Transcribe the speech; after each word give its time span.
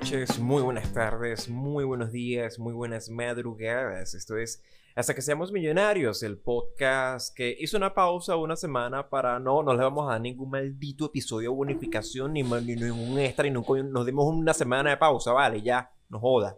Noches, 0.00 0.38
muy 0.38 0.62
buenas 0.62 0.92
tardes, 0.92 1.48
muy 1.48 1.82
buenos 1.82 2.12
días, 2.12 2.60
muy 2.60 2.72
buenas 2.72 3.10
madrugadas. 3.10 4.14
Esto 4.14 4.36
es 4.36 4.62
Hasta 4.94 5.12
que 5.12 5.22
seamos 5.22 5.50
millonarios, 5.50 6.22
el 6.22 6.38
podcast 6.38 7.34
que 7.36 7.56
hizo 7.58 7.76
una 7.76 7.92
pausa 7.94 8.36
una 8.36 8.54
semana 8.54 9.08
para 9.08 9.40
no, 9.40 9.60
no 9.64 9.72
le 9.74 9.82
vamos 9.82 10.06
a 10.08 10.12
dar 10.12 10.20
ningún 10.20 10.50
maldito 10.50 11.06
episodio 11.06 11.50
de 11.50 11.56
bonificación, 11.56 12.32
ni, 12.32 12.44
ma- 12.44 12.60
ni 12.60 12.76
ningún 12.76 13.18
extra, 13.18 13.42
ni 13.42 13.50
nunca 13.50 13.72
nos 13.82 14.06
dimos 14.06 14.24
una 14.32 14.54
semana 14.54 14.90
de 14.90 14.98
pausa, 14.98 15.32
vale, 15.32 15.62
ya, 15.62 15.90
no 16.08 16.20
joda. 16.20 16.56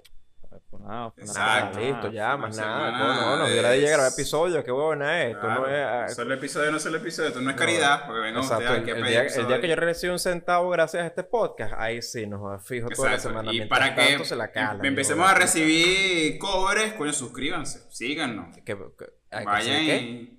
Pues 0.71 0.83
nada, 0.85 1.11
pues 1.13 1.27
Exacto. 1.29 1.79
nada. 1.81 1.87
listo, 1.91 2.11
ya, 2.13 2.37
más 2.37 2.57
una 2.57 2.65
nada. 2.67 2.79
semana 2.87 2.99
No, 2.99 3.21
no, 3.21 3.37
no, 3.39 3.49
dio 3.49 3.61
la 3.63 3.71
de 3.71 3.85
es- 3.85 3.91
grabar 3.91 4.13
episodio, 4.13 4.63
qué 4.63 4.71
buena 4.71 5.23
es 5.25 5.31
esto, 5.35 5.41
Claro, 5.41 5.61
no 5.63 5.67
es... 5.67 5.85
ah, 5.85 6.09
Solo 6.11 6.35
episodio, 6.35 6.71
no 6.71 6.79
solo 6.79 6.97
episodio. 6.99 7.29
Esto 7.31 7.41
no 7.41 7.51
es 7.51 7.57
caridad, 7.57 8.07
porque 8.07 8.29
Exacto, 8.29 8.55
ustedes 8.55 8.71
el, 8.71 8.77
aquí 8.83 8.91
a 8.91 8.95
el 8.95 9.03
pedir 9.03 9.11
día, 9.21 9.41
el 9.41 9.47
día 9.49 9.61
que 9.61 9.69
yo 9.69 9.75
reciba 9.77 10.13
un 10.13 10.19
centavo 10.21 10.71
gracias 10.71 11.03
a 11.03 11.07
este 11.07 11.25
podcast, 11.25 11.75
ahí 11.77 12.01
sí 12.03 12.25
nos 12.29 12.65
fijo 12.65 12.89
toda 12.89 13.09
la 13.11 13.15
Exacto. 13.17 13.31
semana. 13.39 13.53
Y 13.53 13.57
Mientras 13.59 13.81
para 13.81 13.95
que 13.97 14.07
tanto, 14.13 14.25
se 14.25 14.37
la 14.37 14.53
calan, 14.53 14.79
em- 14.79 14.87
empecemos 14.87 15.25
hijo 15.27 15.35
a 15.37 15.39
recibir 15.41 16.39
cobres, 16.39 16.93
coño, 16.93 17.13
suscríbanse, 17.13 17.81
síganos. 17.91 18.55
Que- 18.57 18.63
que- 18.63 18.77
que 18.77 19.45
Vayan 19.45 19.83
y 19.83 20.39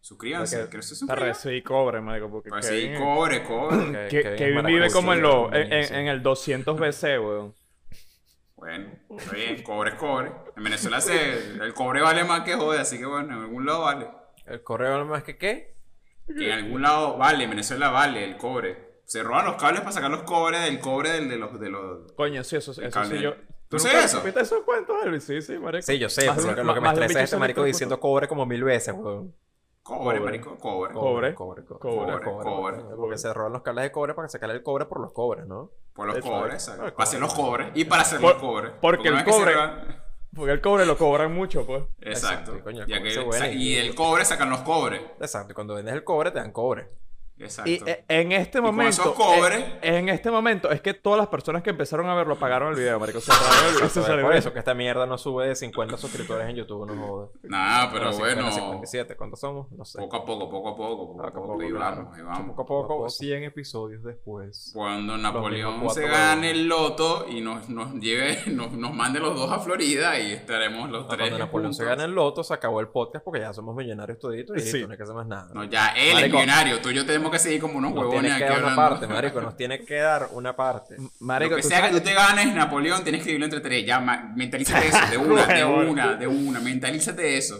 suscríbanse. 0.00 0.56
Porque 0.56 0.70
¿Quieres 0.70 0.86
Para 0.88 0.96
suscribir? 0.98 1.24
recibir 1.34 1.62
cobre, 1.64 2.00
marico, 2.00 2.30
porque 2.30 2.48
Pues 2.48 2.66
Kevin, 2.66 2.96
sí, 2.96 3.02
cobre, 3.02 3.42
cobre. 3.44 4.08
Que- 4.08 4.22
que, 4.22 4.22
que 4.30 4.36
Kevin 4.36 4.58
es 4.60 4.64
vive 4.64 4.90
como 4.90 5.12
en, 5.12 5.20
lo, 5.20 5.52
en, 5.52 5.70
en 5.72 6.08
el 6.08 6.22
200 6.22 6.78
BC, 6.78 7.18
weón. 7.18 7.54
Bueno, 8.66 8.90
está 9.18 9.32
bien, 9.32 9.62
cobre 9.62 9.90
es 9.90 9.96
cobre. 9.96 10.32
En 10.56 10.64
Venezuela 10.64 11.00
se, 11.00 11.34
el 11.62 11.72
cobre 11.72 12.00
vale 12.02 12.24
más 12.24 12.40
que 12.42 12.54
joder, 12.54 12.80
así 12.80 12.98
que 12.98 13.06
bueno, 13.06 13.32
en 13.36 13.40
algún 13.42 13.64
lado 13.64 13.82
vale. 13.82 14.08
¿El 14.44 14.62
correo 14.62 15.04
más 15.04 15.22
que 15.22 15.38
qué? 15.38 15.76
Que 16.26 16.46
en 16.52 16.64
algún 16.64 16.82
lado 16.82 17.16
vale, 17.16 17.44
en 17.44 17.50
Venezuela 17.50 17.90
vale 17.90 18.24
el 18.24 18.36
cobre. 18.36 19.00
Se 19.04 19.22
roban 19.22 19.46
los 19.46 19.54
cables 19.54 19.82
para 19.82 19.92
sacar 19.92 20.10
los 20.10 20.24
cobres 20.24 20.64
del 20.64 20.80
cobre 20.80 21.10
del, 21.10 21.28
de 21.28 21.36
los... 21.38 21.60
De 21.60 21.70
los 21.70 22.10
Coño, 22.14 22.42
sí, 22.42 22.56
eso, 22.56 22.72
El 22.72 22.88
eso 22.88 23.04
sí 23.04 23.08
cable. 23.10 23.22
yo... 23.22 23.34
¿Tú 23.68 23.78
sabes 23.78 24.06
eso? 24.06 24.20
¿Viste 24.22 24.40
esos 24.40 24.64
cuentos, 24.64 24.96
Elvis? 25.04 25.22
Sí, 25.24 25.40
sí, 25.42 25.58
marico. 25.58 25.82
Sí, 25.82 25.98
yo 25.98 26.08
sé, 26.08 26.22
pero 26.34 26.48
lo 26.48 26.54
que- 26.56 26.64
lo 26.64 26.74
que 26.74 26.80
me 26.80 26.88
estresa 26.88 27.18
es 27.20 27.24
este 27.24 27.36
marico 27.36 27.62
diciendo 27.64 28.00
cobre 28.00 28.26
como 28.28 28.46
mil 28.46 28.64
veces, 28.64 28.94
weón. 28.96 29.32
Cobre, 29.86 30.18
Cobre. 30.18 30.20
marico, 30.20 30.58
cobre. 30.58 30.92
Cobre. 30.92 31.34
Cobre, 31.34 31.64
cobre, 31.64 31.78
Cobre, 31.78 32.20
cobre. 32.20 32.76
Porque 32.96 33.18
se 33.18 33.32
roban 33.32 33.52
los 33.52 33.62
cables 33.62 33.84
de 33.84 33.92
cobre 33.92 34.14
para 34.14 34.28
sacarle 34.28 34.56
el 34.56 34.62
cobre 34.62 34.86
por 34.86 35.00
los 35.00 35.12
cobres, 35.12 35.46
¿no? 35.46 35.70
Por 35.94 36.06
los 36.08 36.18
cobres, 36.18 36.54
exacto. 36.54 36.86
El 36.86 36.92
Para 36.92 37.04
hacer 37.04 37.20
los 37.20 37.32
cobre. 37.34 37.64
cobres 37.64 37.68
y 37.74 37.84
para 37.84 38.02
hacer 38.02 38.20
Por- 38.20 38.32
los 38.34 38.42
cobres. 38.42 38.72
porque 38.80 39.08
el 39.08 39.24
que 39.24 39.32
se 39.32 39.38
cobre- 39.38 39.54
roban- 39.54 40.02
Porque 40.34 40.52
el 40.52 40.60
cobre 40.60 40.84
lo 40.84 40.98
cobran 40.98 41.32
mucho, 41.34 41.64
pues. 41.64 41.82
Exacto. 42.02 42.52
Exacto, 42.52 42.64
coño, 42.64 42.82
el 42.82 42.88
Ya 42.88 42.98
cobre 42.98 43.08
que- 43.08 43.14
se 43.14 43.22
huele. 43.26 43.52
y 43.54 43.74
del 43.76 43.94
cobre 43.94 44.24
sacan 44.26 44.50
los 44.50 44.60
cobres. 44.60 45.00
Exacto, 45.18 45.52
y 45.52 45.54
cuando 45.54 45.74
vendes 45.76 45.94
el 45.94 46.04
cobre 46.04 46.30
te 46.30 46.38
dan 46.40 46.52
cobre. 46.52 46.88
Exacto. 47.38 47.70
Y 47.70 47.82
eh, 47.86 48.04
en 48.08 48.32
este 48.32 48.58
con 48.60 48.66
momento... 48.74 48.90
esos 49.02 49.14
cobres- 49.14 49.60
eh, 49.82 49.98
en 49.98 50.08
este 50.08 50.30
momento 50.30 50.70
es 50.70 50.80
que 50.80 50.94
todas 50.94 51.18
las 51.18 51.28
personas 51.28 51.62
que 51.62 51.70
empezaron 51.70 52.08
a 52.08 52.14
verlo 52.14 52.36
pagaron 52.38 52.70
el 52.70 52.76
video, 52.78 52.98
marico. 52.98 53.20
Se 53.20 53.30
el 53.32 53.74
video, 53.74 53.88
se 53.90 54.22
Por 54.22 54.34
eso 54.36 54.52
que 54.52 54.58
esta 54.58 54.72
mierda 54.74 55.04
no 55.06 55.18
sube 55.18 55.48
de 55.48 55.54
50 55.54 55.96
suscriptores 55.98 56.48
en 56.48 56.56
YouTube, 56.56 56.86
no 56.86 57.06
jodas. 57.06 57.30
Nada, 57.42 57.90
pero 57.92 58.04
Bueno, 58.12 58.16
50, 58.16 58.42
bueno. 58.42 58.52
57, 58.52 59.16
¿cuántos 59.16 59.40
somos? 59.40 59.70
No 59.72 59.84
sé. 59.84 59.98
Poco 59.98 60.16
a 60.16 60.24
poco, 60.24 60.48
poco 60.50 60.68
a 60.70 60.76
poco, 60.76 61.06
poco 61.08 61.22
a 61.22 61.26
Poco 61.26 61.38
a 61.38 61.46
poco. 61.46 61.58
poco, 61.58 61.74
claro. 61.76 62.10
ahí 62.14 62.22
vamos. 62.22 62.56
Poco 62.56 62.62
a 62.62 62.66
poco, 62.88 63.10
100 63.10 63.42
episodios 63.44 64.02
después. 64.02 64.70
Cuando 64.74 65.16
Napoleón 65.18 65.90
se 65.90 66.06
gane 66.08 66.50
el 66.52 66.66
loto 66.68 67.26
y 67.28 67.40
nos, 67.42 67.68
nos 67.68 67.94
lleve, 67.94 68.38
nos, 68.46 68.72
nos 68.72 68.94
mande 68.94 69.20
los 69.20 69.34
dos 69.34 69.50
a 69.52 69.58
Florida 69.58 70.18
y 70.18 70.32
estaremos 70.32 70.88
los 70.90 71.02
No, 71.02 71.08
tres. 71.08 71.18
cuando 71.28 71.38
Napoleón 71.38 71.74
se 71.74 71.84
gana 71.84 72.04
el 72.04 72.12
loto, 72.12 72.42
se 72.42 72.54
acabó 72.54 72.80
el 72.80 72.88
podcast 72.88 73.24
porque 73.24 73.40
ya 73.40 73.52
somos 73.52 73.74
millonarios 73.76 74.18
toditos 74.18 74.56
y 74.56 74.60
Sí. 74.60 74.72
listo, 74.72 74.86
no 74.88 74.92
hay 74.92 74.96
que 74.96 75.02
hacer 75.02 75.14
más 75.14 75.26
nada. 75.26 75.50
No, 75.52 75.64
ya 75.64 75.88
él 75.88 76.18
es 76.24 76.32
millonario. 76.32 76.80
Tú 76.80 76.88
y 76.90 76.94
yo 76.94 77.04
tenemos 77.04 77.25
que 77.30 77.38
seguir 77.38 77.60
como 77.60 77.78
unos 77.78 77.92
Nos 77.92 78.00
huevones 78.04 78.20
tiene 78.22 78.38
que 78.38 78.44
aquí 78.44 78.52
dar 78.52 78.62
una 78.62 78.70
hablando. 78.72 78.90
parte, 79.00 79.06
marico, 79.14 79.40
nos 79.40 79.56
tiene 79.56 79.84
que 79.84 79.94
dar 79.96 80.28
una 80.32 80.56
parte. 80.56 80.96
Marico, 81.20 81.50
Lo 81.50 81.56
que 81.56 81.62
tú 81.62 81.68
sea 81.68 81.82
que 81.88 81.96
tú 81.96 82.00
te 82.00 82.14
ganes, 82.14 82.54
Napoleón, 82.54 83.02
tienes 83.02 83.20
que 83.22 83.26
dividirlo 83.30 83.46
entre 83.46 83.60
tres. 83.60 83.86
Ya, 83.86 84.00
mentalízate 84.00 84.88
eso, 84.88 85.06
de 85.10 85.16
una, 85.18 85.46
de 85.46 85.64
una, 85.64 86.14
de 86.16 86.26
una. 86.26 86.60
Mentalízate 86.60 87.36
eso. 87.36 87.56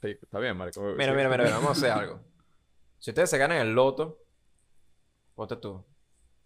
Sí, 0.00 0.16
está 0.22 0.38
bien, 0.38 0.56
marico. 0.56 0.80
Mira, 0.82 1.12
Sí. 1.12 1.16
mira, 1.16 1.28
mira, 1.28 1.44
mira, 1.44 1.56
vamos 1.56 1.68
a 1.70 1.72
hacer 1.72 1.90
algo. 2.02 2.20
Si 2.98 3.10
ustedes 3.10 3.30
se 3.30 3.38
ganan 3.38 3.58
el 3.58 3.72
loto, 3.74 4.18
ponte 5.34 5.56
tú, 5.56 5.84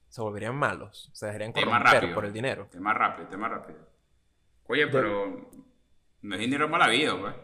se 0.08 0.20
volverían 0.20 0.54
malos, 0.54 1.08
se 1.12 1.26
dejarían 1.26 1.52
Tema 1.52 1.66
corromper 1.78 1.94
rápido. 1.94 2.14
por 2.14 2.24
el 2.26 2.32
dinero. 2.32 2.68
Tema 2.70 2.92
rápido, 2.94 3.28
tema 3.28 3.48
rápido. 3.48 3.78
Oye, 4.68 4.86
pero 4.88 5.50
no 6.22 6.34
es 6.34 6.40
dinero 6.40 6.68
mala 6.68 6.88
vida, 6.88 7.18
pues. 7.18 7.34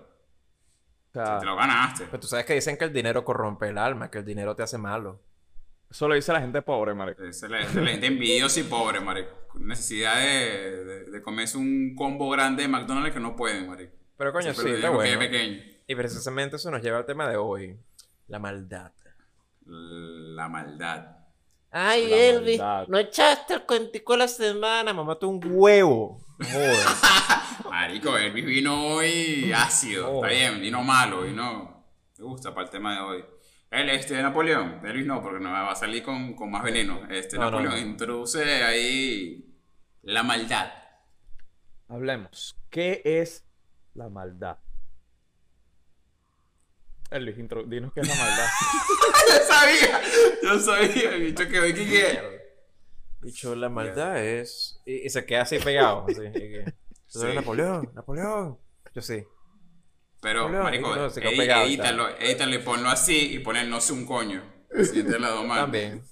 Sea, 1.25 1.39
Te 1.39 1.47
lo 1.47 1.57
ganaste. 1.57 2.05
Pero 2.07 2.21
tú 2.21 2.27
sabes 2.27 2.45
que 2.47 2.55
dicen 2.55 2.77
que 2.77 2.85
el 2.85 2.93
dinero 2.93 3.25
corrompe 3.25 3.69
el 3.69 3.79
alma, 3.79 4.11
que 4.11 4.19
el 4.19 4.25
dinero 4.25 4.55
te 4.57 4.63
hace 4.63 4.79
malo. 4.79 5.21
eso 5.91 6.09
lo 6.09 6.15
dice 6.15 6.33
la 6.33 6.41
gente 6.41 6.63
pobre, 6.63 6.95
marico. 6.95 7.23
Es 7.25 7.43
la, 7.43 7.61
esa 7.61 7.69
es 7.71 7.75
la 7.77 7.91
gente 7.91 8.07
envidiosa 8.07 8.61
y 8.61 8.65
pobre, 8.65 9.01
marico. 9.01 9.31
Necesidad 9.55 10.17
de, 10.17 10.85
de, 10.85 11.05
de 11.11 11.23
comerse 11.23 11.59
un 11.59 11.95
combo 11.97 12.29
grande 12.31 12.63
de 12.63 12.69
McDonald's 12.69 13.13
que 13.15 13.21
no 13.21 13.35
pueden, 13.37 13.69
marico. 13.69 13.93
Pero 14.17 14.33
coño, 14.33 14.53
Siempre 14.53 14.73
sí, 14.73 14.77
está 14.77 14.91
bueno. 14.91 15.13
es 15.13 15.19
pequeño. 15.19 15.63
Y 15.87 15.95
precisamente 15.95 16.57
eso 16.57 16.71
nos 16.71 16.83
lleva 16.83 16.99
al 16.99 17.07
tema 17.07 17.29
de 17.29 17.37
hoy, 17.37 17.79
la 18.27 18.39
maldad. 18.39 18.93
La 19.65 20.49
maldad. 20.49 21.18
Ay, 21.71 22.09
La 22.09 22.17
Elvis, 22.17 22.59
maldad. 22.59 22.89
no 22.89 22.99
echaste 22.99 23.55
el 23.55 23.63
cuentico 23.67 24.13
de 24.15 24.19
la 24.21 24.29
semana, 24.29 24.93
mamá, 24.93 25.19
tú 25.19 25.29
un 25.29 25.41
huevo. 25.45 26.19
Joder. 26.39 26.77
Marico, 27.71 28.17
Elvis 28.17 28.45
vino 28.47 28.87
hoy 28.95 29.53
ácido. 29.55 30.17
Está 30.25 30.29
bien, 30.29 30.61
vino 30.61 30.83
malo, 30.83 31.23
vino. 31.23 31.85
Me 32.19 32.25
gusta 32.25 32.55
para 32.55 32.65
el 32.67 32.71
tema 32.71 32.95
de 32.95 33.01
hoy. 33.01 33.25
El 33.71 33.91
este 33.91 34.21
Napoleón, 34.23 34.81
Elvis 34.85 35.05
no, 35.07 35.23
porque 35.23 35.41
no 35.45 35.51
va 35.53 35.71
a 35.71 35.75
salir 35.77 36.03
con, 36.03 36.35
con 36.35 36.51
más 36.51 36.63
veneno. 36.63 37.01
Este 37.11 37.37
No, 37.37 37.51
no, 37.51 37.51
Napoleón 37.61 37.75
no. 37.75 37.91
introduce 37.91 38.43
ahí 38.65 39.55
la 40.03 40.23
maldad. 40.23 40.73
Hablemos. 41.89 42.57
¿Qué 42.71 43.03
es 43.05 43.45
la 43.95 44.09
maldad? 44.09 44.59
Elvis, 47.11 47.39
intro- 47.39 47.65
dinos 47.67 47.93
qué 47.95 48.01
es 48.01 48.09
la 48.09 48.15
maldad. 48.15 48.47
yo 49.29 49.55
sabía, 49.55 50.01
yo 50.43 50.61
sabía, 50.61 51.15
el 51.15 51.23
bicho 51.23 51.49
que 51.49 51.59
hoy 51.61 51.73
que 51.75 52.39
Dicho, 53.21 53.55
la 53.57 53.69
maldad 53.69 54.23
es. 54.23 54.81
Y, 54.87 55.07
y 55.07 55.11
se 55.11 55.25
queda 55.27 55.43
así 55.43 55.59
pegado. 55.59 56.05
Así, 56.09 56.21
y 56.27 56.33
que, 56.33 56.65
"Tú 57.13 57.21
eres 57.23 57.31
Sí. 57.31 57.35
Napoleón, 57.35 57.91
Napoleón. 57.95 58.59
Yo 58.95 59.03
sí. 59.03 59.25
Pero, 60.21 60.43
Napoleón, 60.43 60.63
marico, 60.65 60.97
no, 60.97 61.11
se 61.11 61.21
quedó 61.21 61.31
pegado 61.37 61.65
edítalo, 61.65 62.09
edítalo 62.19 62.55
y 62.55 62.59
ponlo 62.59 62.89
así 62.89 63.35
y 63.35 63.39
ponle 63.41 63.65
no 63.65 63.81
sé 63.81 63.93
un 63.93 64.05
coño. 64.07 64.43
Así. 64.79 65.03
También. 65.05 66.03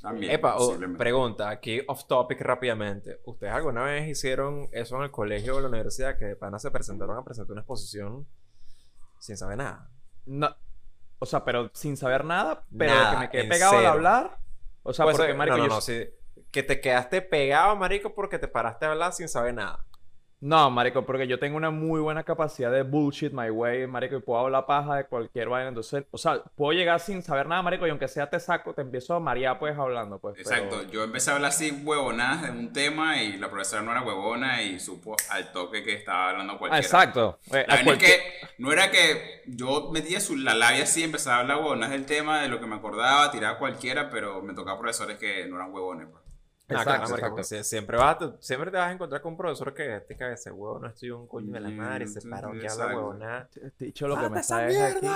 También. 0.00 0.32
Epa, 0.32 0.54
o- 0.56 0.58
posiblemente. 0.68 0.98
pregunta, 0.98 1.48
aquí 1.50 1.80
off 1.88 2.06
topic 2.06 2.40
rápidamente. 2.42 3.20
¿Ustedes 3.24 3.52
alguna 3.52 3.82
vez 3.84 4.08
hicieron 4.08 4.68
eso 4.72 4.96
en 4.96 5.02
el 5.02 5.10
colegio 5.10 5.54
o 5.54 5.56
en 5.56 5.62
la 5.64 5.68
universidad 5.70 6.18
que 6.18 6.26
de 6.26 6.36
pana 6.36 6.58
se 6.58 6.70
presentaron 6.70 7.16
a 7.18 7.24
presentar 7.24 7.52
una 7.52 7.62
exposición 7.62 8.26
sin 9.18 9.36
saber 9.36 9.56
nada? 9.58 9.90
No. 10.26 10.54
O 11.18 11.26
sea, 11.26 11.44
pero 11.44 11.70
sin 11.74 11.96
saber 11.96 12.24
nada, 12.24 12.64
pero 12.76 12.94
Nada, 12.94 13.12
que 13.12 13.18
me 13.18 13.30
quedé 13.30 13.44
pegado 13.48 13.72
al 13.74 13.78
cero. 13.78 13.92
hablar. 13.92 14.38
O 14.82 14.92
sea, 14.92 15.04
Puede 15.04 15.16
porque, 15.16 15.30
ser- 15.30 15.36
marico, 15.38 15.56
no, 15.56 15.62
no, 15.62 15.68
yo- 15.68 15.74
no, 15.76 15.80
sí. 15.80 16.08
Que 16.50 16.62
te 16.62 16.80
quedaste 16.80 17.22
pegado, 17.22 17.74
marico, 17.76 18.14
porque 18.14 18.38
te 18.38 18.48
paraste 18.48 18.84
a 18.86 18.90
hablar 18.92 19.12
sin 19.12 19.28
saber 19.28 19.54
nada. 19.54 19.84
No, 20.46 20.68
marico, 20.70 21.06
porque 21.06 21.26
yo 21.26 21.38
tengo 21.38 21.56
una 21.56 21.70
muy 21.70 22.00
buena 22.02 22.22
capacidad 22.22 22.70
de 22.70 22.82
bullshit 22.82 23.32
my 23.32 23.48
way, 23.48 23.86
marico, 23.86 24.16
y 24.16 24.20
puedo 24.20 24.40
hablar 24.40 24.66
paja 24.66 24.96
de 24.96 25.04
cualquier 25.06 25.48
vaina. 25.48 25.68
Entonces, 25.70 26.04
o 26.10 26.18
sea, 26.18 26.42
puedo 26.54 26.72
llegar 26.72 27.00
sin 27.00 27.22
saber 27.22 27.46
nada, 27.46 27.62
marico, 27.62 27.86
y 27.86 27.90
aunque 27.90 28.08
sea 28.08 28.28
te 28.28 28.38
saco, 28.38 28.74
te 28.74 28.82
empiezo 28.82 29.14
a 29.14 29.20
marear, 29.20 29.58
pues, 29.58 29.74
hablando, 29.78 30.18
pues. 30.18 30.34
pero- 30.36 30.50
Exacto, 30.50 30.82
yo 30.90 31.02
empecé 31.02 31.30
a 31.30 31.36
hablar 31.36 31.48
así 31.48 31.70
huevonadas 31.82 32.42
de 32.42 32.50
un 32.50 32.74
tema 32.74 33.22
y 33.22 33.38
la 33.38 33.48
profesora 33.48 33.80
no 33.80 33.92
era 33.92 34.02
huevona 34.02 34.60
y 34.62 34.78
supo 34.80 35.16
al 35.30 35.50
toque 35.50 35.82
que 35.82 35.94
estaba 35.94 36.28
hablando 36.28 36.52
Ah, 36.52 36.58
cualquiera. 36.58 36.84
exacto. 36.84 37.38
Eh, 37.50 37.64
La 37.66 37.72
a 37.74 37.76
vaina 37.76 37.80
es 37.80 37.84
cualquier- 37.84 38.20
que 38.20 38.46
no 38.58 38.70
era 38.70 38.90
que 38.90 39.42
yo 39.46 39.88
metía 39.92 40.20
su, 40.20 40.36
la 40.36 40.52
labia 40.52 40.82
así, 40.82 41.02
empezaba 41.04 41.36
a 41.36 41.40
hablar 41.40 41.56
huevonas 41.56 41.88
del 41.88 42.04
tema, 42.04 42.42
de 42.42 42.48
lo 42.48 42.60
que 42.60 42.66
me 42.66 42.76
acordaba, 42.76 43.30
tiraba 43.30 43.56
cualquiera, 43.58 44.10
pero 44.10 44.42
me 44.42 44.52
tocaba 44.52 44.78
profesores 44.78 45.16
que 45.16 45.46
no 45.46 45.56
eran 45.56 45.72
huevones. 45.72 46.06
Pues. 46.12 46.22
Ah, 46.66 46.72
Exacto, 46.72 46.84
claro, 46.90 47.00
marico, 47.02 47.14
exacto. 47.16 47.34
pues, 47.36 47.52
sie- 47.52 47.62
siempre, 47.64 47.96
vas 47.98 48.16
a, 48.16 48.18
te- 48.18 48.42
siempre 48.42 48.70
te 48.70 48.76
vas 48.78 48.88
a 48.88 48.92
encontrar 48.92 49.20
con 49.20 49.32
un 49.32 49.36
profesor 49.38 49.74
que 49.74 49.96
este 49.96 50.16
cabeza 50.16 50.48
de 50.50 50.56
huevo 50.56 50.78
no 50.78 50.88
estoy 50.88 51.10
un 51.10 51.26
coño 51.28 51.52
de 51.52 51.60
la 51.60 51.68
Mm, 51.68 51.76
madre, 51.76 52.06
se 52.08 52.26
paró 52.28 52.52
que 52.52 52.66
habla 52.66 52.86
huevonada. 52.96 53.48
Este 53.62 53.84
dicho 53.86 54.08
lo 54.08 54.14
que 54.16 54.22
me 54.22 54.28
¡Mata 54.30 54.40
esa 54.40 54.88
está 54.88 54.96
aquí. 54.98 55.06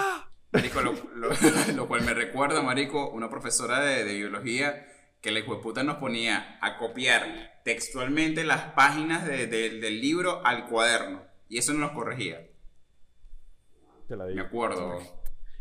Marico, 0.52 0.80
lo, 0.82 0.92
lo- 1.14 1.30
lo 1.74 1.88
cual 1.88 2.02
me 2.02 2.12
recuerda, 2.12 2.60
Marico, 2.62 3.08
una 3.10 3.30
profesora 3.30 3.80
de, 3.80 4.04
de 4.04 4.14
biología 4.14 4.86
que 5.22 5.30
la 5.30 5.40
puta 5.62 5.82
nos 5.82 5.96
ponía 5.96 6.58
a 6.60 6.76
copiar 6.78 7.60
textualmente 7.64 8.44
las 8.44 8.72
páginas 8.74 9.24
de- 9.26 9.46
de- 9.46 9.80
del 9.80 10.00
libro 10.02 10.44
al 10.44 10.66
cuaderno. 10.68 11.22
Y 11.48 11.56
eso 11.58 11.72
no 11.72 11.80
nos 11.80 11.92
corregía. 11.92 12.46
Te 14.06 14.16
la 14.16 14.24
Me 14.24 14.32
digo. 14.32 14.44
acuerdo. 14.44 14.98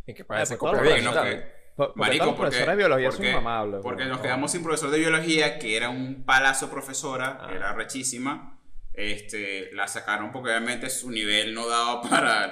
Y 0.05 0.13
que 0.13 0.23
parece 0.25 0.57
pues, 0.57 0.71
todos 0.71 0.77
copia 0.83 1.01
los 1.01 1.01
bien, 1.01 1.15
¿no? 1.15 1.23
que- 1.23 1.56
Por- 1.77 1.87
porque 1.93 1.99
Marico, 1.99 2.25
porque, 2.25 2.41
profesores 2.41 2.67
de 2.69 2.75
biología 2.75 3.09
porque- 3.09 3.31
son 3.31 3.43
mamables. 3.43 3.79
porque 3.83 4.01
weón. 4.01 4.09
nos 4.11 4.19
quedamos 4.21 4.51
sin 4.51 4.63
profesor 4.63 4.89
de 4.91 4.97
biología, 4.99 5.57
que 5.59 5.77
era 5.77 5.89
un 5.89 6.25
palazo 6.25 6.69
profesora, 6.69 7.37
Ah. 7.41 7.49
era 7.53 7.71
rechísima. 7.73 8.59
Este, 8.93 9.71
la 9.73 9.87
sacaron 9.87 10.31
porque 10.31 10.49
obviamente 10.49 10.89
su 10.89 11.09
nivel 11.11 11.53
no 11.53 11.67
daba 11.67 12.01
para 12.09 12.51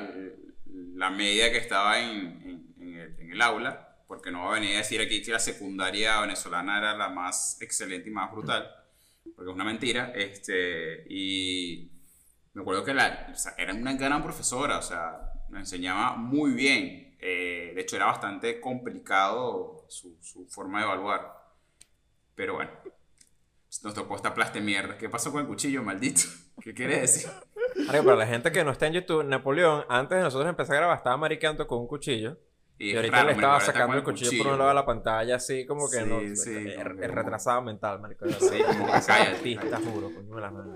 la 0.95 1.09
media 1.09 1.51
que 1.51 1.57
estaba 1.57 1.99
en, 1.99 2.09
en- 2.43 2.73
en 2.79 2.95
el, 2.99 3.19
en 3.19 3.31
el 3.31 3.41
aula, 3.41 3.97
porque 4.07 4.29
no 4.31 4.43
va 4.45 4.51
a 4.51 4.59
venir 4.59 4.75
a 4.75 4.77
decir 4.77 5.01
aquí 5.01 5.21
que 5.23 5.31
la 5.31 5.39
secundaria 5.39 6.21
venezolana 6.21 6.77
era 6.77 6.95
la 6.95 7.09
más 7.09 7.59
excelente 7.61 8.09
y 8.09 8.11
más 8.13 8.31
brutal. 8.31 8.69
porque 9.35 9.49
es 9.49 9.55
una 9.55 9.63
mentira. 9.65 10.13
Este, 10.15 11.03
y 11.09 11.91
me 12.53 12.61
acuerdo 12.61 12.85
que 12.85 12.93
la, 12.93 13.27
o 13.33 13.35
sea, 13.35 13.55
era 13.57 13.73
una 13.73 13.93
gran 13.93 14.21
profesora, 14.21 14.77
o 14.77 14.81
sea, 14.83 15.17
nos 15.49 15.59
enseñaba 15.61 16.15
muy 16.15 16.51
bien. 16.51 17.04
Eh, 17.19 17.71
de 17.75 17.81
hecho, 17.81 17.95
era 17.95 18.05
bastante 18.05 18.59
complicado 18.61 19.85
su, 19.87 20.17
su 20.21 20.45
forma 20.47 20.79
de 20.79 20.85
evaluar. 20.85 21.33
Pero 22.35 22.55
bueno, 22.55 22.71
nos 23.83 23.93
tocó 23.93 24.15
esta 24.15 24.33
plaste 24.33 24.61
mierda. 24.61 24.97
¿Qué 24.97 25.09
pasó 25.09 25.31
con 25.31 25.41
el 25.41 25.47
cuchillo, 25.47 25.83
maldito? 25.83 26.21
¿Qué 26.61 26.73
quiere 26.73 27.01
decir? 27.01 27.29
Para 27.87 28.15
la 28.15 28.27
gente 28.27 28.51
que 28.51 28.63
no 28.63 28.71
está 28.71 28.87
en 28.87 28.93
YouTube, 28.93 29.23
Napoleón, 29.25 29.83
antes 29.89 30.17
de 30.17 30.23
nosotros 30.23 30.49
empezar 30.49 30.75
a 30.75 30.79
grabar, 30.79 30.97
estaba 30.97 31.17
mariqueando 31.17 31.67
con 31.67 31.79
un 31.79 31.87
cuchillo. 31.87 32.37
Y, 32.77 32.89
es 32.91 32.95
ahorita 32.97 33.15
raro, 33.15 33.27
le 33.27 33.33
estaba 33.35 33.61
sacando 33.61 33.95
el 33.95 34.03
cuchillo, 34.03 34.43
por 34.43 34.51
un 34.53 34.57
lado 34.59 34.69
de 34.69 34.75
la 34.75 34.85
pantalla, 34.85 35.35
así 35.37 35.65
como 35.65 35.89
que 35.89 35.97
Sí, 36.01 36.05
no. 36.05 36.35
sí, 36.35 36.51
el, 36.51 37.03
el 37.03 37.11
retrasado 37.11 37.61
mental, 37.61 38.01
marico. 38.01 38.27
Sí, 38.27 38.61
como 38.67 38.91
que. 38.91 39.01
Sí, 39.01 39.55
te 39.57 39.77
juro, 39.77 40.13
coño 40.13 40.35
de 40.35 40.41
la 40.41 40.51
madre. 40.51 40.71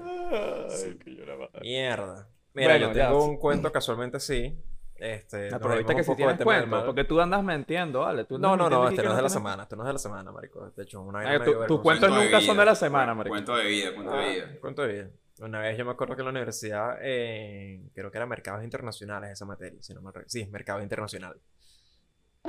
Ay, 0.70 0.98
que 0.98 1.16
yo 1.16 1.26
la. 1.26 1.50
Mierda. 1.62 2.30
Mira, 2.54 2.74
Bueno, 2.74 2.88
yo 2.88 2.94
ya. 2.94 3.08
tengo 3.08 3.26
un 3.26 3.38
cuento 3.38 3.70
casualmente 3.72 4.18
así. 4.18 4.58
Este, 5.00 5.48
Ah, 5.48 5.52
nos 5.52 5.62
pero 5.62 5.74
ahorita 5.74 5.96
que 5.96 6.04
si 6.04 6.16
tienes 6.16 6.42
cuento, 6.42 6.86
porque 6.86 7.04
tú 7.04 7.20
andas 7.22 7.44
mintiendo, 7.44 8.02
¿vale? 8.02 8.26
Tú 8.26 8.36
andas 8.36 8.52
No, 8.52 8.58
no, 8.58 8.70
no, 8.70 8.90
este 8.90 9.04
no 9.04 9.12
es 9.12 9.16
de 9.16 9.22
la 9.22 9.30
semana, 9.30 9.64
este 9.64 9.76
no 9.76 9.84
es 9.84 9.88
de 9.88 9.94
la 9.94 10.00
semana, 10.00 10.32
marico. 10.32 10.72
De 10.76 10.84
hecho, 10.84 11.02
una 11.02 11.20
medio 11.20 11.66
tus 11.66 11.82
cuentos 11.82 12.10
nunca 12.10 12.42
son 12.42 12.58
de 12.58 12.66
la 12.66 12.76
semana, 12.76 13.14
marico. 13.14 13.34
Cuento 13.34 13.56
de 13.56 13.66
vida, 13.66 13.94
cuento 13.96 14.14
de 14.14 14.30
vida. 14.30 14.58
Cuento 14.60 14.82
de 14.84 14.94
vida. 14.94 15.10
Una 15.42 15.62
vez 15.62 15.78
yo 15.78 15.86
me 15.86 15.92
acuerdo 15.92 16.16
que 16.16 16.22
en 16.22 16.26
la 16.26 16.32
universidad, 16.32 16.98
eh, 17.02 17.82
creo 17.94 18.12
que 18.12 18.18
era 18.18 18.26
mercados 18.26 18.62
internacionales 18.62 19.32
esa 19.32 19.46
materia, 19.46 19.82
si 19.82 19.94
no 19.94 20.02
me 20.02 20.12
Sí, 20.28 20.46
mercado 20.48 20.82
internacional. 20.82 21.40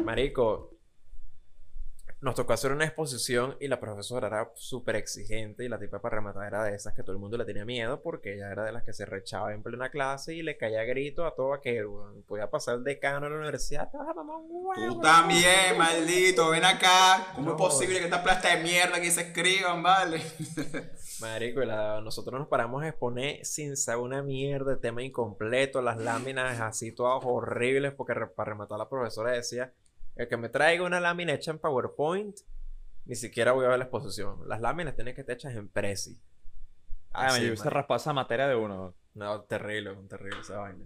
Marico, 0.05 0.73
nos 2.23 2.35
tocó 2.35 2.53
hacer 2.53 2.71
una 2.73 2.85
exposición 2.85 3.57
y 3.61 3.69
la 3.69 3.81
profesora 3.81 4.27
era 4.27 4.51
súper 4.55 4.97
exigente 4.97 5.65
y 5.65 5.69
la 5.69 5.79
tipa 5.79 6.03
para 6.03 6.17
rematar 6.17 6.47
era 6.49 6.65
de 6.65 6.75
esas 6.75 6.93
que 6.95 7.03
todo 7.03 7.13
el 7.13 7.19
mundo 7.19 7.39
le 7.39 7.47
tenía 7.47 7.65
miedo 7.65 8.03
porque 8.03 8.35
ella 8.35 8.51
era 8.53 8.65
de 8.65 8.73
las 8.73 8.83
que 8.85 8.93
se 8.93 9.07
rechaba 9.07 9.55
en 9.55 9.63
plena 9.63 9.91
clase 9.91 10.35
y 10.35 10.43
le 10.43 10.59
caía 10.59 10.85
grito 10.85 11.25
a 11.25 11.35
todo 11.35 11.55
aquel, 11.55 11.87
weón. 11.87 12.23
Podía 12.25 12.51
pasar 12.51 12.75
el 12.77 12.85
decano 12.85 13.25
de 13.27 13.31
la 13.31 13.37
universidad. 13.39 13.89
Tú 13.91 15.01
también, 15.01 15.79
maldito, 15.79 16.51
ven 16.51 16.65
acá. 16.65 17.33
¿Cómo 17.35 17.47
No. 17.47 17.53
es 17.57 17.59
posible 17.59 17.99
que 17.99 18.05
esta 18.05 18.23
plasta 18.23 18.55
de 18.55 18.63
mierda 18.63 18.99
aquí 18.99 19.11
se 19.11 19.23
escriban, 19.23 19.83
vale? 19.83 20.21
Marico, 21.21 21.61
la- 21.61 22.01
nosotros 22.03 22.39
nos 22.39 22.49
paramos 22.49 22.83
a 22.83 22.89
exponer 22.89 23.45
sin 23.45 23.77
saber 23.77 24.03
una 24.03 24.23
mierda, 24.23 24.79
tema 24.79 25.03
incompleto, 25.03 25.81
las 25.83 25.99
láminas 25.99 26.61
así 26.61 26.93
todas 26.93 27.23
horribles, 27.25 27.93
porque 27.95 28.15
para 28.35 28.51
rematar 28.51 28.79
la 28.79 28.89
profesora 28.89 29.33
decía, 29.33 29.73
el 30.17 30.29
que 30.29 30.37
me 30.37 30.49
traiga 30.49 30.85
una 30.85 31.01
lámina 31.01 31.33
hecha 31.33 31.51
en 31.51 31.59
PowerPoint, 31.59 32.37
ni 33.07 33.15
siquiera 33.15 33.53
voy 33.53 33.65
a 33.65 33.69
ver 33.69 33.79
la 33.79 33.85
exposición. 33.85 34.49
Las 34.49 34.61
láminas 34.61 34.95
tienen 34.95 35.15
que 35.15 35.23
estar 35.23 35.35
hechas 35.35 35.55
en 35.55 35.69
Prezi. 35.69 36.21
Ah, 37.13 37.33
me 37.33 37.41
hubiese 37.41 37.69
raspado 37.71 37.97
esa 37.97 38.13
materia 38.13 38.47
de 38.47 38.55
uno. 38.55 38.95
No, 39.15 39.43
terrible, 39.43 39.97
terrible 40.09 40.41
esa 40.41 40.59
vaina. 40.59 40.85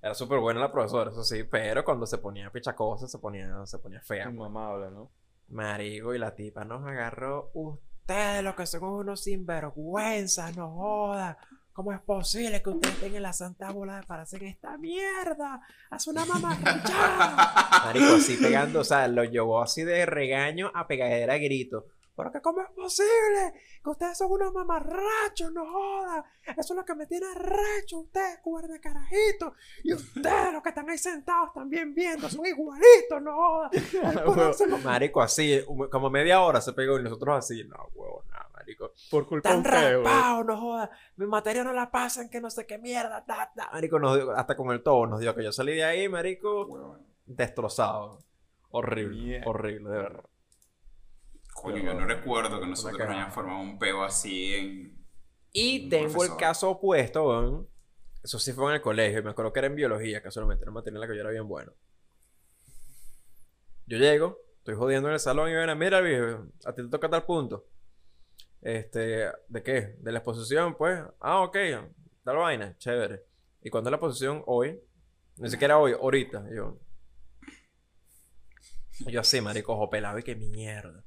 Era 0.00 0.14
súper 0.14 0.38
buena 0.38 0.60
la 0.60 0.72
profesora, 0.72 1.10
eso 1.10 1.24
sí, 1.24 1.44
pero 1.44 1.84
cuando 1.84 2.06
se 2.06 2.18
ponía 2.18 2.50
pichacosa, 2.50 3.06
se 3.08 3.18
ponía, 3.18 3.66
se 3.66 3.78
ponía 3.78 4.00
fea. 4.00 4.30
Inmamable, 4.30 4.90
¿no? 4.90 5.10
Marico, 5.48 6.14
y 6.14 6.18
la 6.18 6.34
tipa 6.34 6.64
nos 6.64 6.86
agarró. 6.86 7.50
Ustedes 7.54 8.42
lo 8.42 8.54
que 8.54 8.66
son 8.66 8.84
unos 8.84 9.24
sinvergüenzas, 9.24 10.56
no 10.56 10.70
joda. 10.70 11.38
¿Cómo 11.76 11.92
es 11.92 12.00
posible 12.00 12.62
que 12.62 12.70
ustedes 12.70 12.98
tengan 13.00 13.22
la 13.22 13.34
santa 13.34 13.70
bola 13.70 14.02
para 14.06 14.22
hacer 14.22 14.42
esta 14.44 14.78
mierda? 14.78 15.60
Haz 15.90 16.06
una 16.06 16.24
mamarrachada. 16.24 17.82
Marico, 17.84 18.14
así 18.16 18.38
pegando, 18.38 18.80
o 18.80 18.84
sea, 18.84 19.06
lo 19.08 19.24
llevó 19.24 19.60
así 19.60 19.84
de 19.84 20.06
regaño 20.06 20.72
a 20.74 20.86
pegadera 20.88 21.34
a 21.34 21.38
grito. 21.38 21.84
¿Pero 22.16 22.32
que 22.32 22.40
cómo 22.40 22.62
es 22.62 22.70
posible? 22.70 23.52
Que 23.84 23.90
ustedes 23.90 24.16
son 24.16 24.32
unos 24.32 24.54
mamarrachos, 24.54 25.52
no 25.52 25.70
joda. 25.70 26.24
Eso 26.46 26.72
es 26.72 26.76
lo 26.78 26.82
que 26.82 26.94
me 26.94 27.06
tiene 27.06 27.26
arrecho, 27.26 27.98
ustedes, 27.98 28.38
cubar 28.42 28.66
de 28.68 28.80
carajito. 28.80 29.52
Y 29.84 29.92
ustedes, 29.92 30.50
los 30.54 30.62
que 30.62 30.70
están 30.70 30.88
ahí 30.88 30.96
sentados 30.96 31.52
también 31.52 31.92
viendo, 31.94 32.26
son 32.30 32.46
igualitos, 32.46 33.20
no 33.20 33.34
joda. 33.36 33.70
El 34.24 34.32
próximo- 34.32 34.78
Marico, 34.78 35.20
así, 35.20 35.62
como 35.92 36.08
media 36.08 36.40
hora 36.40 36.62
se 36.62 36.72
pegó 36.72 36.98
y 36.98 37.02
nosotros 37.02 37.36
así, 37.36 37.64
no, 37.64 37.76
huevo, 37.94 38.24
nada, 38.30 38.35
marico. 38.66 38.92
Por 39.10 39.26
culpa 39.28 39.50
de 39.52 39.58
ustedes, 39.58 40.02
raspado, 40.02 40.44
no 40.44 40.60
joda. 40.60 40.90
Mi 41.16 41.26
materia 41.26 41.62
no 41.64 41.72
la 41.72 41.90
pasan, 41.90 42.28
que 42.28 42.40
no 42.40 42.50
sé 42.50 42.66
qué 42.66 42.78
mierda, 42.78 43.24
ta, 43.24 43.52
ta. 43.54 43.70
Marico, 43.72 43.98
nos 43.98 44.16
dio- 44.16 44.32
hasta 44.32 44.56
con 44.56 44.72
el 44.72 44.82
todo 44.82 45.06
nos 45.06 45.20
dio 45.20 45.34
que 45.34 45.44
yo 45.44 45.52
salí 45.52 45.74
de 45.74 45.84
ahí, 45.84 46.08
marico, 46.08 46.98
destrozado. 47.24 48.18
Horrible, 48.70 49.42
horrible, 49.46 49.90
de 49.90 49.96
verdad. 49.96 50.24
Coño, 51.54 51.78
yo 51.78 51.94
no 51.94 52.04
recuerdo 52.06 52.60
que 52.60 52.66
nosotros 52.66 52.98
cagada. 52.98 53.16
hayamos 53.16 53.34
formado 53.34 53.60
un 53.60 53.78
peo 53.78 54.02
así 54.04 54.54
en. 54.54 55.06
Y 55.52 55.84
Un 55.84 55.90
tengo 55.90 56.24
el 56.24 56.36
caso 56.36 56.70
opuesto, 56.70 57.28
weón. 57.28 57.68
Eso 58.22 58.38
sí 58.38 58.52
fue 58.52 58.66
en 58.70 58.74
el 58.74 58.82
colegio. 58.82 59.22
Me 59.22 59.30
acuerdo 59.30 59.52
que 59.52 59.60
era 59.60 59.68
en 59.68 59.76
biología, 59.76 60.20
casualmente. 60.20 60.64
Era 60.64 60.70
una 60.72 60.80
materia 60.80 60.96
en 60.96 61.00
la 61.00 61.06
que 61.06 61.14
yo 61.14 61.20
era 61.20 61.30
bien 61.30 61.48
bueno. 61.48 61.72
Yo 63.86 63.98
llego, 63.98 64.38
estoy 64.58 64.74
jodiendo 64.74 65.08
en 65.08 65.14
el 65.14 65.20
salón 65.20 65.48
y 65.48 65.54
ven, 65.54 65.78
mira, 65.78 66.00
viejo, 66.00 66.46
a 66.64 66.74
ti 66.74 66.82
te 66.82 66.88
toca 66.88 67.08
tal 67.08 67.24
punto. 67.24 67.64
Este, 68.66 69.30
¿de 69.46 69.62
qué? 69.62 69.94
De 70.00 70.10
la 70.10 70.18
exposición, 70.18 70.74
pues. 70.74 71.00
Ah, 71.20 71.42
ok, 71.42 71.56
tal 72.24 72.36
vaina, 72.36 72.76
chévere. 72.78 73.22
¿Y 73.62 73.70
cuándo 73.70 73.90
la 73.90 73.96
exposición? 73.96 74.42
Hoy. 74.46 74.80
Ni 75.36 75.48
siquiera 75.48 75.78
hoy, 75.78 75.92
ahorita. 75.92 76.44
Yo, 76.52 76.76
yo 79.06 79.20
así, 79.20 79.40
marico, 79.40 79.72
ojo 79.72 79.88
pelado 79.88 80.18
y 80.18 80.24
que 80.24 80.34
mierda. 80.34 81.04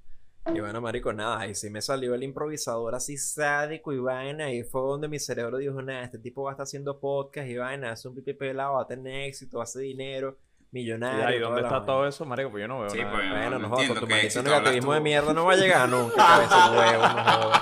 Y 0.56 0.62
bueno, 0.62 0.80
marico, 0.80 1.12
nada, 1.12 1.48
y 1.48 1.54
sí 1.54 1.70
me 1.70 1.82
salió 1.82 2.16
el 2.16 2.24
improvisador 2.24 2.96
así 2.96 3.18
sádico 3.18 3.92
y 3.92 4.00
vaina, 4.00 4.54
y 4.54 4.64
fue 4.64 4.80
donde 4.80 5.10
mi 5.10 5.20
cerebro 5.20 5.58
dijo, 5.58 5.82
nada, 5.82 6.06
este 6.06 6.18
tipo 6.18 6.44
va 6.44 6.52
a 6.52 6.54
estar 6.54 6.64
haciendo 6.64 6.98
podcast 7.02 7.50
y 7.50 7.58
vaina, 7.58 7.92
es 7.92 8.06
un 8.06 8.16
pipi 8.16 8.36
pelado, 8.36 8.76
va 8.76 8.84
a 8.84 8.88
tener 8.88 9.28
éxito, 9.28 9.62
hace 9.62 9.82
dinero, 9.82 10.38
millonario. 10.72 11.38
¿Y 11.38 11.40
dónde 11.40 11.62
está 11.62 11.72
vaina". 11.72 11.86
todo 11.86 12.08
eso, 12.08 12.26
marico? 12.26 12.52
Pues 12.52 12.62
yo 12.62 12.68
no 12.68 12.80
veo 12.82 12.90
Sí, 12.90 13.00
nada. 13.00 13.12
pues. 13.12 13.30
Bueno, 13.30 13.50
No 13.52 13.60
no, 13.60 13.70
jodas, 13.70 13.88
con 13.88 14.00
tu 14.00 14.08
maldito 14.08 14.44
negativismo 14.44 14.94
de 14.94 15.00
mierda 15.00 15.34
no 15.34 15.46
va 15.46 15.54
a 15.54 15.56
llegar 15.56 15.90
nunca, 15.90 16.16
cabeza 16.28 16.70
de 16.70 16.78
huevo, 16.78 17.04
no 17.04 17.24
jodas. 17.24 17.62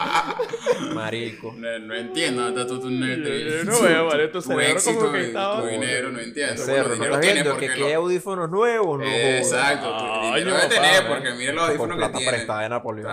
Marico. 0.94 1.54
No, 1.58 1.80
no 1.80 1.96
entiendo 1.96 2.42
dónde 2.44 2.62
está 2.62 2.74
tu, 2.74 2.80
tu, 2.82 2.90
Yo 2.90 3.64
no 3.66 3.82
veo, 3.82 4.06
vale, 4.08 4.28
tu 4.30 4.42
cerebro 4.42 4.66
éxito 4.74 5.00
como 5.00 5.12
que 5.14 5.26
está- 5.28 5.62
tu 5.62 5.68
dinero, 5.68 6.12
no 6.12 6.20
entiendo. 6.20 6.64
Cerro, 6.64 6.90
Bueno, 6.90 6.98
¿no 6.98 7.06
estás 7.06 7.34
viendo 7.34 7.52
porque 7.52 7.68
que 7.70 7.74
qué 7.76 7.94
audífonos 7.94 8.50
nuevos? 8.50 9.00
No. 9.00 9.06
Exacto, 9.06 9.88
tu 9.90 10.04
Ay, 10.04 10.40
dinero 10.44 10.58
debe 10.58 10.70
tener 10.76 11.08
porque 11.08 11.32
mira 11.34 11.54
los 11.54 11.64
audífonos 11.68 11.96
que 11.96 12.02
plata 12.02 12.18
tiene. 12.18 12.32
prestada 12.32 12.62
de 12.62 12.70
Napoleón, 12.70 13.08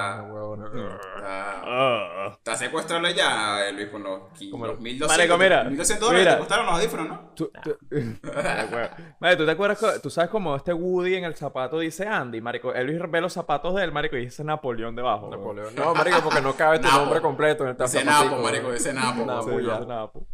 No. 0.56 0.66
Está, 0.94 1.62
Ah. 1.66 2.32
está 2.37 2.56
secuestrado 2.56 3.08
ya, 3.11 3.68
eh, 3.68 3.73
Luis, 3.73 3.88
con 3.88 4.02
los, 4.02 4.20
Como 4.50 4.66
los 4.66 4.76
lo- 4.76 4.80
1200, 4.82 5.16
Marico, 5.16 5.38
mira, 5.38 5.64
1200 5.64 6.08
dólares 6.08 6.25
mira. 6.26 6.34
te 6.34 6.38
costaron 6.40 6.66
los 6.66 6.75
audífonos, 6.76 7.08
¿no? 7.08 7.30
Tú, 7.34 7.50
tú- 7.62 7.76
Ay, 7.90 8.66
güey. 8.70 8.88
Marico, 9.20 9.38
¿tú 9.42 9.46
te 9.46 9.52
acuerdas? 9.52 10.02
Tú 10.02 10.11
sabes 10.11 10.30
como 10.30 10.54
este 10.56 10.73
Woody 10.73 11.14
en 11.16 11.25
el 11.25 11.34
zapato 11.34 11.78
dice 11.78 12.06
Andy, 12.06 12.40
marico. 12.40 12.73
Elvis 12.75 13.00
ve 13.11 13.20
los 13.20 13.32
zapatos 13.32 13.75
de 13.75 13.84
él, 13.84 13.92
marico, 13.92 14.16
y 14.16 14.25
dice 14.26 14.44
Napoleón 14.44 14.94
debajo. 14.94 15.28
Napoleón. 15.30 15.75
No, 15.75 15.94
marico, 15.94 16.20
porque 16.23 16.40
no 16.40 16.54
cabe 16.54 16.78
tu 16.78 16.84
Napo. 16.87 16.99
nombre 16.99 17.20
completo 17.20 17.64
en 17.64 17.70
el 17.70 17.76
Ese 17.82 18.00
zapatico, 18.00 18.30
Napo, 18.30 18.42
marico, 18.42 18.73
ese 18.73 18.92
Napo. 18.92 19.25
Napo, 19.25 19.61
ya. 19.61 19.75
dice 19.78 19.87
Napo. 19.87 20.26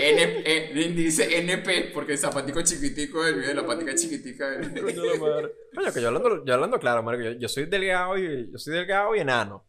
Eh, 0.00 0.92
dice 0.94 1.38
NP 1.38 1.90
porque 1.94 2.12
el 2.12 2.18
zapatico 2.18 2.60
chiquitico 2.62 3.22
del 3.24 3.36
video, 3.36 3.54
la 3.54 3.66
patica 3.66 3.94
chiquitica 3.94 4.48
del. 4.50 4.72
Coño, 5.74 5.92
que 5.92 6.00
yo 6.00 6.08
hablando, 6.08 6.44
yo 6.44 6.54
hablando 6.54 6.78
claro, 6.78 7.02
marico. 7.02 7.24
Yo, 7.24 7.32
yo 7.32 7.48
soy 7.48 7.66
delgado 7.66 8.16
y 8.18 8.50
yo 8.50 8.58
soy 8.58 8.74
delgado 8.88 9.14
y 9.14 9.20
enano. 9.20 9.64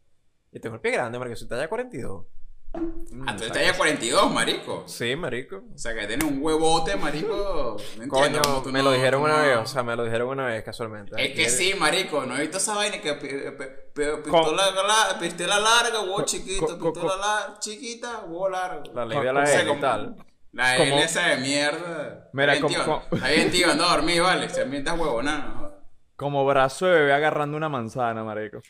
Y 0.52 0.58
tengo 0.60 0.76
el 0.76 0.80
pie 0.80 0.92
grande, 0.92 1.18
marico. 1.18 1.36
Soy 1.36 1.46
talla 1.48 1.68
42. 1.68 2.26
Ah, 2.72 3.34
tú 3.36 3.44
estás 3.44 3.62
ya 3.66 3.76
42, 3.76 4.30
marico. 4.32 4.84
Sí, 4.86 5.16
marico. 5.16 5.56
O 5.74 5.78
sea, 5.78 5.92
que 5.92 6.06
tienes 6.06 6.24
un 6.24 6.38
huevote, 6.40 6.94
marico. 6.96 7.76
No 7.98 8.08
Coño, 8.08 8.40
tú 8.62 8.70
me 8.70 8.78
no- 8.78 8.84
lo 8.90 8.92
dijeron 8.92 9.22
una 9.22 9.38
no- 9.38 9.42
vez, 9.42 9.56
o 9.56 9.66
sea, 9.66 9.82
me 9.82 9.96
lo 9.96 10.04
dijeron 10.04 10.28
una 10.28 10.46
vez 10.46 10.62
casualmente. 10.64 11.14
Es 11.22 11.34
que 11.34 11.48
sí, 11.50 11.74
marico, 11.74 12.24
no 12.26 12.36
he 12.36 12.42
visto 12.42 12.58
esa 12.58 12.74
vaina 12.76 13.00
que 13.00 13.14
pi- 13.14 13.26
pi- 13.28 13.64
pi- 13.92 14.10
Con- 14.10 14.22
pistola, 14.22 14.70
la- 14.70 15.18
pistola 15.18 15.58
larga, 15.58 16.00
huevo 16.00 16.22
chiquito, 16.24 16.66
con- 16.66 16.78
con- 16.78 16.92
pistola 16.92 17.16
la- 17.16 17.58
chiquita, 17.58 18.20
huevo 18.20 18.48
largo. 18.48 18.84
La 18.94 19.04
ley 19.04 19.18
de 19.18 19.32
la 19.32 19.42
O 19.42 19.46
sea, 19.46 19.54
L 19.60 19.64
y 19.64 19.68
como- 19.68 19.80
tal. 19.80 20.16
La 20.52 20.76
Como- 20.76 20.94
L 20.96 21.02
esa 21.04 21.26
de 21.26 21.36
mierda. 21.38 22.28
Mira, 22.32 22.54
Está 22.54 22.66
bien, 22.68 22.80
como- 22.84 23.00
tío, 23.02 23.16
Está 23.16 23.28
bien, 23.30 23.50
tío, 23.50 23.70
ando 23.70 23.84
a 23.84 23.96
dormir, 23.96 24.22
vale. 24.22 24.48
Se 24.48 24.64
me 24.64 24.78
estás 24.78 24.96
huevo, 24.98 25.22
nada. 25.22 25.76
Como 26.14 26.44
brazo 26.46 26.86
de 26.86 26.92
bebé 27.00 27.12
agarrando 27.14 27.56
una 27.56 27.68
manzana, 27.68 28.22
marico. 28.22 28.60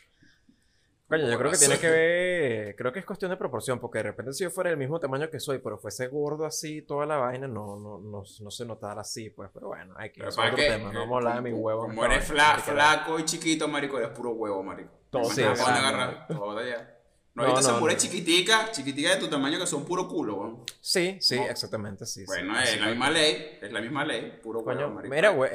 Coño, 1.10 1.28
yo 1.28 1.38
creo 1.38 1.50
que 1.50 1.58
tiene 1.58 1.78
que 1.78 1.90
ver, 1.90 2.76
creo 2.76 2.92
que 2.92 3.00
es 3.00 3.04
cuestión 3.04 3.32
de 3.32 3.36
proporción, 3.36 3.80
porque 3.80 3.98
de 3.98 4.04
repente 4.04 4.32
si 4.32 4.44
yo 4.44 4.50
fuera 4.50 4.70
del 4.70 4.78
mismo 4.78 5.00
tamaño 5.00 5.28
que 5.28 5.40
soy, 5.40 5.58
pero 5.58 5.76
fuese 5.76 6.06
gordo 6.06 6.46
así, 6.46 6.82
toda 6.82 7.04
la 7.04 7.16
vaina, 7.16 7.48
no, 7.48 7.76
no, 7.76 7.98
no, 7.98 8.22
no 8.40 8.50
se 8.50 8.64
notara 8.64 9.00
así, 9.00 9.28
pues, 9.30 9.50
pero 9.52 9.66
bueno, 9.68 9.92
hay 9.96 10.10
que, 10.10 10.20
Pero 10.20 10.32
para 10.36 10.54
que, 10.54 10.68
tema, 10.68 10.92
no 10.92 11.00
vamos 11.08 11.26
a 11.26 11.40
mi 11.40 11.52
huevo. 11.52 11.82
Como 11.82 12.04
eres 12.04 12.30
fla- 12.30 12.58
flaco 12.58 13.18
y 13.18 13.24
chiquito, 13.24 13.66
marico, 13.66 13.98
eres 13.98 14.10
puro 14.10 14.30
huevo, 14.30 14.62
marico. 14.62 14.90
Todo 15.10 15.24
sí, 15.24 15.42
van 15.42 15.58
a 15.58 15.76
agarrar. 15.88 16.26
Todo 16.28 16.64
ya. 16.64 16.96
No, 17.34 17.42
No, 17.42 17.48
ahorita 17.50 17.68
no, 17.68 17.74
se 17.74 17.80
muere 17.80 17.94
no. 17.96 18.00
chiquitica, 18.00 18.70
chiquitica 18.70 19.10
de 19.10 19.16
tu 19.16 19.28
tamaño 19.28 19.58
que 19.58 19.66
son 19.66 19.84
puro 19.84 20.06
culo, 20.06 20.34
weón. 20.36 20.64
Sí, 20.80 21.16
sí, 21.20 21.36
exactamente, 21.36 22.06
sí. 22.06 22.24
Bueno, 22.26 22.56
es 22.60 22.80
la 22.80 22.86
misma 22.86 23.10
ley, 23.10 23.58
es 23.60 23.72
la 23.72 23.80
misma 23.80 24.04
ley, 24.04 24.38
puro 24.42 24.60
huevo, 24.60 24.90
marico. 24.90 25.12
mira, 25.12 25.30
buen, 25.30 25.50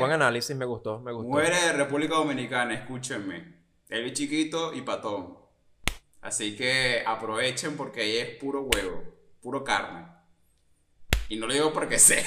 buen 0.00 0.10
análisis, 0.12 0.56
me 0.56 0.64
gustó, 0.64 0.98
me 1.00 1.12
gustó. 1.12 1.28
Muere 1.28 1.54
de 1.54 1.72
República 1.72 2.14
Dominicana, 2.16 2.74
escúchenme. 2.74 3.61
Elvis 3.92 4.14
chiquito 4.14 4.72
y 4.72 4.80
patón. 4.80 5.36
Así 6.22 6.56
que 6.56 7.02
aprovechen 7.06 7.76
porque 7.76 8.00
ahí 8.00 8.16
es 8.16 8.28
puro 8.36 8.62
huevo, 8.62 9.02
puro 9.42 9.62
carne. 9.62 10.06
Y 11.28 11.36
no 11.36 11.46
lo 11.46 11.52
digo 11.52 11.72
porque 11.74 11.98
sé, 11.98 12.24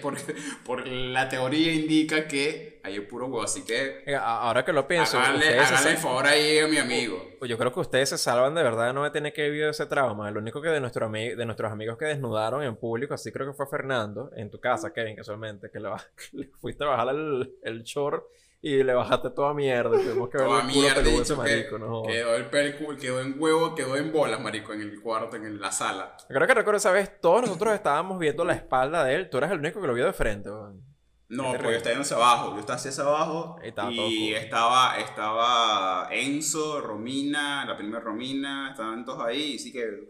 porque, 0.00 0.22
porque 0.64 0.88
la 0.88 1.28
teoría 1.28 1.72
indica 1.72 2.28
que 2.28 2.80
ahí 2.84 2.96
es 2.96 3.02
puro 3.02 3.26
huevo. 3.26 3.42
Así 3.42 3.64
que 3.64 4.04
Ahora 4.16 4.64
que 4.64 4.72
lo 4.72 4.86
pienso, 4.86 5.18
háganle, 5.18 5.58
háganle 5.58 5.90
el 5.90 5.96
favor 5.96 6.26
ahí 6.26 6.60
a 6.60 6.68
mi 6.68 6.76
amigo. 6.76 7.20
yo 7.42 7.58
creo 7.58 7.72
que 7.72 7.80
ustedes 7.80 8.10
se 8.10 8.18
salvan 8.18 8.54
de 8.54 8.62
verdad 8.62 8.92
no 8.92 9.02
de 9.02 9.10
tener 9.10 9.32
que 9.32 9.50
vivir 9.50 9.64
ese 9.64 9.86
trauma. 9.86 10.30
Lo 10.30 10.38
único 10.38 10.62
que 10.62 10.68
de, 10.68 10.80
nuestro 10.80 11.10
de 11.10 11.46
nuestros 11.46 11.72
amigos 11.72 11.98
que 11.98 12.04
desnudaron 12.04 12.62
en 12.62 12.76
público, 12.76 13.14
así 13.14 13.32
creo 13.32 13.48
que 13.48 13.54
fue 13.54 13.66
Fernando, 13.66 14.30
en 14.36 14.50
tu 14.50 14.60
casa, 14.60 14.92
Kevin, 14.92 15.16
casualmente, 15.16 15.68
que 15.68 15.80
le, 15.80 15.88
le 16.32 16.48
fuiste 16.60 16.84
a 16.84 16.88
bajar 16.88 17.08
el, 17.08 17.56
el 17.64 17.82
short 17.82 18.24
y 18.60 18.82
le 18.82 18.92
bajaste 18.92 19.30
toda 19.30 19.54
mierda. 19.54 19.90
Tuvimos 19.90 20.28
que 20.28 20.38
ver 20.38 20.46
Toda 20.46 20.60
el 20.62 20.66
culo 20.68 20.80
mierda, 20.80 21.00
ese 21.00 21.10
dicho 21.10 21.42
que 21.42 21.50
marico, 21.50 21.78
no 21.78 22.02
quedó 22.02 22.34
el 22.34 22.46
pelcu, 22.46 22.96
quedó 22.96 23.20
en 23.20 23.36
huevo, 23.38 23.74
quedó 23.74 23.96
en 23.96 24.12
bolas, 24.12 24.40
marico, 24.40 24.72
en 24.72 24.82
el 24.82 25.00
cuarto, 25.00 25.36
en 25.36 25.60
la 25.60 25.70
sala. 25.70 26.16
Creo 26.26 26.46
que 26.46 26.54
recuerdo 26.54 26.78
esa 26.78 26.90
vez, 26.90 27.20
todos 27.20 27.42
nosotros 27.42 27.74
estábamos 27.74 28.18
viendo 28.18 28.44
la 28.44 28.54
espalda 28.54 29.04
de 29.04 29.14
él. 29.14 29.30
Tú 29.30 29.38
eres 29.38 29.50
el 29.50 29.58
único 29.58 29.80
que 29.80 29.86
lo 29.86 29.94
vio 29.94 30.06
de 30.06 30.12
frente, 30.12 30.50
weón. 30.50 30.82
No, 31.30 31.52
porque 31.52 31.64
yo 31.64 31.76
estaba 31.76 32.00
hacia 32.00 32.16
abajo, 32.16 32.54
yo 32.54 32.60
estaba 32.60 32.78
hacia 32.78 33.02
abajo 33.02 33.56
estaba 33.62 33.92
y 33.92 34.32
estaba, 34.32 34.98
estaba 34.98 36.08
Enzo, 36.10 36.80
Romina, 36.80 37.66
la 37.66 37.76
primera 37.76 38.00
Romina, 38.00 38.70
estaban 38.70 39.04
todos 39.04 39.26
ahí, 39.26 39.52
y 39.52 39.58
sí 39.58 39.70
que 39.70 40.08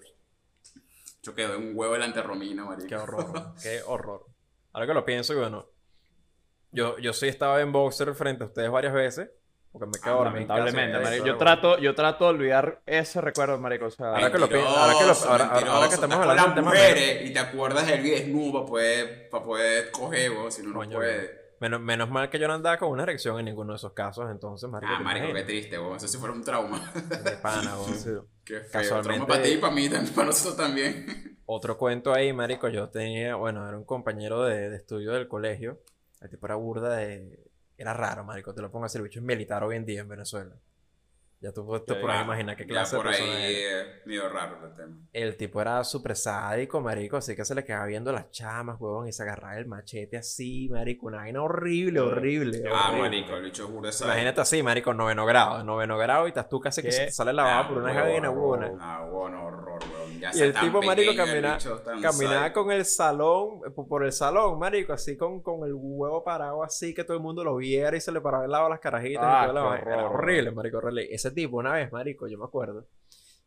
yo 1.23 1.35
quedé 1.35 1.57
un 1.57 1.73
huevo 1.75 1.95
delante 1.95 2.21
de 2.21 2.25
Romina, 2.25 2.65
marico. 2.65 2.89
Qué 2.89 2.95
horror, 2.95 3.53
qué 3.63 3.83
horror. 3.85 4.27
Ahora 4.73 4.87
que 4.87 4.95
lo 4.95 5.05
pienso, 5.05 5.33
y 5.33 5.39
bueno, 5.39 5.67
yo, 6.73 6.99
yo 6.99 7.13
sí 7.13 7.29
estaba 7.29 7.61
en 7.61 7.73
boxer 7.73 8.15
frente 8.15 8.45
a 8.45 8.47
ustedes 8.47 8.71
varias 8.71 8.93
veces, 8.93 9.31
porque 9.73 9.87
me 9.87 9.93
quedo 10.03 10.15
Ah, 10.15 10.25
casa, 10.25 10.31
Lamentablemente, 10.33 10.99
marico. 10.99 11.27
Yo 11.27 11.37
trato, 11.37 11.79
yo 11.79 11.95
trato 11.95 12.25
de 12.25 12.31
olvidar 12.31 12.81
ese 12.87 13.21
recuerdo, 13.21 13.59
marico. 13.59 13.87
O 13.87 13.91
sea, 13.91 14.09
Ahora 14.09 14.33
que 14.33 14.39
lo 14.39 14.49
pi- 14.49 14.55
ahora 14.57 14.95
que 14.99 15.05
lo- 15.07 15.31
ahora- 15.31 15.45
ahora- 15.47 15.73
ahora 15.73 15.89
que 15.89 15.95
estamos 15.95 16.17
hablando 16.19 16.55
tema 16.55 16.71
mujeres 16.71 17.29
y 17.31 17.33
te 17.33 17.39
acuerdas 17.39 17.87
del 17.87 18.03
desnudo 18.03 18.53
para 18.61 18.67
poder, 18.67 19.29
para 19.31 19.45
poder 19.45 19.91
coger, 19.91 20.31
vos, 20.33 20.55
si 20.55 20.63
no, 20.63 20.71
no 20.85 20.91
puede. 20.91 21.49
Menos, 21.61 21.81
menos 21.81 22.09
mal 22.09 22.31
que 22.31 22.39
yo 22.39 22.47
no 22.47 22.55
andaba 22.55 22.79
con 22.79 22.89
una 22.91 23.03
erección 23.03 23.37
en 23.41 23.47
ninguno 23.47 23.73
de 23.73 23.79
esos 23.79 23.93
casos, 23.93 24.31
entonces, 24.31 24.71
marico, 24.71 24.93
Ah, 24.97 25.01
marico, 25.01 25.33
qué 25.35 25.43
triste, 25.43 25.77
vos. 25.77 25.97
Eso 25.97 26.07
sí 26.07 26.17
fuera 26.17 26.33
un 26.33 26.45
trauma. 26.45 26.93
De 26.95 27.33
pana, 27.33 27.77
weón. 27.77 27.95
sí. 27.99 28.11
Qué 28.45 28.61
feo. 28.61 28.71
Casualmente- 28.71 29.09
Trauma 29.09 29.27
para 29.27 29.43
ti 29.43 29.49
y 29.51 29.57
para 29.57 29.75
mí, 29.75 29.89
también, 29.89 30.15
para 30.15 30.27
nosotros 30.29 30.57
también. 30.57 31.37
Otro 31.47 31.77
cuento 31.77 32.15
ahí, 32.15 32.33
marico, 32.33 32.69
yo 32.69 32.89
tenía, 32.91 33.35
bueno, 33.35 33.67
era 33.67 33.77
un 33.77 33.85
compañero 33.85 34.45
de, 34.45 34.71
de 34.71 34.77
estudio 34.77 35.11
del 35.13 35.27
colegio, 35.27 35.81
el 36.21 36.31
tipo 36.31 36.47
era 36.47 36.55
burda 36.57 36.97
de... 36.97 37.39
Era 37.77 37.95
raro, 37.95 38.25
marico, 38.25 38.53
te 38.55 38.61
lo 38.63 38.71
pongo 38.73 38.87
así, 38.87 38.99
el 38.99 39.05
bicho 39.05 39.21
es 39.21 39.25
militar 39.25 39.63
hoy 39.63 39.77
en 39.77 39.85
día 39.85 40.01
en 40.01 40.09
Venezuela. 40.09 40.55
Ya 41.41 41.53
tú 41.53 41.61
te 41.87 41.95
puedes 41.95 42.19
Ah, 42.19 42.23
imaginar 42.25 42.57
qué 42.57 42.65
ya 42.65 42.69
clase 42.69 42.97
de 42.97 43.03
por 43.03 43.07
persona 43.07 43.33
ahí 43.37 43.55
era. 43.55 43.81
eh, 43.83 44.03
medio 44.07 44.29
raro 44.29 44.67
el 44.67 44.75
tema. 44.75 44.97
El 45.13 45.37
tipo 45.37 45.61
era 45.61 45.85
súper 45.85 46.17
sádico, 46.17 46.81
marico, 46.81 47.17
así 47.17 47.37
que 47.37 47.45
se 47.45 47.55
le 47.55 47.63
quedaba 47.65 47.87
viendo 47.87 48.11
las 48.11 48.29
chamas, 48.33 48.81
huevón, 48.81 49.07
y 49.07 49.13
se 49.13 49.23
agarraba 49.23 49.57
el 49.57 49.67
machete 49.67 50.17
así, 50.17 50.69
marico, 50.69 51.07
una 51.07 51.19
vaina 51.19 51.41
horrible, 51.41 52.01
horrible. 52.01 52.65
Ah, 52.69 52.89
horrible. 52.89 53.03
marico, 53.09 53.37
el 53.37 53.45
bicho 53.45 53.67
es 53.67 53.71
burda 53.71 53.87
de 53.87 53.93
sádico. 53.93 54.13
Imagínate 54.15 54.41
así, 54.41 54.63
marico, 54.65 54.93
noveno 54.95 55.25
grado, 55.27 55.63
noveno 55.63 55.97
grado, 55.97 56.27
y 56.27 56.31
estás 56.31 56.49
tú 56.49 56.59
casi 56.59 56.83
que 56.83 56.89
¿Qué? 56.89 56.93
se 56.93 57.05
te 57.05 57.13
sale 57.13 57.33
la 57.33 57.45
baba 57.45 57.69
por 57.69 57.79
una 57.79 57.93
huevón, 57.93 58.11
vaina 58.11 58.29
buena. 58.31 58.73
Ah, 58.81 59.07
bueno, 59.09 59.47
horror. 59.47 59.78
Ya 60.21 60.31
Y 60.35 60.41
el 60.41 60.53
tipo, 60.55 60.83
marico, 60.83 61.13
camina- 61.15 61.59
Caminaba 62.03 62.53
con 62.53 62.71
el 62.73 62.85
salón, 62.85 63.61
eh, 63.67 63.71
por 63.71 64.05
el 64.05 64.13
salón, 64.13 64.59
marico, 64.59 64.93
así 64.93 65.17
con, 65.17 65.41
con 65.43 65.65
el 65.67 65.73
huevo 65.75 66.25
parado 66.25 66.63
así, 66.63 66.95
que 66.95 67.05
todo 67.05 67.17
el 67.17 67.23
mundo 67.23 67.45
lo 67.45 67.57
viera 67.57 67.97
y 67.97 68.01
se 68.01 68.11
le 68.13 68.21
paraba 68.21 68.45
el 68.45 68.51
lado 68.51 68.67
a 68.67 68.71
las 68.71 68.81
carajitas 68.81 69.23
Ah, 69.25 69.45
y 69.45 69.47
qué 69.49 69.53
vaina. 69.61 69.93
Era 69.95 70.09
horrible, 70.11 70.51
marico, 70.53 70.79
horrible. 70.79 71.09
Ese 71.15 71.31
tipo, 71.31 71.57
una 71.59 71.73
vez, 71.75 71.93
marico, 71.93 72.27
yo 72.29 72.39
me 72.39 72.45
acuerdo, 72.45 72.87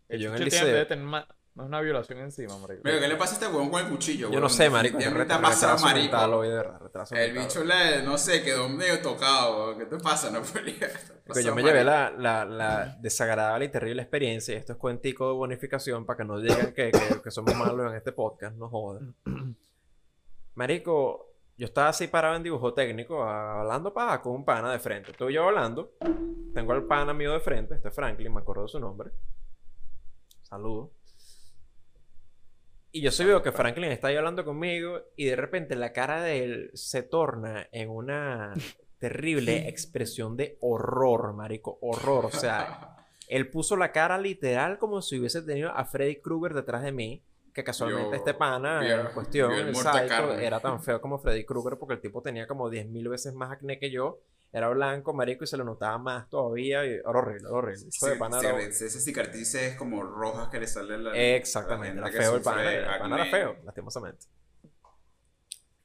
que 0.08 0.18
yo 0.20 0.30
en 0.30 0.36
el 0.36 0.40
liceo... 0.46 0.66
debe 0.66 0.86
tener 0.86 1.06
más, 1.06 1.25
más 1.53 1.67
una 1.67 1.81
violación 1.81 2.20
encima, 2.20 2.58
marico. 2.58 2.81
Marico, 2.84 3.01
¿qué 3.01 3.08
le 3.10 3.15
pasa 3.17 3.34
a 3.34 3.34
este 3.36 3.48
huevón 3.48 3.70
con 3.70 3.84
el 3.84 3.89
cuchillo, 3.89 4.27
Yo 4.27 4.29
weón? 4.29 4.41
no 4.43 4.50
sé, 4.50 4.70
marico. 4.70 4.98
¿Qué 4.98 5.03
yo 5.05 5.25
te 5.25 5.34
ha 5.34 5.41
pasado, 5.41 5.74
mental 5.86 6.12
marico? 6.12 6.38
hoy, 6.38 6.48
de 6.50 6.55
verdad, 6.55 6.79
retraso 6.81 7.15
El 7.15 7.34
mental. 7.34 7.48
bicho, 7.48 7.63
le, 7.65 8.03
no 8.03 8.17
sé, 8.17 8.41
quedó 8.43 8.70
medio 8.70 9.01
tocado, 9.01 9.65
weón. 9.65 9.79
¿Qué 9.79 9.86
te 9.86 9.98
pasa, 9.98 10.29
no 10.31 10.41
Porque 10.41 11.43
yo 11.43 11.53
me 11.55 11.62
llevé 11.63 11.84
la, 11.84 12.12
la, 12.12 12.46
la 12.46 12.98
desagradable 13.01 13.65
y 13.65 13.70
terrible 13.70 14.01
experiencia, 14.01 14.53
y 14.53 14.58
esto 14.58 14.74
es 14.74 14.79
cuentico 14.79 15.27
de 15.27 15.34
bonificación 15.34 16.05
para 16.05 16.17
que 16.17 16.24
no 16.25 16.39
digan 16.39 16.74
que, 16.74 16.91
que, 16.91 17.22
que 17.22 17.31
somos 17.31 17.53
malos 17.55 17.89
en 17.91 17.98
este 17.98 18.12
podcast, 18.13 18.55
no 18.55 18.70
jodan. 18.70 19.13
Marico, 20.55 21.34
yo 21.58 21.65
estaba 21.65 21.89
así 21.89 22.08
parado 22.08 22.36
en 22.36 22.43
dibujo 22.43 22.74
técnico, 22.74 23.24
hablando 23.24 23.93
paja 23.93 24.22
con 24.22 24.34
un 24.36 24.46
pana 24.46 24.72
de 24.72 24.79
frente. 24.79 25.12
Estoy 25.12 25.34
yo 25.34 25.48
hablando, 25.48 25.91
tengo 26.53 26.74
al 26.74 26.84
pana 26.86 27.13
mío 27.13 27.31
de 27.34 27.39
frente, 27.39 27.75
este 27.75 27.89
es 27.89 27.96
Franklin, 27.96 28.34
me 28.34 28.39
acuerdo 28.39 28.63
de 28.63 28.67
su 28.70 28.79
nombre. 28.79 29.12
Saludos. 30.41 30.89
Y 32.92 33.02
yo 33.02 33.12
sí 33.12 33.24
veo 33.24 33.42
que 33.42 33.52
Franklin 33.52 33.92
está 33.92 34.10
ahí 34.10 34.18
hablando 34.18 34.44
conmigo 34.44 35.00
y 35.16 35.26
de 35.26 35.36
repente 35.36 35.76
la 35.76 35.94
cara 35.94 36.22
de 36.22 36.44
él 36.44 36.72
se 36.74 37.04
torna 37.04 37.68
en 37.72 37.90
una 37.90 38.54
terrible 39.00 39.70
expresión 39.70 40.36
de 40.36 40.58
horror, 40.62 41.34
marico, 41.34 41.78
horror. 41.82 42.26
O 42.26 42.32
sea, 42.32 42.98
él 43.28 43.50
puso 43.50 43.78
la 43.78 43.92
cara 43.92 44.18
literal 44.18 44.78
como 44.78 45.02
si 45.02 45.20
hubiese 45.20 45.42
tenido 45.42 45.72
a 45.72 45.86
Freddy 45.86 46.18
Krueger 46.18 46.54
detrás 46.54 46.84
de 46.84 46.92
mí, 46.92 47.24
que 47.54 47.64
casualmente 47.64 48.10
Vio- 48.10 48.16
este 48.18 48.34
pana 48.34 48.86
en 49.02 49.08
cuestión, 49.14 49.52
el 49.54 49.76
psycho, 49.76 50.34
era 50.34 50.60
tan 50.60 50.82
feo 50.84 51.00
como 51.02 51.18
Freddy 51.20 51.46
Krueger 51.46 51.78
porque 51.78 51.94
el 51.96 52.02
tipo 52.02 52.22
tenía 52.22 52.46
como 52.48 52.70
10.000 52.70 53.10
veces 53.10 53.34
más 53.34 53.52
acné 53.52 53.80
que 53.80 53.90
yo. 53.90 54.20
Era 54.53 54.67
blanco, 54.70 55.13
marico, 55.13 55.46
y 55.46 55.48
se 55.48 55.58
le 55.58 55.63
notaba 55.63 55.98
más 55.98 56.29
todavía. 56.29 56.86
Y 56.86 56.93
era 56.93 57.10
horrible, 57.10 57.48
era 57.48 57.58
horrible. 57.58 57.88
Hijo 57.93 58.08
de 58.08 58.15
pana 58.17 58.39
Esas 58.60 59.03
cicatrices 59.03 59.75
como 59.75 60.03
rojas 60.03 60.50
que 60.50 60.60
le 60.60 60.67
salen 60.67 61.05
la 61.05 61.15
Exactamente, 61.15 62.01
la 62.01 62.10
era 62.10 62.22
feo 62.22 62.36
el 62.36 62.41
pana, 62.41 62.74
el 62.74 63.00
pana 63.00 63.15
era 63.15 63.25
feo, 63.25 63.55
lastimosamente. 63.63 64.25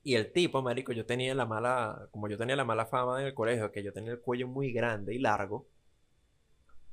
Y 0.02 0.14
el 0.14 0.32
tipo, 0.32 0.62
marico, 0.62 0.92
yo 0.92 1.04
tenía 1.04 1.34
la 1.34 1.46
mala, 1.46 2.08
como 2.12 2.28
yo 2.28 2.38
tenía 2.38 2.54
la 2.54 2.64
mala 2.64 2.86
fama 2.86 3.20
en 3.20 3.26
el 3.26 3.34
colegio, 3.34 3.72
que 3.72 3.82
yo 3.82 3.92
tenía 3.92 4.12
el 4.12 4.20
cuello 4.20 4.46
muy 4.46 4.72
grande 4.72 5.14
y 5.14 5.18
largo, 5.18 5.66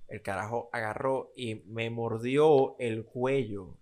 el 0.07 0.21
carajo 0.21 0.69
agarró 0.71 1.31
y 1.35 1.63
me 1.67 1.89
mordió 1.89 2.75
el 2.79 3.05
cuello. 3.05 3.77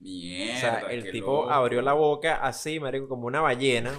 Mierda, 0.00 0.54
O 0.56 0.60
sea, 0.60 0.78
el 0.90 1.10
tipo 1.10 1.42
loco. 1.42 1.50
abrió 1.50 1.82
la 1.82 1.92
boca 1.92 2.36
así, 2.36 2.80
marico, 2.80 3.06
como 3.08 3.26
una 3.26 3.40
ballena. 3.42 3.90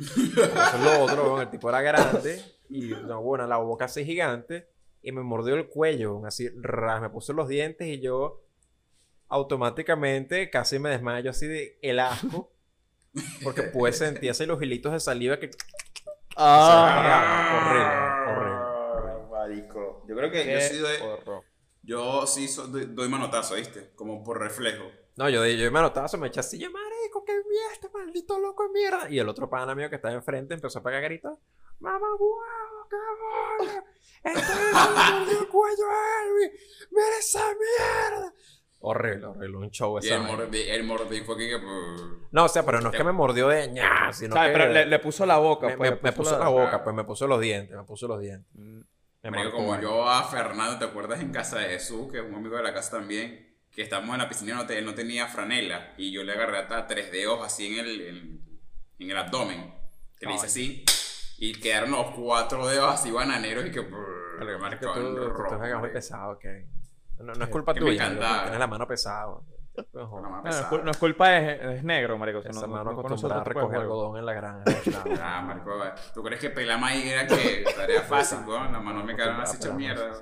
Eso 0.00 0.76
es 0.76 0.80
lo 0.82 1.02
otro, 1.04 1.40
el 1.42 1.50
tipo 1.50 1.68
era 1.68 1.82
grande 1.82 2.42
y, 2.70 2.88
no, 3.06 3.22
bueno, 3.22 3.46
la 3.46 3.58
boca 3.58 3.84
así 3.84 4.04
gigante 4.04 4.68
y 5.02 5.12
me 5.12 5.22
mordió 5.22 5.54
el 5.54 5.68
cuello, 5.68 6.24
así, 6.24 6.48
ras, 6.56 7.02
me 7.02 7.10
puso 7.10 7.34
los 7.34 7.46
dientes 7.48 7.86
y 7.86 8.00
yo 8.00 8.40
automáticamente 9.28 10.48
casi 10.50 10.78
me 10.78 10.90
desmayo 10.90 11.30
así 11.30 11.46
de 11.46 11.78
el 11.82 11.98
asco 12.00 12.52
porque 13.42 13.62
pude 13.64 13.92
sentir 13.92 14.30
así 14.30 14.46
los 14.46 14.62
hilitos 14.62 14.92
de 14.92 15.00
saliva 15.00 15.38
que 15.38 15.50
Ah, 16.36 18.26
horrible, 18.26 18.32
horrible. 18.32 19.28
Marico. 19.30 20.04
Yo 20.08 20.16
creo 20.16 20.30
que 20.30 20.52
yo 20.52 20.60
sí 20.60 20.78
doy, 20.78 20.96
yo 21.82 22.26
sí 22.26 22.48
so- 22.48 22.66
doy, 22.66 22.86
doy 22.86 23.08
manotazo, 23.08 23.54
¿viste? 23.56 23.90
Como 23.94 24.24
por 24.24 24.40
reflejo. 24.40 24.84
No, 25.16 25.28
yo, 25.28 25.44
yo 25.46 25.70
me 25.70 25.78
anotazo, 25.78 26.18
me 26.18 26.28
eché 26.28 26.40
así, 26.40 26.58
yo, 26.58 26.70
marico, 26.70 27.24
qué 27.24 27.32
mierda, 27.32 27.72
este 27.72 27.88
maldito 27.90 28.38
loco 28.40 28.64
de 28.64 28.70
mierda. 28.72 29.08
Y 29.10 29.18
el 29.18 29.28
otro 29.28 29.48
pana 29.48 29.74
mío 29.74 29.88
que 29.88 29.96
estaba 29.96 30.12
enfrente 30.14 30.54
empezó 30.54 30.80
a 30.80 30.82
pegar 30.82 31.02
gritos. 31.02 31.38
Mamá, 31.78 32.06
huevo, 32.18 32.88
qué 32.90 32.96
bola. 33.60 33.84
Este 34.24 34.54
me 34.54 34.72
mordió 34.72 35.40
el 35.40 35.48
cuello 35.48 35.84
a 35.90 36.22
Elvis. 36.24 36.88
Mira 36.90 37.18
esa 37.18 37.40
mierda. 37.54 38.34
Horrible, 38.86 39.26
horrible, 39.26 39.56
un 39.56 39.70
show 39.70 39.98
Y 40.02 40.06
esa 40.06 40.16
el, 40.16 40.22
mordi, 40.24 40.60
el 40.62 40.84
mordí 40.84 41.20
fue 41.22 41.36
aquí 41.36 41.48
que... 41.48 41.58
pues, 41.58 42.00
No, 42.32 42.44
o 42.44 42.48
sea, 42.48 42.66
pero 42.66 42.80
no 42.82 42.90
es 42.90 42.96
que 42.96 43.04
me 43.04 43.12
mordió 43.12 43.48
de 43.48 43.68
ña, 43.70 44.12
sino 44.12 44.34
¿Sabes? 44.34 44.50
que 44.52 44.58
Pero 44.58 44.72
le, 44.72 44.84
le 44.86 44.98
puso 44.98 45.24
la 45.24 45.38
boca, 45.38 45.68
me, 45.68 45.76
pues. 45.78 45.90
me- 45.92 45.98
me 46.02 46.12
puso 46.12 46.38
la 46.38 46.48
boca, 46.48 46.84
pues 46.84 46.94
me 46.94 47.04
puso 47.04 47.26
los 47.26 47.40
dientes, 47.40 47.74
me 47.76 47.84
puso 47.84 48.06
los 48.08 48.20
dientes. 48.20 48.46
Mm. 48.54 48.80
Me 49.22 49.30
Marico, 49.30 49.52
marcó 49.52 49.56
como 49.56 49.80
yo 49.80 50.06
a 50.06 50.22
Fernando, 50.24 50.78
¿te 50.78 50.84
acuerdas 50.84 51.20
en 51.20 51.32
casa 51.32 51.58
de 51.60 51.66
Jesús, 51.68 52.12
que 52.12 52.18
es 52.18 52.24
un 52.24 52.34
amigo 52.34 52.56
de 52.56 52.62
la 52.62 52.74
casa 52.74 52.98
también? 52.98 53.43
Que 53.74 53.82
estábamos 53.82 54.14
en 54.14 54.20
la 54.22 54.28
piscina 54.28 54.52
y 54.52 54.54
no, 54.56 54.66
te- 54.66 54.78
él 54.78 54.84
no 54.84 54.94
tenía 54.94 55.26
franela. 55.26 55.94
Y 55.96 56.12
yo 56.12 56.22
le 56.22 56.32
agarré 56.32 56.58
hasta 56.58 56.86
tres 56.86 57.10
dedos 57.10 57.44
así 57.44 57.66
en 57.78 57.84
el, 57.84 58.00
en, 58.00 58.60
en 59.00 59.10
el 59.10 59.16
abdomen. 59.16 59.74
Que 60.18 60.26
le 60.26 60.34
hice 60.34 60.46
así. 60.46 60.84
Y 61.38 61.52
quedaron 61.60 61.90
los 61.90 62.06
cuatro 62.12 62.66
dedos 62.68 62.94
así 62.94 63.10
bananeros 63.10 63.66
y 63.66 63.70
que... 63.72 63.82
Pero 63.82 64.58
me 64.58 64.70
que 64.70 64.76
tú, 64.76 64.88
en 64.88 64.94
tú, 64.94 65.14
tú 65.16 65.28
rojo, 65.28 65.44
estás 65.44 65.60
muy 65.60 65.70
marico. 65.72 65.92
pesado, 65.92 66.32
ok. 66.32 66.44
No, 67.20 67.32
no 67.34 67.44
es 67.44 67.50
culpa 67.50 67.74
Que 67.74 67.80
tuya, 67.80 68.04
marico, 68.08 68.24
tienes 68.42 68.58
la 68.58 68.66
mano 68.66 68.86
pesada. 68.86 69.26
No 69.26 69.42
No, 69.92 70.42
no 70.42 70.48
es, 70.48 70.56
es 70.90 70.96
culpa, 70.98 71.36
es, 71.36 71.78
es 71.78 71.84
negro, 71.84 72.16
marico. 72.16 72.38
Esa 72.38 72.52
no- 72.52 72.60
no- 72.62 72.68
mano 72.68 72.90
acostumbrada 73.00 73.40
a 73.40 73.44
recoger 73.44 73.80
algodón 73.80 74.18
en 74.18 74.26
la 74.26 74.32
granja. 74.34 74.64
Ah, 75.20 75.42
Marco, 75.42 75.80
¿tú 76.14 76.22
crees 76.22 76.40
que 76.40 76.50
pelar 76.50 76.78
maíz 76.80 77.04
era 77.06 77.26
que 77.26 77.64
tarea 77.76 78.02
fácil, 78.02 78.38
weón? 78.46 78.72
Las 78.72 78.82
manos 78.82 79.04
me 79.04 79.16
quedaron 79.16 79.40
así 79.40 79.56
hechas 79.56 79.74
mierda. 79.74 80.12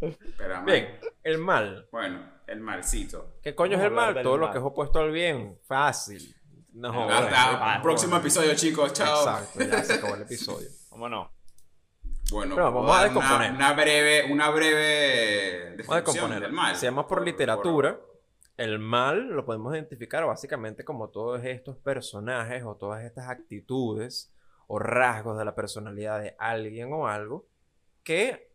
Pero, 0.38 0.62
Bien, 0.64 0.98
el 1.22 1.38
mal. 1.38 1.86
Bueno, 1.92 2.20
el 2.48 2.60
malcito. 2.60 3.34
¿Qué 3.42 3.54
coño 3.54 3.72
Vamos 3.72 3.84
es 3.84 3.90
el 3.90 3.94
mal? 3.94 4.22
Todo 4.22 4.36
lo 4.36 4.50
que 4.50 4.58
es 4.58 4.64
opuesto 4.64 4.98
al 4.98 5.12
bien. 5.12 5.58
Fácil. 5.66 6.34
No. 6.72 7.08
Hasta 7.08 7.74
ah, 7.76 7.82
próximo 7.82 8.16
episodio, 8.16 8.54
chicos. 8.54 8.92
Chao. 8.92 9.18
Exacto, 9.20 9.60
ya 9.60 9.84
se 9.84 9.94
acabó 9.94 10.14
el 10.14 10.22
episodio. 10.28 10.68
Vámonos. 10.90 11.28
Bueno, 12.30 12.54
Pero 12.56 12.72
vamos 12.72 12.90
a 12.90 12.94
una, 12.94 13.04
descomponer. 13.04 13.52
una 13.52 13.72
breve, 13.72 14.30
una 14.30 14.50
breve 14.50 15.76
Vamos 15.78 15.92
a 15.92 15.94
descripción 15.96 16.40
del 16.40 16.52
mal. 16.52 16.76
Si 16.76 16.86
vamos 16.86 17.06
por 17.06 17.24
literatura, 17.24 17.98
el 18.58 18.78
mal 18.78 19.28
lo 19.28 19.44
podemos 19.46 19.74
identificar 19.74 20.26
básicamente 20.26 20.84
como 20.84 21.08
todos 21.08 21.42
estos 21.44 21.78
personajes 21.78 22.64
o 22.64 22.76
todas 22.76 23.04
estas 23.04 23.28
actitudes 23.28 24.30
o 24.66 24.78
rasgos 24.78 25.38
de 25.38 25.44
la 25.46 25.54
personalidad 25.54 26.20
de 26.20 26.36
alguien 26.38 26.92
o 26.92 27.08
algo 27.08 27.46
que 28.02 28.47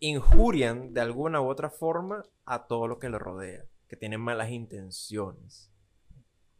injurian 0.00 0.92
de 0.94 1.00
alguna 1.00 1.40
u 1.40 1.48
otra 1.48 1.70
forma 1.70 2.22
a 2.44 2.66
todo 2.66 2.86
lo 2.88 2.98
que 2.98 3.08
lo 3.08 3.18
rodea, 3.18 3.64
que 3.88 3.96
tienen 3.96 4.20
malas 4.20 4.50
intenciones. 4.50 5.72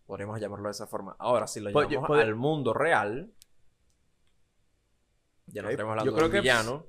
Podríamos 0.06 0.40
llamarlo 0.40 0.68
de 0.68 0.72
esa 0.72 0.86
forma. 0.86 1.14
Ahora, 1.18 1.46
si 1.46 1.60
lo 1.60 1.70
Po- 1.72 1.82
llevamos 1.84 2.08
puede- 2.08 2.22
al 2.22 2.34
mundo 2.34 2.72
real, 2.74 3.30
ya 5.46 5.62
no 5.62 5.70
yo 5.70 5.80
hablando 5.80 6.04
de 6.10 6.12
creo 6.16 6.26
un 6.26 6.32
que- 6.32 6.40
villano. 6.40 6.86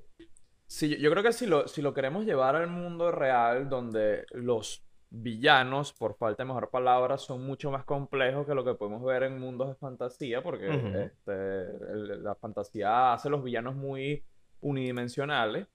Sí, 0.66 0.88
yo- 0.88 0.96
yo 0.98 1.10
creo 1.10 1.22
que 1.22 1.32
si 1.32 1.46
lo, 1.46 1.66
si 1.66 1.82
lo 1.82 1.92
queremos 1.94 2.24
llevar 2.24 2.56
al 2.56 2.68
mundo 2.68 3.10
real, 3.10 3.68
donde 3.68 4.24
los 4.30 4.84
villanos, 5.10 5.92
por 5.92 6.16
falta 6.16 6.44
de 6.44 6.46
mejor 6.46 6.70
palabra, 6.70 7.18
son 7.18 7.44
mucho 7.44 7.70
más 7.72 7.84
complejos 7.84 8.46
que 8.46 8.54
lo 8.54 8.64
que 8.64 8.74
podemos 8.74 9.02
ver 9.02 9.24
en 9.24 9.38
mundos 9.40 9.68
de 9.68 9.74
fantasía, 9.74 10.42
porque 10.42 10.68
este, 11.04 11.32
el- 11.92 12.22
la 12.22 12.34
fantasía 12.36 13.12
hace 13.12 13.28
los 13.28 13.42
villanos 13.42 13.74
muy 13.74 14.24
unidimensionales. 14.60 15.66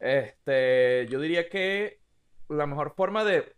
Este, 0.00 1.06
yo 1.10 1.20
diría 1.20 1.48
que 1.48 2.00
la 2.48 2.66
mejor 2.66 2.94
forma 2.96 3.22
de, 3.24 3.54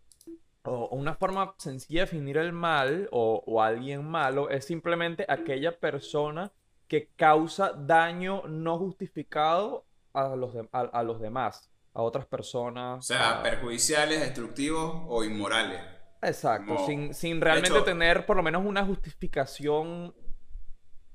o 0.64 0.88
una 0.96 1.14
forma 1.14 1.54
sencilla 1.58 2.00
de 2.00 2.06
definir 2.06 2.36
el 2.36 2.52
mal 2.52 3.08
o, 3.12 3.42
o 3.46 3.62
alguien 3.62 4.04
malo 4.04 4.50
es 4.50 4.64
simplemente 4.64 5.24
aquella 5.28 5.78
persona 5.78 6.52
que 6.88 7.08
causa 7.16 7.72
daño 7.72 8.42
no 8.48 8.76
justificado 8.78 9.86
a 10.12 10.36
los, 10.36 10.52
de- 10.52 10.68
a, 10.72 10.80
a 10.80 11.02
los 11.02 11.20
demás, 11.20 11.70
a 11.94 12.02
otras 12.02 12.26
personas. 12.26 12.98
O 12.98 13.02
sea, 13.02 13.38
a- 13.38 13.42
perjudiciales, 13.42 14.20
destructivos 14.20 15.04
o 15.08 15.24
inmorales. 15.24 15.80
Exacto, 16.20 16.74
como- 16.74 16.86
sin, 16.86 17.14
sin 17.14 17.40
realmente 17.40 17.70
hecho- 17.76 17.84
tener 17.84 18.26
por 18.26 18.36
lo 18.36 18.42
menos 18.42 18.64
una 18.66 18.84
justificación, 18.84 20.14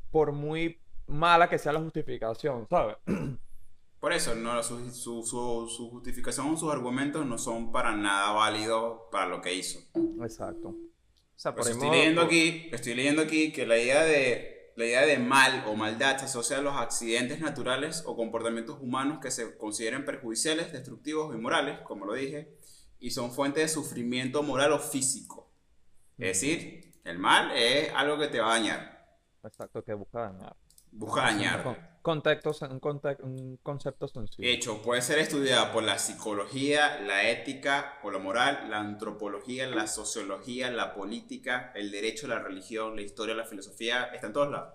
por 0.10 0.32
muy 0.32 0.82
mala 1.06 1.48
que 1.50 1.58
sea 1.60 1.74
la 1.74 1.80
justificación, 1.80 2.66
¿sabes? 2.70 2.98
Por 4.00 4.14
eso, 4.14 4.36
no, 4.36 4.62
su, 4.64 4.92
su, 4.92 5.24
su, 5.24 5.68
su 5.70 5.90
justificación 5.90 6.48
o 6.54 6.58
sus 6.58 6.72
argumentos 6.72 7.26
no 7.26 7.38
son 7.38 7.72
para 7.72 7.96
nada 7.96 8.32
válidos 8.32 9.02
para 9.12 9.28
lo 9.28 9.42
que 9.42 9.54
hizo. 9.56 9.80
Exacto. 10.22 10.70
O 11.36 11.40
sea, 11.40 11.56
Pues 11.56 11.68
por 11.68 11.68
estoy 11.70 11.90
ejemplo, 11.90 11.92
leyendo 11.92 12.22
aquí, 12.22 12.70
estoy 12.72 12.96
leyendo 12.96 13.22
aquí 13.22 13.52
que 13.52 13.66
la 13.66 13.78
idea 13.78 14.04
de 14.04 14.56
la 14.76 14.86
idea 14.86 15.06
de 15.06 15.18
mal 15.18 15.64
o 15.68 15.76
maldad 15.76 16.18
se 16.20 16.26
asocia 16.26 16.60
a 16.60 16.62
los 16.62 16.76
accidentes 16.76 17.40
naturales 17.40 18.04
o 18.06 18.16
comportamientos 18.16 18.80
humanos 18.80 19.20
que 19.22 19.32
se 19.32 19.58
consideren 19.58 20.06
perjudiciales, 20.06 20.72
destructivos 20.72 21.32
o 21.32 21.36
inmorales, 21.36 21.80
como 21.82 22.06
lo 22.06 22.14
dije, 22.14 22.56
y 23.00 23.10
son 23.12 23.32
fuente 23.32 23.62
de 23.62 23.68
sufrimiento 23.70 24.44
moral 24.44 24.74
o 24.74 24.80
físico. 24.80 25.52
Es 26.20 26.40
decir, 26.42 26.94
el 27.06 27.20
mal 27.20 27.52
es 27.56 27.92
algo 27.96 28.20
que 28.20 28.28
te 28.28 28.40
va 28.40 28.50
a 28.56 28.60
dañar, 28.60 29.18
Exacto, 29.44 29.84
que 29.84 29.94
busca 29.96 30.20
dañar. 30.30 30.56
busca 30.92 31.22
dañar. 31.22 31.97
Con- 32.08 32.22
contextos, 32.22 32.62
un, 32.62 33.60
concepto 33.62 34.08
sencillo. 34.08 34.48
Hecho, 34.48 34.82
puede 34.82 35.02
ser 35.02 35.20
estudiada 35.20 35.74
por 35.74 35.84
la 35.84 36.00
psicología, 36.00 37.02
la 37.02 37.30
ética 37.30 38.00
o 38.02 38.12
la 38.12 38.18
moral, 38.18 38.70
la 38.70 38.80
antropología, 38.80 39.68
la 39.68 39.88
sociología, 39.88 40.72
la 40.72 40.94
política, 40.94 41.74
el 41.76 41.92
derecho, 41.92 42.28
la 42.28 42.40
religión, 42.40 42.96
la 42.96 43.02
historia, 43.02 43.36
la 43.36 43.44
filosofía, 43.44 44.06
está 44.06 44.28
en 44.28 44.34
todos 44.34 44.50
lados. 44.52 44.74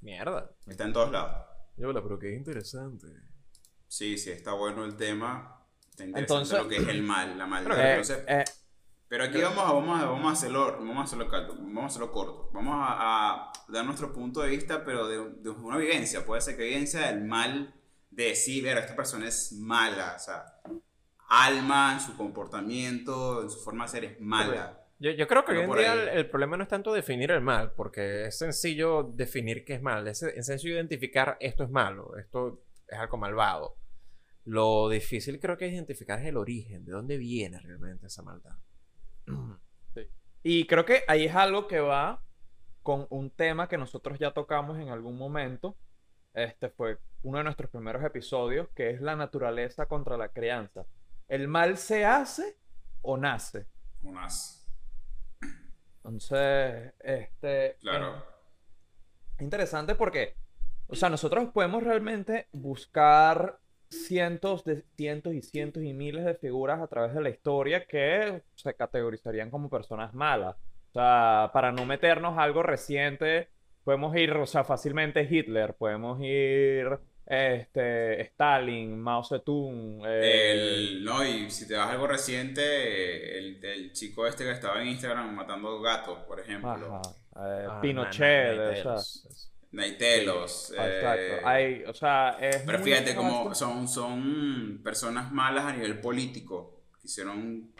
Mierda. 0.00 0.48
Está 0.68 0.84
en 0.84 0.92
todos 0.92 1.10
lados. 1.10 1.44
Yola, 1.76 2.00
pero 2.04 2.20
qué 2.20 2.34
interesante. 2.34 3.08
Sí, 3.88 4.16
sí, 4.16 4.30
está 4.30 4.52
bueno 4.52 4.84
el 4.84 4.96
tema. 4.96 5.66
Está 5.90 6.04
interesante 6.04 6.20
Entonces- 6.20 6.58
lo 6.62 6.68
que 6.68 6.76
es 6.76 6.86
el 6.88 7.02
mal, 7.02 7.36
la 7.36 7.46
maldad. 7.46 7.80
Eh, 7.80 7.90
Entonces, 7.90 8.24
eh, 8.28 8.44
pero 9.10 9.24
aquí 9.24 9.42
vamos 9.42 9.58
a, 9.58 9.72
vamos, 9.72 10.00
a, 10.00 10.04
vamos 10.04 10.28
a 10.28 10.32
hacerlo, 10.34 10.76
vamos 10.78 10.98
a 10.98 11.02
hacerlo 11.02 11.28
corto, 11.28 11.56
vamos 11.56 11.82
a 11.82 11.86
hacerlo 11.86 12.12
corto. 12.12 12.48
Vamos 12.52 12.76
a, 12.78 13.48
a 13.48 13.52
dar 13.66 13.84
nuestro 13.84 14.12
punto 14.12 14.40
de 14.40 14.50
vista, 14.50 14.84
pero 14.84 15.08
de, 15.08 15.30
de 15.42 15.50
una 15.50 15.78
vivencia. 15.78 16.24
Puede 16.24 16.40
ser 16.40 16.56
que 16.56 16.62
vivencia 16.62 17.08
del 17.08 17.24
mal 17.24 17.74
de 18.08 18.24
decir, 18.26 18.62
ver, 18.62 18.78
esta 18.78 18.94
persona 18.94 19.26
es 19.26 19.50
mala, 19.58 20.14
o 20.14 20.18
sea, 20.20 20.44
alma, 21.28 21.94
en 21.94 22.00
su 22.00 22.16
comportamiento, 22.16 23.42
en 23.42 23.50
su 23.50 23.58
forma 23.58 23.86
de 23.86 23.90
ser 23.90 24.04
es 24.04 24.20
mala. 24.20 24.80
Yo, 25.00 25.10
yo 25.10 25.26
creo 25.26 25.44
que 25.44 25.54
Pero 25.54 25.72
hoy 25.72 25.78
en 25.78 25.84
día 25.84 25.92
el, 25.94 26.18
el 26.18 26.30
problema 26.30 26.56
no 26.56 26.62
es 26.62 26.68
tanto 26.68 26.92
definir 26.92 27.32
el 27.32 27.40
mal, 27.40 27.72
porque 27.72 28.26
es 28.26 28.38
sencillo 28.38 29.02
definir 29.02 29.64
qué 29.64 29.74
es 29.74 29.82
mal, 29.82 30.06
es, 30.06 30.22
es 30.22 30.46
sencillo 30.46 30.74
identificar 30.74 31.36
esto 31.40 31.64
es 31.64 31.70
malo, 31.70 32.16
esto 32.16 32.62
es 32.86 32.96
algo 32.96 33.16
malvado. 33.16 33.76
Lo 34.44 34.88
difícil 34.88 35.40
creo 35.40 35.56
que 35.56 35.66
es 35.66 35.72
identificar 35.72 36.20
es 36.20 36.26
el 36.26 36.36
origen, 36.36 36.84
de 36.84 36.92
dónde 36.92 37.18
viene 37.18 37.58
realmente 37.58 38.06
esa 38.06 38.22
maldad. 38.22 38.56
Y 40.42 40.66
creo 40.66 40.84
que 40.84 41.02
ahí 41.06 41.26
es 41.26 41.34
algo 41.34 41.66
que 41.66 41.80
va 41.80 42.22
con 42.82 43.06
un 43.10 43.30
tema 43.30 43.68
que 43.68 43.76
nosotros 43.76 44.18
ya 44.18 44.32
tocamos 44.32 44.78
en 44.78 44.88
algún 44.88 45.18
momento. 45.18 45.76
Este 46.32 46.70
fue 46.70 46.98
uno 47.22 47.38
de 47.38 47.44
nuestros 47.44 47.70
primeros 47.70 48.02
episodios, 48.04 48.68
que 48.74 48.90
es 48.90 49.00
la 49.00 49.16
naturaleza 49.16 49.86
contra 49.86 50.16
la 50.16 50.28
crianza. 50.28 50.86
¿El 51.28 51.48
mal 51.48 51.76
se 51.76 52.04
hace 52.06 52.56
o 53.02 53.16
nace? 53.16 53.66
Unas, 54.02 54.66
Entonces, 55.96 56.94
este... 57.00 57.76
claro. 57.80 58.24
Es 59.36 59.42
interesante 59.42 59.94
porque, 59.94 60.36
o 60.86 60.94
sea, 60.94 61.10
nosotros 61.10 61.50
podemos 61.52 61.82
realmente 61.82 62.48
buscar 62.52 63.60
cientos 63.90 64.64
de 64.64 64.82
cientos 64.96 65.34
y 65.34 65.42
cientos 65.42 65.82
y 65.82 65.92
miles 65.92 66.24
de 66.24 66.34
figuras 66.34 66.80
a 66.80 66.86
través 66.86 67.14
de 67.14 67.20
la 67.22 67.30
historia 67.30 67.84
que 67.86 68.42
se 68.54 68.74
categorizarían 68.74 69.50
como 69.50 69.68
personas 69.68 70.14
malas. 70.14 70.56
O 70.90 70.92
sea, 70.94 71.50
para 71.52 71.72
no 71.72 71.86
meternos 71.86 72.38
a 72.38 72.42
algo 72.42 72.62
reciente, 72.62 73.48
podemos 73.84 74.16
ir, 74.16 74.32
o 74.32 74.46
sea, 74.46 74.64
fácilmente 74.64 75.26
Hitler, 75.30 75.74
podemos 75.74 76.20
ir 76.22 76.98
este 77.26 78.20
Stalin, 78.22 78.98
Mao 79.00 79.22
Zedong, 79.24 80.02
eh, 80.04 80.52
El, 80.52 81.04
no, 81.04 81.24
y 81.24 81.48
si 81.50 81.66
te 81.68 81.76
vas 81.76 81.86
a 81.88 81.92
algo 81.92 82.06
reciente, 82.08 83.38
el, 83.38 83.64
el 83.64 83.92
chico 83.92 84.26
este 84.26 84.44
que 84.44 84.50
estaba 84.50 84.82
en 84.82 84.88
Instagram 84.88 85.32
matando 85.34 85.80
gatos, 85.80 86.18
por 86.26 86.40
ejemplo. 86.40 86.96
ajá, 86.96 87.00
eh, 87.36 87.66
Ah, 87.68 87.78
Pinochet, 87.80 88.58
o 88.58 88.76
sea, 88.76 88.94
Naiteros. 88.94 89.49
Naitelos. 89.72 90.72
eh, 90.76 90.98
exacto. 90.98 91.48
Hay, 91.48 91.84
o 91.84 91.94
sea, 91.94 92.30
es 92.40 92.62
pero 92.66 92.78
fíjate, 92.80 93.14
como 93.14 93.54
son, 93.54 93.86
son 93.88 94.80
personas 94.82 95.32
malas 95.32 95.64
a 95.66 95.72
nivel 95.72 96.00
político. 96.00 96.82
Hicieron, 97.02 97.72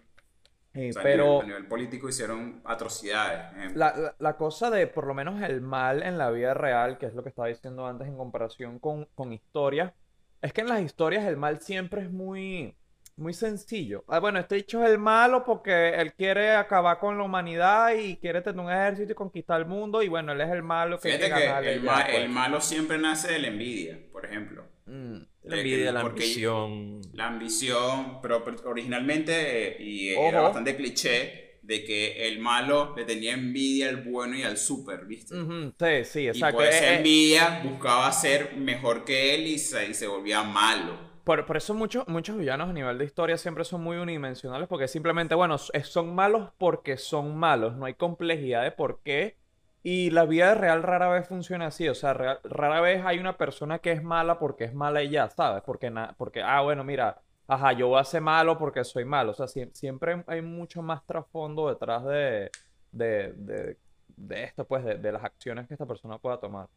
Sí, 0.72 0.90
o 0.90 0.92
sea, 0.92 1.00
a 1.00 1.02
pero 1.02 1.24
nivel- 1.24 1.42
a 1.42 1.46
nivel 1.46 1.66
político 1.68 2.08
hicieron 2.08 2.62
atrocidades. 2.64 3.74
La, 3.76 3.94
la- 3.96 4.14
la 4.18 4.36
cosa 4.36 4.70
de 4.70 4.86
por 4.86 5.06
lo 5.06 5.14
menos 5.14 5.42
el 5.42 5.60
mal 5.60 6.02
en 6.04 6.16
la 6.16 6.30
vida 6.30 6.54
real, 6.54 6.96
que 6.98 7.06
es 7.06 7.14
lo 7.14 7.22
que 7.24 7.30
estaba 7.30 7.48
diciendo 7.48 7.86
antes 7.86 8.06
en 8.06 8.16
comparación 8.16 8.78
con, 8.78 9.06
con 9.14 9.32
historias, 9.32 9.92
es 10.42 10.52
que 10.52 10.60
en 10.62 10.68
las 10.68 10.80
historias 10.82 11.24
el 11.26 11.36
mal 11.36 11.60
siempre 11.60 12.02
es 12.02 12.10
muy, 12.12 12.76
muy 13.20 13.32
sencillo. 13.34 14.04
Ah, 14.08 14.18
bueno, 14.18 14.38
este 14.40 14.56
dicho 14.56 14.82
es 14.84 14.90
el 14.90 14.98
malo 14.98 15.44
porque 15.44 15.90
él 15.90 16.12
quiere 16.14 16.52
acabar 16.52 16.98
con 16.98 17.16
la 17.18 17.24
humanidad 17.24 17.94
y 17.94 18.16
quiere 18.16 18.40
tener 18.42 18.60
un 18.64 18.70
ejército 18.70 19.12
y 19.12 19.14
conquistar 19.14 19.60
el 19.60 19.66
mundo, 19.66 20.02
y 20.02 20.08
bueno, 20.08 20.32
él 20.32 20.40
es 20.40 20.50
el 20.50 20.62
malo 20.62 20.98
que 20.98 21.10
Fíjate 21.12 21.26
el, 21.74 21.82
ya, 21.82 21.92
ma- 21.92 22.04
pues. 22.04 22.16
el 22.16 22.28
malo 22.30 22.60
siempre 22.60 22.98
nace 22.98 23.32
de 23.32 23.38
la 23.40 23.48
envidia, 23.48 23.98
por 24.10 24.24
ejemplo. 24.26 24.64
Mm. 24.86 25.16
La 25.44 25.54
que- 25.54 25.60
envidia, 25.62 25.92
la 25.92 26.00
ambición. 26.00 27.00
La 27.14 27.28
ambición, 27.28 28.20
pero, 28.20 28.44
pero 28.44 28.58
originalmente, 28.68 29.76
eh, 29.76 29.82
y 29.82 30.08
era 30.10 30.38
Ojo. 30.38 30.42
bastante 30.44 30.76
cliché, 30.76 31.58
de 31.62 31.84
que 31.84 32.26
el 32.26 32.40
malo 32.40 32.94
le 32.96 33.04
tenía 33.04 33.32
envidia 33.34 33.90
al 33.90 33.98
bueno 33.98 34.34
y 34.36 34.42
al 34.42 34.56
super, 34.56 35.04
¿viste? 35.06 35.34
Sí, 35.78 36.04
sí, 36.04 36.20
Y 36.22 36.28
exacto. 36.28 36.56
por 36.56 36.66
Eh, 36.66 36.70
esa 36.70 36.86
eh, 36.94 36.96
envidia 36.96 37.60
buscaba 37.64 38.10
ser 38.12 38.56
mejor 38.56 39.04
que 39.04 39.34
él 39.34 39.46
y 39.46 39.58
se, 39.58 39.86
y 39.88 39.94
se 39.94 40.06
volvía 40.08 40.42
malo. 40.42 41.09
Por, 41.30 41.46
por 41.46 41.56
eso 41.56 41.74
muchos, 41.74 42.08
muchos 42.08 42.36
villanos 42.36 42.70
a 42.70 42.72
nivel 42.72 42.98
de 42.98 43.04
historia 43.04 43.36
siempre 43.38 43.64
son 43.64 43.82
muy 43.84 43.96
unidimensionales 43.98 44.66
porque 44.68 44.88
simplemente, 44.88 45.36
bueno, 45.36 45.58
son 45.58 46.12
malos 46.12 46.50
porque 46.58 46.96
son 46.96 47.36
malos, 47.36 47.76
no 47.76 47.86
hay 47.86 47.94
complejidad 47.94 48.64
de 48.64 48.72
por 48.72 49.00
qué. 49.04 49.38
Y 49.84 50.10
la 50.10 50.24
vida 50.26 50.54
real 50.56 50.82
rara 50.82 51.08
vez 51.08 51.28
funciona 51.28 51.66
así, 51.68 51.88
o 51.88 51.94
sea, 51.94 52.14
rara 52.14 52.80
vez 52.80 53.04
hay 53.06 53.18
una 53.20 53.36
persona 53.38 53.78
que 53.78 53.92
es 53.92 54.02
mala 54.02 54.40
porque 54.40 54.64
es 54.64 54.74
mala 54.74 55.02
y 55.04 55.10
ya, 55.10 55.30
¿sabes? 55.30 55.62
Porque, 55.64 55.88
na- 55.90 56.14
porque 56.18 56.42
ah, 56.42 56.62
bueno, 56.62 56.82
mira, 56.84 57.22
ajá, 57.46 57.72
yo 57.74 57.86
voy 57.88 58.00
a 58.00 58.04
ser 58.04 58.20
malo 58.22 58.58
porque 58.58 58.82
soy 58.84 59.04
malo, 59.04 59.30
o 59.30 59.34
sea, 59.34 59.46
siem- 59.46 59.72
siempre 59.72 60.24
hay 60.26 60.42
mucho 60.42 60.82
más 60.82 61.06
trasfondo 61.06 61.68
detrás 61.68 62.04
de, 62.06 62.50
de, 62.90 63.32
de, 63.34 64.44
esto, 64.44 64.66
pues, 64.66 64.84
de, 64.84 64.96
de 64.98 65.12
las 65.12 65.22
acciones 65.24 65.68
que 65.68 65.74
esta 65.74 65.86
persona 65.86 66.18
pueda 66.18 66.40
tomar. 66.40 66.68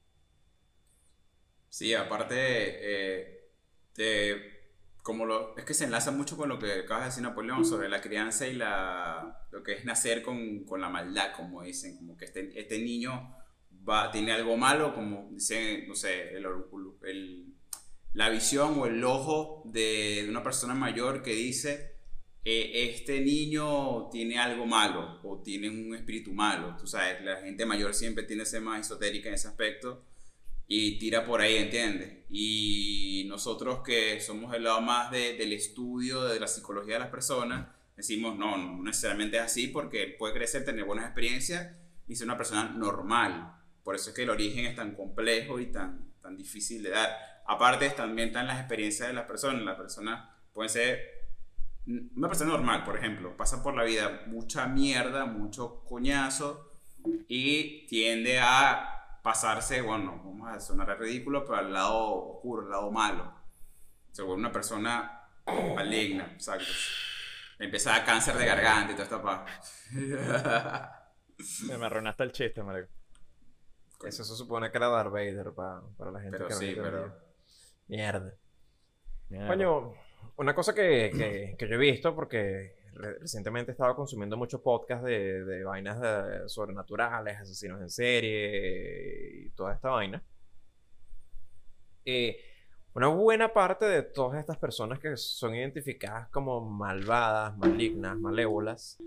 Sí, 1.69 1.93
aparte, 1.95 2.35
eh, 2.37 3.42
de- 3.95 4.51
como 5.01 5.25
lo, 5.25 5.57
es 5.57 5.65
que 5.65 5.73
se 5.73 5.83
enlaza 5.83 6.11
mucho 6.11 6.37
con 6.37 6.47
lo 6.47 6.57
que 6.59 6.71
acabas 6.71 7.03
de 7.03 7.09
decir 7.09 7.23
Napoleón 7.23 7.65
sobre 7.65 7.89
la 7.89 7.99
crianza 8.01 8.47
y 8.47 8.53
la, 8.53 9.47
lo 9.51 9.61
que 9.61 9.73
es 9.73 9.83
nacer 9.85 10.21
con, 10.21 10.63
con 10.63 10.79
la 10.79 10.87
maldad, 10.89 11.33
como 11.35 11.61
dicen, 11.61 11.97
como 11.97 12.15
que 12.17 12.23
este, 12.25 12.57
este 12.57 12.79
niño 12.79 13.35
va, 13.87 14.11
tiene 14.11 14.31
algo 14.31 14.55
malo, 14.55 14.93
como 14.95 15.27
dicen, 15.31 15.87
no 15.89 15.95
sé, 15.95 16.29
el, 16.37 16.45
el, 17.03 17.45
la 18.13 18.29
visión 18.29 18.79
o 18.79 18.85
el 18.85 19.03
ojo 19.03 19.63
de, 19.65 20.21
de 20.23 20.29
una 20.29 20.41
persona 20.41 20.73
mayor 20.73 21.21
que 21.21 21.33
dice, 21.33 21.95
eh, 22.45 22.89
este 22.89 23.19
niño 23.21 24.09
tiene 24.09 24.37
algo 24.39 24.65
malo 24.65 25.19
o 25.23 25.41
tiene 25.41 25.69
un 25.69 25.95
espíritu 25.95 26.31
malo. 26.33 26.75
Tú 26.77 26.87
sabes, 26.87 27.21
la 27.23 27.37
gente 27.37 27.65
mayor 27.65 27.93
siempre 27.93 28.23
tiende 28.23 28.43
a 28.43 28.45
ser 28.45 28.61
más 28.61 28.79
esotérica 28.81 29.29
en 29.29 29.35
ese 29.35 29.47
aspecto 29.49 30.05
y 30.67 30.97
tira 30.99 31.25
por 31.25 31.41
ahí, 31.41 31.57
¿entiendes? 31.57 32.25
Y 32.29 33.25
nosotros 33.27 33.81
que 33.85 34.19
somos 34.21 34.53
el 34.55 34.63
lado 34.63 34.81
más 34.81 35.11
de- 35.11 35.33
del 35.37 35.53
estudio 35.53 36.23
de 36.23 36.39
la 36.39 36.47
psicología 36.47 36.95
de 36.95 36.99
las 37.01 37.09
personas, 37.09 37.67
decimos, 37.95 38.37
no, 38.37 38.57
no 38.57 38.81
necesariamente 38.83 39.37
es 39.37 39.43
así 39.43 39.67
porque 39.67 40.15
puede 40.17 40.33
crecer, 40.33 40.65
tener 40.65 40.85
buenas 40.85 41.05
experiencias 41.05 41.75
y 42.07 42.15
ser 42.15 42.25
una 42.27 42.37
persona 42.37 42.69
normal. 42.69 43.53
Por 43.83 43.95
eso 43.95 44.09
es 44.09 44.15
que 44.15 44.23
el 44.23 44.29
origen 44.29 44.65
es 44.65 44.75
tan 44.75 44.95
complejo 44.95 45.59
y 45.59 45.67
tan, 45.71 46.11
tan 46.21 46.35
difícil 46.37 46.81
de 46.81 46.89
dar. 46.91 47.09
Aparte, 47.45 47.89
también 47.91 48.29
están 48.29 48.47
las 48.47 48.59
experiencias 48.59 49.09
de 49.09 49.13
las 49.13 49.25
personas. 49.25 49.61
Las 49.63 49.75
personas 49.75 50.29
pueden 50.53 50.69
ser 50.69 50.99
una 52.15 52.29
persona 52.29 52.51
normal, 52.51 52.85
por 52.85 52.97
ejemplo, 52.97 53.35
pasa 53.35 53.61
por 53.61 53.75
la 53.75 53.83
vida 53.83 54.23
mucha 54.27 54.67
mierda, 54.67 55.25
mucho 55.25 55.83
coñazo 55.83 56.69
y 57.27 57.85
tiende 57.87 58.39
a 58.39 59.02
pasarse, 59.23 59.81
bueno, 59.81 60.21
vamos 60.23 60.47
a 60.49 60.59
sonar 60.59 60.99
ridículo, 60.99 61.43
pero 61.45 61.55
al 61.57 61.73
lado 61.73 62.13
oscuro, 62.35 62.63
al 62.63 62.69
lado 62.69 62.91
malo. 62.91 63.33
Se 64.11 64.21
vuelve 64.21 64.41
una 64.41 64.51
persona 64.51 65.27
maligna, 65.75 66.25
exacto. 66.33 66.65
Le 67.57 67.65
empieza 67.65 67.91
a 67.95 67.97
dar 67.99 68.05
cáncer 68.05 68.35
de 68.37 68.45
garganta 68.45 68.91
y 68.91 68.95
toda 68.95 69.03
esta 69.05 69.21
pa. 69.21 69.45
Me 71.67 71.77
me 71.77 71.85
arruinaste 71.87 72.23
el 72.23 72.31
chiste, 72.31 72.61
marico. 72.63 72.89
Eso 74.05 74.23
se 74.23 74.35
supone 74.35 74.69
que 74.69 74.77
era 74.77 74.87
Darth 74.89 75.11
Vader 75.11 75.51
pa- 75.53 75.81
para 75.97 76.11
la 76.11 76.19
gente 76.21 76.37
Pero 76.37 76.47
que 76.47 76.53
no 76.53 76.59
sí, 76.59 76.67
entendía. 76.69 76.91
pero- 76.91 77.17
Mierda. 77.87 78.33
Mierda. 79.29 79.47
Coño, 79.47 79.93
una 80.37 80.53
cosa 80.53 80.73
que, 80.75 81.09
que- 81.15 81.55
que 81.57 81.67
yo 81.67 81.75
he 81.75 81.77
visto, 81.77 82.13
porque 82.13 82.82
re- 82.95 83.19
recientemente 83.19 83.71
he 83.71 83.75
consumiendo 83.95 84.37
muchos 84.37 84.61
podcasts 84.61 85.05
de, 85.05 85.43
de 85.43 85.63
vainas 85.63 85.99
de- 85.99 86.49
sobrenaturales, 86.49 87.37
asesinos 87.39 87.81
en 87.81 87.89
serie 87.89 89.45
y 89.45 89.49
toda 89.51 89.73
esta 89.73 89.89
vaina. 89.89 90.21
Eh, 92.05 92.37
una 92.95 93.07
buena 93.07 93.51
parte 93.53 93.85
de 93.85 94.03
todas 94.03 94.39
estas 94.39 94.57
personas 94.57 94.99
que 94.99 95.17
son 95.17 95.55
identificadas 95.55 96.29
como 96.29 96.61
malvadas, 96.61 97.57
malignas, 97.57 98.17
malévolas, 98.19 98.97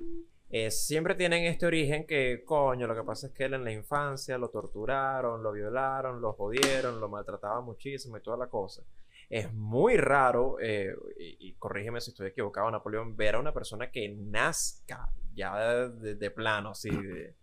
eh, 0.51 0.71
siempre 0.71 1.15
tienen 1.15 1.45
este 1.45 1.67
origen 1.67 2.07
que, 2.07 2.43
coño, 2.45 2.87
lo 2.87 2.95
que 2.97 3.03
pasa 3.03 3.29
es 3.29 3.33
que 3.33 3.45
él 3.45 3.55
en 3.55 3.65
la 3.65 3.73
infancia 3.73 4.39
lo 4.39 4.49
torturaron, 4.49 5.43
lo 5.43 5.53
violaron, 5.53 6.21
lo 6.21 6.33
jodieron, 6.33 7.01
lo 7.01 7.09
maltrataban 7.09 7.65
muchísimo 7.65 8.17
y 8.17 8.21
toda 8.23 8.37
la 8.37 8.47
cosa. 8.47 8.83
Es 9.29 9.53
muy 9.53 9.97
raro, 9.97 10.59
eh, 10.61 10.95
y, 11.19 11.49
y 11.49 11.55
corrígeme 11.55 12.01
si 12.01 12.11
estoy 12.11 12.29
equivocado, 12.29 12.71
Napoleón, 12.71 13.17
ver 13.17 13.35
a 13.35 13.41
una 13.41 13.53
persona 13.53 13.91
que 13.91 14.15
nazca 14.17 15.11
ya 15.35 15.89
de, 15.89 16.15
de- 16.15 16.31
plano, 16.31 16.71
así, 16.71 16.91
de, 16.91 17.35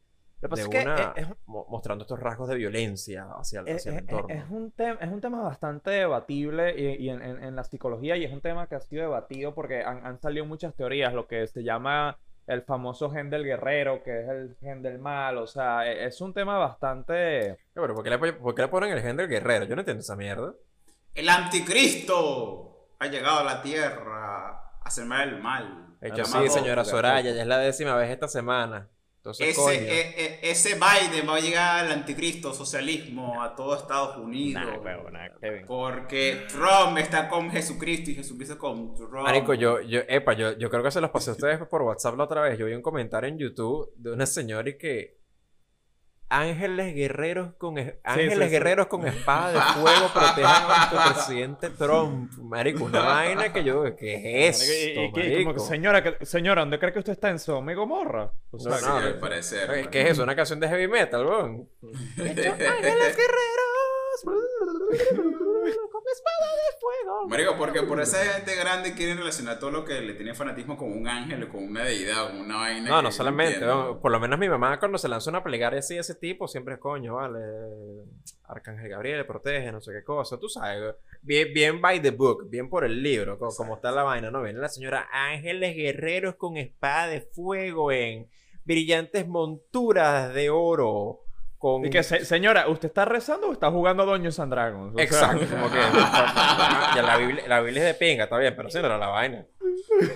Lo 0.42 0.48
que 0.48 0.50
pasa 0.50 0.62
de 0.62 0.62
es 0.64 0.70
que 0.70 0.82
una- 0.90 1.14
es- 1.16 1.28
es- 1.28 1.36
mo- 1.46 1.66
mostrando 1.70 2.04
estos 2.04 2.20
rasgos 2.20 2.48
de 2.50 2.56
violencia 2.56 3.28
hacia, 3.38 3.60
el- 3.62 3.68
Es, 3.68 3.76
hacia 3.78 3.92
el 3.92 3.96
es- 3.98 4.02
entorno. 4.04 4.34
es 4.34 4.50
un 4.50 4.72
tema, 4.72 5.00
es 5.02 5.12
un 5.12 5.22
tema 5.22 5.42
bastante 5.42 5.92
debatible 5.92 6.74
y, 6.80 7.06
y 7.06 7.10
en, 7.10 7.22
en- 7.22 7.44
en 7.44 7.56
la 7.56 7.64
psicología 7.64 8.16
y 8.18 8.24
es 8.24 8.32
un 8.32 8.42
tema 8.42 8.68
que 8.68 8.76
ha 8.76 8.80
sido 8.82 9.04
debatido 9.04 9.54
porque 9.54 9.82
han, 9.84 10.06
han 10.06 10.20
salido 10.22 10.46
muchas 10.46 10.74
teorías, 10.76 11.14
lo 11.14 11.28
que 11.28 11.46
se 11.48 11.64
llama 11.64 12.18
el 12.48 12.62
famoso 12.64 13.10
gen 13.10 13.30
del 13.30 13.44
guerrero, 13.46 14.04
que 14.04 14.22
es 14.22 14.28
el 14.30 14.56
gen 14.60 14.82
del 14.82 15.00
mal, 15.00 15.38
o 15.38 15.48
sea, 15.48 15.90
e- 15.90 16.06
es 16.06 16.20
un 16.22 16.34
tema 16.34 16.58
bastante... 16.58 17.58
Pero 17.74 17.94
¿por 17.96 18.04
qué, 18.04 18.10
le, 18.10 18.18
por 18.34 18.56
qué 18.56 18.62
le 18.64 18.68
ponen 18.68 18.92
el 18.92 19.02
gen 19.02 19.16
del 19.18 19.28
guerrero? 19.30 19.66
Yo 19.66 19.76
no 19.76 19.82
entiendo 19.82 20.02
esa 20.02 20.16
mierda. 20.16 20.54
El 21.16 21.30
anticristo 21.30 22.88
ha 23.00 23.08
llegado 23.08 23.40
a 23.40 23.44
la 23.44 23.62
tierra 23.62 24.50
a 24.84 25.06
mal 25.06 25.30
el 25.30 25.42
mal. 25.42 25.98
De 26.02 26.10
hecho, 26.10 26.24
Llamado- 26.24 26.44
sí, 26.44 26.50
señora. 26.50 26.84
Soraya, 26.84 27.32
ya 27.32 27.42
es 27.42 27.48
la 27.48 27.60
décima 27.60 27.96
vez 27.96 28.10
esta 28.10 28.28
semana. 28.28 28.90
Entonces, 29.18 29.56
coño. 29.56 29.72
Ese, 29.72 29.86
e- 29.86 30.26
e- 30.26 30.52
ese 30.52 30.76
Biden 30.76 31.30
va 31.30 31.38
a 31.38 31.40
llegar 31.40 31.86
al 31.86 31.92
anticristo, 31.94 32.54
socialismo, 32.54 33.42
a 33.42 33.56
todo 33.56 33.74
Estados 33.78 34.18
Unidos. 34.18 34.66
Nah, 34.66 34.78
huevo, 34.80 35.10
nah. 35.12 35.30
Porque 35.66 36.46
Trump 36.50 36.98
está 36.98 37.30
con 37.30 37.50
Jesucristo 37.50 38.12
y 38.12 38.16
Jesucristo 38.16 38.58
con 38.58 38.94
Trump. 38.96 39.14
Marico, 39.24 39.54
yo, 39.54 39.80
yo, 39.80 40.02
epa, 40.10 40.34
yo, 40.34 40.58
yo 40.58 40.70
creo 40.70 40.84
que 40.84 40.92
se 40.92 41.00
los 41.00 41.10
pasé 41.10 41.30
a 41.30 41.34
ustedes 41.34 41.60
por 41.70 41.84
WhatsApp 41.84 42.18
la 42.18 42.26
otra 42.26 42.42
vez. 42.42 42.60
Yo 42.60 42.66
vi 42.66 42.74
un 42.74 42.82
comentario 42.82 43.30
en 43.30 43.38
YouTube 43.38 43.94
de 43.96 44.12
una 44.12 44.26
señora 44.26 44.70
y 44.70 44.78
que 44.78 45.23
ángeles 46.40 46.96
guerreros 46.96 47.54
con 47.58 47.78
es- 47.78 47.94
ángeles 48.04 48.38
sí, 48.38 48.44
sí. 48.46 48.50
guerreros 48.50 48.88
con 48.88 49.06
espada 49.08 49.52
de 49.54 49.60
fuego 49.82 50.08
protejan 50.14 50.64
a 50.72 50.78
nuestro 50.90 51.14
presidente 51.14 51.70
Trump. 51.70 52.32
Marico, 52.40 52.86
una 52.86 53.02
vaina 53.02 53.54
que 53.54 53.64
yo, 53.64 53.96
¿qué 53.96 54.48
es 54.48 54.68
Y- 54.68 54.72
y- 54.72 55.06
esto, 55.06 55.20
y- 55.20 55.24
y 55.24 55.44
como 55.44 55.54
que, 55.56 55.60
señora, 55.62 56.02
que- 56.04 56.26
señora, 56.26 56.62
¿dónde 56.62 56.80
cree 56.80 56.92
que 56.94 57.00
usted 57.00 57.14
está 57.14 57.30
en 57.30 57.40
Sodoma 57.40 57.72
y 57.72 57.76
Gomorra? 57.76 58.32
O 58.52 58.60
sea, 58.60 58.72
No, 58.72 58.78
Sí, 58.78 58.86
no, 59.14 59.20
parecer. 59.20 59.90
¿Qué 59.90 60.02
es 60.02 60.10
eso? 60.12 60.24
¿Una 60.24 60.36
canción 60.36 60.60
de 60.60 60.68
heavy 60.70 60.88
metal, 60.88 61.26
weón? 61.26 61.70
ángeles 62.18 63.18
guerreros 63.18 64.24
con 65.92 66.02
espada 66.12 66.50
de 66.56 66.80
fuego. 66.80 67.28
Marico, 67.28 67.58
porque 67.58 67.84
por 67.84 68.00
esa 68.02 68.18
gente 68.26 68.56
grande 68.56 68.94
quieren 68.94 69.18
relacionar 69.18 69.60
todo 69.60 69.72
lo 69.72 69.86
que 69.86 70.02
le 70.02 70.14
tiene 70.14 70.34
fanatismo 70.34 70.78
con 70.78 70.92
un 70.92 71.08
ángel 71.08 71.44
o 71.44 71.50
con 71.50 71.64
una 71.64 71.84
deidad 71.84 72.26
o 72.26 72.30
con 72.30 72.42
una 72.42 72.58
vaina. 72.58 72.90
No, 72.90 73.02
no 73.02 73.12
solamente. 73.12 73.60
no, 73.66 74.00
por 74.00 74.12
lo 74.12 74.20
menos 74.20 74.38
mi 74.40 74.50
mamá 74.50 74.80
cuando 74.80 74.98
se 74.98 75.08
lanza 75.08 75.30
una 75.30 75.44
plegaria 75.44 75.80
así 75.80 75.96
de 75.96 76.02
ese 76.02 76.16
tipo, 76.16 76.48
siempre 76.48 76.76
es 76.76 76.80
coño, 76.80 77.16
vale. 77.16 77.40
Arcángel 78.46 78.90
Gabriel 78.90 79.26
protege, 79.26 79.72
no 79.72 79.82
sé 79.82 79.92
qué 79.94 80.04
cosa. 80.04 80.38
Tú 80.40 80.50
sabes, 80.50 80.96
bien, 81.22 81.54
bien 81.54 81.82
by 81.82 82.02
the 82.02 82.12
book, 82.12 82.50
bien 82.50 82.70
por 82.70 82.84
el 82.84 83.02
libro, 83.02 83.38
co- 83.40 83.54
como, 83.56 83.76
está 83.76 83.92
la 83.92 84.04
vaina, 84.04 84.30
¿no? 84.30 84.42
Viene 84.44 84.60
la 84.60 84.70
señora 84.70 85.08
Ángeles 85.12 85.76
Guerreros 85.76 86.36
con 86.36 86.58
espada 86.58 87.08
de 87.08 87.22
fuego 87.22 87.92
en 87.92 88.28
brillantes 88.66 89.28
monturas 89.28 90.34
de 90.34 90.50
oro. 90.50 91.22
Con... 91.64 91.86
y 91.86 91.90
que, 91.90 92.04
se- 92.04 92.26
señora, 92.26 92.68
¿usted 92.68 92.90
está 92.90 93.06
rezando 93.06 93.48
o 93.48 93.54
está 93.54 93.72
jugando 93.72 94.04
a 94.04 94.06
Dungeons 94.06 94.38
and 94.38 94.52
Dragons? 94.52 94.92
O 94.94 94.96
sea, 94.98 95.04
Exacto, 95.06 95.46
como 95.50 95.72
que 95.72 95.78
ya 95.78 97.02
la, 97.02 97.16
Biblia, 97.16 97.44
la 97.48 97.62
Biblia 97.62 97.88
es 97.88 97.98
de 97.98 98.06
pinga, 98.06 98.26
está 98.26 98.38
bien, 98.38 98.54
pero 98.54 98.68
era 98.68 98.98
la 98.98 99.08
vaina. 99.08 99.46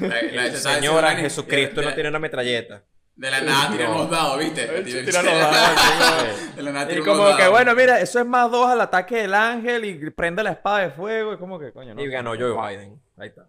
La- 0.02 0.22
la- 0.44 0.52
Señora 0.52 1.12
Jesucristo 1.16 1.82
no 1.82 1.94
tiene 1.94 2.10
una 2.10 2.20
metralleta. 2.20 2.84
De 3.16 3.32
la 3.32 3.40
nada 3.42 3.72
tiran 3.72 3.94
los 3.94 4.10
dados, 4.12 4.38
¿viste? 4.40 4.64
Él 4.78 4.84
tira 4.84 5.24
los 5.24 5.34
dados, 5.34 6.56
De 6.58 6.62
la 6.64 6.72
nada 6.74 6.86
Y 6.86 6.90
tiran 6.90 7.06
como 7.06 7.24
los 7.30 7.38
que, 7.38 7.48
bueno, 7.48 7.74
mira, 7.76 8.00
eso 8.02 8.20
es 8.20 8.26
más 8.26 8.52
dos 8.52 8.68
al 8.70 8.82
ataque 8.82 9.16
del 9.22 9.34
ángel 9.34 9.86
y 9.86 10.10
prende 10.12 10.44
la 10.44 10.52
espada 10.52 10.80
de 10.80 10.90
fuego. 10.92 11.34
Y 11.34 11.38
como 11.38 11.58
que, 11.58 11.72
coño, 11.72 11.96
no. 11.96 12.02
Y 12.02 12.10
ganó 12.10 12.32
Joe 12.38 12.52
Biden. 12.52 13.02
Ahí 13.18 13.30
está. 13.30 13.48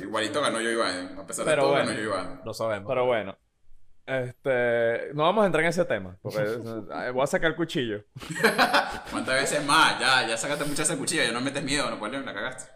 Igualito 0.00 0.40
ganó 0.40 0.58
Joe 0.58 0.76
Biden. 0.76 1.18
A 1.18 1.26
pesar 1.26 1.44
de 1.44 1.50
Pero 1.50 1.62
todo, 1.64 1.72
bueno. 1.72 1.88
ganó 1.90 2.00
Joe 2.10 2.22
Biden. 2.22 2.40
No 2.44 2.54
sabemos. 2.54 2.88
Pero 2.88 3.04
bueno. 3.04 3.36
Este, 4.10 5.14
no 5.14 5.22
vamos 5.22 5.44
a 5.44 5.46
entrar 5.46 5.62
en 5.62 5.70
ese 5.70 5.84
tema, 5.84 6.18
porque 6.20 6.42
eh, 6.42 7.10
voy 7.12 7.22
a 7.22 7.26
sacar 7.28 7.50
el 7.50 7.56
cuchillo. 7.56 8.02
¿Cuántas 9.12 9.40
veces 9.40 9.64
más? 9.64 10.00
Ya, 10.00 10.26
ya 10.26 10.36
sacaste 10.36 10.64
muchas 10.64 10.90
esa 10.90 10.98
cuchilla, 10.98 11.24
ya 11.24 11.30
no 11.30 11.40
metes 11.40 11.62
miedo, 11.62 11.88
Napoleón, 11.88 12.26
la 12.26 12.34
cagaste. 12.34 12.72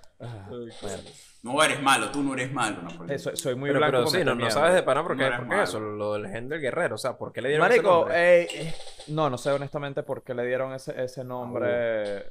No 1.43 1.61
eres 1.61 1.83
malo, 1.83 2.13
tú 2.13 2.23
no 2.23 2.35
eres 2.35 2.53
malo, 2.53 2.83
Napoleón. 2.83 3.11
Eh, 3.11 3.19
soy, 3.19 3.37
soy 3.37 3.57
muy 3.57 3.71
pero, 3.71 3.81
blanco 3.81 3.97
pero 3.97 4.07
sí, 4.07 4.25
no, 4.25 4.37
no 4.37 4.49
sabes 4.49 4.75
de 4.75 4.85
pana 4.85 5.03
por 5.03 5.17
qué, 5.17 5.29
No 5.29 5.61
eso, 5.61 5.81
lo 5.81 6.13
del 6.13 6.29
gen 6.29 6.49
del 6.49 6.61
guerrero. 6.61 6.95
O 6.95 6.99
sea, 6.99 7.19
¿por 7.19 7.33
qué 7.33 7.43
le 7.43 7.49
dieron 7.49 7.67
ese 7.67 7.79
Marico, 7.83 7.99
nombre? 8.01 8.43
eh, 8.43 8.49
eh, 8.53 8.75
no, 9.09 9.29
no 9.29 9.37
sé 9.37 9.51
honestamente 9.51 10.05
por 10.05 10.23
qué 10.23 10.35
le 10.35 10.47
dieron 10.47 10.73
ese, 10.73 11.03
ese 11.03 11.25
nombre. 11.25 12.31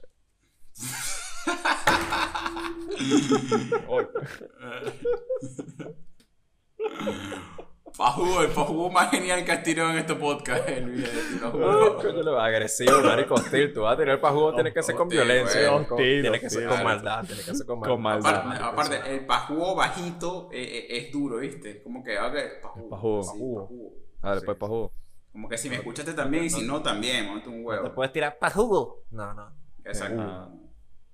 Fajugo, 7.95 8.41
el 8.41 8.47
fajugo 8.49 8.89
más 8.89 9.11
genial 9.11 9.45
que 9.45 9.51
has 9.51 9.61
tirado 9.61 9.91
en 9.91 9.97
este 9.99 10.15
podcast, 10.15 10.67
el 10.67 10.89
video 10.89 11.51
jugo. 11.51 12.39
agresivo, 12.39 13.01
marico, 13.03 13.35
hostil. 13.35 13.71
Tú 13.71 13.81
vas 13.81 13.93
a 13.93 13.97
tirar 13.97 14.19
para 14.19 14.33
jugo, 14.33 14.55
tiene 14.55 14.73
que 14.73 14.81
ser 14.81 14.95
con 14.95 15.07
violencia. 15.07 15.85
Tiene 15.95 16.39
que 16.39 16.49
ser 16.49 16.67
con 16.67 16.83
maldad, 16.83 17.23
tiene 17.25 17.43
que 17.43 17.53
ser 17.53 17.65
con 17.67 17.79
maldad. 17.79 17.93
Con 17.93 18.01
maldad. 18.01 18.35
Aparte, 18.63 18.95
aparte, 18.97 19.13
el 19.13 19.25
pajugo 19.27 19.75
bajito 19.75 20.49
eh, 20.51 20.63
eh, 20.63 20.97
es 20.97 21.11
duro, 21.11 21.37
¿viste? 21.37 21.83
Como 21.83 22.03
que, 22.03 22.17
ok, 22.17 22.35
pajugo. 22.63 22.89
pajugo. 22.89 23.23
Sí, 23.23 23.29
Pajugo. 23.29 23.93
Dale, 24.23 24.41
pues, 24.41 24.57
pa' 24.57 24.67
jugo. 24.67 24.91
Como 25.31 25.49
que 25.49 25.57
si 25.57 25.69
me 25.69 25.75
escuchaste 25.75 26.13
también 26.13 26.45
y 26.45 26.49
si 26.49 26.65
no 26.65 26.81
también, 26.81 27.27
monte 27.27 27.49
un 27.49 27.57
Te 27.59 27.61
huevo. 27.63 27.93
puedes 27.93 28.11
tirar 28.11 28.37
para 28.39 28.53
jugo. 28.53 29.03
No, 29.11 29.33
no. 29.35 29.51
Exacto. 29.85 30.21
Ah. 30.21 30.49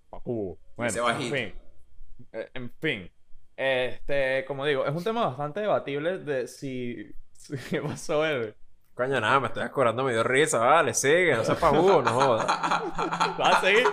Pa' 0.10 0.20
jugo. 0.22 0.58
Bueno, 0.78 0.90
Ese 0.90 1.00
en 1.00 1.06
bajito. 1.06 1.36
fin. 1.36 1.54
Eh, 2.32 2.50
en 2.54 2.72
fin. 2.80 3.12
Este, 3.62 4.46
como 4.46 4.66
digo, 4.66 4.86
es 4.86 4.96
un 4.96 5.04
tema 5.04 5.26
bastante 5.28 5.60
debatible 5.60 6.20
de 6.20 6.48
si. 6.48 7.12
si 7.34 7.58
¿Qué 7.70 7.82
pasó, 7.82 8.26
Eve? 8.26 8.56
Coño, 8.94 9.20
nada, 9.20 9.38
me 9.42 9.48
estoy 9.48 9.64
acordando, 9.64 10.02
me 10.06 10.14
dio 10.14 10.24
risa. 10.24 10.60
Vale, 10.60 10.94
sigue, 10.94 11.36
no 11.36 11.44
seas 11.44 11.60
jugo, 11.60 12.02
no 12.02 12.12
jodas. 12.12 12.46
¿Vas 13.38 13.56
a 13.58 13.62
seguir? 13.62 13.86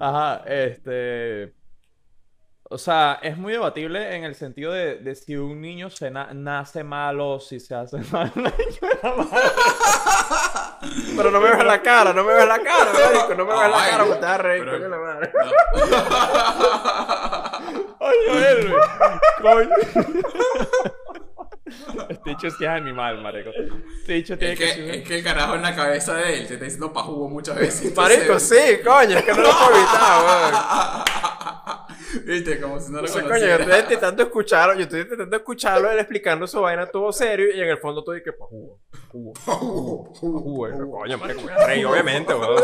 Ajá, 0.00 0.42
este. 0.46 1.52
O 2.70 2.78
sea, 2.78 3.18
es 3.22 3.36
muy 3.36 3.52
debatible 3.52 4.16
en 4.16 4.24
el 4.24 4.34
sentido 4.34 4.72
de, 4.72 4.96
de 4.96 5.14
si 5.14 5.36
un 5.36 5.60
niño 5.60 5.90
se 5.90 6.10
na- 6.10 6.32
nace 6.32 6.84
malo, 6.84 7.40
si 7.40 7.60
se 7.60 7.74
hace 7.74 7.98
mal. 8.12 8.32
Pero 11.14 11.30
no 11.30 11.40
me 11.40 11.50
ves 11.50 11.64
la 11.64 11.82
cara, 11.82 12.12
no 12.14 12.24
me 12.24 12.32
ves 12.32 12.48
la 12.48 12.58
cara, 12.62 12.90
marico. 12.92 13.34
No 13.34 13.44
me 13.44 13.52
ves 13.52 13.70
la 13.70 13.90
cara, 13.90 14.04
me 14.04 14.10
estás 14.14 14.30
a 14.30 14.38
reír, 14.38 14.64
coño 14.64 14.88
la 14.88 14.98
madre. 14.98 15.32
Ay, 18.08 18.16
Joel, 18.26 18.72
coño. 19.42 19.74
Este 22.08 22.30
dicho 22.30 22.50
sí 22.50 22.64
es 22.64 22.70
animal, 22.70 23.20
marico. 23.22 23.50
Este 23.50 24.12
dicho 24.14 24.38
tiene 24.38 24.54
Es 24.54 24.58
que, 24.58 24.64
que, 24.66 24.72
ser... 24.74 24.94
es 24.96 25.08
que 25.08 25.18
el 25.18 25.24
carajo 25.24 25.54
en 25.54 25.62
la 25.62 25.74
cabeza 25.76 26.14
de 26.14 26.38
él 26.40 26.46
te 26.46 26.54
está 26.54 26.64
diciendo 26.64 26.92
pa' 26.92 27.02
jugo 27.02 27.28
muchas 27.28 27.56
veces. 27.56 27.86
entonces- 27.86 28.18
Marico, 28.18 28.38
sí, 28.40 28.78
coño, 28.84 29.18
es 29.18 29.24
que 29.24 29.32
no 29.32 29.42
lo 29.42 29.50
puedo 29.50 29.76
evitar, 29.76 30.24
weón. 30.24 31.84
Viste, 32.24 32.58
como 32.60 32.80
si 32.80 32.90
no 32.90 33.02
lo 33.02 33.08
coño, 33.08 33.22
conociera. 33.24 33.56
yo 33.58 33.62
estoy 33.64 33.80
intentando 33.80 34.22
escucharlo, 34.22 34.74
yo 34.74 34.80
estoy 34.82 35.00
intentando 35.02 35.36
escucharlo, 35.36 35.90
él 35.90 35.98
explicando 35.98 36.46
su 36.46 36.60
vaina 36.60 36.86
todo 36.86 37.12
serio 37.12 37.54
y 37.54 37.60
en 37.60 37.68
el 37.68 37.78
fondo 37.78 38.02
todo 38.02 38.16
y 38.16 38.22
que 38.22 38.32
pa' 38.32 38.46
jugo, 38.46 38.80
jugo, 39.12 39.32
Jugo, 39.44 40.14
jugo, 40.14 40.14
jugo, 40.14 40.40
jugo. 40.72 40.98
coño, 41.00 41.18
marico, 41.18 41.42
voy 41.42 41.52
a 41.52 41.66
reír, 41.66 41.86
obviamente, 41.86 42.34
weón. 42.34 42.62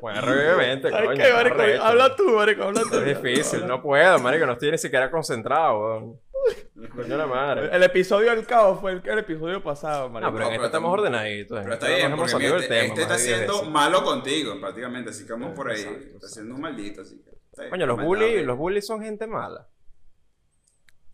Voy 0.00 0.12
a 0.16 0.20
reír, 0.20 0.50
obviamente, 0.50 0.90
¿Sabes 0.90 1.06
coño. 1.06 1.16
qué, 1.22 1.28
está 1.28 1.54
marico? 1.54 1.82
Habla 1.84 2.16
tú, 2.16 2.24
marico, 2.30 2.62
habla 2.64 2.82
tú. 2.90 2.98
Es 2.98 3.04
difícil, 3.22 3.66
no 3.66 3.80
puedo, 3.80 4.18
marico, 4.18 4.46
no 4.46 4.52
estoy 4.54 4.72
ni 4.72 4.78
siquiera 4.78 5.10
concentrado, 5.10 5.78
weón. 5.78 6.20
Coño 6.94 7.16
la 7.16 7.26
madre. 7.26 7.68
El 7.74 7.82
episodio 7.84 8.30
del 8.34 8.44
caos 8.46 8.80
fue 8.80 8.92
el, 8.92 9.02
el 9.08 9.18
episodio 9.20 9.62
pasado, 9.62 10.08
marico. 10.10 10.30
No, 10.30 10.36
pero 10.36 10.44
en 10.46 10.50
pero 10.52 10.64
este 10.64 10.66
estamos 10.76 10.88
tam- 10.90 10.92
ordenaditos. 11.00 11.60
Pero 11.62 11.74
está 11.74 11.88
bien, 11.88 12.16
porque 12.16 12.46
este, 12.46 12.68
tema 12.68 12.84
este 12.86 13.02
está 13.02 13.18
siendo 13.18 13.62
malo 13.64 14.02
contigo, 14.04 14.58
prácticamente. 14.60 15.10
Así 15.10 15.24
que 15.26 15.32
vamos 15.32 15.54
por 15.54 15.70
ahí. 15.70 15.76
Exacto, 15.80 15.98
está 15.98 16.06
exacto. 16.16 16.28
siendo 16.28 16.54
un 16.54 16.60
maldito, 16.60 17.02
así 17.02 17.22
que. 17.22 17.68
Coño, 17.70 17.86
los 17.86 18.02
bullies, 18.02 18.44
los 18.44 18.56
bullies 18.58 18.86
son 18.86 19.02
gente 19.02 19.26
mala. 19.26 19.68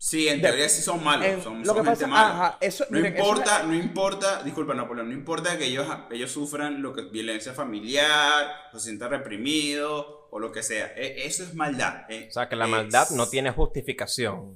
Sí, 0.01 0.29
en 0.29 0.41
teoría 0.41 0.69
sí 0.69 0.81
son 0.81 1.03
malos. 1.03 1.25
En- 1.27 1.41
son, 1.43 1.59
lo 1.59 1.65
son 1.65 1.75
que 1.77 1.83
gente 1.83 2.05
pasa, 2.05 2.07
mala. 2.07 2.29
ajá, 2.29 2.57
eso, 2.61 2.85
No 2.89 2.97
miren, 2.97 3.13
eso 3.17 3.23
importa, 3.25 3.59
es- 3.59 3.67
no 3.67 3.73
importa, 3.75 4.43
disculpa 4.43 4.73
Napoleón, 4.73 5.09
no 5.09 5.13
importa 5.13 5.57
que 5.57 5.65
ellos, 5.65 5.85
ellos 6.09 6.31
sufran 6.31 6.81
lo 6.81 6.93
que 6.93 7.01
violencia 7.03 7.53
familiar, 7.53 8.47
o 8.73 8.79
se 8.79 8.85
sientan 8.85 9.09
reprimidos, 9.11 10.05
o 10.31 10.39
lo 10.39 10.53
que 10.53 10.63
sea. 10.63 10.93
E- 10.95 11.25
Eso 11.25 11.43
es 11.43 11.53
maldad. 11.53 12.09
eh. 12.09 12.27
O 12.29 12.31
sea, 12.31 12.47
que 12.47 12.55
la 12.55 12.65
Es- 12.65 12.71
maldad 12.71 13.09
no 13.11 13.27
tiene 13.27 13.51
justificación. 13.51 14.55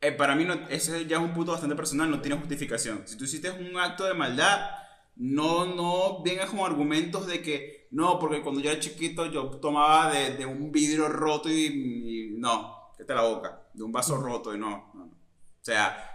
Eh, 0.00 0.12
para 0.12 0.34
mí, 0.34 0.44
no, 0.44 0.54
ese 0.68 1.06
ya 1.06 1.16
es 1.18 1.22
un 1.22 1.34
punto 1.34 1.52
bastante 1.52 1.76
personal, 1.76 2.10
no 2.10 2.20
tiene 2.20 2.38
justificación. 2.38 3.02
Si 3.06 3.16
tú 3.16 3.24
hiciste 3.24 3.50
un 3.50 3.76
acto 3.78 4.04
de 4.04 4.14
maldad, 4.14 4.70
no, 5.16 5.66
no 5.66 6.22
vengas 6.22 6.50
con 6.50 6.60
argumentos 6.60 7.26
de 7.26 7.42
que, 7.42 7.88
no, 7.90 8.18
porque 8.18 8.42
cuando 8.42 8.60
yo 8.60 8.70
era 8.70 8.80
chiquito 8.80 9.26
yo 9.26 9.46
tomaba 9.60 10.10
de, 10.12 10.36
de 10.36 10.46
un 10.46 10.72
vidrio 10.72 11.08
roto 11.08 11.48
y, 11.50 11.66
y- 11.66 12.30
no, 12.38 12.92
que 12.96 13.04
te 13.04 13.14
la 13.14 13.22
boca, 13.22 13.62
de 13.74 13.82
un 13.82 13.92
vaso 13.92 14.16
roto 14.16 14.54
y 14.54 14.58
no. 14.58 14.90
no. 14.94 15.04
O 15.04 15.64
sea, 15.64 16.06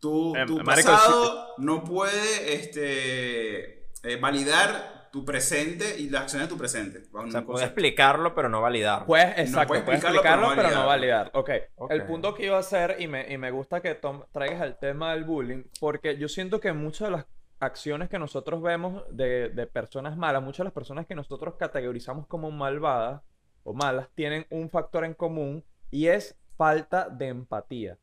tu, 0.00 0.34
Eh, 0.36 0.44
tu 0.46 0.58
marico, 0.60 0.88
pasado 0.90 1.54
no 1.58 1.84
puede 1.84 2.54
este, 2.54 3.90
eh, 4.02 4.16
validar 4.20 4.97
tu 5.18 5.24
presente 5.24 5.98
y 5.98 6.10
las 6.10 6.22
acciones 6.22 6.48
de 6.48 6.54
tu 6.54 6.58
presente. 6.58 6.98
O 6.98 7.02
sea, 7.02 7.20
ningún 7.22 7.30
puede 7.32 7.44
concepto. 7.44 7.64
explicarlo, 7.66 8.34
pero 8.34 8.48
no 8.48 8.60
validarlo. 8.60 9.06
Puedes, 9.06 9.38
exacto, 9.38 9.68
puedes 9.68 9.84
puedes 9.84 10.00
explicarlo, 10.02 10.44
explicarlo, 10.44 10.48
pero 10.56 10.68
pero 10.68 10.74
no 10.76 10.82
no 10.82 10.86
validar. 10.88 11.30
Ok, 11.34 11.50
Ok. 11.76 11.90
el 11.92 12.02
punto 12.04 12.34
que 12.34 12.46
iba 12.46 12.56
a 12.56 12.60
hacer, 12.60 12.96
y 12.98 13.06
me, 13.08 13.32
y 13.32 13.38
me 13.38 13.50
gusta 13.50 13.80
que 13.80 13.94
tom- 13.94 14.24
traigas 14.32 14.62
el 14.62 14.76
tema 14.76 15.12
del 15.12 15.24
bullying, 15.24 15.64
porque 15.80 16.16
yo 16.18 16.28
siento 16.28 16.60
que 16.60 16.72
muchas 16.72 17.08
de 17.08 17.16
las 17.16 17.26
acciones 17.60 18.08
que 18.08 18.18
nosotros 18.18 18.62
vemos 18.62 19.02
de, 19.10 19.48
de 19.48 19.66
personas 19.66 20.16
malas, 20.16 20.42
muchas 20.42 20.58
de 20.58 20.64
las 20.64 20.72
personas 20.74 21.06
que 21.06 21.14
nosotros 21.14 21.54
categorizamos 21.58 22.26
como 22.26 22.50
malvadas 22.50 23.22
o 23.64 23.74
malas, 23.74 24.08
tienen 24.14 24.46
un 24.50 24.70
factor 24.70 25.04
en 25.04 25.14
común 25.14 25.64
y 25.90 26.06
es 26.06 26.36
falta 26.56 27.08
de 27.08 27.26
empatía. 27.28 27.98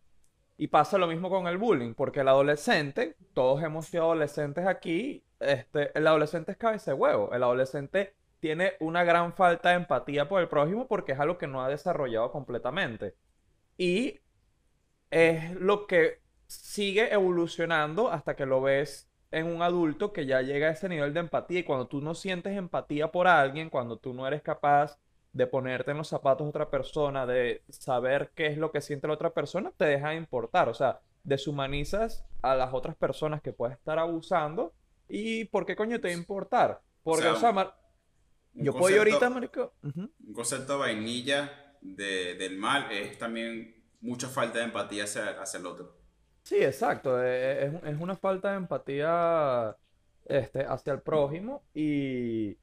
Y 0.58 0.68
pasa 0.68 0.98
lo 0.98 1.08
mismo 1.08 1.30
con 1.30 1.48
el 1.48 1.58
bullying, 1.58 1.94
porque 1.94 2.22
el 2.22 2.30
adolescente, 2.30 3.18
todos 3.34 3.62
hemos 3.62 3.88
sido 3.88 4.04
adolescentes 4.06 4.66
aquí, 4.66 5.25
este, 5.40 5.98
el 5.98 6.08
adolescente 6.08 6.52
es 6.52 6.58
cabeza 6.58 6.92
de 6.92 6.98
huevo, 6.98 7.32
el 7.34 7.44
adolescente 7.44 8.16
tiene 8.40 8.74
una 8.80 9.04
gran 9.04 9.34
falta 9.34 9.70
de 9.70 9.76
empatía 9.76 10.28
por 10.30 10.42
el 10.42 10.48
prójimo 10.48 10.88
porque 10.88 11.14
es 11.14 11.20
algo 11.20 11.38
que 11.38 11.48
no 11.48 11.64
ha 11.64 11.70
desarrollado 11.70 12.32
completamente. 12.32 13.16
Y 13.78 14.22
es 15.12 15.52
lo 15.56 15.88
que 15.88 16.22
sigue 16.48 17.14
evolucionando 17.14 18.12
hasta 18.12 18.36
que 18.36 18.46
lo 18.46 18.62
ves 18.62 19.10
en 19.32 19.48
un 19.48 19.62
adulto 19.62 20.14
que 20.14 20.26
ya 20.26 20.42
llega 20.42 20.68
a 20.68 20.72
ese 20.72 20.90
nivel 20.90 21.14
de 21.14 21.22
empatía. 21.22 21.60
Y 21.60 21.64
cuando 21.64 21.88
tú 21.88 22.02
no 22.02 22.16
sientes 22.16 22.56
empatía 22.56 23.12
por 23.12 23.28
alguien, 23.28 23.70
cuando 23.70 23.98
tú 23.98 24.14
no 24.14 24.28
eres 24.28 24.42
capaz 24.42 25.00
de 25.34 25.48
ponerte 25.48 25.92
en 25.92 25.98
los 25.98 26.08
zapatos 26.08 26.46
de 26.46 26.50
otra 26.50 26.70
persona, 26.70 27.26
de 27.26 27.62
saber 27.70 28.32
qué 28.36 28.48
es 28.48 28.58
lo 28.58 28.72
que 28.72 28.82
siente 28.82 29.08
la 29.08 29.14
otra 29.16 29.32
persona, 29.32 29.72
te 29.76 29.86
deja 29.86 30.10
de 30.10 30.16
importar. 30.16 30.70
O 30.70 30.74
sea, 30.74 31.02
deshumanizas 31.24 32.26
a 32.42 32.56
las 32.56 32.74
otras 32.74 32.96
personas 32.96 33.42
que 33.42 33.52
puedes 33.52 33.78
estar 33.78 34.00
abusando. 34.00 34.74
¿Y 35.08 35.46
por 35.46 35.66
qué 35.66 35.76
coño 35.76 36.00
te 36.02 36.08
va 36.08 36.14
a 36.14 36.18
importar? 36.18 36.82
Porque, 37.04 37.24
sea, 37.24 37.34
o 37.34 37.40
sea, 37.40 37.52
mar- 37.52 37.76
Un 38.56 38.64
yo 38.66 38.74
puedo 38.74 38.90
ir 38.94 39.00
ahorita, 39.00 39.30
concepto- 39.30 39.34
marico. 39.34 39.74
Ujú. 39.84 40.12
Un 40.28 40.34
concepto 40.34 40.80
vainilla 40.80 41.76
de- 41.82 42.36
del 42.36 42.58
mal 42.58 42.92
es 42.92 43.18
también 43.18 43.84
mucha 44.02 44.28
falta 44.28 44.60
de 44.60 44.66
empatía 44.66 45.04
hacia, 45.04 45.42
hacia 45.42 45.60
el 45.60 45.66
otro. 45.68 45.98
Sí, 46.44 46.56
exacto. 46.58 47.24
eh, 47.24 47.66
Es, 47.66 47.74
es 47.94 48.00
una 48.00 48.16
falta 48.16 48.52
de 48.52 48.58
empatía 48.58 49.76
este, 50.26 50.64
hacia 50.66 50.94
el 50.94 51.02
prójimo 51.02 51.64
y 51.74 52.58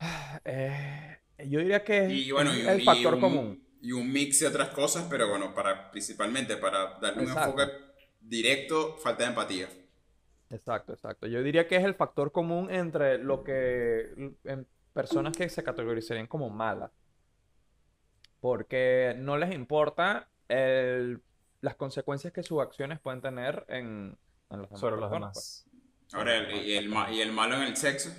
eh, 0.44 1.18
yo 1.46 1.58
diría 1.60 1.82
que 1.84 2.06
es 2.06 2.12
Y 2.12 2.30
bueno, 2.32 2.54
y, 2.54 2.60
el 2.60 2.80
y 2.80 2.84
factor 2.84 3.14
un, 3.14 3.20
común. 3.20 3.68
y 3.80 3.92
un 3.92 4.10
mix 4.12 4.40
de 4.40 4.46
otras 4.48 4.70
cosas, 4.70 5.06
pero 5.10 5.28
bueno, 5.28 5.54
para, 5.54 5.90
principalmente 5.90 6.56
para 6.56 6.98
darle 7.00 7.22
un 7.22 7.28
Exacto. 7.28 7.60
enfoque 7.62 7.72
directo, 8.20 8.96
falta 8.98 9.24
de 9.24 9.28
empatía. 9.30 9.68
Exacto, 10.54 10.92
exacto. 10.92 11.26
Yo 11.26 11.42
diría 11.42 11.66
que 11.66 11.76
es 11.76 11.84
el 11.84 11.94
factor 11.94 12.30
común 12.32 12.70
entre 12.70 13.18
lo 13.18 13.42
que 13.42 14.34
en 14.44 14.66
personas 14.92 15.36
que 15.36 15.48
se 15.48 15.64
categorizarían 15.64 16.26
como 16.28 16.48
malas. 16.48 16.92
Porque 18.40 19.14
no 19.18 19.36
les 19.36 19.52
importa 19.54 20.28
el- 20.48 21.20
las 21.60 21.74
consecuencias 21.76 22.32
que 22.32 22.42
sus 22.42 22.60
acciones 22.60 23.00
pueden 23.00 23.20
tener 23.20 23.64
en, 23.68 24.16
en 24.50 24.60
las 24.60 24.68
demás 24.68 24.80
Sobre 24.80 24.96
los 24.96 25.08
pues. 25.08 25.20
demás. 25.20 25.66
Ahora, 26.12 26.36
el, 26.36 26.66
y, 26.66 26.76
el, 26.76 26.88
ma- 26.88 27.10
y 27.10 27.20
el 27.20 27.32
malo 27.32 27.56
en 27.56 27.62
el 27.62 27.76
sexo. 27.76 28.10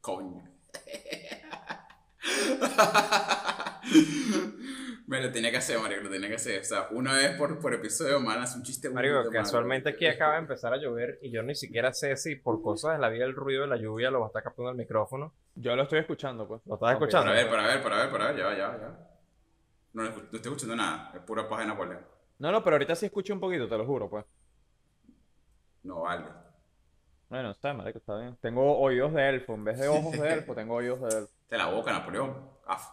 Coño. 0.00 0.42
Me 5.06 5.20
lo 5.20 5.32
tenía 5.32 5.50
que 5.50 5.56
hacer, 5.56 5.78
Mario, 5.78 6.00
lo 6.02 6.10
tenía 6.10 6.28
que 6.28 6.36
hacer. 6.36 6.60
O 6.60 6.64
sea, 6.64 6.88
una 6.92 7.14
vez 7.14 7.36
por, 7.36 7.58
por 7.60 7.74
episodio, 7.74 8.20
man, 8.20 8.38
hace 8.40 8.56
un 8.56 8.62
chiste 8.62 8.88
man. 8.88 9.04
casualmente 9.32 9.88
aquí 9.90 10.06
acaba 10.06 10.34
de 10.34 10.38
empezar 10.40 10.72
a 10.72 10.76
llover 10.76 11.18
y 11.22 11.30
yo 11.30 11.42
ni 11.42 11.54
siquiera 11.54 11.92
sé 11.92 12.16
si 12.16 12.36
por 12.36 12.62
cosas 12.62 12.92
de 12.94 12.98
la 13.00 13.08
vida 13.08 13.24
el 13.24 13.34
ruido 13.34 13.62
de 13.62 13.68
la 13.68 13.76
lluvia 13.76 14.10
lo 14.10 14.20
va 14.20 14.26
a 14.26 14.28
estar 14.28 14.42
captando 14.42 14.70
el 14.70 14.76
micrófono. 14.76 15.32
Yo 15.56 15.74
lo 15.74 15.82
estoy 15.82 15.98
escuchando, 16.00 16.46
pues. 16.46 16.62
¿Lo 16.66 16.74
estás 16.74 16.92
escuchando? 16.92 17.26
Para 17.32 17.36
ver, 17.42 17.50
para 17.50 17.66
ver, 17.66 17.82
para 17.82 17.96
ver, 17.96 18.10
para 18.10 18.26
ver, 18.28 18.36
ya, 18.36 18.44
va, 18.46 18.56
ya, 18.56 18.68
va, 18.68 18.78
ya. 18.78 18.84
va. 18.86 19.08
No, 19.94 20.02
no 20.04 20.08
estoy 20.08 20.40
escuchando 20.40 20.76
nada, 20.76 21.12
es 21.14 21.20
pura 21.22 21.48
paja 21.48 21.62
de 21.62 21.68
Napoleón. 21.68 22.06
No, 22.38 22.50
no, 22.52 22.62
pero 22.64 22.76
ahorita 22.76 22.94
sí 22.94 23.06
escucho 23.06 23.34
un 23.34 23.40
poquito, 23.40 23.68
te 23.68 23.76
lo 23.76 23.84
juro, 23.84 24.08
pues. 24.08 24.24
No 25.82 26.02
vale. 26.02 26.24
Bueno, 27.28 27.50
está, 27.50 27.72
marico, 27.74 27.98
está 27.98 28.16
bien. 28.18 28.36
Tengo 28.40 28.78
oídos 28.78 29.12
de 29.14 29.28
elfo. 29.28 29.54
En 29.54 29.64
vez 29.64 29.78
de 29.78 29.88
ojos 29.88 30.12
de 30.12 30.32
elfo, 30.34 30.54
tengo 30.54 30.74
oídos 30.74 31.00
de 31.00 31.18
elfo. 31.18 31.32
De 31.50 31.58
la 31.58 31.66
boca, 31.66 31.92
Napoleón. 31.92 32.36
Af, 32.66 32.88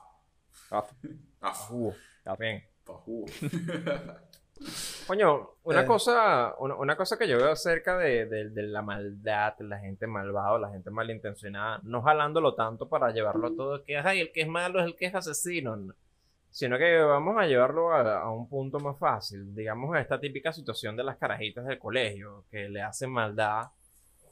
Ah, 0.72 0.78
af, 0.80 0.91
Uh, 1.41 1.91
está 2.17 2.36
bien. 2.36 2.63
pa' 2.86 2.93
jugo. 2.95 3.25
Coño, 5.08 5.52
una 5.63 5.82
Eh. 5.82 5.86
cosa, 5.86 6.54
una, 6.60 6.75
una 6.75 6.97
cosa 6.97 7.17
que 7.17 7.28
yo 7.30 7.38
veo 7.38 7.52
acerca 7.52 7.97
de, 7.97 8.25
de- 8.25 8.49
de 8.49 8.63
la 8.63 8.82
maldad, 8.82 9.54
la 9.60 9.80
gente 9.80 10.06
malvada, 10.06 10.60
la 10.60 10.69
gente 10.69 10.89
malintencionada, 10.91 11.80
no 11.84 12.02
jalándolo 12.02 12.56
tanto 12.56 12.89
para 12.89 13.12
llevarlo 13.12 13.47
a 13.47 13.56
todo 13.56 13.84
que 13.86 13.97
ay, 13.97 14.19
el 14.19 14.32
que 14.34 14.41
es 14.41 14.47
malo 14.49 14.80
es 14.82 14.86
el 14.86 14.95
que 14.97 15.06
es 15.06 15.15
asesino, 15.15 15.78
no. 15.78 15.93
sino 16.49 16.78
que 16.78 16.97
vamos 16.99 17.38
a 17.38 17.45
llevarlo 17.45 17.93
a, 17.93 18.19
a 18.21 18.30
un 18.32 18.49
punto 18.49 18.80
más 18.82 18.99
fácil, 18.99 19.56
digamos 19.56 19.97
esta 19.97 20.19
típica 20.19 20.52
situación 20.52 20.97
de 20.97 21.06
las 21.06 21.15
carajitas 21.17 21.65
del 21.65 21.80
colegio, 21.80 22.43
que 22.52 22.67
le 22.67 22.82
hacen 22.82 23.12
maldad 23.12 23.69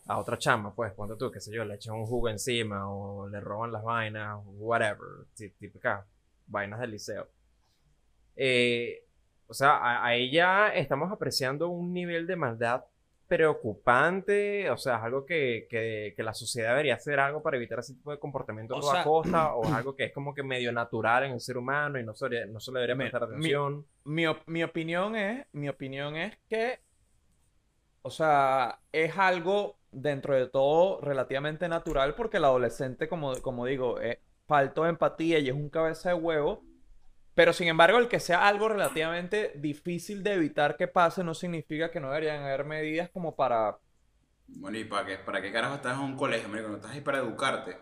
a 0.08 0.18
otra 0.20 0.38
chama, 0.38 0.74
pues, 0.76 0.92
ponte 0.94 1.16
tú, 1.18 1.32
qué 1.32 1.40
sé 1.40 1.54
yo, 1.54 1.64
le 1.64 1.76
echan 1.76 1.96
un 1.96 2.06
jugo 2.06 2.28
encima 2.30 2.90
o 2.92 3.30
le 3.30 3.40
roban 3.40 3.72
las 3.72 3.84
vainas, 3.84 4.40
whatever, 4.46 5.26
tí- 5.36 5.52
típicas 5.52 6.06
vainas 6.48 6.80
del 6.80 6.92
liceo. 6.92 7.28
Eh, 8.36 9.04
o 9.48 9.54
sea, 9.54 10.04
ahí 10.06 10.32
ya 10.32 10.70
estamos 10.70 11.12
apreciando 11.12 11.70
un 11.70 11.94
nivel 11.94 12.28
de 12.28 12.36
maldad 12.36 12.84
preocupante, 13.28 14.70
o 14.70 14.78
sea, 14.78 14.98
es 14.98 15.04
algo 15.04 15.26
que, 15.26 15.68
que- 15.70 16.14
que 16.16 16.24
la 16.24 16.34
sociedad 16.34 16.70
debería 16.72 16.96
hacer 16.96 17.20
algo 17.20 17.42
para 17.42 17.58
evitar 17.58 17.80
ese 17.80 17.94
tipo 17.94 18.12
de 18.12 18.20
comportamiento 18.20 18.76
a 18.78 18.80
toda 18.80 18.94
sea- 18.96 19.04
costa, 19.04 19.54
o 19.56 19.64
es 19.66 19.72
algo 19.74 19.96
que 19.96 20.06
es 20.06 20.14
como 20.14 20.34
que 20.34 20.44
medio 20.44 20.72
natural 20.72 21.24
en 21.26 21.32
el 21.34 21.40
ser 21.42 21.58
humano 21.58 22.00
y 22.00 22.04
no 22.04 22.14
se, 22.16 22.46
no 22.48 22.60
se 22.60 22.72
le 22.72 22.80
debería 22.80 22.96
Mi- 22.96 23.02
prestar 23.10 23.22
mi- 23.28 23.36
atención. 23.36 23.86
Mi, 24.06 24.28
op- 24.28 24.44
mi 24.48 24.64
opinión 24.64 25.16
es, 25.16 25.46
mi 25.54 25.68
opinión 25.70 26.16
es 26.16 26.38
que, 26.50 26.80
o 28.02 28.10
sea, 28.10 28.80
es 28.92 29.18
algo 29.18 29.78
dentro 29.92 30.36
de 30.36 30.48
todo 30.48 31.02
relativamente 31.02 31.68
natural 31.68 32.16
porque 32.16 32.38
el 32.38 32.46
adolescente, 32.46 33.08
como, 33.10 33.34
como 33.42 33.66
digo, 33.66 34.00
es 34.00 34.18
falto 34.48 34.84
de 34.84 34.90
empatía 34.90 35.40
y 35.40 35.50
es 35.50 35.54
un 35.54 35.70
cabeza 35.70 36.10
de 36.10 36.16
huevo. 36.16 36.64
Pero 37.36 37.54
sin 37.54 37.68
embargo, 37.68 38.00
el 38.00 38.08
que 38.08 38.20
sea 38.20 38.48
algo 38.48 38.68
relativamente 38.68 39.52
difícil 39.56 40.24
de 40.24 40.34
evitar 40.34 40.76
que 40.76 40.88
pase 40.88 41.24
no 41.24 41.36
significa 41.36 41.92
que 41.92 42.00
no 42.00 42.08
deberían 42.08 42.42
haber 42.42 42.66
medidas 42.66 43.10
como 43.10 43.36
para 43.36 43.78
Bueno, 44.48 44.78
¿y 44.80 44.86
para 44.86 45.06
qué, 45.06 45.18
para 45.18 45.42
qué 45.42 45.52
carajo 45.52 45.76
estás 45.76 45.98
en 45.98 46.04
un 46.04 46.18
colegio, 46.18 46.50
marico? 46.50 46.70
No 46.70 46.78
estás 46.78 46.92
ahí 46.92 47.02
para 47.02 47.20
educarte. 47.20 47.78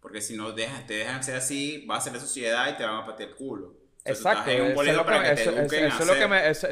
Porque 0.00 0.20
si 0.20 0.36
no 0.36 0.52
dejas, 0.52 0.86
te 0.86 0.94
dejan 0.94 1.22
ser 1.24 1.36
así, 1.36 1.84
vas 1.86 1.98
a 1.98 2.02
ser 2.02 2.12
de 2.12 2.20
sociedad 2.20 2.68
y 2.72 2.76
te 2.76 2.84
van 2.84 3.02
a 3.02 3.06
patear 3.06 3.30
el 3.30 3.34
culo. 3.34 3.74
Exacto, 4.04 4.50
eso 4.50 4.82
es 4.82 4.96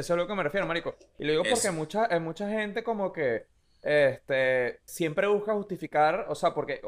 lo 0.08 0.26
que, 0.26 0.34
me, 0.34 0.42
refiero, 0.42 0.66
marico. 0.66 0.96
Y 1.18 1.24
lo 1.24 1.32
digo 1.32 1.44
porque 1.48 1.70
mucha, 1.70 2.06
eh, 2.06 2.18
mucha 2.18 2.48
gente 2.48 2.82
como 2.82 3.12
que 3.12 3.46
este, 3.82 4.80
siempre 4.84 5.28
busca 5.28 5.52
justificar, 5.54 6.26
o 6.28 6.34
sea, 6.34 6.52
porque 6.52 6.80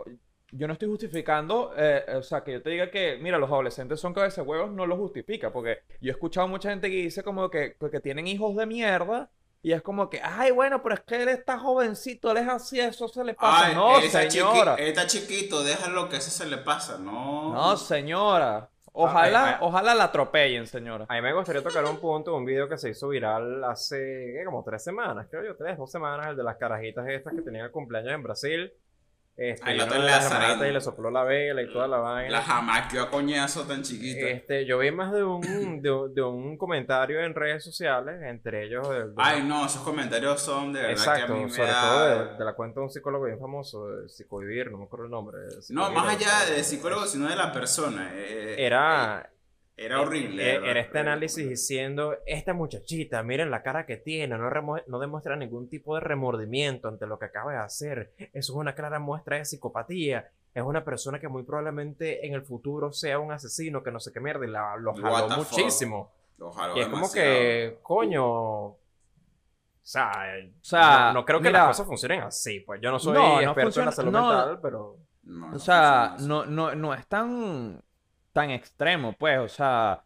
yo 0.52 0.66
no 0.66 0.74
estoy 0.74 0.88
justificando, 0.88 1.72
eh, 1.76 2.04
o 2.14 2.22
sea, 2.22 2.44
que 2.44 2.52
yo 2.52 2.62
te 2.62 2.70
diga 2.70 2.90
que, 2.90 3.18
mira, 3.20 3.38
los 3.38 3.50
adolescentes 3.50 3.98
son 3.98 4.14
cabeza 4.14 4.42
huevos, 4.42 4.70
no 4.70 4.86
lo 4.86 4.96
justifica, 4.96 5.50
porque 5.50 5.78
yo 6.00 6.10
he 6.10 6.12
escuchado 6.12 6.46
mucha 6.46 6.70
gente 6.70 6.88
que 6.90 6.96
dice 6.96 7.22
como 7.24 7.50
que, 7.50 7.76
que 7.90 8.00
tienen 8.00 8.26
hijos 8.28 8.54
de 8.54 8.66
mierda. 8.66 9.30
Y 9.64 9.70
es 9.72 9.80
como 9.80 10.10
que, 10.10 10.20
ay, 10.20 10.50
bueno, 10.50 10.82
pero 10.82 10.96
es 10.96 11.02
que 11.02 11.22
él 11.22 11.28
está 11.28 11.56
jovencito, 11.56 12.32
él 12.32 12.38
es 12.38 12.48
así, 12.48 12.80
eso 12.80 13.06
se 13.06 13.22
le 13.22 13.34
pasa. 13.34 13.68
Ay, 13.68 13.74
no, 13.76 13.96
él 13.96 14.04
está 14.06 14.24
chiqui- 14.24 14.30
señora. 14.30 14.74
él 14.74 14.88
está 14.88 15.06
chiquito, 15.06 15.62
déjalo 15.62 16.08
que 16.08 16.16
eso 16.16 16.30
se 16.30 16.46
le 16.50 16.58
pasa. 16.58 16.98
No. 16.98 17.54
No, 17.54 17.76
señora. 17.76 18.68
Ojalá, 18.92 19.44
ay, 19.44 19.50
ay. 19.54 19.58
ojalá 19.60 19.94
la 19.94 20.04
atropellen, 20.04 20.66
señora. 20.66 21.06
A 21.08 21.14
mí 21.14 21.22
me 21.22 21.32
gustaría 21.32 21.62
tocar 21.62 21.84
un 21.84 21.98
punto, 21.98 22.34
un 22.36 22.44
video 22.44 22.68
que 22.68 22.76
se 22.76 22.90
hizo 22.90 23.08
viral 23.08 23.62
hace 23.64 24.34
¿qué? 24.36 24.44
como 24.44 24.64
tres 24.64 24.82
semanas, 24.82 25.28
creo 25.30 25.44
yo, 25.44 25.56
tres, 25.56 25.78
dos 25.78 25.90
semanas, 25.90 26.26
el 26.30 26.36
de 26.36 26.42
las 26.42 26.56
carajitas 26.56 27.08
estas 27.08 27.32
que 27.32 27.42
tenían 27.42 27.64
el 27.66 27.70
cumpleaños 27.70 28.12
en 28.12 28.22
Brasil. 28.24 28.72
Este, 29.34 29.74
la 29.74 29.86
de 29.86 29.98
las 29.98 30.04
Lazareno. 30.04 30.40
hermanitas 30.42 30.68
y 30.68 30.72
le 30.74 30.80
sopló 30.82 31.10
la 31.10 31.24
vela 31.24 31.62
y 31.62 31.72
toda 31.72 31.88
la 31.88 31.96
vaina. 31.96 32.30
La 32.30 32.42
jamás 32.42 32.94
a 32.94 33.08
coñazo 33.10 33.62
tan 33.66 33.82
chiquita. 33.82 34.26
Este, 34.28 34.66
yo 34.66 34.78
vi 34.78 34.90
más 34.90 35.10
de 35.12 35.24
un, 35.24 35.80
de, 35.82 35.90
de 36.14 36.22
un 36.22 36.58
comentario 36.58 37.20
en 37.20 37.34
redes 37.34 37.64
sociales, 37.64 38.20
entre 38.24 38.66
ellos 38.66 38.88
del- 38.90 39.14
del- 39.14 39.14
Ay, 39.16 39.42
no, 39.42 39.64
esos 39.64 39.80
comentarios 39.82 40.40
son 40.40 40.72
de 40.74 40.82
verdad 40.82 41.02
que 41.04 41.10
a 41.10 41.14
Exacto, 41.14 41.34
mí 41.34 41.44
me 41.44 41.50
sobre 41.50 41.68
da- 41.68 41.80
todo 41.80 42.08
de, 42.32 42.38
de 42.38 42.44
la 42.44 42.52
cuenta 42.54 42.80
de 42.80 42.84
un 42.84 42.90
psicólogo 42.90 43.24
bien 43.24 43.38
famoso, 43.40 43.86
de 43.88 44.08
Psicovivir, 44.10 44.70
no 44.70 44.78
me 44.78 44.84
acuerdo 44.84 45.06
el 45.06 45.10
nombre. 45.10 45.38
de 45.38 45.48
No, 45.70 45.90
más 45.90 46.14
allá 46.14 46.44
de 46.54 46.62
psicólogo, 46.62 47.06
sino 47.06 47.26
de 47.28 47.34
la 47.36 47.50
persona. 47.52 48.10
eh, 48.14 48.54
eh, 48.58 48.66
Era, 49.76 49.94
Era 49.96 50.00
horrible. 50.02 50.42
Eh, 50.42 50.54
era- 50.56 50.70
Era 50.70 50.80
este 50.80 50.98
análisis 50.98 51.48
diciendo, 51.48 52.16
esta 52.26 52.52
muchachita, 52.52 53.22
miren 53.22 53.50
la 53.50 53.62
cara 53.62 53.86
que 53.86 53.96
tiene, 53.96 54.36
no, 54.36 54.50
no 54.86 54.98
demuestra 54.98 55.34
ningún 55.36 55.68
tipo 55.68 55.94
de 55.94 56.00
remordimiento 56.00 56.88
ante 56.88 57.06
lo 57.06 57.18
que 57.18 57.24
acaba 57.26 57.52
de 57.52 57.58
hacer. 57.58 58.12
Eso 58.18 58.30
es 58.34 58.50
una 58.50 58.74
clara 58.74 58.98
muestra 58.98 59.36
de 59.38 59.44
psicopatía. 59.44 60.30
Es 60.54 60.62
una 60.62 60.84
persona 60.84 61.18
que 61.18 61.28
muy 61.28 61.42
probablemente 61.44 62.26
en 62.26 62.34
el 62.34 62.42
futuro 62.42 62.92
sea 62.92 63.18
un 63.18 63.32
asesino 63.32 63.82
que 63.82 63.90
no 63.90 63.98
sé 63.98 64.12
qué 64.12 64.20
mierda 64.20 64.44
y 64.46 64.50
la, 64.50 64.76
lo 64.76 64.92
jaló 64.94 65.28
muchísimo. 65.36 66.12
Lo 66.36 66.52
jaló 66.52 66.76
Y 66.76 66.80
es 66.80 66.88
como 66.88 67.10
que, 67.10 67.78
coño... 67.82 68.24
O 68.24 69.84
sea, 69.84 70.12
eh, 70.38 70.52
sea, 70.60 71.06
no, 71.08 71.20
no 71.20 71.24
creo 71.24 71.40
que 71.40 71.48
mira- 71.48 71.60
las 71.60 71.68
cosas 71.68 71.86
funcionen 71.86 72.20
así. 72.20 72.60
Pues 72.60 72.80
yo 72.80 72.90
no 72.90 72.98
soy 72.98 73.14
No, 73.14 73.22
no 73.22 73.40
experto 73.40 73.60
en 73.60 73.64
funciona- 73.64 73.86
la 73.86 73.92
salud 73.92 74.12
no. 74.12 74.28
mental, 74.28 74.58
pero... 74.62 74.96
No, 75.24 75.48
no 75.50 75.56
O 75.56 75.58
sea, 75.58 76.16
no, 76.20 76.44
no, 76.46 76.74
no 76.74 76.94
es 76.94 77.06
tan, 77.06 77.82
tan 78.32 78.50
extremo, 78.50 79.14
pues, 79.18 79.38
o 79.38 79.48
sea, 79.48 80.02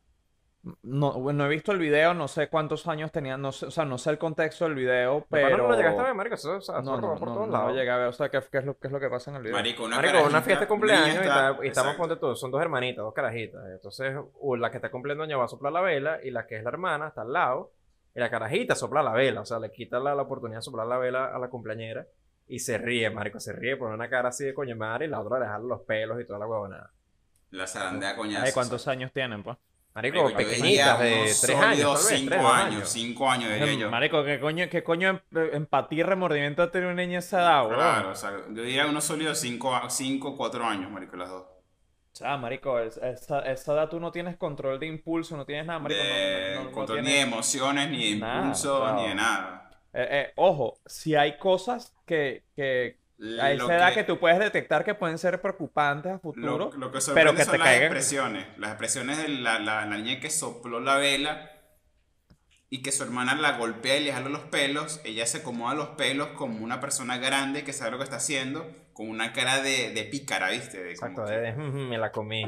no, 0.83 1.33
no 1.33 1.47
he 1.47 1.49
visto 1.49 1.71
el 1.71 1.79
video, 1.79 2.12
no 2.12 2.27
sé 2.27 2.49
cuántos 2.49 2.89
años 2.89 3.12
tenía, 3.12 3.37
no 3.37 3.53
sé, 3.53 3.67
o 3.67 3.71
sea, 3.71 3.85
no 3.85 3.99
sé 3.99 4.11
el 4.11 4.19
contexto 4.19 4.65
del 4.65 4.75
video, 4.75 5.25
Pero... 5.31 5.57
No 5.59 5.69
lo 5.69 5.77
llegaste 5.77 6.01
a 6.01 6.05
ver, 6.05 6.15
marico, 6.15 6.35
eso, 6.35 6.57
o 6.57 6.61
sea, 6.61 6.81
No, 6.83 7.01
no, 7.01 7.15
por 7.17 7.29
no, 7.29 7.35
todos 7.35 7.47
no 7.47 7.47
lo 7.47 7.53
lados. 7.53 7.75
llegué 7.77 7.91
a 7.91 7.97
ver, 7.99 8.09
o 8.09 8.12
sea, 8.12 8.29
¿qué, 8.29 8.41
qué 8.51 8.59
es 8.59 8.65
lo, 8.65 8.77
qué 8.77 8.89
es 8.89 8.93
lo 8.93 8.99
que 8.99 9.09
pasa 9.09 9.31
en 9.31 9.37
el 9.37 9.43
video? 9.45 9.57
Marico, 9.57 9.85
una 9.85 9.97
Marico, 9.97 10.25
una 10.27 10.43
fiesta 10.43 10.65
de 10.65 10.69
cumpleaños 10.69 11.15
y, 11.15 11.19
está- 11.19 11.57
y 11.62 11.69
estamos 11.69 11.95
ponte 11.95 12.17
son 12.35 12.51
dos 12.51 12.61
hermanitas, 12.61 13.05
dos 13.05 13.15
carajitas. 13.15 13.62
Entonces, 13.71 14.17
u- 14.41 14.57
la 14.57 14.71
que 14.71 14.79
está 14.79 14.91
cumpliendo 14.91 15.23
años 15.23 15.39
va 15.39 15.45
a 15.45 15.49
soplar 15.49 15.73
la 15.73 15.81
vela 15.83 16.19
y 16.25 16.33
la 16.33 16.47
que 16.49 16.57
es 16.57 16.65
la 16.65 16.71
hermana 16.71 17.09
está 17.09 17.23
al 17.23 17.33
lado. 17.33 17.71
Y 18.12 18.19
la 18.19 18.31
carajita 18.31 18.75
sopla 18.75 19.03
la 19.05 19.12
vela, 19.12 19.43
o 19.43 19.45
sea, 19.45 19.59
le 19.61 19.71
quita 19.71 20.01
la, 20.01 20.15
la 20.17 20.23
oportunidad 20.23 20.59
de 20.59 20.62
soplar 20.62 20.87
la 20.87 20.97
vela 20.99 21.27
a 21.27 21.39
la 21.39 21.49
cumpleañera 21.49 22.07
y 22.49 22.59
se 22.61 22.79
ríe, 22.79 23.09
marico, 23.11 23.39
se 23.39 23.53
ríe, 23.53 23.77
pone 23.77 23.95
una 23.95 24.09
cara 24.09 24.31
así 24.31 24.45
de 24.47 24.55
coño 24.55 24.75
madre 24.75 25.05
y 25.05 25.09
la 25.09 25.21
otra 25.21 25.39
le 25.39 25.47
jala 25.47 25.59
los 25.65 25.83
pelos 25.83 26.19
y 26.21 26.25
toda 26.25 26.39
la 26.39 26.47
huevonada. 26.47 26.91
La 27.51 27.67
zarandea 27.67 28.17
coñazo. 28.17 28.53
¿cuántos 28.55 28.87
años 28.89 29.13
tienen, 29.13 29.43
pues? 29.43 29.57
Marico, 29.95 30.31
pequeñitas 30.35 30.99
de 31.01 31.35
tres 31.41 31.57
años, 31.57 32.07
cinco 32.07 32.29
tres 32.29 32.45
años, 32.45 32.89
cinco 32.91 33.31
años 33.31 33.51
diría 33.55 33.75
yo. 33.75 33.91
Marico, 33.91 34.23
¿qué 34.25 34.39
coño, 34.39 34.69
qué 34.71 34.85
coño 34.85 35.09
em- 35.09 35.21
empatía 35.55 36.01
y 36.01 36.03
remordimiento 36.03 36.71
tiene 36.71 36.89
una 36.89 36.97
niña 36.97 37.17
a 37.17 37.21
esa 37.21 37.41
edad, 37.41 37.63
weón? 37.65 37.77
Claro, 37.77 38.11
o 38.11 38.15
sea, 38.15 38.31
yo 38.51 38.63
diría 38.63 38.87
unos 38.87 39.05
sólidos 39.05 39.39
cinco, 39.41 39.73
cinco, 39.89 40.37
cuatro 40.37 40.65
años, 40.67 40.91
marico, 40.91 41.17
las 41.17 41.31
dos. 41.31 41.45
O 41.45 42.19
sea, 42.19 42.37
marico, 42.37 42.79
es- 42.79 42.99
esa, 42.99 43.41
esa 43.51 43.73
edad 43.73 43.89
tú 43.89 43.99
no 43.99 44.13
tienes 44.13 44.37
control 44.37 44.79
de 44.79 44.87
impulso, 44.87 45.35
no 45.35 45.47
tienes 45.47 45.65
nada, 45.65 45.79
marico, 45.79 46.03
no- 46.03 46.09
de 46.09 46.55
no, 46.57 46.61
no- 46.61 46.65
no 46.65 46.73
control 46.73 47.03
ni 47.03 47.13
de 47.13 47.21
emociones, 47.21 47.91
ni 47.91 48.13
de 48.15 48.19
Nada, 48.21 48.37
impulso, 48.41 48.79
claro. 48.81 49.01
ni 49.01 49.09
de 49.09 49.15
nada. 49.15 49.71
Eh, 49.95 50.09
eh, 50.11 50.33
ojo, 50.37 50.79
si 50.85 51.15
hay 51.15 51.39
cosas 51.39 51.95
que, 52.05 52.45
que 52.55 52.99
a 53.18 53.48
Lo 53.55 53.64
esa 53.64 53.76
edad 53.76 53.94
que 53.94 54.05
tú 54.05 54.18
puedes 54.18 54.38
detectar 54.38 54.85
que 54.85 54.94
pueden 54.94 55.16
ser 55.18 55.40
preocupantes 55.40 56.11
a 56.12 56.14
Lo, 56.16 56.20
futuro, 56.20 56.70
lo 56.76 56.92
que 56.92 56.98
pero 57.14 57.35
que 57.35 57.44
son 57.44 57.52
te 57.52 57.59
las 57.59 57.66
caigan. 57.68 57.83
expresiones. 57.85 58.46
Las 58.59 58.70
expresiones 58.70 59.18
de 59.18 59.29
la, 59.29 59.59
la, 59.59 59.87
la 59.87 59.96
niña 59.96 60.20
que 60.20 60.29
sopló 60.31 60.81
la 60.81 60.96
vela 60.96 61.50
y 62.68 62.83
que 62.83 62.92
su 62.92 63.05
hermana 63.05 63.35
la 63.37 63.57
golpea 63.57 63.96
y 63.96 64.05
le 64.05 64.12
jala 64.12 64.29
los 64.29 64.42
pelos. 64.42 65.00
Ella 65.05 65.24
se 65.26 65.38
acomoda 65.38 65.74
los 65.74 65.88
pelos 65.90 66.29
como 66.37 66.62
una 66.64 66.81
persona 66.81 67.16
grande 67.18 67.64
que 67.64 67.72
sabe 67.72 67.92
lo 67.92 67.98
que 67.98 68.05
está 68.05 68.16
haciendo, 68.16 68.66
con 68.92 69.09
una 69.09 69.33
cara 69.33 69.62
de, 69.62 69.92
de 69.92 70.05
pícara, 70.05 70.50
¿viste? 70.50 70.83
De 70.83 70.94
como 70.96 71.11
Exacto, 71.12 71.24
que- 71.33 71.38
de, 71.40 71.52
"Mm, 71.52 71.88
me 71.88 71.96
la 71.98 72.11
comí. 72.12 72.42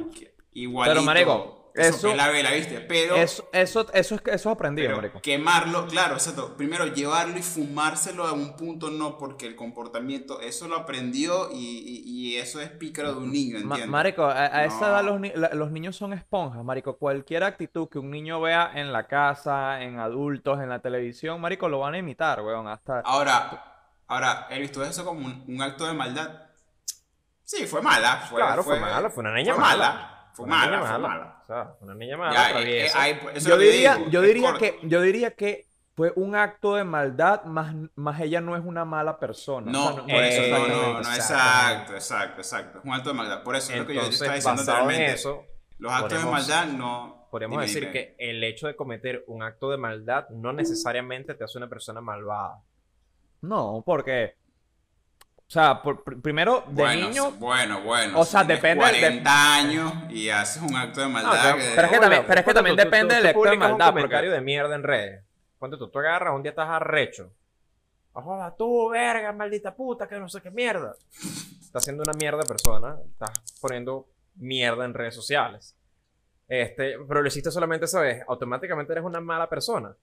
Igualito. 0.53 0.95
Pero, 0.95 1.03
marico, 1.07 1.68
eso- 1.79 2.15
la 2.15 2.29
vela, 2.29 2.51
¿viste? 2.53 2.81
Pero, 2.81 3.17
eso, 3.17 3.49
eso, 3.53 3.87
eso, 3.93 4.15
es, 4.17 4.21
eso 4.27 4.33
es 4.35 4.47
aprendido, 4.47 4.97
marico. 4.97 5.21
quemarlo, 5.21 5.87
claro, 5.87 6.15
exacto. 6.15 6.57
Primero 6.57 6.87
llevarlo 6.87 7.39
y 7.39 7.43
fumárselo 7.43 8.27
a 8.27 8.33
un 8.33 8.57
punto 8.57 8.91
no, 8.91 9.17
porque 9.19 9.47
el 9.47 9.57
comportamiento, 9.57 10.41
eso 10.41 10.69
lo 10.69 10.77
aprendió 10.77 11.51
y, 11.53 11.57
y- 11.57 12.03
y 12.07 12.37
eso 12.37 12.61
es 12.61 12.71
pícaro 12.71 13.13
de 13.13 13.19
un 13.19 13.33
niño, 13.33 13.55
Ma- 13.55 13.77
¿entiendes? 13.77 13.89
marico, 13.89 14.25
a, 14.25 14.33
a 14.45 14.65
esa 14.65 14.89
edad 14.89 15.05
los, 15.05 15.21
ni- 15.21 15.33
la- 15.35 15.51
los 15.55 15.71
niños 15.71 15.97
son 15.97 16.13
esponjas, 16.13 16.63
marico. 16.65 16.97
Cualquier 16.99 17.45
actitud 17.45 17.89
que 17.89 17.99
un 17.99 18.11
niño 18.11 18.41
vea 18.41 18.71
en 18.75 18.93
la 18.93 19.07
casa, 19.07 19.83
en 19.83 19.99
adultos, 19.99 20.61
en 20.61 20.69
la 20.69 20.81
televisión, 20.81 21.41
marico, 21.41 21.69
lo 21.69 21.79
van 21.81 21.95
a 21.95 21.99
imitar, 21.99 22.43
weón. 22.43 22.69
Hasta... 22.69 23.01
Ahora, 23.01 23.65
ahora, 24.09 24.47
¿he 24.51 24.59
visto 24.61 24.83
eso 24.85 25.05
como 25.05 25.25
un, 25.27 25.45
un 25.47 25.63
acto 25.63 25.87
de 25.87 25.93
maldad? 25.95 26.43
Sí, 27.45 27.67
fue 27.67 27.81
mala. 27.81 28.17
Fue, 28.29 28.41
claro, 28.43 28.63
fue, 28.63 28.79
mala, 28.79 29.09
fue 29.09 29.23
una 29.23 29.35
niña 29.35 29.55
fue 29.55 29.63
mala. 29.63 29.89
mala. 29.89 30.18
Fue 30.39 30.47
una 30.47 30.57
mala, 30.57 30.77
niña 30.77 30.81
fue 30.91 30.99
mala. 30.99 31.09
mala. 31.09 31.39
O 31.43 31.47
sea, 31.47 31.75
una 31.81 31.95
niña 31.95 32.17
mala, 32.17 32.33
Ya, 32.35 32.61
eh, 32.61 32.87
eh, 32.87 33.21
eso 33.35 33.49
Yo 33.49 33.59
diría, 33.59 33.97
digo, 33.97 34.11
yo 34.11 34.23
diría 34.23 34.55
que, 34.59 34.79
yo 34.85 35.01
diría 35.03 35.31
que 35.33 35.67
fue 35.97 36.13
un 36.15 36.37
acto 36.37 36.77
de 36.77 36.85
maldad, 36.85 37.43
más, 37.45 37.75
más 37.97 38.21
ella 38.21 38.41
no 38.41 38.55
es 38.57 38.63
una 38.65 38.85
mala 38.85 39.19
persona. 39.19 39.71
No, 39.73 39.89
O 39.89 39.93
sea, 39.95 40.03
por 40.05 40.11
eso, 40.23 40.43
no, 40.59 40.69
no, 40.69 40.93
no, 40.93 40.99
exacto, 41.15 41.95
exacto, 41.95 42.41
exacto. 42.41 42.79
Es 42.79 42.85
un 42.85 42.93
acto 42.93 43.09
de 43.11 43.15
maldad. 43.17 43.43
Por 43.43 43.57
eso 43.57 43.73
es 43.73 43.79
lo 43.81 43.87
que 43.87 43.95
yo 43.95 44.01
Entonces, 44.01 44.21
estaba 44.23 44.37
diciendo 44.37 44.61
anteriormente. 44.63 45.13
eso, 45.15 45.45
Los 45.79 45.93
actos 45.93 46.11
de 46.11 46.17
podemos- 46.25 46.33
maldad 46.49 46.67
no. 46.69 47.27
podríamos 47.33 47.57
Dime, 47.57 47.67
decir 47.67 47.81
dime. 47.81 47.93
que 47.93 48.17
el 48.19 48.45
hecho 48.45 48.69
de 48.69 48.77
cometer 48.77 49.25
un 49.27 49.43
acto 49.43 49.71
de 49.71 49.77
maldad 49.77 50.29
no 50.31 50.53
necesariamente 50.53 51.35
te 51.35 51.43
hace 51.45 51.59
una 51.59 51.69
persona 51.69 52.01
malvada. 52.01 52.63
No, 53.43 53.83
porque, 53.85 54.37
o 55.49 55.51
sea, 55.51 55.81
por- 55.83 56.05
pr- 56.05 56.21
primero, 56.21 56.63
de 56.69 56.83
Bueno, 56.83 57.09
niño, 57.09 57.31
bueno, 57.33 57.81
bueno. 57.81 58.21
o 58.21 58.25
sea, 58.27 58.45
depende 58.45 58.85
de- 58.85 58.91
40 59.01 59.55
años 59.57 59.93
y 60.11 60.29
haces 60.29 60.63
un 60.63 60.77
acto 60.77 61.01
de 61.01 61.09
maldad. 61.09 61.57
que- 61.57 61.73
pero 61.75 61.87
es 61.87 61.93
que 61.93 61.99
también- 62.01 62.25
pero 62.27 62.41
es 62.41 62.47
que 62.47 62.55
también 62.55 62.77
depende 62.77 63.15
del 63.15 63.27
acto 63.29 63.43
de 63.45 63.57
maldad, 63.57 63.71
un 63.71 63.79
porque- 63.79 63.93
comentario 64.03 64.31
de 64.33 64.41
mierda 64.43 64.75
en 64.75 64.83
redes. 64.83 65.25
Cuando 65.59 65.79
tú, 65.79 65.89
tú 65.89 65.99
agarras, 66.01 66.35
un 66.35 66.43
día 66.43 66.51
estás 66.51 66.69
arrecho. 66.69 67.33
Joda, 68.13 68.55
tú, 68.57 68.91
verga, 68.91 69.33
maldita 69.33 69.75
puta, 69.75 70.07
que 70.09 70.19
no 70.19 70.29
sé 70.29 70.41
qué 70.43 70.51
mierda. 70.51 70.95
Estás 71.61 71.83
haciendo 71.83 72.03
una 72.03 72.13
mierda 72.13 72.39
de 72.41 72.47
persona. 72.47 72.97
Estás 73.13 73.31
poniendo 73.61 74.09
mierda 74.35 74.85
en 74.85 74.93
redes 74.93 75.15
sociales. 75.15 75.77
Este, 76.49 76.97
pero 77.07 77.23
lo 77.23 77.29
hiciste 77.29 77.51
solamente 77.51 77.85
esa 77.87 78.01
vez. 78.01 78.25
Automáticamente 78.29 78.93
eres 78.93 79.05
una 79.05 79.21
mala 79.21 79.49
persona. 79.49 79.95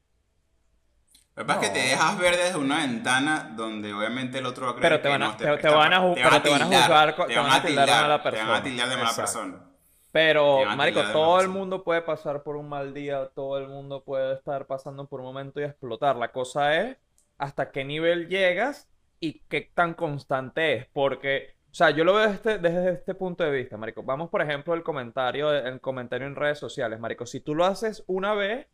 Lo 1.36 1.44
que 1.44 1.48
pasa 1.48 1.62
es 1.62 1.68
que 1.70 1.74
te 1.74 1.88
dejas 1.90 2.18
ver 2.18 2.38
desde 2.38 2.58
una 2.58 2.78
ventana 2.78 3.52
donde 3.56 3.94
obviamente 3.94 4.38
el 4.40 4.46
otro 4.46 4.66
va 4.68 4.72
a 4.72 4.76
creer 4.76 4.90
Pero 4.90 4.96
te 4.98 5.04
que 5.04 5.10
van 5.10 5.24
a- 5.24 5.26
no, 5.28 5.36
te- 5.38 5.58
te 5.58 5.68
van 5.70 5.94
a 5.94 6.00
ju- 6.02 6.14
pero 6.16 6.42
te 6.42 6.50
van 6.50 6.62
a 6.62 6.66
juzgar 6.66 7.16
te 7.16 7.24
te 7.28 7.36
van 7.36 7.44
van 7.44 7.52
a 7.52 7.56
a 7.58 7.62
tildar 7.62 7.86
de 7.88 7.92
mala 7.92 8.02
te 8.02 8.10
van 8.10 8.18
a 8.18 8.24
persona. 8.24 8.64
tildar 8.64 8.90
de 8.90 8.96
mala 8.96 9.10
Exacto. 9.10 9.22
persona. 9.34 9.62
Pero, 10.14 10.58
Te 10.60 10.64
van 10.66 10.74
a 10.74 10.76
marico, 10.78 11.02
todo 11.12 11.36
el 11.36 11.40
persona. 11.42 11.60
mundo 11.60 11.84
puede 11.84 12.02
pasar 12.04 12.44
por 12.44 12.56
un 12.56 12.70
mal 12.70 12.94
día, 12.94 13.28
todo 13.36 13.58
el 13.58 13.68
mundo 13.68 14.02
puede 14.06 14.34
estar 14.36 14.66
pasando 14.66 15.08
por 15.08 15.20
un 15.20 15.26
momento 15.26 15.60
y 15.60 15.64
explotar. 15.66 16.16
La 16.16 16.32
cosa 16.32 16.74
es 16.82 16.96
hasta 17.38 17.70
qué 17.72 17.84
nivel 17.84 18.30
llegas 18.30 18.88
y 19.20 19.42
qué 19.50 19.70
tan 19.74 19.94
constante 19.94 20.74
es. 20.74 20.88
Porque, 20.94 21.56
o 21.70 21.74
sea, 21.74 21.90
yo 21.90 22.06
lo 22.06 22.14
veo 22.14 22.28
este- 22.30 22.60
desde 22.60 22.94
este 22.94 23.14
punto 23.14 23.44
de 23.44 23.52
vista, 23.52 23.76
marico. 23.76 24.04
Vamos, 24.04 24.30
por 24.30 24.42
ejemplo, 24.42 24.74
el 24.74 24.84
comentario, 24.84 25.52
el 25.54 25.82
comentario 25.82 26.28
en 26.28 26.36
redes 26.38 26.60
sociales, 26.60 26.98
marico. 26.98 27.26
Si 27.26 27.42
tú 27.42 27.54
lo 27.54 27.66
haces 27.66 28.02
una 28.08 28.34
vez, 28.34 28.68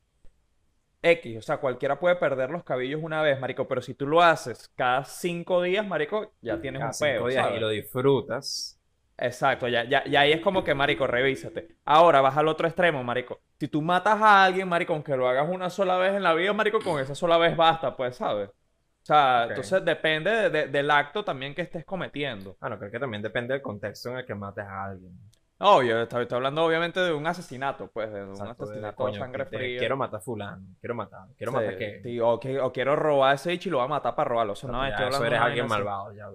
X, 1.03 1.37
o 1.37 1.41
sea, 1.41 1.57
cualquiera 1.57 1.99
puede 1.99 2.15
perder 2.15 2.49
los 2.51 2.63
cabellos 2.63 3.01
una 3.03 3.21
vez, 3.21 3.39
marico. 3.39 3.67
Pero 3.67 3.81
si 3.81 3.93
tú 3.95 4.07
lo 4.07 4.21
haces 4.21 4.69
cada 4.75 5.03
cinco 5.05 5.61
días, 5.61 5.85
marico, 5.87 6.33
ya 6.41 6.59
tienes 6.61 6.81
Cada 6.81 6.89
un 6.91 6.93
peo, 6.97 7.21
cinco 7.21 7.27
días 7.27 7.43
¿sabes? 7.43 7.57
y 7.57 7.59
lo 7.59 7.69
disfrutas. 7.69 8.77
Exacto, 9.17 9.67
ya, 9.67 9.83
ya, 9.83 10.03
ya 10.05 10.21
ahí 10.21 10.31
es 10.31 10.41
como 10.41 10.63
que, 10.63 10.73
marico, 10.73 11.05
revísate. 11.05 11.77
Ahora, 11.85 12.21
vas 12.21 12.35
al 12.37 12.47
otro 12.47 12.67
extremo, 12.67 13.03
marico. 13.03 13.39
Si 13.59 13.67
tú 13.67 13.81
matas 13.81 14.19
a 14.19 14.43
alguien, 14.45 14.67
marico, 14.67 14.93
aunque 14.93 15.15
lo 15.15 15.27
hagas 15.29 15.47
una 15.47 15.69
sola 15.69 15.97
vez 15.97 16.15
en 16.15 16.23
la 16.23 16.33
vida, 16.33 16.53
marico, 16.53 16.79
con 16.81 16.99
esa 16.99 17.13
sola 17.13 17.37
vez 17.37 17.55
basta, 17.55 17.95
pues, 17.95 18.15
¿sabes? 18.15 18.49
O 18.49 19.05
sea, 19.05 19.45
entonces 19.47 19.83
depende 19.85 20.31
de- 20.31 20.49
de- 20.49 20.67
del 20.67 20.89
acto 20.91 21.23
también 21.23 21.53
que 21.53 21.61
estés 21.61 21.85
cometiendo. 21.85 22.57
Bueno, 22.59 22.77
creo 22.79 22.91
que 22.91 22.99
también 22.99 23.21
depende 23.21 23.53
del 23.53 23.61
contexto 23.61 24.09
en 24.11 24.17
el 24.17 24.25
que 24.25 24.35
mates 24.35 24.63
a 24.65 24.85
alguien. 24.85 25.17
Obvio, 25.63 26.01
estoy, 26.01 26.23
estoy 26.23 26.35
hablando 26.37 26.65
obviamente 26.65 26.99
de 26.99 27.13
un 27.13 27.25
asesinato, 27.27 27.87
pues, 27.91 28.11
de 28.11 28.23
un 28.23 28.31
Exacto, 28.31 28.65
de, 28.65 28.71
asesinato 28.71 28.95
coño, 28.97 29.19
sangre 29.19 29.45
te- 29.45 29.57
fría. 29.57 29.79
Quiero 29.79 29.95
matar 29.97 30.19
a 30.19 30.21
fulano. 30.23 30.67
Quiero 30.79 30.95
matar. 30.95 31.27
Quiero 31.37 31.51
Sí, 31.51 31.57
matar 31.57 31.77
qué. 31.77 32.01
sí, 32.03 32.19
o, 32.19 32.39
que- 32.39 32.59
o 32.59 32.71
quiero 32.73 32.95
robar 32.95 33.31
a 33.31 33.35
ese 33.35 33.51
bicho 33.51 33.69
y 33.69 33.71
lo 33.71 33.77
voy 33.77 33.85
a 33.85 33.89
matar 33.89 34.15
para 34.15 34.29
robarlo. 34.29 34.53
O 34.53 34.55
sea, 34.55 34.69
no, 34.71 34.81
Ya, 34.83 34.89
estoy 34.89 35.07
eso 35.07 35.15
hablando 35.17 35.23
de 35.23 35.27
eres 35.35 35.41
alguien 35.41 35.65
así. 35.65 35.73
malvado. 35.73 36.13
Ya, 36.13 36.29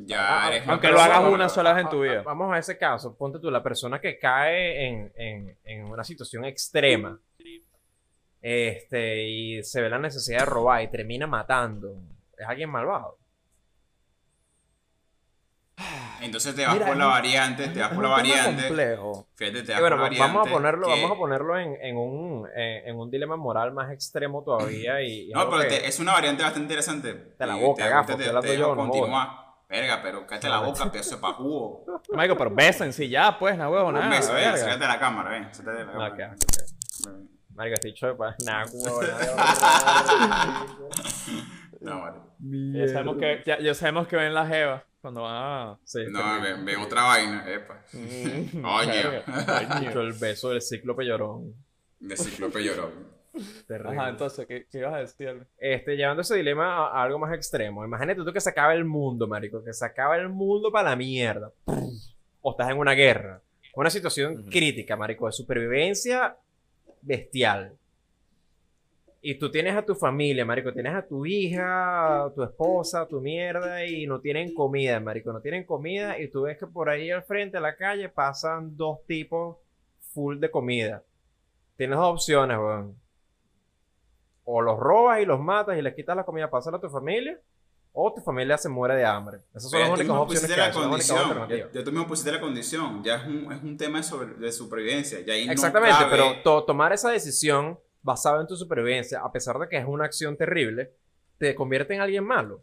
Ya 0.00 0.48
eres 0.48 0.68
Aunque 0.68 0.88
lo 0.88 0.98
hagas 1.00 1.24
una 1.32 1.48
sola 1.48 1.72
vez 1.72 1.84
en 1.84 1.90
tu 1.90 2.00
vida. 2.02 2.22
Vamos 2.22 2.52
a 2.52 2.58
ese 2.58 2.76
caso. 2.76 3.16
Ponte 3.16 3.38
tú, 3.38 3.48
la 3.50 3.62
persona 3.62 4.00
que 4.00 4.18
cae 4.18 4.88
en, 4.88 5.12
en, 5.14 5.56
en 5.62 5.84
una 5.84 6.02
situación 6.02 6.44
extrema 6.44 7.16
este, 8.42 9.22
y 9.28 9.62
se 9.62 9.80
ve 9.80 9.88
la 9.88 9.98
necesidad 9.98 10.40
de 10.40 10.46
robar 10.46 10.82
y 10.82 10.88
termina 10.88 11.26
matando. 11.26 11.94
Es 12.36 12.46
alguien 12.46 12.70
malvado. 12.70 13.18
Entonces 16.20 16.54
te 16.54 16.64
vas 16.64 16.74
Mira, 16.74 16.86
por 16.86 16.96
la 16.96 17.06
un- 17.06 17.10
variante, 17.12 17.68
te 17.68 17.80
vas 17.80 17.88
por 17.90 17.98
un 17.98 18.02
la 18.04 18.08
variante. 18.10 18.66
complejo. 18.68 19.28
Fíjate, 19.34 19.62
te 19.62 19.72
vas 19.72 19.80
bueno, 19.80 19.96
por 19.96 20.12
la 20.12 20.18
vamos 20.18 20.20
a 20.20 20.26
variante 20.38 20.52
ponerlo, 20.52 20.86
que- 20.86 20.92
vamos 21.02 21.10
a 21.10 21.18
ponerlo 21.18 21.58
en, 21.58 21.76
en 21.82 21.96
un, 21.96 22.48
en, 22.54 22.88
en 22.88 22.96
un 22.96 23.10
dilema 23.10 23.36
moral 23.36 23.72
más 23.72 23.90
extremo 23.92 24.42
todavía. 24.42 25.02
Y, 25.02 25.30
y 25.30 25.32
No, 25.32 25.48
pero 25.50 25.62
que- 25.62 25.68
te- 25.68 25.86
es 25.86 25.98
una 26.00 26.12
variante 26.12 26.42
bastante 26.42 26.62
interesante. 26.64 27.14
Te 27.14 27.46
la 27.46 27.56
boca, 27.56 27.84
te- 27.84 27.90
gafo, 27.90 28.16
te- 28.16 28.24
estoy 28.24 28.42
te 28.42 28.58
yo, 28.58 28.74
no 28.74 28.82
continuar. 28.82 29.28
Verga, 29.68 30.00
pero 30.02 30.26
cállate 30.26 30.48
la 30.48 30.60
boca, 30.60 30.90
pedazo 30.92 31.16
de 31.16 31.20
pajugo. 31.20 31.84
Marico, 32.12 32.36
pero 32.36 32.50
besen, 32.50 32.92
sí, 32.92 33.08
ya, 33.08 33.36
pues, 33.38 33.56
no 33.58 33.68
huevo, 33.70 33.88
Un 33.88 33.94
nada. 33.94 34.08
beso, 34.08 34.32
ven, 34.32 34.44
verga. 34.44 34.58
sácate 34.58 34.86
la 34.86 34.98
cámara, 35.00 35.30
ven. 35.30 35.48
Sácate 35.52 35.84
la 35.84 35.92
cámara. 36.10 36.36
Marico, 37.54 37.74
este 37.74 37.88
dicho 37.88 38.06
de 38.06 38.14
pa- 38.14 38.36
Nah, 38.44 38.64
huevón, 38.72 39.06
No, 41.80 42.00
vale. 42.00 42.16
Ya 42.72 42.88
sabemos 42.88 43.16
que, 43.16 43.42
ya, 43.44 43.58
ya 43.58 43.74
sabemos 43.74 44.06
que 44.08 44.16
ven 44.16 44.32
las 44.32 44.48
jevas 44.48 44.82
cuando 45.04 45.20
van 45.22 45.34
a... 45.34 45.78
Sí, 45.84 45.98
No, 46.10 46.40
ven, 46.40 46.64
ven 46.64 46.80
otra 46.80 47.02
vaina, 47.02 47.44
epa. 47.52 47.82
Mm, 47.92 48.62
Coño. 48.62 48.86
verga. 48.86 49.80
Dicho 49.80 50.00
el 50.00 50.14
beso 50.14 50.48
del 50.48 50.62
cíclope 50.62 51.04
llorón. 51.04 51.54
De 52.00 52.16
ciclope 52.16 52.64
llorón. 52.64 52.90
Terrible. 53.66 53.98
Ajá, 53.98 54.08
entonces, 54.08 54.46
¿qué, 54.46 54.66
qué 54.70 54.78
ibas 54.78 54.94
a 54.94 54.98
decir? 55.00 55.46
este, 55.58 55.96
llevando 55.96 56.22
ese 56.22 56.36
dilema 56.36 56.86
a, 56.86 57.00
a 57.00 57.02
algo 57.02 57.18
más 57.18 57.34
extremo. 57.34 57.84
Imagínate 57.84 58.22
tú 58.24 58.32
que 58.32 58.40
se 58.40 58.48
acaba 58.48 58.72
el 58.72 58.86
mundo, 58.86 59.26
marico, 59.28 59.62
que 59.62 59.74
se 59.74 59.84
acaba 59.84 60.16
el 60.16 60.30
mundo 60.30 60.72
para 60.72 60.90
la 60.90 60.96
mierda. 60.96 61.50
O 62.40 62.52
estás 62.52 62.70
en 62.70 62.78
una 62.78 62.92
guerra. 62.92 63.42
Una 63.74 63.90
situación 63.90 64.38
Ujú. 64.40 64.48
crítica, 64.50 64.96
marico, 64.96 65.26
de 65.26 65.32
supervivencia 65.32 66.36
bestial. 67.02 67.76
Y 69.26 69.36
tú 69.38 69.50
tienes 69.50 69.74
a 69.74 69.80
tu 69.82 69.94
familia, 69.94 70.44
marico, 70.44 70.70
tienes 70.70 70.94
a 70.94 71.06
tu 71.06 71.24
hija, 71.24 72.24
a 72.26 72.34
tu 72.34 72.42
esposa, 72.42 73.00
a 73.00 73.08
tu 73.08 73.22
mierda, 73.22 73.86
y 73.86 74.06
no 74.06 74.20
tienen 74.20 74.52
comida, 74.52 75.00
marico, 75.00 75.32
no 75.32 75.40
tienen 75.40 75.64
comida, 75.64 76.18
y 76.20 76.28
tú 76.30 76.42
ves 76.42 76.58
que 76.58 76.66
por 76.66 76.90
ahí 76.90 77.10
al 77.10 77.22
frente 77.22 77.56
de 77.56 77.62
la 77.62 77.74
calle 77.74 78.10
pasan 78.10 78.76
dos 78.76 78.98
tipos 79.06 79.56
full 80.12 80.38
de 80.40 80.50
comida. 80.50 81.02
Tienes 81.78 81.96
dos 81.96 82.06
opciones, 82.12 82.58
weón. 82.58 82.96
O 84.44 84.60
los 84.60 84.78
robas 84.78 85.20
y 85.22 85.24
los 85.24 85.40
matas 85.40 85.78
y 85.78 85.80
les 85.80 85.94
quitas 85.94 86.14
la 86.14 86.24
comida 86.24 86.50
para 86.50 86.58
hacerla 86.60 86.76
a 86.76 86.82
tu 86.82 86.90
familia, 86.90 87.40
o 87.94 88.12
tu 88.12 88.20
familia 88.20 88.58
se 88.58 88.68
muere 88.68 88.94
de 88.96 89.06
hambre. 89.06 89.38
Esas 89.54 89.70
son 89.70 89.80
las 89.80 89.88
únicas 89.90 90.16
opciones 90.16 90.50
que 90.50 90.56
la 90.58 90.66
hay, 90.66 90.72
condición. 90.72 91.48
Ya, 91.48 91.70
ya 91.72 91.82
tú 91.82 91.90
mismo 91.92 92.06
pusiste 92.06 92.30
la 92.30 92.40
condición. 92.40 93.02
Ya 93.02 93.14
es 93.16 93.26
un, 93.26 93.50
es 93.50 93.62
un 93.62 93.76
tema 93.78 93.98
de, 93.98 94.04
sobre- 94.04 94.34
de 94.34 94.52
supervivencia. 94.52 95.20
Ya 95.24 95.32
ahí 95.32 95.46
no 95.46 95.52
Exactamente, 95.52 95.96
cabe- 95.98 96.10
pero 96.10 96.42
to- 96.42 96.64
tomar 96.64 96.92
esa 96.92 97.10
decisión 97.10 97.78
basada 98.04 98.40
en 98.40 98.46
tu 98.46 98.54
supervivencia, 98.56 99.20
a 99.24 99.32
pesar 99.32 99.58
de 99.58 99.68
que 99.68 99.76
es 99.78 99.84
una 99.84 100.04
acción 100.04 100.36
terrible, 100.36 100.92
te 101.38 101.54
convierte 101.56 101.94
en 101.94 102.00
alguien 102.02 102.22
malo. 102.24 102.62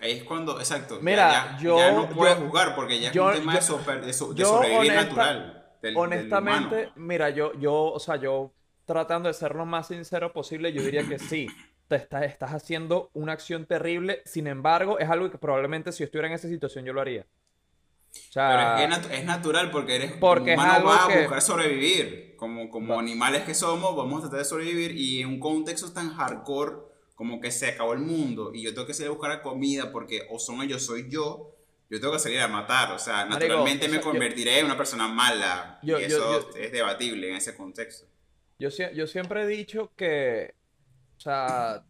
Ahí 0.00 0.12
es 0.12 0.24
cuando, 0.24 0.58
exacto. 0.58 0.98
Mira, 1.00 1.30
ya, 1.30 1.58
yo- 1.62 1.78
ya 1.78 1.92
no 1.92 2.08
puedes 2.10 2.38
yo- 2.38 2.46
jugar 2.46 2.74
porque 2.74 2.98
ya 3.00 3.08
es 3.08 3.14
yo- 3.14 3.26
un 3.28 3.32
tema 3.34 3.52
yo- 3.54 3.58
de, 3.60 3.64
super- 3.64 4.04
de 4.04 4.12
so- 4.12 4.32
de 4.34 4.40
yo 4.40 4.46
sobrevivir 4.46 4.90
honesta- 4.90 5.04
natural. 5.04 5.66
del- 5.80 5.96
Honestamente, 5.96 6.90
mira, 6.96 7.30
yo, 7.30 7.52
yo, 7.54 7.72
o 7.92 7.98
sea, 8.00 8.16
yo 8.16 8.52
tratando 8.84 9.28
de 9.28 9.34
ser 9.34 9.54
lo 9.54 9.64
más 9.64 9.88
sincero 9.88 10.32
posible, 10.32 10.72
yo 10.72 10.82
diría 10.82 11.06
que 11.08 11.18
sí. 11.18 11.46
Te 11.88 11.96
está- 11.96 12.24
estás 12.24 12.52
haciendo 12.52 13.10
una 13.12 13.32
acción 13.32 13.66
terrible, 13.66 14.22
sin 14.24 14.46
embargo, 14.46 14.98
es 14.98 15.10
algo 15.10 15.30
que 15.30 15.36
probablemente 15.38 15.92
si 15.92 15.98
yo 16.00 16.04
estuviera 16.06 16.26
en 16.28 16.34
esa 16.34 16.48
situación 16.48 16.84
yo 16.86 16.92
lo 16.94 17.00
haría. 17.02 17.26
O 18.14 18.32
sea, 18.32 18.48
Pero 18.50 18.62
es, 18.62 18.76
que 18.76 18.84
es 18.84 18.90
nat- 19.10 19.18
es 19.20 19.24
natural 19.24 19.70
porque 19.70 19.96
eres 19.96 20.12
Porque 20.12 20.52
es 20.52 20.56
humano 20.58 20.72
algo 20.74 20.88
va 20.88 21.04
a 21.04 21.08
que- 21.08 21.20
buscar 21.20 21.42
sobrevivir. 21.42 22.34
Como, 22.36 22.68
como 22.70 22.98
animales 22.98 23.42
que 23.44 23.54
somos, 23.54 23.94
vamos 23.94 24.18
a 24.18 24.22
tratar 24.22 24.40
de 24.40 24.44
sobrevivir 24.44 24.96
y 24.96 25.20
en 25.22 25.28
un 25.28 25.38
contexto 25.38 25.92
tan 25.92 26.12
hardcore 26.12 26.76
como 27.14 27.40
que 27.40 27.52
se 27.52 27.68
acabó 27.68 27.92
el 27.92 28.00
mundo 28.00 28.50
y 28.52 28.62
yo 28.62 28.74
tengo 28.74 28.84
que 28.86 28.94
salir 28.94 29.10
a 29.10 29.14
buscar 29.14 29.40
comida 29.42 29.92
porque 29.92 30.26
o 30.28 30.38
son 30.40 30.60
ellos, 30.60 30.84
soy 30.84 31.08
yo. 31.08 31.54
Yo 31.88 32.00
tengo 32.00 32.14
que 32.14 32.18
salir 32.18 32.40
a 32.40 32.48
matar, 32.48 32.90
o 32.92 32.98
sea, 32.98 33.26
Marico, 33.26 33.34
naturalmente 33.38 33.84
o 33.86 33.88
sea, 33.90 33.96
me 33.98 34.02
yo- 34.02 34.10
convertiré 34.10 34.58
en 34.58 34.64
una 34.66 34.76
persona 34.78 35.06
mala 35.08 35.78
Yo- 35.82 36.00
y 36.00 36.04
eso 36.04 36.50
yo- 36.50 36.58
es 36.58 36.72
debatible 36.72 37.28
en 37.30 37.36
ese 37.36 37.54
contexto. 37.54 38.06
Yo, 38.58 38.70
yo 38.94 39.06
siempre 39.06 39.42
he 39.42 39.46
dicho 39.46 39.92
que, 39.94 40.54
o 41.18 41.20
sea, 41.20 41.84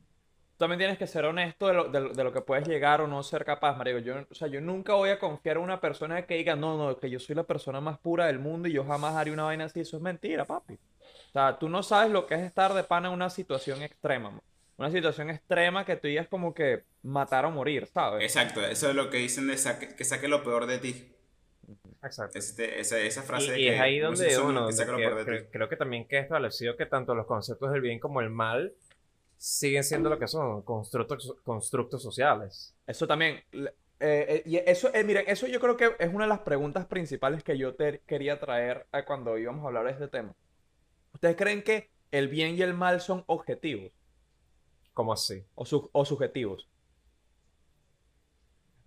también 0.62 0.78
tienes 0.78 0.98
que 0.98 1.06
ser 1.06 1.24
honesto 1.26 1.66
de 1.68 1.74
lo, 1.74 1.84
de 1.88 2.00
lo- 2.00 2.08
de 2.14 2.24
lo 2.24 2.32
que 2.32 2.40
puedes 2.40 2.66
llegar 2.66 3.00
o 3.00 3.06
no 3.06 3.22
ser 3.22 3.44
capaz, 3.44 3.76
marico. 3.76 3.98
Yo, 3.98 4.14
o 4.30 4.34
sea, 4.34 4.48
yo 4.48 4.60
nunca 4.60 4.94
voy 4.94 5.10
a 5.10 5.18
confiar 5.18 5.56
en 5.58 5.62
una 5.62 5.80
persona 5.80 6.22
que 6.26 6.34
diga, 6.36 6.56
no, 6.56 6.76
no, 6.78 6.96
que 6.98 7.10
yo 7.10 7.18
soy 7.20 7.34
la 7.36 7.42
persona 7.44 7.80
más 7.80 7.98
pura 7.98 8.26
del 8.26 8.38
mundo 8.38 8.68
y 8.68 8.72
yo 8.72 8.84
jamás 8.84 9.14
haré 9.14 9.30
una 9.30 9.44
vaina 9.44 9.64
así. 9.66 9.80
Eso 9.80 9.96
es 9.98 10.02
mentira, 10.02 10.44
papi. 10.46 10.74
O 10.74 11.32
sea, 11.32 11.58
tú 11.58 11.68
no 11.68 11.82
sabes 11.82 12.10
lo 12.10 12.26
que 12.26 12.34
es 12.34 12.40
estar 12.40 12.72
de 12.74 12.84
pana 12.84 13.08
en 13.08 13.14
una 13.14 13.28
situación 13.30 13.82
extrema, 13.82 14.30
man. 14.30 14.40
Una 14.78 14.90
situación 14.90 15.28
extrema 15.30 15.84
que 15.84 15.96
tú 15.96 16.08
digas 16.08 16.26
como 16.28 16.54
que 16.54 16.82
matar 17.02 17.44
o 17.44 17.50
morir, 17.50 17.86
¿sabes? 17.86 18.22
Exacto, 18.24 18.64
eso 18.64 18.88
es 18.88 18.94
lo 18.96 19.10
que 19.10 19.18
dicen 19.18 19.46
de 19.46 19.54
saque- 19.58 19.94
que 19.94 20.04
saque 20.04 20.28
lo 20.28 20.42
peor 20.42 20.66
de 20.66 20.78
ti. 20.78 21.08
Exacto. 22.02 22.38
Este- 22.38 22.80
esa, 22.80 22.98
esa 22.98 23.22
frase 23.22 23.46
Y, 23.46 23.50
de 23.50 23.60
y 23.60 23.64
que 23.66 23.74
es 23.76 23.80
ahí 23.80 23.98
uno 24.00 24.08
donde, 24.08 24.26
que 24.26 24.72
saque 24.72 24.90
lo 24.90 24.96
peor 24.98 25.24
de 25.24 25.24
que- 25.24 25.40
ti. 25.42 25.48
creo 25.52 25.68
que 25.68 25.76
también 25.76 26.06
queda 26.08 26.20
establecido 26.20 26.76
que 26.76 26.86
tanto 26.86 27.14
los 27.14 27.26
conceptos 27.26 27.70
del 27.72 27.80
bien 27.80 28.00
como 28.00 28.20
el 28.20 28.30
mal 28.30 28.72
siguen 29.44 29.82
siendo 29.82 30.08
lo 30.08 30.20
que 30.20 30.28
son, 30.28 30.62
constructos, 30.62 31.34
constructos 31.42 32.00
sociales. 32.00 32.76
Eso 32.86 33.08
también. 33.08 33.42
eh, 33.52 33.72
eh, 33.98 34.42
y 34.46 34.56
eso, 34.58 34.88
eh, 34.94 35.02
miren, 35.02 35.24
eso 35.26 35.48
yo 35.48 35.58
creo 35.58 35.76
que 35.76 35.96
es 35.98 36.14
una 36.14 36.24
de 36.24 36.28
las 36.28 36.40
preguntas 36.40 36.86
principales 36.86 37.42
que 37.42 37.58
yo 37.58 37.74
te 37.74 38.02
quería 38.06 38.38
traer 38.38 38.86
a 38.92 39.04
cuando 39.04 39.36
íbamos 39.38 39.64
a 39.64 39.66
hablar 39.68 39.86
de 39.86 39.92
este 39.92 40.06
tema. 40.06 40.32
¿Ustedes 41.12 41.34
creen 41.36 41.62
que 41.62 41.90
el 42.12 42.28
bien 42.28 42.56
y 42.56 42.62
el 42.62 42.72
mal 42.74 43.00
son 43.00 43.24
objetivos 43.26 43.90
¿Cómo 44.94 45.12
así? 45.12 45.44
o, 45.56 45.64
su- 45.66 45.90
o 45.92 46.04
subjetivos? 46.04 46.68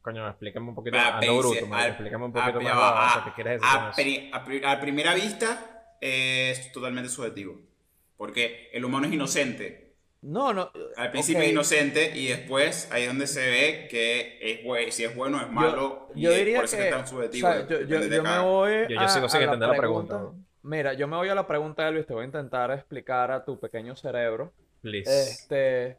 Coño, 0.02 0.26
explícame 0.30 0.70
un 0.70 0.76
poquito. 0.76 0.96
Va, 0.98 1.18
Ando 1.18 1.20
pense, 1.20 1.40
bruto, 1.66 1.78
explícame 1.86 2.26
un 2.26 2.32
a- 2.38 2.46
poquito 2.46 2.62
más 2.62 2.74
va, 2.74 3.16
lo- 3.16 3.22
a- 3.22 3.26
qué 3.26 3.34
quieres 3.34 3.62
decir 3.62 3.78
a, 4.34 4.38
a 4.38 4.46
pri- 4.46 4.62
a 4.64 4.80
primera 4.80 5.14
vista 5.16 5.98
es 6.00 6.72
totalmente 6.72 7.10
subjetivo. 7.10 7.60
Porque 8.16 8.70
el 8.72 8.86
humano 8.86 9.08
es 9.08 9.14
inocente. 9.14 9.85
No, 10.28 10.54
no. 10.54 10.72
Al 10.98 11.12
principio 11.12 11.44
es 11.44 11.52
inocente 11.52 12.12
y 12.18 12.30
después 12.30 12.90
ahí 12.92 13.04
es 13.04 13.08
donde 13.10 13.28
se 13.28 13.46
ve 13.48 13.88
que 13.92 14.40
es 14.42 14.96
si 14.96 15.04
es 15.04 15.16
bueno 15.16 15.38
o 15.38 15.42
es 15.42 15.52
malo. 15.52 16.10
y 16.16 16.22
Yo 16.24 16.32
es 16.32 16.38
diría 16.40 16.56
por 16.58 16.66
eso 16.66 16.78
que, 16.78 16.82
que 16.84 16.90
es 16.90 16.96
tan 16.96 17.04
o 17.04 17.08
subjetivo. 17.08 17.48
sea, 17.48 17.68
yo, 17.68 18.24
me 18.24 18.40
voy 18.40 18.72
Yo- 18.90 18.96
yo 18.96 19.00
a- 19.02 19.08
sigo 19.10 19.30
sin 19.30 19.42
a 19.42 19.44
entender 19.44 19.70
la 19.70 19.76
pregunta. 19.78 20.22
Mira, 20.64 20.94
yo 20.94 21.08
me 21.08 21.16
voy 21.16 21.30
a 21.30 21.36
la 21.36 21.46
pregunta 21.46 21.86
de 21.86 21.92
Luis, 21.92 22.08
te 22.08 22.14
voy 22.16 22.24
a 22.24 22.26
intentar 22.26 22.72
explicar 22.72 23.30
a 23.32 23.46
tu 23.46 23.60
pequeño 23.60 23.96
cerebro. 23.96 24.52
Please. 24.82 25.10
Este, 25.22 25.98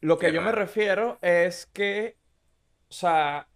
lo 0.00 0.18
que 0.18 0.28
Qué 0.28 0.32
yo 0.32 0.40
me 0.40 0.52
refiero 0.52 1.18
es 1.20 1.66
que, 1.66 2.16
o 2.88 2.92
sea, 2.92 3.46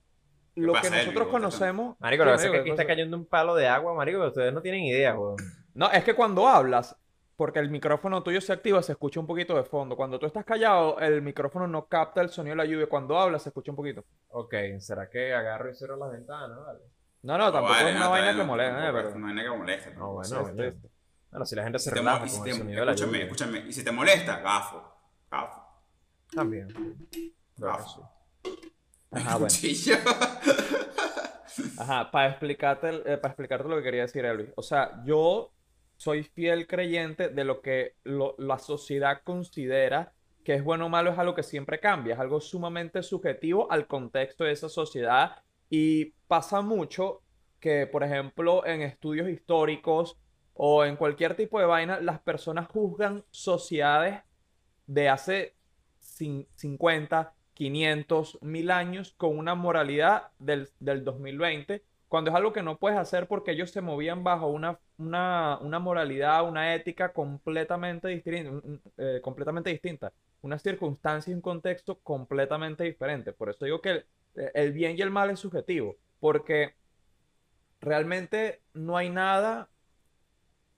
lo 0.55 0.75
que 0.75 0.91
nosotros 0.91 1.27
¿Qué 1.29 1.31
conocemos. 1.33 1.97
Marico, 1.99 2.25
lo 2.27 2.33
que 2.33 2.35
pasa 2.35 2.47
es 2.47 2.51
que 2.53 2.59
aquí 2.59 2.65
¿qué 2.67 2.71
está 2.73 2.87
cayendo 2.87 3.17
un 3.17 3.25
palo 3.25 3.55
de 3.55 3.69
agua, 3.69 3.95
marico, 3.95 4.21
que 4.21 4.27
ustedes 4.29 4.53
no 4.53 4.61
tienen 4.61 4.83
idea, 4.83 5.19
weón. 5.19 5.37
No, 5.73 5.91
es 5.91 6.05
que 6.05 6.15
cuando 6.15 6.47
hablas, 6.47 6.95
porque 7.39 7.61
el 7.61 7.71
micrófono 7.71 8.21
tuyo 8.25 8.41
se 8.41 8.53
activa, 8.53 8.83
se 8.83 8.91
escucha 8.93 9.21
un 9.21 9.27
poquito 9.29 9.55
de 9.57 9.63
fondo. 9.63 9.95
Cuando 9.97 10.19
tú 10.19 10.27
estás 10.27 10.45
callado, 10.45 10.99
el 10.99 11.23
micrófono 11.23 11.69
no 11.69 11.87
capta 11.87 12.21
el 12.21 12.31
sonido 12.31 12.57
de 12.57 12.65
la 12.65 12.65
lluvia. 12.65 12.89
Cuando 12.89 13.17
hablas, 13.17 13.45
se 13.45 13.51
escucha 13.51 13.71
un 13.71 13.77
poquito. 13.77 14.05
Ok, 14.31 14.53
¿será 14.81 15.09
que 15.09 15.33
agarro 15.33 15.71
y 15.71 15.75
cierro 15.77 15.97
las 15.97 16.11
ventanas? 16.11 16.59
Vale. 16.59 16.81
No, 17.23 17.39
no, 17.39 17.53
tampoco 17.53 17.75
vale, 17.75 17.91
es 17.91 17.97
una 17.97 18.05
no, 18.07 18.11
vaina 18.11 18.33
que 18.33 18.39
no, 18.39 18.45
molesta, 18.45 18.79
¿eh? 18.85 18.87
es 18.89 18.93
Pero... 18.93 19.09
una 19.15 19.27
vaina 19.27 19.43
que 19.45 19.51
molesta. 19.57 19.91
No, 19.91 20.13
bueno, 20.15 20.43
bueno. 20.43 20.63
sí. 20.73 20.89
Bueno, 21.31 21.47
si 21.47 21.55
la 21.57 21.63
gente 21.63 21.79
se 21.79 21.91
te 21.91 21.97
relaja 21.97 22.19
mo- 22.19 22.27
y 22.27 22.29
si 22.29 22.37
con 22.39 22.45
te- 22.45 22.55
sonido 22.55 22.81
de 22.81 22.87
la 22.87 22.93
escúchame, 22.93 23.13
lluvia. 23.19 23.25
escúchame. 23.25 23.59
Y 23.69 23.73
si 23.73 23.85
te 23.85 23.93
molesta, 23.93 24.41
gafo. 24.41 24.83
Gafo. 25.31 25.63
También. 26.35 26.69
Gafo. 27.57 28.11
Ajá, 29.13 29.37
bueno. 29.37 29.55
Ajá, 31.79 32.11
para 32.11 32.29
explicarte, 32.31 32.89
eh, 33.13 33.17
para 33.19 33.33
explicarte 33.33 33.69
lo 33.69 33.77
que 33.77 33.83
quería 33.83 34.03
decir 34.03 34.25
Elvis. 34.25 34.51
O 34.57 34.63
sea, 34.63 35.03
yo 35.05 35.53
soy 35.99 36.23
fiel 36.25 36.67
creyente 36.67 37.29
de 37.29 37.45
lo 37.45 37.61
que 37.63 37.97
la 38.39 38.59
sociedad 38.59 39.23
considera 39.25 40.15
que 40.45 40.55
es 40.55 40.65
bueno 40.65 40.87
o 40.87 40.89
malo, 40.89 41.11
es 41.13 41.19
algo 41.19 41.35
que 41.35 41.43
siempre 41.43 41.81
cambia, 41.81 42.15
es 42.15 42.21
algo 42.21 42.41
sumamente 42.41 43.03
subjetivo 43.03 43.71
al 43.71 43.87
contexto 43.87 44.45
de 44.45 44.53
esa 44.53 44.71
sociedad. 44.71 45.37
Y 45.69 46.13
pasa 46.27 46.63
mucho 46.63 47.23
que, 47.61 47.87
por 47.87 48.03
ejemplo, 48.05 48.65
en 48.67 48.83
estudios 48.83 49.29
históricos 49.29 50.19
o 50.55 50.85
en 50.87 50.97
cualquier 50.97 51.37
tipo 51.37 51.61
de 51.61 51.67
vaina, 51.67 52.01
las 52.01 52.21
personas 52.21 52.69
juzgan 52.69 53.25
sociedades 53.31 54.23
de 54.87 55.09
hace 55.11 55.57
cin- 56.01 56.49
50, 56.55 57.35
500, 57.55 58.39
1000 58.43 58.71
años 58.71 59.13
con 59.17 59.37
una 59.39 59.55
moralidad 59.55 60.31
del, 60.39 60.71
del 60.81 61.05
2020, 61.05 61.85
cuando 62.09 62.31
es 62.31 62.37
algo 62.37 62.53
que 62.53 62.63
no 62.63 62.79
puedes 62.79 62.99
hacer 62.99 63.29
porque 63.29 63.53
ellos 63.53 63.71
se 63.71 63.81
movían 63.81 64.25
bajo 64.25 64.49
una, 64.49 64.79
una, 64.99 65.59
una 65.61 65.79
moralidad, 65.79 66.49
una 66.49 66.75
ética 66.75 67.13
completamente 67.13 68.23
eh, 68.97 69.21
completamente 69.23 69.71
distinta, 69.71 70.13
unas 70.43 70.63
circunstancias 70.63 71.29
y 71.29 71.35
un 71.35 71.41
contexto 71.43 71.99
completamente 72.01 72.85
diferente. 72.85 73.33
Por 73.33 73.51
eso 73.51 73.65
digo 73.65 73.81
que 73.81 73.91
el, 73.91 74.07
el 74.55 74.73
bien 74.73 74.97
y 74.99 75.03
el 75.03 75.11
mal 75.11 75.31
es 75.31 75.41
subjetivo, 75.41 75.97
porque 76.21 76.75
realmente 77.81 78.63
no 78.75 78.97
hay 78.97 79.11
nada 79.11 79.69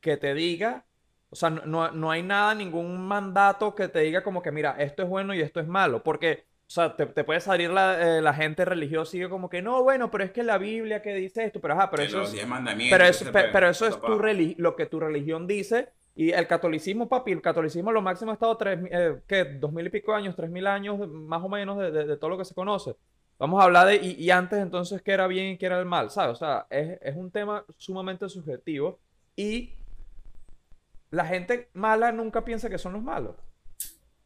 que 0.01 0.17
te 0.17 0.35
diga, 0.35 0.87
o 1.31 1.37
sea, 1.37 1.51
no, 1.51 1.91
no 1.91 2.11
hay 2.11 2.23
nada, 2.23 2.55
ningún 2.55 3.07
mandato 3.07 3.75
que 3.75 3.89
te 3.89 4.01
diga 4.01 4.23
como 4.23 4.43
que, 4.43 4.51
mira, 4.53 4.77
esto 4.79 5.03
es 5.03 5.09
bueno 5.09 5.35
y 5.35 5.41
esto 5.41 5.61
es 5.61 5.67
malo, 5.69 6.03
porque, 6.03 6.47
o 6.71 6.73
sea, 6.73 6.95
te, 6.97 7.07
te 7.07 7.25
puede 7.25 7.41
salir 7.41 7.69
la, 7.71 8.19
eh, 8.19 8.23
la 8.23 8.33
gente 8.33 8.65
religiosa 8.65 9.11
y 9.11 9.13
sigue 9.19 9.29
como 9.29 9.49
que, 9.51 9.61
no, 9.61 9.83
bueno, 9.83 10.09
pero 10.11 10.23
es 10.25 10.31
que 10.31 10.45
la 10.45 10.57
Biblia 10.59 11.03
que 11.03 11.13
dice 11.15 11.45
esto, 11.45 11.61
pero 11.61 11.75
ajá, 11.75 11.91
pero 11.91 12.05
eso 12.05 12.23
es, 12.23 12.31
pero 12.89 13.05
eso, 13.05 13.25
pe- 13.33 13.49
pero 13.53 13.69
eso 13.69 13.87
es 13.87 13.95
tu 14.05 14.19
lo 14.59 14.77
que 14.77 14.87
tu 14.87 15.01
religión 15.01 15.47
dice. 15.49 15.89
Y 16.15 16.31
el 16.33 16.47
catolicismo, 16.47 17.09
papi, 17.09 17.33
el 17.33 17.43
catolicismo 17.43 17.91
lo 17.93 18.03
máximo 18.03 18.31
ha 18.31 18.35
estado 18.35 18.57
tres, 18.57 18.79
eh, 18.91 19.21
¿qué? 19.27 19.45
Dos 19.45 19.73
mil 19.73 19.87
y 19.87 19.91
pico 19.91 20.15
años, 20.15 20.37
tres 20.37 20.51
mil 20.51 20.67
años, 20.67 20.99
más 21.09 21.43
o 21.43 21.49
menos, 21.49 21.79
de, 21.79 21.91
de- 21.91 22.07
de 22.07 22.17
todo 22.17 22.31
lo 22.31 22.39
que 22.39 22.45
se 22.45 22.55
conoce. 22.55 22.95
Vamos 23.39 23.61
a 23.61 23.65
hablar 23.65 23.87
de, 23.89 23.97
y, 23.97 24.13
y 24.23 24.31
antes 24.31 24.59
entonces, 24.61 25.03
qué 25.03 25.13
era 25.13 25.27
bien 25.27 25.53
y 25.53 25.59
qué 25.59 25.67
era 25.67 25.79
el 25.81 25.87
mal, 25.87 26.11
¿sabes? 26.11 26.33
O 26.33 26.37
sea, 26.39 26.67
es, 26.71 26.99
es 27.03 27.17
un 27.17 27.31
tema 27.33 27.65
sumamente 27.79 28.29
subjetivo 28.29 29.01
y 29.35 29.73
la 31.11 31.25
gente 31.27 31.69
mala 31.75 32.13
nunca 32.13 32.45
piensa 32.45 32.69
que 32.71 32.79
son 32.79 32.93
los 32.93 33.03
malos. 33.03 33.35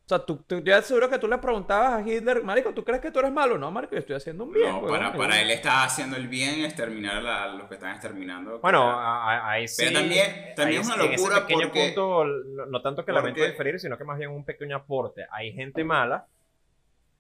O 0.05 0.07
sea, 0.07 0.19
tú, 0.19 0.37
tú- 0.47 0.61
yo 0.63 0.83
seguro 0.83 1.09
que 1.09 1.19
tú 1.19 1.27
le 1.27 1.39
preguntabas 1.39 1.95
a 1.95 2.07
Hitler, 2.07 2.43
Marico, 2.45 2.75
¿tú 2.75 2.85
crees 2.85 3.01
que 3.01 3.11
tú 3.11 3.21
eres 3.21 3.33
malo? 3.33 3.57
No, 3.57 3.71
Marico, 3.71 3.95
yo 3.95 4.01
estoy 4.01 4.17
haciendo 4.17 4.45
un 4.45 4.53
bien. 4.53 4.69
No, 4.69 4.81
huevón". 4.81 4.91
para, 4.99 5.13
para 5.15 5.41
él 5.41 5.51
está 5.51 5.83
haciendo 5.85 6.19
el 6.19 6.29
bien 6.29 6.63
exterminar 6.63 7.17
a 7.17 7.21
la- 7.23 7.43
a 7.45 7.49
los 7.55 7.69
que 7.69 7.75
están 7.77 7.93
exterminando. 7.95 8.59
Bueno, 8.61 8.83
a- 8.91 9.51
ahí 9.51 9.67
sí. 9.67 9.77
Pero 9.83 10.01
también- 10.01 10.55
también 10.57 10.83
ahí 10.83 10.87
es 10.89 10.95
una 10.95 11.05
en 11.07 11.13
ese 11.15 11.23
locura 11.23 11.41
pequeño 11.47 11.67
porque- 11.69 11.85
punto, 11.87 12.25
no, 12.27 12.67
no 12.67 12.83
tanto 12.83 13.03
que 13.07 13.13
lamento 13.13 13.39
porque- 13.39 13.51
diferir, 13.53 13.81
sino 13.81 13.97
que 13.97 14.05
más 14.05 14.19
bien 14.19 14.31
un 14.31 14.45
pequeño 14.45 14.77
aporte. 14.77 15.25
Hay 15.31 15.53
gente 15.55 15.83
mala. 15.85 16.27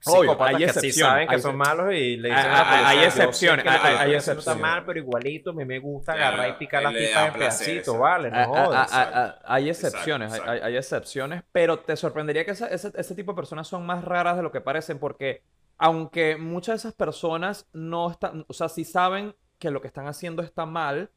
Obvio, 0.06 0.20
psicópatas 0.22 0.54
hay 0.54 0.54
que 0.66 0.72
sí 0.72 0.78
excepciones, 0.78 1.12
saben 1.12 1.28
que 1.28 1.34
hay 1.36 1.40
son 1.40 1.56
malos 1.56 1.92
y 1.94 2.16
le 2.16 2.30
Hay- 2.30 2.36
dicen 2.36 2.50
a 2.50 2.52
la 2.52 2.58
hay- 2.58 2.64
policía, 2.68 2.88
hay 2.88 2.96
"Yo 2.96 3.00
sé 3.02 3.06
excepciones, 3.06 3.62
que 3.62 3.68
hay- 3.70 4.14
excepciones. 4.14 4.60
mal, 4.62 4.84
pero 4.84 4.98
igualito 4.98 5.50
a 5.50 5.52
mí 5.54 5.64
me 5.64 5.78
gusta 5.78 6.12
Claro, 6.14 6.34
agarrar 6.36 6.48
y 6.50 6.58
picar 6.58 6.82
las 6.82 6.94
tipas 6.94 7.26
en 7.26 7.32
pedacitos, 7.34 7.98
vale, 7.98 8.30
no 8.30 8.36
Ah, 8.36 8.42
ah, 8.42 8.46
jodas. 8.66 8.90
ah, 8.92 9.10
ah, 9.14 9.38
hay 9.46 9.70
excepciones, 9.70 10.32
hay- 10.32 10.38
exacto. 10.38 10.52
Hay, 10.52 10.60
hay 10.72 10.76
excepciones, 10.76 11.42
pero 11.52 11.78
te 11.78 11.96
sorprendería 11.96 12.44
que 12.44 12.50
ese 12.52 13.14
tipo 13.14 13.32
de 13.32 13.36
personas 13.36 13.66
son 13.66 13.86
más 13.86 14.04
raras 14.04 14.36
de 14.36 14.42
lo 14.42 14.52
que 14.52 14.60
parecen, 14.60 14.98
porque 14.98 15.42
aunque 15.78 16.36
muchas 16.36 16.74
de 16.74 16.76
esas 16.88 16.94
personas 16.94 17.66
no 17.72 18.10
están, 18.10 18.44
o 18.48 18.52
sea, 18.52 18.68
si 18.68 18.84
saben 18.84 19.34
que 19.58 19.70
lo 19.70 19.80
que 19.80 19.86
están 19.88 20.06
haciendo 20.06 20.42
está 20.42 20.66
mal, 20.66 21.10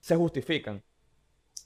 se 0.00 0.16
justifican. 0.16 0.82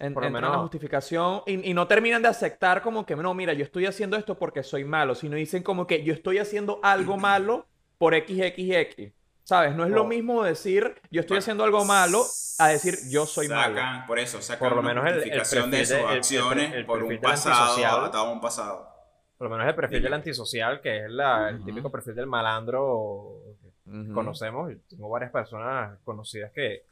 En, 0.00 0.12
Por 0.14 0.22
lo 0.24 0.26
en 0.28 0.32
la 0.34 0.40
menos- 0.40 0.56
justificación 0.62 1.42
y, 1.46 1.70
y 1.70 1.74
no 1.74 1.86
terminan 1.86 2.20
de 2.22 2.28
aceptar 2.28 2.82
como 2.82 3.06
que, 3.06 3.14
no, 3.16 3.32
mira, 3.34 3.52
yo 3.52 3.64
estoy 3.64 3.86
haciendo 3.86 4.16
esto 4.16 4.36
porque 4.36 4.62
soy 4.62 4.84
malo, 4.84 5.14
sino 5.14 5.36
dicen 5.36 5.62
como 5.62 5.86
que 5.86 6.02
yo 6.02 6.12
estoy 6.12 6.38
haciendo 6.38 6.80
algo 6.82 7.16
malo 7.16 7.66
por 7.98 8.14
XXX. 8.14 9.12
¿Sabes? 9.44 9.76
No 9.76 9.84
es 9.84 9.90
lo 9.90 10.02
Oh. 10.02 10.06
mismo 10.06 10.42
decir 10.42 10.94
yo 11.10 11.20
estoy 11.20 11.34
Bueno, 11.34 11.38
haciendo 11.40 11.64
algo 11.64 11.84
malo 11.84 12.24
a 12.58 12.68
decir 12.68 12.94
yo 13.10 13.26
soy 13.26 13.46
malo. 13.48 13.76
sacan, 13.76 14.06
Por 14.06 14.18
eso, 14.18 14.40
sacan 14.40 14.58
Por 14.70 14.72
lo 14.76 14.80
una 14.80 14.88
menos 14.88 15.04
el- 15.04 15.10
el 15.10 15.14
justificación 15.16 15.70
de 15.70 15.76
perfil 15.76 15.86
sus 15.86 15.96
de- 15.96 16.02
el- 16.02 16.10
el- 16.10 16.16
acciones 16.16 16.74
el 16.74 16.86
por 16.86 16.96
un 17.02 17.08
perfil 17.08 17.20
pasado, 17.20 18.04
atado 18.06 18.24
a 18.26 18.32
un 18.32 18.40
pasado. 18.40 18.88
Por 19.36 19.48
lo 19.50 19.56
menos 19.56 19.68
el 19.68 19.74
perfil 19.74 19.98
Dime. 19.98 20.04
del 20.04 20.14
antisocial, 20.14 20.80
que 20.80 21.04
es 21.04 21.10
la- 21.10 21.50
el 21.50 21.56
Ujú. 21.56 21.64
típico 21.66 21.90
perfil 21.90 22.14
del 22.14 22.26
malandro 22.26 23.42
que 23.84 23.90
Ujú. 23.90 24.14
conocemos. 24.14 24.70
Yo 24.72 24.78
Tengo 24.88 25.10
varias 25.10 25.30
personas 25.30 25.98
conocidas 26.04 26.50
que, 26.52 26.86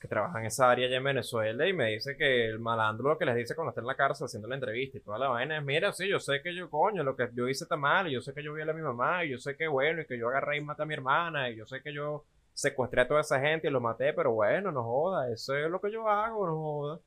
que 0.00 0.06
trabajan 0.08 0.42
en 0.42 0.46
esa 0.46 0.70
área 0.70 0.86
allá 0.86 0.96
en 0.98 1.04
Venezuela 1.04 1.66
y 1.66 1.72
me 1.72 1.90
dice 1.90 2.16
que 2.16 2.46
el 2.46 2.60
malandro 2.60 3.08
lo 3.08 3.18
que 3.18 3.24
les 3.24 3.34
dice 3.34 3.54
cuando 3.56 3.70
está 3.70 3.80
en 3.80 3.86
la 3.88 3.96
cárcel 3.96 4.26
haciendo 4.26 4.46
la 4.46 4.54
entrevista 4.54 4.96
y 4.98 5.00
toda 5.00 5.18
la 5.18 5.28
vaina 5.28 5.58
es, 5.58 5.64
mira, 5.64 5.92
sí, 5.92 6.08
yo 6.08 6.20
sé 6.20 6.40
que 6.40 6.54
yo, 6.54 6.70
coño, 6.70 7.02
lo 7.02 7.16
que 7.16 7.28
yo 7.34 7.48
hice 7.48 7.64
está 7.64 7.76
mal 7.76 8.06
y 8.06 8.12
yo 8.12 8.20
sé 8.20 8.32
que 8.32 8.42
yo 8.42 8.52
violé 8.54 8.70
a 8.70 8.74
mi 8.74 8.82
mamá 8.82 9.24
y 9.24 9.30
yo 9.30 9.38
sé 9.38 9.56
que 9.56 9.66
bueno 9.66 10.00
y 10.02 10.06
que 10.06 10.16
yo 10.18 10.28
agarré 10.28 10.58
y 10.58 10.60
maté 10.60 10.82
a 10.82 10.86
mi 10.86 10.94
hermana 10.94 11.50
y 11.50 11.56
yo 11.56 11.66
sé 11.66 11.82
que 11.82 11.92
yo 11.92 12.24
secuestré 12.54 13.00
a 13.00 13.08
toda 13.08 13.20
esa 13.22 13.40
gente 13.40 13.66
y 13.68 13.70
los 13.70 13.82
maté, 13.82 14.12
pero 14.12 14.32
bueno, 14.32 14.70
no 14.72 14.82
joda, 14.84 15.32
eso 15.32 15.56
es 15.56 15.68
lo 15.70 15.80
que 15.80 15.90
yo 15.90 16.08
hago, 16.08 16.46
no 16.46 16.56
joda. 16.56 17.00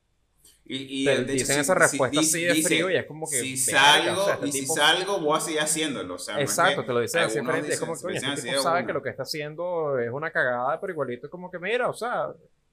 Y, 0.64 1.02
y 1.02 1.04
Te 1.04 1.16
de 1.16 1.22
hecho, 1.22 1.32
dicen 1.32 1.60
esa 1.60 1.74
si- 1.74 1.78
respuesta 1.80 2.20
así 2.20 2.44
de 2.44 2.52
dice, 2.52 2.68
frío 2.68 2.90
y 2.90 2.96
es 2.96 3.06
como 3.06 3.28
que, 3.28 3.36
Si 3.36 3.56
salgo, 3.56 4.22
o 4.22 4.24
sea, 4.24 4.34
este 4.34 4.48
y 4.48 4.52
si 4.52 4.60
tipo- 4.62 4.74
salgo, 4.74 5.20
voy 5.20 5.36
a 5.36 5.40
seguir 5.40 5.60
haciéndolo. 5.60 6.14
O 6.14 6.18
sea, 6.18 6.40
Exacto, 6.40 6.84
te 6.84 6.92
lo 6.92 7.00
dicen 7.00 7.22
así 7.22 7.40
frente. 7.40 7.72
Es 7.72 7.80
como 7.80 7.94
que, 7.94 8.12
dicen 8.12 8.32
este 8.32 8.48
tipo 8.50 8.60
sabe 8.62 8.84
que 8.86 8.92
lo 8.92 9.02
que 9.02 9.10
está 9.10 9.22
haciendo 9.22 9.98
es 9.98 10.10
una 10.10 10.30
cagada, 10.30 10.80
pero 10.80 10.92
igualito 10.92 11.26
es 11.26 11.30
como 11.30 11.50
que, 11.50 11.58
mira, 11.58 11.88
o 11.88 11.94
sea, 11.94 12.28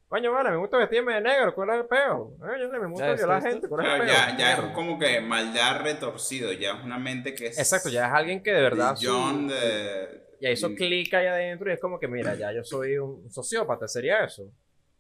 coño, 0.09 0.31
vale, 0.33 0.49
me 0.51 0.57
gusta 0.57 0.77
vestirme 0.77 1.13
de 1.13 1.21
negro, 1.21 1.53
¿cuál 1.55 1.69
es 1.69 1.75
el 1.77 1.85
peo? 1.85 2.33
Eh, 2.41 2.59
yo 2.59 2.71
le 2.71 2.79
me 2.79 2.87
gusta 2.87 3.13
violar 3.13 3.41
sí, 3.41 3.47
sí. 3.47 3.53
gente, 3.53 3.67
¿cuál 3.69 3.85
es 3.85 3.93
el 3.93 3.99
peo? 3.99 4.07
ya, 4.07 4.37
ya 4.37 4.53
es 4.53 4.59
como 4.73 4.97
que 4.99 5.21
maldad 5.21 5.81
retorcido, 5.81 6.51
ya 6.51 6.73
es 6.73 6.83
una 6.83 6.97
mente 6.97 7.33
que 7.35 7.47
es. 7.47 7.59
Exacto, 7.59 7.89
ya 7.89 8.07
es 8.07 8.13
alguien 8.13 8.41
que 8.43 8.51
de 8.51 8.61
verdad 8.61 8.95
su- 8.95 9.05
beyond 9.05 9.51
de- 9.51 10.25
ya 10.41 10.49
hizo 10.51 10.73
clic 10.73 11.13
ahí 11.13 11.27
adentro 11.27 11.69
y 11.69 11.73
es 11.73 11.79
como 11.79 11.99
que, 11.99 12.07
mira, 12.07 12.33
ya 12.35 12.51
yo 12.51 12.63
soy 12.63 12.97
un 12.97 13.29
sociópata, 13.31 13.87
¿sería 13.87 14.23
eso? 14.25 14.49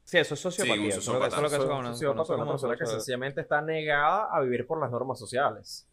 Sí, 0.03 0.17
eso 0.17 0.33
es 0.33 0.39
sociopatía. 0.39 0.75
Sí, 0.75 0.81
un 0.81 0.87
eso 0.89 0.99
es 0.99 1.07
lo 1.07 1.19
que- 1.19 1.27
eso 1.27 1.35
es 1.37 1.41
lo 1.41 1.49
que 1.49 1.55
Soy 1.55 1.59
se 1.59 1.71
un 1.71 1.71
conoce- 1.81 1.93
sociópata, 1.93 2.35
una 2.35 2.51
persona 2.51 2.75
que 2.77 2.85
sencillamente 2.85 3.41
está 3.41 3.61
negada 3.61 4.27
a 4.31 4.41
vivir 4.41 4.65
por 4.67 4.79
las 4.79 4.91
normas 4.91 5.17
sociales. 5.19 5.87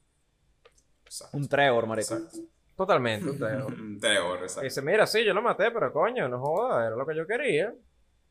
Exacto. 1.05 1.37
Un 1.37 1.49
Trevor, 1.49 1.87
marico. 1.87 2.15
Exacto. 2.15 2.39
Totalmente, 2.77 3.31
un 3.31 3.39
teo. 3.39 3.67
Un 3.69 3.99
Trevor, 4.01 4.39
Y 4.41 4.43
exacto. 4.43 4.65
dice, 4.65 4.83
mira, 4.83 5.07
sí, 5.07 5.25
yo 5.25 5.33
lo 5.33 5.43
maté, 5.43 5.71
pero 5.71 5.93
coño, 5.93 6.29
no 6.29 6.41
joda, 6.41 6.87
era 6.87 6.97
lo 6.97 7.07
que 7.07 7.15
yo 7.17 7.27
quería. 7.27 7.73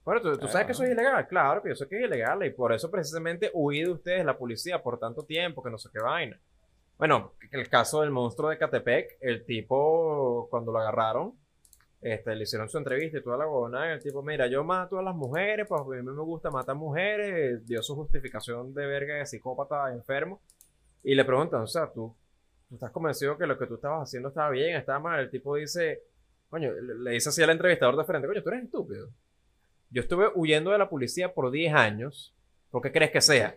Bueno, 0.06 0.22
tú, 0.22 0.38
tú 0.38 0.48
sabes 0.48 0.68
que 0.68 0.74
eso 0.74 0.84
es 0.84 0.92
ilegal, 0.92 1.28
claro, 1.28 1.64
que 1.64 1.70
yo 1.70 1.76
sé 1.76 1.88
que 1.88 1.98
es 1.98 2.06
ilegal 2.06 2.46
y 2.46 2.52
por 2.52 2.72
eso 2.72 2.92
precisamente 2.92 3.50
huí 3.56 3.82
de 3.82 3.90
ustedes, 3.90 4.24
la 4.24 4.38
policía, 4.38 4.82
por 4.84 5.00
tanto 5.00 5.24
tiempo, 5.24 5.64
que 5.64 5.72
no 5.72 5.80
sé 5.80 5.90
qué 5.92 6.00
vaina. 6.00 6.40
Bueno, 7.00 7.34
el 7.52 7.68
caso 7.70 8.02
del 8.02 8.12
monstruo 8.12 8.52
de 8.52 8.60
Catepec, 8.60 9.18
el 9.20 9.44
tipo, 9.46 10.48
cuando 10.52 10.72
lo 10.72 10.78
agarraron, 10.78 11.34
este, 12.02 12.36
le 12.36 12.44
hicieron 12.44 12.70
su 12.70 12.78
entrevista 12.78 13.18
y 13.18 13.24
toda 13.24 13.38
la 13.38 13.48
huevona, 13.48 13.94
el 13.94 14.00
tipo, 14.00 14.22
mira, 14.22 14.46
yo 14.46 14.64
mato 14.64 15.00
a 15.00 15.02
las 15.02 15.16
mujeres, 15.16 15.66
pues 15.68 15.82
a 15.82 15.84
mí 15.84 16.04
me 16.04 16.22
gusta 16.22 16.52
matar 16.52 16.76
mujeres, 16.76 17.66
dio 17.66 17.82
su 17.82 17.96
justificación 17.96 18.76
de 18.76 18.86
verga 18.86 19.16
de 19.16 19.26
psicópata 19.26 19.92
enfermo, 19.92 20.40
y 21.04 21.16
le 21.16 21.26
preguntan, 21.26 21.62
o 21.62 21.68
sea, 21.68 21.92
tú, 21.92 22.16
tú 22.70 22.76
estás 22.76 22.92
convencido 22.92 23.40
que 23.40 23.48
lo 23.48 23.58
que 23.58 23.66
tú 23.66 23.76
estabas 23.76 24.04
haciendo 24.04 24.30
estaba 24.30 24.52
bien, 24.52 24.76
estaba 24.76 25.00
mal, 25.00 25.20
el 25.20 25.32
tipo 25.32 25.56
dice, 25.56 26.04
coño, 26.48 26.72
le, 26.74 26.94
le 26.94 27.12
dice 27.12 27.30
así 27.30 27.42
al 27.42 27.50
entrevistador 27.50 27.98
de 27.98 28.04
frente, 28.04 28.28
coño, 28.28 28.44
tú 28.44 28.50
eres 28.50 28.66
estúpido. 28.66 29.10
Yo 29.96 30.02
estuve 30.02 30.30
huyendo 30.36 30.72
de 30.72 30.78
la 30.78 30.90
policía 30.90 31.34
por 31.34 31.50
10 31.52 31.74
años, 31.74 32.36
¿por 32.70 32.82
qué 32.82 32.92
crees 32.92 33.12
que 33.12 33.22
sea? 33.22 33.56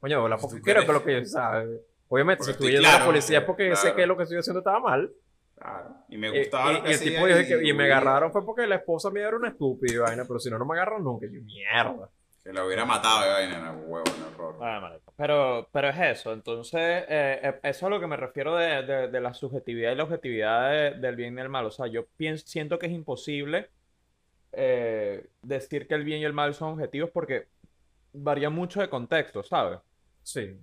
Coño, 0.00 0.28
la 0.28 0.36
Pues 0.36 0.52
porque 0.52 0.60
creo 0.72 0.84
que 0.86 0.92
lo 0.92 1.02
que 1.02 1.14
yo 1.20 1.24
sabe. 1.24 1.80
Obviamente, 2.08 2.44
si 2.44 2.50
Porque 2.50 2.52
estoy 2.52 2.66
huyendo 2.76 2.90
de 2.92 2.98
la 2.98 3.04
policía 3.06 3.38
es 3.38 3.44
porque 3.44 3.74
sé 3.74 3.94
que 3.94 4.06
lo 4.06 4.14
que 4.14 4.24
estoy 4.24 4.36
haciendo 4.38 4.58
estaba 4.60 4.80
mal. 4.80 5.10
Claro. 5.58 5.88
Y 6.10 6.18
me 6.18 6.28
Y, 6.28 6.38
gustaba 6.40 6.72
y- 6.72 6.74
lo 6.76 6.82
que 6.82 6.90
y 6.90 6.92
el 6.92 7.00
tipo 7.00 7.26
dijo 7.26 7.38
que 7.38 7.66
y 7.66 7.72
me 7.72 7.84
agarraron 7.84 8.30
fue 8.32 8.44
porque 8.44 8.66
la 8.66 8.74
esposa 8.76 9.10
mía 9.10 9.28
era 9.28 9.36
una 9.38 9.48
estúpida, 9.48 9.94
y 9.94 9.96
vaina, 9.96 10.24
pero 10.28 10.38
si 10.38 10.50
no, 10.50 10.58
no 10.58 10.66
me 10.66 10.74
agarran 10.74 11.02
nunca. 11.02 11.24
Yo, 11.26 11.40
mierda. 11.40 12.10
Que 12.44 12.52
lo 12.52 12.66
hubiera 12.66 12.84
matado 12.84 13.22
de 13.24 13.28
vaina, 13.30 13.58
no, 13.60 13.72
huevo, 13.80 14.04
un 14.14 14.34
error. 14.34 14.56
Ah. 14.60 14.92
Pero, 15.16 15.68
pero 15.72 15.88
es 15.88 15.98
eso. 16.18 16.32
Entonces, 16.34 16.80
eh, 17.08 17.40
eh, 17.42 17.54
eso 17.62 17.70
es 17.78 17.82
a 17.82 17.88
lo 17.88 17.98
que 17.98 18.06
me 18.06 18.16
refiero 18.18 18.54
de, 18.56 18.82
de- 18.82 19.08
de 19.08 19.20
la 19.20 19.32
subjetividad 19.32 19.92
y 19.92 19.94
la 19.96 20.04
objetividad 20.04 20.70
de- 20.70 20.90
del 20.98 21.16
bien 21.16 21.36
y 21.36 21.40
el 21.40 21.48
mal. 21.48 21.64
O 21.66 21.70
sea, 21.70 21.86
yo 21.88 22.04
pienso, 22.18 22.46
siento 22.46 22.78
que 22.78 22.86
es 22.86 22.92
imposible 22.92 23.68
eh, 24.58 25.30
decir 25.42 25.86
que 25.88 25.94
el 25.94 26.04
bien 26.04 26.20
y 26.20 26.24
el 26.24 26.32
mal 26.32 26.54
son 26.54 26.74
objetivos 26.74 27.10
porque 27.12 27.48
varía 28.12 28.50
mucho 28.50 28.80
de 28.80 28.90
contexto, 28.90 29.42
¿sabes? 29.42 29.80
Sí. 30.22 30.60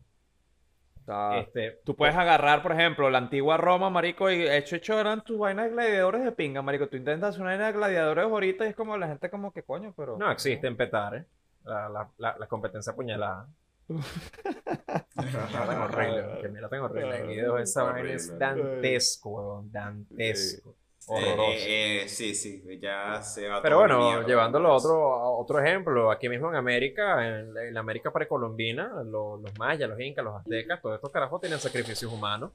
O 1.02 1.06
sea, 1.06 1.40
Este, 1.40 1.82
Tú 1.84 1.96
puedes 1.96 2.16
agarrar, 2.16 2.64
por 2.64 2.72
ejemplo, 2.74 3.10
la 3.10 3.20
antigua 3.20 3.58
Roma, 3.58 3.90
marico, 3.90 4.30
y 4.32 4.48
hecho, 4.48 4.76
hecho 4.76 5.00
eran 5.00 5.24
tus 5.24 5.38
vainas 5.38 5.66
de 5.66 5.72
gladiadores 5.72 6.24
de 6.24 6.32
pinga, 6.32 6.62
marico. 6.62 6.90
Tú 6.90 6.98
intentas 6.98 7.38
una 7.38 7.52
vaina 7.52 7.68
de 7.68 7.74
gladiadores 7.74 8.26
ahorita 8.26 8.66
y 8.66 8.70
es 8.70 8.76
como 8.76 8.98
la 8.98 9.08
gente 9.08 9.30
como 9.30 9.52
que 9.54 9.64
coño, 9.64 9.94
pero... 9.96 10.18
no 10.18 10.32
existe 10.32 10.68
en 10.68 10.78
petar, 10.78 11.16
¿eh? 11.16 11.26
La, 11.64 11.90
la, 11.90 12.12
la, 12.18 12.38
la 12.38 12.48
competencia 12.48 12.94
apuñalada. 12.94 13.48
Mira 13.88 15.48
tan 15.48 15.78
horrible, 15.82 16.40
que 16.42 16.50
mira 16.50 16.70
tan 16.70 16.80
horrible. 16.80 17.18
El 17.18 17.28
video 17.28 17.56
de 17.56 17.64
esa 17.64 17.84
vaina 17.84 18.12
es 18.12 18.38
dantesco, 18.38 19.30
weón. 19.30 19.72
Dantesco. 19.72 20.76
Horroroso. 21.08 21.52
Eh, 21.52 22.04
eh, 22.04 22.10
sí, 22.10 22.34
sí, 22.34 22.64
ya 22.82 23.22
se 23.22 23.48
va 23.48 23.62
Pero 23.62 23.78
bueno, 23.78 24.26
llevándolo 24.26 24.70
a 24.70 24.74
otro, 24.74 25.14
a 25.14 25.30
otro 25.30 25.60
ejemplo, 25.60 26.10
aquí 26.12 26.30
mismo 26.30 26.50
en 26.50 26.56
América, 26.56 27.28
en, 27.28 27.54
la- 27.54 27.64
en 27.66 27.74
la 27.74 27.80
América 27.80 28.12
precolombina, 28.12 28.92
lo- 29.04 29.38
los 29.38 29.58
mayas, 29.60 29.90
los 29.90 30.00
incas, 30.00 30.26
los 30.26 30.36
aztecas, 30.36 30.82
todos 30.82 30.96
estos 30.96 31.12
carajos 31.12 31.42
tienen 31.42 31.60
sacrificios 31.60 32.12
humanos. 32.12 32.52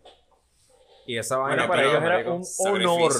Y 1.06 1.16
esa 1.16 1.36
vaina 1.38 1.66
Bueno, 1.66 1.68
para 1.68 1.88
ellos 1.88 2.02
era 2.02 2.30
un 2.30 2.44
honor. 2.58 3.12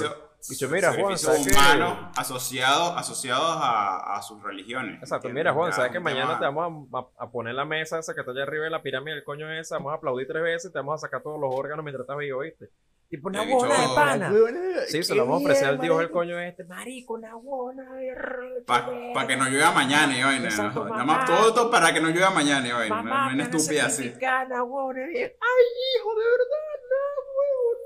Dicho, 0.49 0.67
mira, 0.69 0.91
Juan, 0.93 1.17
¿sabes 1.17 1.47
qué? 1.47 1.51
humanos 1.53 1.97
asociados, 2.17 2.97
asociados 2.97 3.57
a, 3.61 4.15
a 4.15 4.21
sus 4.23 4.41
religiones. 4.41 4.95
Exacto, 4.95 5.27
¿entiendes? 5.27 5.43
mira 5.43 5.53
Juan, 5.53 5.71
sabes 5.71 5.91
que 5.91 5.99
mañana 5.99 6.39
te 6.39 6.45
vamos 6.45 6.87
a, 6.93 6.97
a- 6.97 7.25
a 7.25 7.31
poner 7.31 7.53
la 7.53 7.63
mesa 7.63 7.99
esa 7.99 8.13
que 8.15 8.21
está 8.21 8.31
allá 8.31 8.43
arriba 8.43 8.63
de 8.65 8.71
la 8.71 8.81
pirámide 8.81 9.15
del 9.15 9.23
coño 9.23 9.51
esa, 9.51 9.75
vamos 9.77 9.91
a 9.91 9.95
aplaudir 9.95 10.27
tres 10.27 10.41
veces 10.41 10.69
y 10.69 10.73
te 10.73 10.79
vamos 10.79 10.95
a 10.95 10.97
sacar 11.07 11.21
todos 11.21 11.39
los 11.39 11.53
órganos 11.53 11.83
mientras 11.83 12.01
estás 12.03 12.17
vivo, 12.17 12.39
¿viste? 12.39 12.69
Tipo 13.11 13.27
una 13.27 13.43
bicho- 13.43 13.57
buena 13.57 13.75
de 13.81 13.87
pana. 13.93 14.29
Sí, 14.87 15.03
se 15.03 15.13
lo 15.15 15.25
vamos 15.25 15.41
a 15.41 15.43
ofrecer 15.43 15.67
al 15.67 15.79
dios 15.81 15.97
del 15.99 16.09
coño 16.11 16.39
este. 16.39 16.63
Marico, 16.63 17.15
una 17.15 17.35
buena. 17.35 17.83
Para 19.13 19.27
que 19.27 19.35
no 19.35 19.49
llueva 19.49 19.71
mañana 19.71 20.17
y. 20.17 20.21
Exacto, 20.45 20.85
¿no? 20.85 20.89
Mamá. 20.91 21.03
más 21.03 21.25
todo 21.25 21.49
esto 21.49 21.69
para 21.69 21.93
que 21.93 21.99
no 21.99 22.07
llueva 22.07 22.29
mañana 22.29 22.65
y 22.65 22.71
vaina. 22.71 22.95
Mamá, 22.95 23.29
no, 23.31 23.35
no 23.35 23.43
es 23.43 23.49
estúpida 23.53 23.85
así. 23.87 24.13
Ay, 25.41 25.65
hijo, 25.97 26.15
de 26.15 26.23
verdad, 26.23 26.79
no, 26.89 27.03
huevona. 27.35 27.80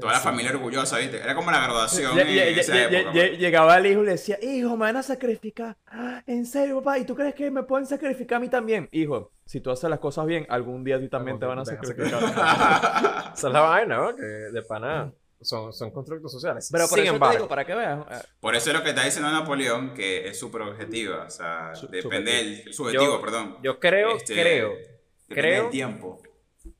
Toda 0.00 0.12
la 0.14 0.20
familia 0.20 0.50
orgullosa, 0.52 0.98
¿viste? 0.98 1.18
Era 1.18 1.34
como 1.34 1.50
la 1.50 1.60
graduación 1.62 2.16
Lle- 2.16 2.22
en 2.22 2.28
lle- 2.28 2.58
esa 2.58 2.74
lle- 2.74 2.92
época. 2.98 3.12
pues. 3.12 3.38
Llegaba 3.38 3.76
el 3.78 3.86
hijo 3.86 4.02
y 4.02 4.06
le 4.06 4.12
decía, 4.12 4.38
hijo, 4.42 4.70
me 4.76 4.84
van 4.86 4.96
a 4.96 5.02
sacrificar. 5.02 5.76
"Ah, 5.86 6.22
¿En 6.26 6.46
serio, 6.46 6.78
papá? 6.78 6.98
¿Y 6.98 7.04
tú 7.04 7.14
crees 7.14 7.34
que 7.34 7.50
me 7.50 7.62
pueden 7.64 7.86
sacrificar 7.86 8.36
a 8.36 8.40
mí 8.40 8.48
también? 8.48 8.88
Hijo, 8.92 9.32
si 9.44 9.60
tú 9.60 9.70
haces 9.70 9.90
las 9.90 9.98
cosas 9.98 10.26
bien, 10.26 10.46
algún 10.48 10.84
día 10.84 10.96
a 10.96 11.00
ti 11.00 11.08
también 11.08 11.38
te 11.38 11.46
van 11.46 11.58
a 11.58 11.64
te 11.64 11.72
sacrificar. 11.72 12.22
Esa 12.24 13.32
es 13.48 13.52
la 13.52 13.60
vaina, 13.60 13.96
¿no? 13.98 14.16
Que 14.16 14.22
de 14.22 14.62
pana 14.62 15.12
son, 15.40 15.72
son 15.74 15.90
constructos 15.90 16.32
sociales. 16.32 16.68
Pero 16.72 16.84
por 16.88 16.96
Sin 16.98 17.04
eso 17.04 17.12
te 17.12 17.16
embargo, 17.16 17.34
digo, 17.36 17.48
para 17.48 17.66
que 17.66 17.74
veas. 17.74 18.00
eh, 18.10 18.26
Por 18.40 18.54
eso 18.56 18.70
es 18.70 18.76
lo 18.76 18.82
que 18.82 18.90
está 18.90 19.04
diciendo 19.04 19.30
Napoleón, 19.30 19.92
que 19.92 20.28
es 20.28 20.38
súper 20.38 20.62
objetiva. 20.62 21.24
O 21.26 21.30
sea, 21.30 21.74
Su- 21.74 21.88
depende 21.88 22.32
del. 22.32 22.72
Subjetivo, 22.72 23.04
Yo- 23.16 23.20
perdón. 23.20 23.58
yo 23.62 23.78
creo, 23.78 24.16
Este, 24.16 24.32
creo 24.34 24.70
depende 24.70 24.94
creo- 25.28 25.62
del 25.64 25.70
tiempo. 25.70 26.22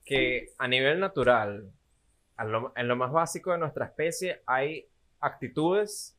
que 0.06 0.52
a 0.58 0.66
nivel 0.68 0.98
natural, 1.00 1.70
en 2.38 2.88
lo 2.88 2.96
más 2.96 3.12
básico 3.12 3.52
de 3.52 3.58
nuestra 3.58 3.86
especie, 3.86 4.42
hay 4.46 4.88
actitudes 5.20 6.18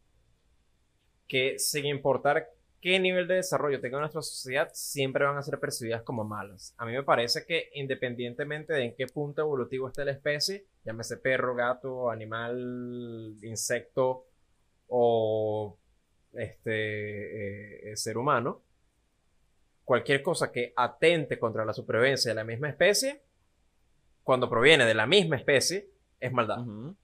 que 1.27 1.57
sin 1.59 1.85
importar 1.85 2.49
qué 2.81 2.99
nivel 2.99 3.27
de 3.27 3.35
desarrollo 3.35 3.81
tenga 3.81 3.99
nuestra 3.99 4.21
sociedad, 4.21 4.69
siempre 4.73 5.25
van 5.25 5.37
a 5.37 5.41
ser 5.41 5.59
percibidas 5.59 6.03
como 6.03 6.23
malas. 6.23 6.75
A 6.77 6.85
mí 6.85 6.91
me 6.91 7.01
parece 7.01 7.45
que 7.45 7.69
independientemente 7.73 8.73
de 8.73 8.85
en 8.85 8.95
qué 8.95 9.07
punto 9.07 9.41
evolutivo 9.41 9.87
esté 9.87 10.05
la 10.05 10.11
especie, 10.11 10.65
llámese 10.83 11.17
perro, 11.17 11.55
gato, 11.55 12.11
animal, 12.11 13.37
insecto 13.41 14.27
o 14.87 15.77
este 16.33 17.91
eh, 17.91 17.97
ser 17.97 18.19
humano, 18.19 18.61
cualquier 19.83 20.21
cosa 20.21 20.51
que 20.51 20.73
atente 20.75 21.39
contra 21.39 21.65
la 21.65 21.73
supervivencia 21.73 22.31
de 22.31 22.35
la 22.35 22.43
misma 22.43 22.69
especie, 22.69 23.23
cuando 24.23 24.47
proviene 24.49 24.85
de 24.85 24.93
la 24.93 25.07
misma 25.07 25.37
especie, 25.37 25.89
es 26.25 26.31
maldad. 26.33 26.59
ujú. 26.59 26.95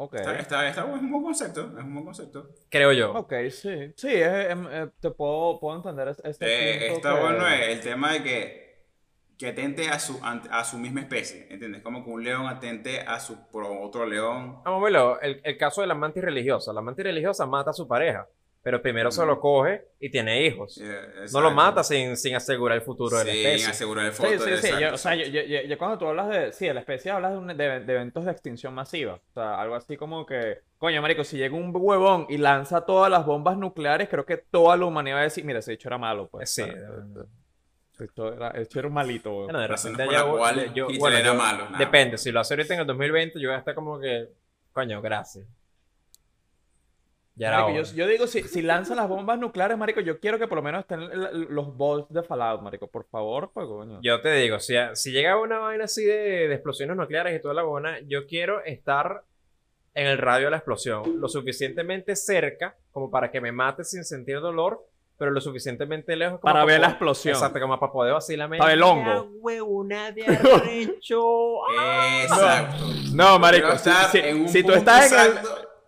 Ok. 0.00 0.14
Está, 0.14 0.38
está, 0.38 0.68
es 0.68 0.76
un 0.78 1.10
buen 1.10 1.24
concepto. 1.24 1.60
Es 1.76 1.84
un 1.84 1.92
buen 1.92 2.04
concepto. 2.06 2.48
Creo 2.68 2.92
yo. 2.92 3.12
Ok, 3.14 3.32
sí. 3.50 3.92
Sí, 3.96 4.08
es- 4.12 4.50
em, 4.50 4.66
eh, 4.70 4.90
te 5.00 5.10
puedo, 5.10 5.58
puedo 5.58 5.76
entender 5.76 6.08
es- 6.08 6.22
este 6.24 6.46
Eh, 6.86 6.90
punto 6.90 7.08
está 7.08 7.14
que- 7.14 7.20
bueno 7.20 7.48
eh, 7.48 7.72
el 7.72 7.80
tema 7.80 8.12
de 8.12 8.22
que, 8.22 8.68
que 9.36 9.48
atente 9.48 9.88
a 9.88 9.98
su, 9.98 10.18
a 10.22 10.64
su 10.64 10.78
misma 10.78 11.00
especie. 11.00 11.46
¿Entiendes? 11.50 11.82
Como 11.82 12.04
que 12.04 12.10
un 12.10 12.22
león 12.22 12.46
atente 12.46 13.00
a 13.00 13.18
su 13.18 13.48
pro- 13.50 13.80
otro 13.82 14.06
león. 14.06 14.62
Vamos 14.64 14.80
a 14.80 14.84
verlo. 14.84 15.20
El, 15.20 15.40
el 15.42 15.56
caso 15.58 15.80
de 15.80 15.88
la 15.88 15.94
mantis 15.94 16.22
religiosa. 16.22 16.72
La 16.72 16.80
mantis 16.80 17.04
religiosa 17.04 17.44
mata 17.46 17.70
a 17.70 17.74
su 17.74 17.88
pareja, 17.88 18.28
pero 18.62 18.82
primero 18.82 19.10
se 19.10 19.24
lo 19.24 19.40
coge 19.40 19.86
y 20.00 20.10
tiene 20.10 20.44
hijos. 20.44 20.80
No 21.32 21.40
lo 21.40 21.50
mata 21.52 21.82
sin, 21.82 22.16
sin 22.16 22.34
asegurar 22.36 22.76
el 22.76 22.82
futuro 22.82 23.18
de 23.18 23.24
la 23.24 23.30
Sin 23.32 23.40
especie. 23.46 23.70
asegurar 23.70 24.06
el 24.06 24.12
Sí, 24.12 24.18
foto. 24.22 24.30
sí, 24.32 24.38
sí. 24.38 24.50
exacto, 24.50 24.80
Yo, 24.80 24.94
o 24.94 24.96
sea, 24.98 25.14
yo, 25.14 25.22
exacto. 25.24 25.48
yo- 25.48 25.60
yo- 25.62 25.68
yo 25.68 25.78
cuando 25.78 25.98
tú 25.98 26.06
hablas 26.06 26.28
de. 26.28 26.52
Sí, 26.52 26.66
de 26.66 26.74
la 26.74 26.80
especie 26.80 27.10
hablas 27.10 27.32
de, 27.32 27.38
un- 27.38 27.46
de- 27.48 27.80
de 27.80 27.92
eventos 27.94 28.24
de 28.24 28.32
extinción 28.32 28.74
masiva. 28.74 29.14
O 29.14 29.32
sea, 29.32 29.60
algo 29.60 29.74
así 29.74 29.96
como 29.96 30.26
que. 30.26 30.58
Coño, 30.76 31.00
marico, 31.02 31.24
si 31.24 31.36
llega 31.38 31.56
un 31.56 31.72
huevón 31.74 32.26
y 32.28 32.36
lanza 32.38 32.82
todas 32.82 33.10
las 33.10 33.24
bombas 33.24 33.56
nucleares, 33.56 34.08
creo 34.08 34.26
que 34.26 34.36
toda 34.36 34.76
la 34.76 34.84
humanidad 34.84 35.16
va 35.16 35.20
a 35.20 35.24
decir: 35.24 35.44
Mira, 35.44 35.60
ese 35.60 35.72
hecho 35.72 35.88
era 35.88 35.98
malo, 35.98 36.28
pues. 36.28 36.50
Sí. 36.50 36.62
O 36.62 36.66
sea, 36.66 36.74
ese 37.94 38.04
hecho 38.04 38.32
era, 38.32 38.52
hecho 38.60 38.78
era 38.78 38.88
un 38.88 38.94
malito, 38.94 39.30
weón. 39.30 39.44
Bueno, 39.46 39.60
de 39.60 39.66
Razón 39.68 39.92
repente 39.96 40.22
voy- 40.22 40.38
cual 40.38 40.74
yo- 40.74 40.88
bueno, 40.98 41.16
era 41.16 41.26
yo- 41.28 41.34
malo, 41.34 41.64
nada. 41.64 41.78
Depende. 41.78 42.18
Si 42.18 42.30
lo 42.30 42.40
hace 42.40 42.54
ahorita 42.54 42.74
en 42.74 42.80
el 42.80 42.86
2020, 42.86 43.40
yo 43.40 43.48
voy 43.48 43.56
a 43.56 43.58
estar 43.58 43.74
como 43.74 43.98
que. 43.98 44.28
Coño, 44.72 45.00
gracias. 45.02 45.46
Ya 47.38 47.48
era 47.48 47.60
Marico, 47.62 47.82
yo, 47.84 47.94
yo 47.94 48.06
digo, 48.08 48.26
si, 48.26 48.42
si 48.42 48.62
lanzan 48.62 48.96
las 48.96 49.08
bombas 49.08 49.38
nucleares, 49.38 49.78
marico, 49.78 50.00
yo 50.00 50.18
quiero 50.18 50.38
que 50.38 50.48
por 50.48 50.56
lo 50.56 50.62
menos 50.62 50.80
estén 50.80 51.00
los 51.54 51.76
balls 51.76 52.06
de 52.10 52.22
Fallout, 52.24 52.60
marico. 52.62 52.88
Por 52.88 53.04
favor, 53.06 53.50
pues, 53.54 53.66
coño. 53.68 54.00
Yo 54.02 54.20
te 54.20 54.32
digo, 54.32 54.58
si, 54.58 54.74
si 54.94 55.12
llega 55.12 55.40
una 55.40 55.58
vaina 55.58 55.84
así 55.84 56.04
de, 56.04 56.48
de 56.48 56.54
explosiones 56.54 56.96
nucleares 56.96 57.38
y 57.38 57.40
toda 57.40 57.54
la 57.54 57.62
buena, 57.62 58.00
yo 58.00 58.26
quiero 58.26 58.62
estar 58.64 59.22
en 59.94 60.06
el 60.08 60.18
radio 60.18 60.46
de 60.46 60.50
la 60.52 60.56
explosión, 60.58 61.02
lo 61.20 61.28
suficientemente 61.28 62.14
cerca 62.16 62.76
como 62.92 63.10
para 63.10 63.30
que 63.30 63.40
me 63.40 63.52
mate 63.52 63.84
sin 63.84 64.04
sentir 64.04 64.40
dolor, 64.40 64.84
pero 65.16 65.30
lo 65.32 65.40
suficientemente 65.40 66.14
lejos 66.16 66.40
como 66.40 66.52
Para 66.52 66.64
ver 66.64 66.80
la 66.80 66.88
explosión. 66.88 67.34
Exacto, 67.34 67.58
como 67.60 67.78
para 67.80 67.92
poder 67.92 68.12
vacilarme. 68.14 68.58
Para 68.58 68.72
el 68.74 68.82
hongo. 68.82 69.10
"Ah, 69.10 69.24
huevona 69.40 70.12
de 70.12 70.24
arrecho. 70.26 71.64
Ah". 71.78 72.20
Exacto. 72.22 72.84
No, 73.14 73.38
marico, 73.38 73.76
si, 73.78 73.90
si- 74.12 74.48
si 74.48 74.62
tú 74.62 74.72
estás 74.72 75.10
en 75.12 75.18
el, 75.20 75.38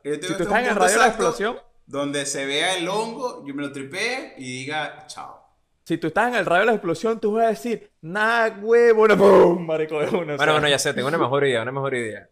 yo 0.05 0.13
tengo 0.21 0.27
si 0.29 0.35
tú 0.37 0.43
estás 0.43 0.61
en 0.61 0.67
el 0.67 0.77
radio 0.77 0.93
de 0.93 0.99
la 0.99 1.07
explosión, 1.09 1.57
Donde 1.87 2.27
se 2.27 2.47
vea 2.47 2.77
el 2.77 2.89
hongo, 2.89 3.45
yo 3.47 3.55
me 3.55 3.63
lo 3.63 3.73
tripee 3.73 4.35
y 4.39 4.45
diga 4.61 5.07
chao. 5.07 5.39
si 5.85 5.99
tú 5.99 6.07
estás 6.07 6.29
en 6.29 6.37
el 6.37 6.47
radio 6.47 6.61
de 6.61 6.67
la 6.67 6.73
explosión, 6.75 7.19
tú 7.21 7.33
vas 7.33 7.47
a 7.47 7.49
decir, 7.51 7.91
nah, 8.01 8.49
huevo, 8.61 9.09
no, 9.09 9.17
pum, 9.17 9.67
marico 9.67 9.99
de 10.01 10.09
una. 10.17 10.35
o 10.35 10.37
Bueno, 10.37 10.53
bueno, 10.53 10.69
ya 10.69 10.79
sé, 10.79 10.95
tengo 10.95 11.09
una 11.09 11.19
mejor 11.19 11.45
idea, 11.47 11.63
una 11.63 11.73
mejor 11.73 11.95
idea. 11.95 12.29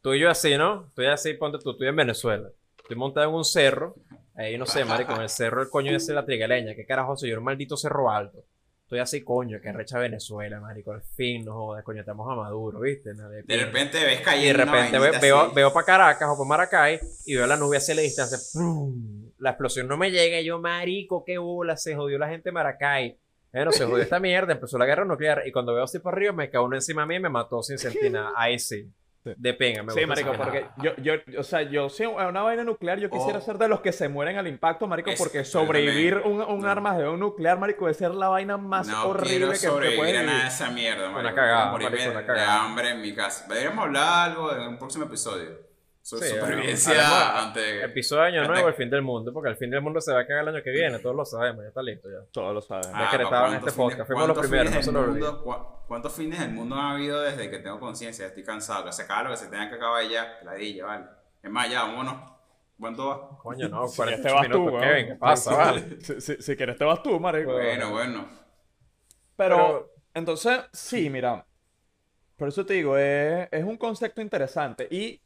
Tú 0.00 0.14
y 0.14 0.20
yo 0.20 0.30
así, 0.30 0.56
¿no? 0.56 0.90
Tú 0.94 1.02
y 1.02 1.06
así, 1.06 1.34
ponte 1.34 1.58
tú, 1.58 1.76
tú 1.76 1.84
en 1.84 1.96
Venezuela. 1.96 2.48
Estoy 2.78 2.96
montado 2.96 3.28
en 3.28 3.34
un 3.34 3.44
cerro, 3.44 3.94
ahí 4.34 4.56
no 4.58 4.66
sé, 4.66 4.84
marico, 4.84 5.14
en 5.14 5.22
el 5.22 5.28
cerro 5.28 5.62
el 5.62 5.68
coño 5.70 5.94
ese 5.96 6.12
de 6.12 6.16
la 6.16 6.24
trigaleña. 6.24 6.74
¿Qué 6.74 6.84
carajo 6.86 7.16
soy 7.16 7.30
yo? 7.30 7.38
Un 7.38 7.44
maldito 7.44 7.76
cerro 7.76 8.10
alto. 8.10 8.44
Estoy 8.86 9.00
así, 9.00 9.24
coño, 9.24 9.60
que 9.60 9.72
recha 9.72 9.98
Venezuela, 9.98 10.60
marico. 10.60 10.92
Al 10.92 11.02
fin, 11.02 11.44
no 11.44 11.54
jodas, 11.54 11.82
coño, 11.82 12.00
estamos 12.00 12.30
a 12.30 12.36
Maduro, 12.36 12.78
¿viste? 12.78 13.14
De 13.14 13.42
De 13.42 13.56
repente 13.64 13.98
ves 14.04 14.14
Y 14.14 14.16
de 14.18 14.22
cayendo 14.22 14.62
una 14.62 14.72
repente 14.72 14.98
ve- 15.00 15.18
veo, 15.20 15.50
veo 15.52 15.72
para 15.72 15.86
Caracas 15.86 16.28
o 16.30 16.36
para 16.38 16.48
Maracay 16.48 17.00
y 17.24 17.34
veo 17.34 17.48
la 17.48 17.56
nube 17.56 17.78
hacia 17.78 17.96
la 17.96 18.02
distancia. 18.02 18.38
¡prum! 18.52 19.32
La 19.38 19.50
explosión 19.50 19.88
no 19.88 19.96
me 19.96 20.12
llega 20.12 20.38
y 20.40 20.44
yo, 20.44 20.60
marico, 20.60 21.24
qué 21.24 21.36
bola, 21.36 21.76
se 21.76 21.96
jodió 21.96 22.16
la 22.16 22.28
gente 22.28 22.50
de 22.50 22.52
Maracay. 22.52 23.18
Bueno, 23.52 23.72
se 23.72 23.84
jodió 23.86 24.02
esta 24.04 24.20
mierda, 24.20 24.52
empezó 24.52 24.78
la 24.78 24.86
guerra 24.86 25.04
nuclear 25.04 25.42
y 25.46 25.50
cuando 25.50 25.74
veo 25.74 25.82
así 25.82 25.98
para 25.98 26.16
arriba 26.16 26.32
me 26.32 26.48
cae 26.48 26.60
uno 26.62 26.76
encima 26.76 27.02
de 27.02 27.08
mí 27.08 27.16
y 27.16 27.20
me 27.20 27.28
mató 27.28 27.64
sin 27.64 27.78
sentir 27.78 28.12
nada. 28.12 28.34
Ahí 28.36 28.56
sí. 28.60 28.88
De 29.36 29.54
pinga, 29.54 29.82
me 29.82 29.92
Sí, 29.92 30.00
gusta 30.04 30.06
marico, 30.08 30.32
esa 30.32 30.42
porque 30.42 30.66
yo, 30.78 30.94
yo, 30.96 31.40
o 31.40 31.42
sea, 31.42 31.62
yo, 31.62 31.88
si 31.88 32.04
una 32.06 32.42
vaina 32.42 32.62
nuclear, 32.64 32.98
yo 32.98 33.10
quisiera 33.10 33.38
Oh. 33.38 33.42
ser 33.42 33.58
de 33.58 33.66
los 33.68 33.80
que 33.80 33.92
se 33.92 34.08
mueren 34.08 34.36
al 34.36 34.46
impacto, 34.46 34.86
marico, 34.86 35.10
Es- 35.10 35.18
porque 35.18 35.44
sobrevivir 35.44 36.18
un, 36.24 36.40
un 36.42 36.60
No. 36.60 36.68
armagedón 36.68 37.18
nuclear, 37.18 37.58
marico, 37.58 37.86
debe 37.86 37.94
ser 37.94 38.14
la 38.14 38.28
vaina 38.28 38.56
más 38.56 38.86
No 38.86 39.08
horrible 39.08 39.48
que, 39.50 39.56
sobrevivir 39.56 39.98
puedes 39.98 40.18
a 40.20 40.22
nada 40.22 40.42
de 40.42 40.48
esa 40.48 40.70
mierda, 40.70 41.10
marico. 41.10 41.34
cagada, 41.34 41.56
Quiero 41.56 41.72
morirme 41.72 41.90
marico, 41.96 42.10
una 42.10 42.20
de 42.20 42.26
cagada. 42.26 42.64
hambre 42.64 42.90
en 42.90 43.00
mi 43.02 43.14
casa. 43.14 43.46
Deberíamos 43.48 43.84
hablar 43.84 44.30
algo 44.30 44.54
en 44.54 44.60
un 44.68 44.78
próximo 44.78 45.04
episodio. 45.06 45.65
Sí, 46.08 46.28
supervivencia 46.28 46.92
además, 46.92 47.44
ante... 47.46 47.84
Episodio 47.84 48.22
de 48.22 48.28
Año 48.28 48.40
Hasta- 48.42 48.52
Nuevo, 48.52 48.68
el 48.68 48.74
fin 48.74 48.88
del 48.90 49.02
mundo, 49.02 49.32
porque 49.32 49.48
el 49.50 49.56
fin 49.56 49.70
del 49.70 49.80
mundo 49.82 50.00
se 50.00 50.12
va 50.12 50.20
a 50.20 50.26
cagar 50.26 50.42
el 50.48 50.54
año 50.54 50.62
que 50.62 50.70
viene, 50.70 51.00
todos 51.00 51.16
lo 51.16 51.24
sabemos, 51.24 51.64
ya 51.64 51.68
está 51.68 51.82
listo 51.82 52.08
ya. 52.08 52.18
Todos 52.30 52.54
lo 52.54 52.62
saben. 52.62 52.90
Ah, 52.94 53.08
¿cuántos 53.10 53.68
este 53.68 53.72
podcast. 53.72 53.96
fines- 54.02 54.06
Fuimos 54.06 54.28
los 54.28 54.38
primeros, 54.38 54.72
no 54.72 54.82
se 54.82 54.92
del 54.92 55.00
lo 55.02 55.06
mundo- 55.08 55.44
cua- 55.44 55.66
¿Cuántos 55.88 56.12
fines 56.14 56.38
del 56.38 56.50
mundo 56.50 56.76
ha 56.76 56.92
habido 56.92 57.20
desde 57.22 57.50
que 57.50 57.58
tengo 57.58 57.80
conciencia? 57.80 58.26
Estoy 58.26 58.44
cansado. 58.44 58.84
Que 58.84 58.92
se 58.92 59.02
acabe 59.02 59.24
lo 59.24 59.30
que 59.30 59.36
se 59.36 59.46
tenga 59.48 59.68
que 59.68 59.74
acabar 59.74 60.04
ya. 60.08 60.38
Ladilla, 60.44 60.84
vale. 60.86 61.04
Es 61.42 61.50
más, 61.50 61.70
ya, 61.70 61.82
vámonos. 61.82 62.14
¿Cuánto 62.78 63.06
va? 63.08 63.38
Coño, 63.38 63.68
no, 63.68 63.88
Si 63.88 64.00
quieres 64.02 64.20
48 64.20 64.22
te 64.22 64.32
vas 64.32 64.42
tú, 64.42 64.48
minutos, 64.60 64.72
weón. 64.80 64.88
Kevin, 64.94 65.06
¿qué 65.08 65.14
pasa, 65.16 65.56
vale? 65.56 66.00
Si, 66.00 66.20
si- 66.20 66.36
si 66.42 66.56
quieres 66.56 66.76
te 66.76 66.84
vas 66.84 67.02
tú, 67.02 67.18
marico. 67.18 67.52
Bueno, 67.52 67.90
bueno. 67.90 68.28
Pero, 69.36 69.56
Pero- 69.56 69.90
entonces, 70.14 70.60
sí, 70.72 71.10
mira. 71.10 71.44
Por 72.36 72.48
eso 72.48 72.64
te 72.66 72.74
digo, 72.74 72.96
es, 72.96 73.48
es 73.50 73.64
un 73.64 73.76
concepto 73.76 74.20
interesante. 74.20 74.86
Y 74.90 75.20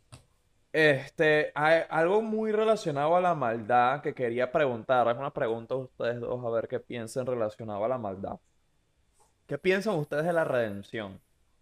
este, 0.72 1.50
hay 1.54 1.82
algo 1.88 2.22
muy 2.22 2.52
relacionado 2.52 3.16
a 3.16 3.20
la 3.20 3.34
maldad 3.34 4.02
que 4.02 4.14
quería 4.14 4.52
preguntar. 4.52 5.08
Es 5.08 5.16
una 5.16 5.32
pregunta 5.32 5.74
a 5.74 5.78
ustedes 5.78 6.20
dos, 6.20 6.44
a 6.44 6.50
ver 6.50 6.68
qué 6.68 6.78
piensan 6.78 7.26
relacionado 7.26 7.84
a 7.84 7.88
la 7.88 7.98
maldad. 7.98 8.38
¿Qué 9.46 9.58
piensan 9.58 9.96
ustedes 9.96 10.24
de 10.24 10.32
la 10.32 10.44
redención? 10.44 11.20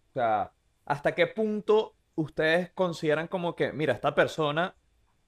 O 0.09 0.13
sea, 0.13 0.51
¿hasta 0.85 1.15
qué 1.15 1.25
punto 1.25 1.95
ustedes 2.15 2.71
consideran 2.71 3.27
como 3.27 3.55
que, 3.55 3.73
mira, 3.73 3.93
esta 3.93 4.13
persona 4.13 4.75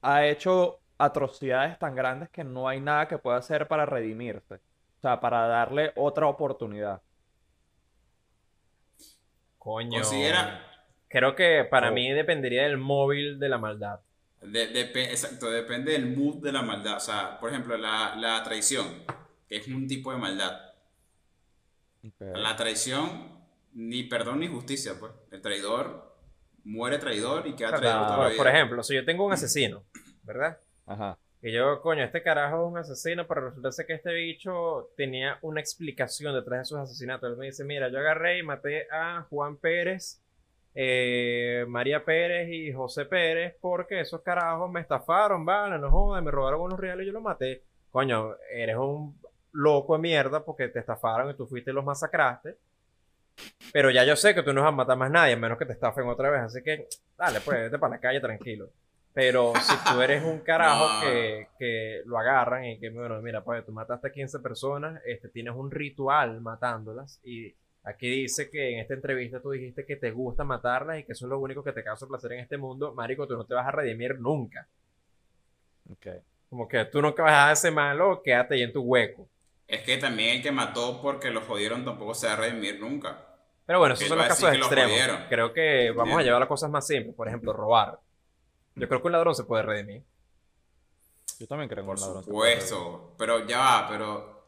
ha 0.01 0.25
hecho 0.25 0.79
atrocidades 0.99 1.79
tan 1.79 1.95
grandes 1.95 2.29
que 2.29 2.43
no 2.43 2.67
hay 2.67 2.79
nada 2.79 3.07
que 3.07 3.17
pueda 3.17 3.37
hacer 3.37 3.67
para 3.67 3.87
redimirse? 3.87 4.55
O 4.55 5.01
sea, 5.01 5.19
para 5.19 5.47
darle 5.47 5.91
otra 5.95 6.27
oportunidad. 6.27 7.01
Coño. 9.57 10.01
Considera... 10.01 10.70
Creo 11.11 11.35
que 11.35 11.65
para 11.69 11.89
Oh. 11.89 11.93
mí 11.93 12.11
dependería 12.11 12.63
del 12.63 12.77
móvil 12.77 13.39
de 13.39 13.49
la 13.49 13.57
maldad. 13.57 13.99
De- 14.41 14.81
exacto, 15.11 15.51
depende 15.51 15.91
del 15.91 16.07
mood 16.15 16.41
de 16.41 16.51
la 16.51 16.61
maldad. 16.61 16.97
O 16.97 16.99
sea, 16.99 17.37
por 17.39 17.49
ejemplo, 17.49 17.77
la, 17.77 18.15
la 18.17 18.41
traición, 18.43 18.87
que 19.47 19.57
es 19.57 19.67
un 19.67 19.87
tipo 19.87 20.11
de 20.11 20.17
maldad. 20.17 20.59
La 22.19 22.55
traición, 22.55 23.29
ni 23.73 24.03
perdón 24.03 24.39
ni 24.39 24.47
justicia, 24.47 24.93
pues. 24.99 25.11
El 25.31 25.41
traidor 25.41 26.15
muere 26.63 26.97
traidor 26.97 27.45
y 27.47 27.53
queda 27.55 27.69
traidor 27.75 28.03
toda 28.05 28.09
la 28.09 28.15
Por, 28.15 28.27
vida. 28.29 28.37
por 28.37 28.47
ejemplo, 28.47 28.83
si 28.83 28.95
yo 28.95 29.05
tengo 29.05 29.25
un 29.25 29.33
asesino, 29.33 29.83
¿verdad? 30.23 30.57
Ajá. 30.87 31.17
Y 31.43 31.51
yo, 31.51 31.81
coño, 31.81 32.03
este 32.03 32.21
carajo 32.21 32.63
es 32.65 32.71
un 32.71 32.77
asesino, 32.77 33.27
pero 33.27 33.49
resulta 33.49 33.69
que 33.85 33.93
este 33.93 34.13
bicho 34.13 34.91
tenía 34.95 35.37
una 35.41 35.59
explicación 35.59 36.33
detrás 36.35 36.59
de 36.59 36.65
sus 36.65 36.77
asesinatos. 36.77 37.31
Él 37.31 37.37
me 37.37 37.47
dice, 37.47 37.63
mira, 37.63 37.89
yo 37.89 37.99
agarré 37.99 38.37
y 38.39 38.43
maté 38.43 38.87
a 38.91 39.25
Juan 39.29 39.57
Pérez 39.57 40.21
eh, 40.73 41.65
María 41.67 42.03
Pérez 42.05 42.49
y 42.49 42.71
José 42.71 43.05
Pérez 43.05 43.55
porque 43.59 43.99
esos 44.01 44.21
carajos 44.21 44.71
me 44.71 44.81
estafaron, 44.81 45.45
vale, 45.45 45.77
no 45.79 45.89
jodas, 45.89 46.23
me 46.23 46.31
robaron 46.31 46.61
unos 46.61 46.79
reales 46.79 47.03
y 47.03 47.07
yo 47.07 47.13
los 47.13 47.21
maté. 47.23 47.63
Coño, 47.91 48.35
eres 48.53 48.77
un 48.77 49.19
loco 49.53 49.95
de 49.95 50.01
mierda 50.01 50.43
porque 50.45 50.69
te 50.69 50.79
estafaron 50.79 51.29
y 51.29 51.33
tú 51.35 51.45
fuiste 51.45 51.71
y 51.71 51.73
los 51.73 51.83
masacraste. 51.83 52.55
Pero 53.73 53.89
ya 53.89 54.03
yo 54.03 54.15
sé 54.15 54.35
que 54.35 54.43
tú 54.43 54.53
no 54.53 54.61
vas 54.61 54.69
a 54.69 54.75
matar 54.75 54.97
más 54.97 55.09
nadie, 55.11 55.33
a 55.33 55.37
menos 55.37 55.57
que 55.57 55.65
te 55.65 55.73
estafen 55.73 56.07
otra 56.07 56.29
vez. 56.29 56.41
Así 56.41 56.61
que, 56.61 56.87
dale, 57.17 57.39
pues, 57.41 57.59
vete 57.63 57.79
para 57.79 57.95
la 57.95 57.99
calle 57.99 58.19
tranquilo. 58.19 58.69
Pero 59.13 59.53
si 59.61 59.75
tú 59.91 60.01
eres 60.01 60.23
un 60.23 60.39
carajo 60.39 60.87
No. 60.87 61.01
que, 61.01 61.47
que 61.59 62.01
lo 62.05 62.17
agarran 62.17 62.65
y 62.65 62.79
que, 62.79 62.89
bueno, 62.91 63.21
mira, 63.21 63.43
pues 63.43 63.65
tú 63.65 63.71
mataste 63.73 64.07
a 64.07 64.11
15 64.11 64.39
personas, 64.39 65.01
este, 65.05 65.27
tienes 65.29 65.53
un 65.55 65.69
ritual 65.69 66.39
matándolas 66.41 67.19
y 67.23 67.53
aquí 67.83 68.09
dice 68.09 68.49
que 68.49 68.73
en 68.73 68.79
esta 68.79 68.93
entrevista 68.93 69.41
tú 69.41 69.51
dijiste 69.51 69.85
que 69.85 69.95
te 69.95 70.11
gusta 70.11 70.43
matarlas 70.43 70.99
y 70.99 71.03
que 71.03 71.13
eso 71.13 71.25
es 71.25 71.29
lo 71.29 71.39
único 71.39 71.63
que 71.63 71.71
te 71.71 71.83
causa 71.83 72.07
placer 72.07 72.33
en 72.33 72.39
este 72.39 72.57
mundo, 72.57 72.93
marico, 72.93 73.27
tú 73.27 73.35
no 73.35 73.45
te 73.45 73.53
vas 73.53 73.67
a 73.67 73.71
redimir 73.71 74.19
nunca. 74.19 74.67
Ok. 75.91 76.07
Como 76.49 76.67
que 76.67 76.85
tú 76.85 77.01
nunca 77.01 77.23
vas 77.23 77.33
a 77.33 77.51
ese 77.53 77.71
malo, 77.71 78.21
quédate 78.23 78.55
ahí 78.55 78.63
en 78.63 78.73
tu 78.73 78.81
hueco. 78.81 79.27
Es 79.67 79.81
que 79.83 79.97
también 79.97 80.37
el 80.37 80.43
que 80.43 80.51
mató 80.51 81.01
porque 81.01 81.29
lo 81.31 81.41
jodieron 81.41 81.85
tampoco 81.85 82.13
se 82.13 82.27
va 82.27 82.33
a 82.33 82.35
redimir 82.35 82.79
nunca. 82.79 83.25
Pero 83.65 83.79
bueno, 83.79 83.95
Que 83.95 84.03
esos 84.03 84.09
son 84.09 84.17
los 84.17 84.27
casos 84.27 84.51
que 84.51 84.57
lo 84.57 84.65
extremos. 84.65 85.19
Creo 85.29 85.53
que 85.53 85.91
vamos 85.91 86.17
a 86.19 86.23
llevar 86.23 86.39
las 86.41 86.49
cosas 86.49 86.69
más 86.69 86.85
simples. 86.85 87.15
Por 87.15 87.27
ejemplo, 87.29 87.53
robar. 87.53 87.99
Yo 88.75 88.87
creo 88.87 89.01
que 89.01 89.07
un 89.07 89.13
ladrón 89.13 89.33
se 89.33 89.45
puede 89.45 89.63
redimir. 89.63 90.03
Yo 91.39 91.47
también 91.47 91.69
creo 91.69 91.85
Por 91.85 91.95
un 91.95 92.01
ladrón. 92.01 92.23
supuesto. 92.25 93.15
Pero 93.17 93.47
ya 93.47 93.59
va, 93.59 93.87
pero 93.89 94.40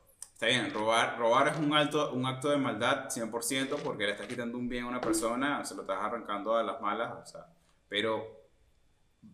está 0.44 0.62
bien, 0.62 0.74
robar, 0.74 1.18
robar 1.18 1.48
es 1.50 1.58
un, 1.58 1.74
alto, 1.74 2.12
un 2.14 2.26
acto 2.26 2.50
de 2.50 2.58
maldad 2.58 3.10
100% 3.10 3.78
porque 3.84 4.06
le 4.06 4.12
estás 4.12 4.28
quitando 4.28 4.58
un 4.58 4.68
bien 4.68 4.84
a 4.86 4.88
una 4.88 5.02
persona, 5.02 5.64
se 5.64 5.76
lo 5.76 5.82
estás 5.82 5.98
arrancando 6.02 6.56
a 6.56 6.64
las 6.64 6.82
malas, 6.82 7.14
o 7.24 7.26
sea, 7.26 7.48
pero 7.88 8.42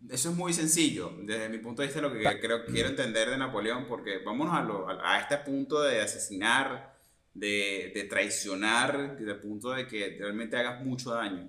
eso 0.08 0.30
es 0.30 0.36
muy 0.36 0.52
sencillo. 0.52 1.12
Desde 1.22 1.48
mi 1.48 1.58
punto 1.58 1.82
de 1.82 1.88
vista, 1.88 2.00
lo 2.00 2.12
que 2.12 2.40
creo 2.40 2.64
quiero 2.64 2.88
entender 2.90 3.28
de 3.30 3.38
Napoleón, 3.38 3.86
porque 3.88 4.18
vámonos 4.18 4.54
a, 4.54 4.62
lo- 4.62 4.88
a, 4.88 5.14
a 5.16 5.20
este 5.20 5.38
punto 5.38 5.80
de 5.82 6.00
asesinar, 6.00 6.94
de, 7.34 7.92
de 7.94 8.04
traicionar, 8.04 9.16
desde 9.16 9.32
el 9.32 9.40
punto 9.40 9.70
de 9.72 9.86
que 9.86 10.16
realmente 10.18 10.56
hagas 10.56 10.84
mucho 10.84 11.10
daño. 11.12 11.48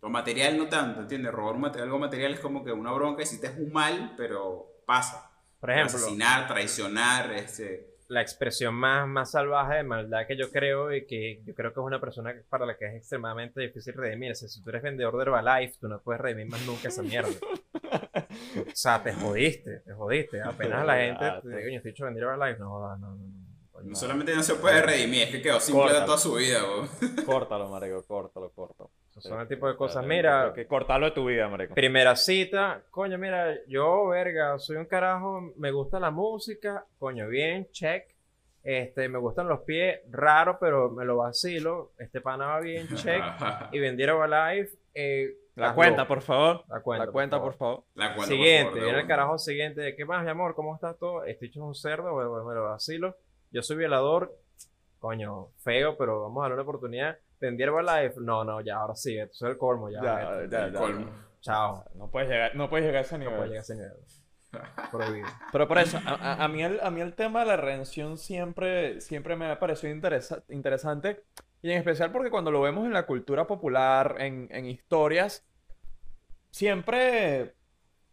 Lo 0.00 0.08
material 0.08 0.56
no 0.56 0.68
tanto, 0.68 1.00
¿entiendes? 1.02 1.32
Robar 1.32 1.54
un 1.54 1.64
algo 1.64 1.98
material 1.98 2.32
es 2.34 2.40
como 2.40 2.64
que 2.64 2.72
una 2.72 2.92
bronca, 2.92 3.22
hiciste 3.22 3.50
un 3.58 3.72
mal, 3.72 4.14
pero 4.16 4.82
pasa. 4.86 5.30
Por 5.60 5.70
ejemplo, 5.70 5.96
Asesinar, 5.98 6.48
traicionar, 6.48 7.32
este... 7.32 7.91
la 8.12 8.20
expresión 8.20 8.74
más, 8.74 9.08
más 9.08 9.30
salvaje 9.30 9.76
de 9.76 9.84
maldad 9.84 10.26
que 10.26 10.36
yo 10.36 10.50
creo 10.50 10.94
y 10.94 11.06
que 11.06 11.40
yo 11.46 11.54
creo 11.54 11.72
que 11.72 11.80
es 11.80 11.86
una 11.86 11.98
persona 11.98 12.34
para 12.50 12.66
la 12.66 12.76
que 12.76 12.84
es 12.84 12.94
extremadamente 12.94 13.58
difícil 13.62 13.94
redimirse. 13.94 14.50
Si 14.50 14.62
tú 14.62 14.68
eres 14.68 14.82
vendedor 14.82 15.16
de 15.16 15.22
Herbalife, 15.22 15.78
tú 15.80 15.88
no 15.88 15.98
puedes 16.02 16.20
redimir 16.20 16.46
más 16.48 16.60
nunca 16.66 16.88
esa 16.88 17.02
mierda. 17.02 17.30
O 17.30 18.74
sea, 18.74 19.02
te 19.02 19.14
jodiste, 19.14 19.80
te 19.80 19.92
jodiste. 19.94 20.42
Apenas 20.42 20.84
la 20.84 20.96
gente 20.96 21.24
te 21.42 21.56
digo, 21.56 21.70
yo 21.70 21.76
estoy 21.76 21.90
hecho 21.92 22.04
vender 22.04 22.24
Herbalife, 22.24 22.58
no 22.60 22.70
jodas, 22.70 23.00
no, 23.00 23.16
no, 23.16 23.24
no. 23.82 23.96
Solamente 23.96 24.36
no 24.36 24.42
se 24.42 24.54
puede 24.56 24.82
redimir, 24.82 25.22
es 25.22 25.30
que 25.30 25.42
quedó 25.42 25.58
sin 25.58 25.74
plata 25.74 26.04
toda 26.04 26.18
su 26.18 26.34
vida, 26.34 26.62
weón. 26.62 26.88
Córtalo, 27.24 27.68
marico, 27.70 28.04
córtalo, 28.06 28.50
córtalo. 28.50 28.90
Son 29.22 29.40
el 29.40 29.48
tipo 29.48 29.68
de 29.68 29.76
cosas. 29.76 30.04
Mira, 30.04 30.52
que 30.54 30.66
cortarlo 30.66 31.06
de 31.06 31.12
tu 31.12 31.24
vida, 31.26 31.48
marico. 31.48 31.74
Primera 31.74 32.16
cita, 32.16 32.82
coño, 32.90 33.18
mira, 33.18 33.54
yo, 33.68 34.08
verga, 34.08 34.58
soy 34.58 34.76
un 34.76 34.86
carajo, 34.86 35.52
me 35.56 35.70
gusta 35.70 36.00
la 36.00 36.10
música, 36.10 36.84
coño, 36.98 37.28
bien, 37.28 37.68
check. 37.70 38.06
Este, 38.64 39.08
me 39.08 39.18
gustan 39.18 39.48
los 39.48 39.60
pies, 39.60 40.00
raro, 40.10 40.58
pero 40.60 40.90
me 40.90 41.04
lo 41.04 41.16
vacilo. 41.16 41.92
Este 41.98 42.20
pana 42.20 42.46
va 42.46 42.60
bien, 42.60 42.88
check. 42.96 43.22
Y 43.72 43.78
vendiera 43.80 44.12
Herbalife, 44.12 44.76
eh, 44.94 45.34
La 45.56 45.74
cuenta, 45.74 46.06
por 46.06 46.22
favor. 46.22 46.64
La 46.68 46.80
cuenta, 46.80 47.06
La 47.06 47.12
cuenta, 47.12 47.36
por 47.38 47.50
por 47.50 47.58
favor. 47.58 47.84
La 47.94 48.14
cuenta, 48.14 48.16
por 48.16 48.26
Siguiente, 48.26 48.70
favor, 48.70 48.84
viene 48.84 49.00
el 49.00 49.06
carajo 49.06 49.38
siguiente. 49.38 49.96
¿Qué 49.96 50.04
más, 50.04 50.22
mi 50.24 50.30
amor? 50.30 50.54
¿Cómo 50.54 50.74
estás 50.74 50.96
todo? 50.98 51.24
Este 51.24 51.46
hecho 51.46 51.60
es 51.60 51.66
un 51.66 51.74
cerdo, 51.74 52.12
bueno, 52.12 52.44
me 52.44 52.54
lo 52.54 52.64
vacilo. 52.64 53.16
Yo 53.50 53.62
soy 53.62 53.76
violador, 53.76 54.32
coño, 55.00 55.48
feo, 55.58 55.96
pero 55.96 56.22
vamos 56.22 56.40
a 56.40 56.42
darle 56.42 56.54
una 56.54 56.62
oportunidad. 56.62 57.18
Vendí 57.42 57.64
Herbalife, 57.64 58.20
no, 58.20 58.44
no, 58.44 58.60
ya, 58.60 58.76
ahora 58.76 58.94
sí, 58.94 59.18
esto 59.18 59.46
es 59.46 59.50
el 59.52 59.58
colmo, 59.58 59.90
ya. 59.90 60.00
Ya, 60.00 60.46
ya, 60.48 60.64
El 60.66 60.72
ya. 60.72 60.78
colmo. 60.78 61.06
Chao. 61.40 61.84
No 61.96 62.08
puedes 62.08 62.28
llegar, 62.30 62.54
no 62.54 62.70
puedes 62.70 62.86
llegar 62.86 63.02
a 63.02 63.04
ese 63.04 63.14
No 63.18 63.24
nivel. 63.24 63.34
puedo 63.34 63.46
llegar 63.48 63.58
a 63.58 63.62
ese 63.62 63.74
nivel. 63.74 63.92
Prohibido. 64.92 65.26
Pero 65.52 65.66
por 65.66 65.78
eso, 65.78 65.98
a, 66.06 66.10
a- 66.14 66.44
a 66.44 66.46
mí 66.48 66.62
el, 66.62 66.78
a 66.80 66.90
mí 66.92 67.00
el 67.00 67.14
tema 67.14 67.40
de 67.40 67.46
la 67.46 67.56
redención 67.56 68.16
siempre, 68.16 69.00
siempre 69.00 69.34
me 69.34 69.46
ha 69.50 69.58
parecido 69.58 69.92
interesa- 69.92 70.44
interesante. 70.50 71.24
Y 71.62 71.72
en 71.72 71.78
especial 71.78 72.12
porque 72.12 72.30
cuando 72.30 72.52
lo 72.52 72.60
vemos 72.60 72.86
en 72.86 72.92
la 72.92 73.06
cultura 73.06 73.44
popular, 73.48 74.14
en, 74.20 74.46
en 74.52 74.66
historias, 74.66 75.44
siempre, 76.50 77.54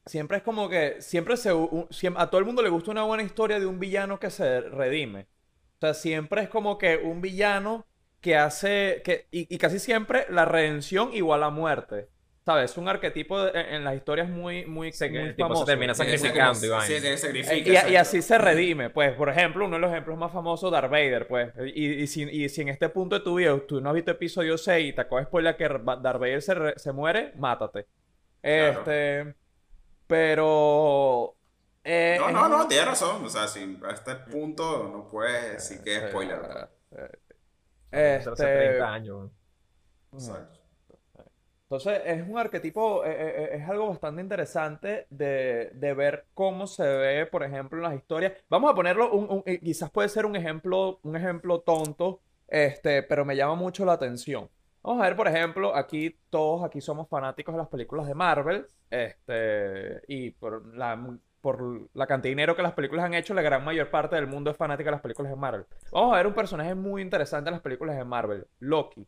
siempre 0.06 0.38
es 0.38 0.44
como 0.44 0.70
que, 0.70 1.02
siempre 1.02 1.38
se, 1.38 1.54
u- 1.54 1.88
siem- 1.92 2.16
a 2.18 2.30
todo 2.32 2.40
el 2.40 2.46
mundo 2.46 2.62
le 2.62 2.70
gusta 2.70 2.92
una 2.92 3.04
buena 3.04 3.24
historia 3.24 3.60
de 3.60 3.66
un 3.66 3.80
villano 3.80 4.20
que 4.20 4.30
se 4.30 4.62
redime. 4.62 5.28
O 5.76 5.80
sea, 5.82 5.94
siempre 5.94 6.42
es 6.44 6.50
como 6.50 6.78
que 6.78 6.98
un 6.98 7.22
villano 7.22 7.86
que 8.22 8.36
hace, 8.38 9.02
que, 9.04 9.28
y, 9.32 9.54
y 9.54 9.58
casi 9.58 9.80
siempre 9.80 10.26
la 10.30 10.46
redención 10.46 11.14
igual 11.14 11.44
a 11.44 11.50
muerte. 11.50 12.10
¿Sabes? 12.46 12.72
Es 12.72 12.78
un 12.78 12.88
arquetipo 12.88 13.40
de- 13.44 13.52
en, 13.60 13.76
en 13.76 13.84
las 13.84 13.96
historias 13.96 14.28
muy, 14.28 14.66
muy, 14.66 14.88
el 14.88 14.94
tipo 14.94 15.04
se 15.04 15.36
famoso. 15.38 15.66
termina 15.66 15.94
sacrificando 15.94 16.70
vaina. 16.72 16.82
sí, 17.00 17.18
sacrifica, 17.18 17.54
Eh, 17.54 17.90
Y, 17.90 17.94
y 17.94 17.96
así 17.96 18.22
se 18.24 18.38
redime, 18.40 18.90
pues, 18.90 19.14
por 19.14 19.30
ejemplo, 19.30 19.66
uno 19.66 19.76
de 19.76 19.82
los 19.82 19.92
ejemplos 19.92 20.18
más 20.18 20.32
famosos, 20.32 20.72
Darth 20.72 20.90
Vader, 20.90 21.28
pues, 21.28 21.54
y, 21.76 21.86
y 22.04 22.08
si, 22.08 22.24
y 22.24 22.50
si 22.50 22.62
en 22.62 22.70
este 22.70 22.90
punto 22.90 23.20
de 23.20 23.24
tu 23.24 23.36
vida 23.36 23.56
tú 23.68 23.82
no 23.82 23.90
has 23.90 23.96
visto 23.96 24.12
episodio 24.12 24.58
6 24.58 24.90
y 24.90 24.94
te 24.96 25.02
acabo 25.02 25.18
de 25.20 25.26
spoiler 25.26 25.56
que 25.58 25.66
Darth 25.68 26.20
Vader 26.20 26.42
se, 26.42 26.54
re- 26.56 26.74
se 26.78 26.92
muere, 26.92 27.34
mátate. 27.38 27.86
Claro. 28.42 28.80
Este, 28.80 29.36
pero... 30.08 31.36
eh, 31.84 32.18
No, 32.20 32.32
no, 32.32 32.50
no, 32.50 32.68
tienes 32.68 32.88
razón. 32.88 33.24
O 33.26 33.30
sea, 33.30 33.48
si 33.48 33.78
a 33.84 33.92
este 33.92 34.16
punto 34.16 34.90
no 34.92 35.08
puedes 35.08 35.54
decir 35.54 35.84
que 35.84 35.98
es 35.98 36.04
eh, 36.04 36.08
spoiler. 36.10 36.40
eh, 36.92 37.10
Eso 37.92 38.32
hace 38.32 38.48
este, 38.48 38.50
30 38.50 38.92
años. 38.94 39.32
Exacto. 40.12 40.60
Entonces 41.64 42.02
es 42.06 42.28
un 42.28 42.38
arquetipo, 42.40 43.06
eh, 43.06 43.12
eh, 43.12 43.44
eh, 43.54 43.58
es 43.58 43.70
algo 43.70 43.88
bastante 43.90 44.22
interesante 44.24 45.06
de, 45.12 45.70
de 45.76 45.94
ver 45.94 46.26
cómo 46.34 46.66
se 46.66 46.84
ve, 46.84 47.26
por 47.28 47.44
ejemplo, 47.44 47.78
en 47.78 47.84
las 47.84 47.96
historias. 47.96 48.34
Vamos 48.50 48.72
a 48.72 48.76
ponerlo, 48.76 49.12
un, 49.12 49.30
un- 49.30 49.44
quizás 49.60 49.92
puede 49.92 50.10
ser 50.10 50.26
un 50.26 50.36
ejemplo, 50.36 51.00
un 51.04 51.16
ejemplo 51.16 51.62
tonto, 51.62 52.22
este, 52.48 53.04
pero 53.04 53.24
me 53.24 53.36
llama 53.36 53.54
mucho 53.56 53.86
la 53.86 53.94
atención. 53.94 54.50
Vamos 54.82 55.02
a 55.04 55.06
ver, 55.10 55.16
por 55.16 55.28
ejemplo, 55.28 55.76
aquí 55.76 56.18
todos 56.32 56.64
aquí 56.64 56.82
somos 56.82 57.08
fanáticos 57.08 57.54
de 57.54 57.60
las 57.60 57.68
películas 57.70 58.08
de 58.08 58.16
Marvel, 58.16 58.66
este, 58.90 60.02
y 60.08 60.32
por 60.32 60.76
la, 60.76 60.96
por 61.42 61.90
la 61.94 62.08
cantidad 62.08 62.30
de 62.30 62.36
dinero 62.36 62.56
que 62.56 62.62
las 62.62 62.74
películas 62.74 63.06
han 63.06 63.14
hecho, 63.14 63.34
la 63.34 63.42
gran 63.42 63.64
mayor 63.64 63.90
parte 63.90 64.16
del 64.16 64.28
mundo 64.28 64.52
es 64.52 64.58
fanática 64.58 64.90
de 64.90 64.92
las 64.92 65.02
películas 65.02 65.32
de 65.32 65.38
Marvel. 65.38 65.66
Vamos 65.92 66.14
a 66.14 66.18
ver 66.18 66.28
un 66.28 66.34
personaje 66.34 66.76
muy 66.76 67.02
interesante 67.02 67.50
en 67.50 67.54
las 67.54 67.62
películas 67.62 67.98
de 67.98 68.06
Marvel, 68.06 68.48
Loki. 68.60 69.08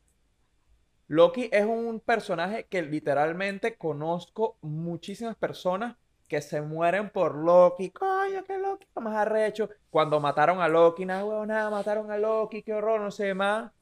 Loki 1.07 1.49
es 1.51 1.65
un 1.65 1.99
personaje 1.99 2.67
que 2.67 2.81
literalmente 2.81 3.75
conozco 3.75 4.57
muchísimas 4.61 5.35
personas 5.35 5.97
que 6.29 6.41
se 6.41 6.61
mueren 6.61 7.09
por 7.09 7.35
Loki. 7.35 7.89
Coño, 7.89 8.45
que 8.45 8.57
Loki 8.57 8.87
más 8.95 9.17
arrecho. 9.17 9.69
Cuando 9.89 10.21
mataron 10.21 10.61
a 10.61 10.69
Loki, 10.69 11.05
nada, 11.05 11.25
huevo, 11.25 11.45
nada, 11.45 11.69
mataron 11.69 12.09
a 12.09 12.17
Loki, 12.17 12.63
qué 12.63 12.73
horror, 12.73 13.01
no 13.01 13.11
sé 13.11 13.33
más. 13.33 13.73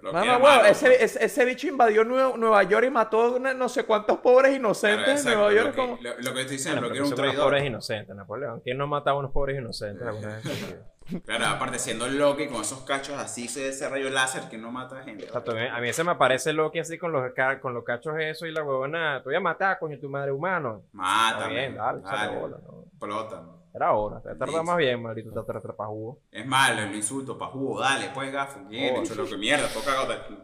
Pero 0.00 0.12
lo 0.12 0.18
Mamá, 0.18 0.32
huevo, 0.36 0.46
malo, 0.48 0.64
ese, 0.68 0.86
pues. 0.86 1.02
ese, 1.02 1.24
ese 1.24 1.44
bicho 1.44 1.66
invadió 1.66 2.04
Nueva, 2.04 2.36
Nueva 2.36 2.62
York 2.62 2.86
y 2.86 2.90
mató 2.90 3.38
no 3.38 3.68
sé 3.68 3.84
cuántos 3.84 4.18
pobres 4.18 4.50
Claro, 4.50 4.56
inocentes 4.56 5.26
en 5.26 5.34
Nueva 5.34 5.52
York. 5.52 5.66
Lo 5.66 5.72
que, 5.72 5.76
como- 5.76 5.98
lo, 6.00 6.10
lo 6.18 6.34
que 6.34 6.40
estoy 6.40 6.56
diciendo, 6.56 6.80
Bueno, 6.80 6.86
lo 6.88 6.92
que 6.92 6.96
era 6.98 7.04
un 7.04 7.12
unos 7.12 7.20
pobres 7.20 7.34
traidor. 7.34 7.66
inocentes, 7.66 8.16
Napoleón. 8.16 8.60
¿Quién 8.60 8.78
no 8.78 8.86
mataba 8.86 9.16
a 9.16 9.20
unos 9.20 9.32
pobres 9.32 9.58
inocentes? 9.58 10.06
Claro, 11.24 11.46
aparte 11.46 11.78
siendo 11.78 12.06
Loki 12.06 12.48
con 12.48 12.60
esos 12.60 12.80
cachos 12.82 13.16
así, 13.16 13.46
ese, 13.46 13.68
ese 13.68 13.88
rayo 13.88 14.10
láser 14.10 14.42
que 14.50 14.58
no 14.58 14.70
mata 14.70 15.02
gente. 15.02 15.24
Exacto, 15.24 15.52
a 15.52 15.80
mí 15.80 15.90
se 15.94 16.04
me 16.04 16.10
aparece 16.10 16.52
Loki 16.52 16.80
así 16.80 16.98
con 16.98 17.12
los, 17.12 17.32
con 17.62 17.72
los 17.72 17.82
cachos 17.82 18.12
eso 18.18 18.44
y 18.44 18.52
la 18.52 18.62
huevona. 18.62 19.22
Te 19.22 19.30
voy 19.30 19.36
a 19.36 19.40
matar, 19.40 19.78
coño, 19.78 19.98
tu 19.98 20.10
madre 20.10 20.32
humano. 20.32 20.82
Está 20.84 20.98
Mátame. 20.98 21.54
bien, 21.54 21.74
dale, 21.76 22.00
dale, 22.02 22.14
échale 22.24 22.38
bola, 22.38 22.56
no. 22.62 22.84
explótame. 22.90 23.57
Era 23.74 23.92
hora, 23.92 24.20
te 24.20 24.30
Listo. 24.34 24.64
más 24.64 24.76
bien, 24.76 25.02
maldito 25.02 25.44
tatrapajugo. 25.44 26.20
Es 26.32 26.44
malo, 26.46 26.86
lo 26.86 26.96
insulto, 26.96 27.36
pa' 27.38 27.46
jugo, 27.48 27.80
dale, 27.80 28.10
pues 28.14 28.32
gafo, 28.32 28.60
bien, 28.64 28.94
Oh. 28.96 29.02
hecho 29.02 29.14
lo 29.14 29.26
que 29.26 29.36
mierda, 29.36 29.68
toca 29.68 29.92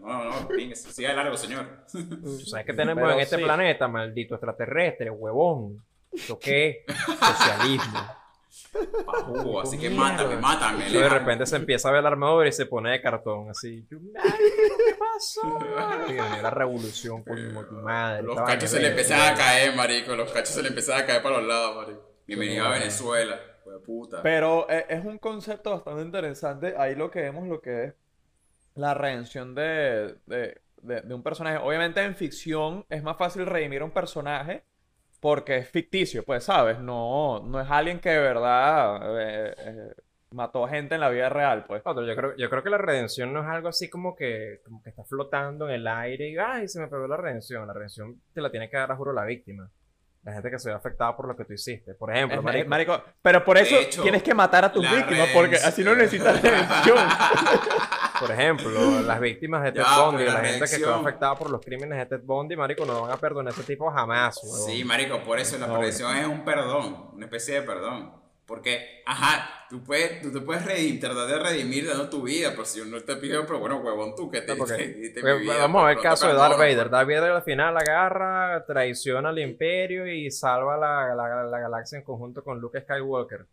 No, 0.03 0.25
no, 0.25 0.49
venga, 0.49 0.75
siga 0.77 1.09
de 1.11 1.17
largo, 1.17 1.37
señor. 1.37 1.85
Tú 1.91 2.39
sabes 2.47 2.67
que 2.67 2.75
tenemos 2.75 3.03
Pero 3.03 3.15
en 3.15 3.21
este 3.21 3.37
sí. 3.37 3.43
planeta, 3.43 3.89
maldito 3.89 4.35
extraterrestre, 4.35 5.11
huevón. 5.11 5.85
¿Esto 6.13 6.39
qué? 6.39 6.85
Socialismo. 7.19 7.99
Pa' 9.05 9.21
jugo, 9.25 9.61
así 9.63 9.79
que 9.79 9.89
Mierda. 9.89 10.05
mátame, 10.13 10.37
mátame. 10.37 10.89
Y 10.89 10.93
de 10.93 11.09
repente 11.09 11.47
se 11.47 11.57
empieza 11.57 11.89
a 11.89 11.93
ver 11.93 12.01
el 12.01 12.07
armador 12.07 12.47
y 12.47 12.53
se 12.53 12.67
pone 12.67 12.91
de 12.91 13.01
cartón, 13.01 13.51
así. 13.51 13.85
Yo, 13.91 13.99
"Marico, 14.01 14.37
¿Qué 14.87 14.95
pasó? 14.97 15.59
Y 16.09 16.13
viene 16.13 16.43
la 16.43 16.51
revolución 16.51 17.25
con 17.25 17.37
tu 17.37 17.75
madre. 17.83 18.23
Los 18.23 18.41
cachos 18.43 18.71
se 18.71 18.81
le 18.81 18.89
empezaban 18.91 19.35
a 19.35 19.37
caer, 19.37 19.75
marico, 19.75 20.15
los 20.15 20.31
cachos 20.31 20.55
se 20.55 20.63
le 20.63 20.69
empezaban 20.69 21.03
a 21.03 21.07
caer 21.07 21.23
para 21.23 21.39
los 21.39 21.49
lados, 21.49 21.77
marico. 21.77 22.14
Bienvenido 22.27 22.65
a 22.65 22.71
Venezuela, 22.71 23.39
de 23.67 23.79
puta. 23.81 24.23
Pero 24.23 24.69
eh, 24.71 24.87
es 24.89 25.05
un 25.05 25.19
concepto 25.19 25.71
bastante 25.71 26.03
interesante. 26.03 26.75
Ahí 26.79 26.95
lo 26.95 27.11
que 27.11 27.21
vemos 27.21 27.47
lo 27.47 27.61
que 27.61 27.85
es 27.85 27.95
la 28.75 28.95
redención 28.95 29.55
de, 29.55 30.17
de, 30.27 30.63
de, 30.81 31.01
de 31.03 31.15
un 31.15 31.23
personaje. 31.23 31.59
Obviamente 31.59 32.03
en 32.03 32.15
ficción 32.17 32.87
es 32.89 33.03
más 33.03 33.19
fácil 33.19 33.45
redimir 33.45 33.83
a 33.83 33.85
un 33.85 33.91
personaje 33.91 34.65
porque 35.21 35.57
es 35.59 35.69
ficticio, 35.69 36.25
pues, 36.25 36.45
¿sabes? 36.45 36.79
No, 36.81 37.41
no 37.41 37.61
es 37.61 37.71
alguien 37.71 38.01
que 38.01 38.11
de 38.11 38.21
verdad 38.21 39.21
eh, 39.21 39.55
eh, 39.59 39.95
mató 40.31 40.67
gente 40.67 40.95
en 40.95 41.03
la 41.03 41.11
vida 41.11 41.29
real, 41.29 41.65
pues. 41.67 41.83
Otro, 41.85 42.07
yo 42.07 42.17
creo, 42.17 42.37
yo 42.37 42.49
creo 42.49 42.63
que 42.63 42.71
la 42.71 42.79
redención 42.79 43.33
no 43.35 43.41
es 43.41 43.47
algo 43.47 43.69
así 43.69 43.91
como 43.91 44.17
que, 44.17 44.61
como 44.65 44.83
que 44.83 44.91
está 44.91 45.05
flotando 45.05 45.69
en 45.69 45.75
el 45.75 45.87
aire 45.87 46.31
y 46.31 46.37
¡ay! 46.39 46.69
se 46.69 46.81
me 46.81 46.89
pegó 46.89 47.07
la 47.07 47.19
redención. 47.19 47.67
La 47.67 47.75
redención 47.75 48.21
te 48.33 48.41
la 48.41 48.51
tiene 48.51 48.71
que 48.71 48.77
dar 48.79 48.91
a 48.93 48.97
juro 48.97 49.13
la 49.13 49.25
víctima. 49.25 49.71
La 50.25 50.33
gente 50.33 50.51
que 50.51 50.59
se 50.59 50.71
ve 50.71 50.75
afectada 50.75 51.15
por 51.15 51.29
lo 51.29 51.37
que 51.37 51.45
tú 51.45 51.53
hiciste. 51.53 51.95
Por 51.95 52.11
ejemplo, 52.11 52.43
marico, 52.43 52.69
marico, 52.69 53.03
pero 53.21 53.45
por 53.45 53.59
eso 53.59 53.77
hecho, 53.77 54.03
tienes 54.03 54.23
que 54.23 54.33
matar 54.33 54.65
a 54.65 54.73
tus 54.73 54.83
víctimas, 54.91 55.29
porque 55.35 55.57
así 55.57 55.85
no 55.85 55.95
necesitas 55.95 56.41
redención. 56.41 56.97
por 58.21 58.31
ejemplo, 58.31 59.03
las 59.03 59.21
víctimas 59.21 59.63
de 59.65 59.73
Ted 59.73 59.83
Ya, 59.83 60.01
Bundy, 60.01 60.25
la, 60.25 60.35
la 60.35 60.45
gente 60.45 60.65
que 60.65 60.77
quedó 60.79 60.95
afectada 60.95 61.35
por 61.35 61.51
los 61.51 61.61
crímenes 61.61 61.99
de 61.99 62.07
Ted 62.07 62.25
Bundy, 62.25 62.57
marico, 62.57 62.87
no 62.87 63.03
van 63.03 63.13
a 63.13 63.17
perdonar 63.19 63.53
a 63.53 63.55
ese 63.55 63.65
tipo 63.65 63.91
jamás. 63.91 64.41
Sí, 64.67 64.83
marico, 64.83 65.23
por 65.23 65.39
eso 65.39 65.59
la 65.59 65.67
redención 65.67 66.17
es 66.17 66.27
un 66.27 66.43
perdón, 66.43 67.11
una 67.13 67.27
especie 67.27 67.61
de 67.61 67.63
perdón. 67.63 68.24
Porque, 68.47 69.03
ajá, 69.07 69.67
tú, 69.71 69.83
puedes, 69.83 70.21
tú 70.21 70.31
te 70.31 70.41
puedes 70.41 70.67
redimir, 70.67 71.01
tratar 71.01 71.27
de 71.27 71.39
redimir 71.39 71.87
dando 71.89 72.11
tu 72.11 72.21
vida, 72.23 72.51
pero 72.51 72.67
si 72.67 72.79
yo 72.79 72.85
no 72.85 73.01
te 73.01 73.17
pido, 73.17 73.47
pero 73.47 73.59
bueno, 73.59 73.79
huevón, 73.79 74.15
tú 74.15 74.31
que 74.31 74.43
te, 74.43 74.53
No, 74.53 74.59
porque- 74.59 74.75
te 74.77 74.89
diste 74.93 75.21
porque 75.23 75.35
mi 75.37 75.41
vida, 75.45 75.57
vamos 75.59 75.83
a 75.83 75.87
ver 75.87 75.97
el 75.97 76.03
te 76.03 76.09
caso 76.09 76.29
de 76.29 76.35
Darth 76.35 76.59
Vader. 76.59 76.77
pues. 76.77 76.91
Darth 76.91 77.09
Vader 77.09 77.31
al 77.33 77.43
final 77.43 77.77
agarra, 77.77 78.65
traiciona 78.67 79.31
al 79.31 79.39
imperio 79.39 80.07
y 80.07 80.31
salva 80.31 80.77
la, 80.77 81.15
la- 81.15 81.45
la 81.45 81.59
galaxia 81.59 81.97
en 81.99 82.05
conjunto 82.05 82.45
con 82.45 82.61
Luke 82.61 82.81
Skywalker. 82.83 83.47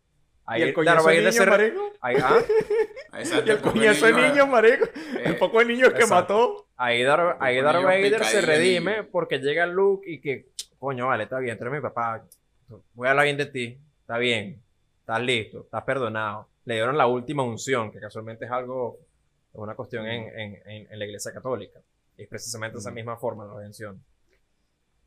Ahí 0.44 0.60
y 0.60 0.64
el 0.64 0.74
coñazo 0.74 1.08
de 1.08 1.18
niño, 1.20 1.32
se 1.32 1.44
re- 1.44 1.50
marico. 1.50 1.92
ahí, 2.00 2.16
ah, 2.20 2.38
Exacto, 3.18 3.46
Y 3.46 3.50
el 3.50 3.60
coñazo 3.62 4.06
de 4.06 4.12
niño- 4.12 4.28
niño, 4.28 4.46
marico. 4.48 4.84
eh, 4.84 5.22
El 5.24 5.36
poco 5.38 5.58
de 5.60 5.64
niños 5.66 5.88
que 5.94 6.02
exacto. 6.02 6.14
mató. 6.34 6.66
ahí 6.76 7.02
Darth, 7.02 7.36
ahí 7.40 7.60
Darth 7.62 7.82
Vader 7.82 8.24
se 8.24 8.40
redime 8.42 9.04
porque 9.04 9.38
llega 9.38 9.64
Luke 9.66 10.04
y 10.10 10.20
que, 10.20 10.48
coño, 10.78 11.06
vale, 11.06 11.22
está 11.24 11.38
bien, 11.38 11.56
tú 11.56 11.64
eres 11.64 11.74
mi 11.76 11.80
papá. 11.80 12.24
Voy 12.94 13.06
a 13.08 13.12
hablar 13.12 13.24
bien 13.24 13.36
de 13.38 13.46
ti. 13.46 13.78
Está 14.00 14.18
bien. 14.18 14.61
Estás 15.02 15.20
listo. 15.22 15.60
Estás 15.62 15.82
perdonado. 15.84 16.48
Le 16.64 16.74
dieron 16.74 16.96
la 16.96 17.06
última 17.06 17.42
unción, 17.42 17.90
que 17.90 17.98
casualmente 17.98 18.44
es 18.44 18.50
algo, 18.50 18.98
es 19.52 19.58
una 19.58 19.74
cuestión 19.74 20.06
en, 20.06 20.28
en- 20.38 20.62
en- 20.64 20.92
en 20.92 20.98
la 20.98 21.04
iglesia 21.04 21.32
católica. 21.32 21.80
Y 22.16 22.22
es 22.22 22.28
precisamente 22.28 22.78
esa 22.78 22.90
Mm. 22.90 22.94
misma 22.94 23.16
forma 23.16 23.44
la 23.44 23.54
redención. 23.54 24.02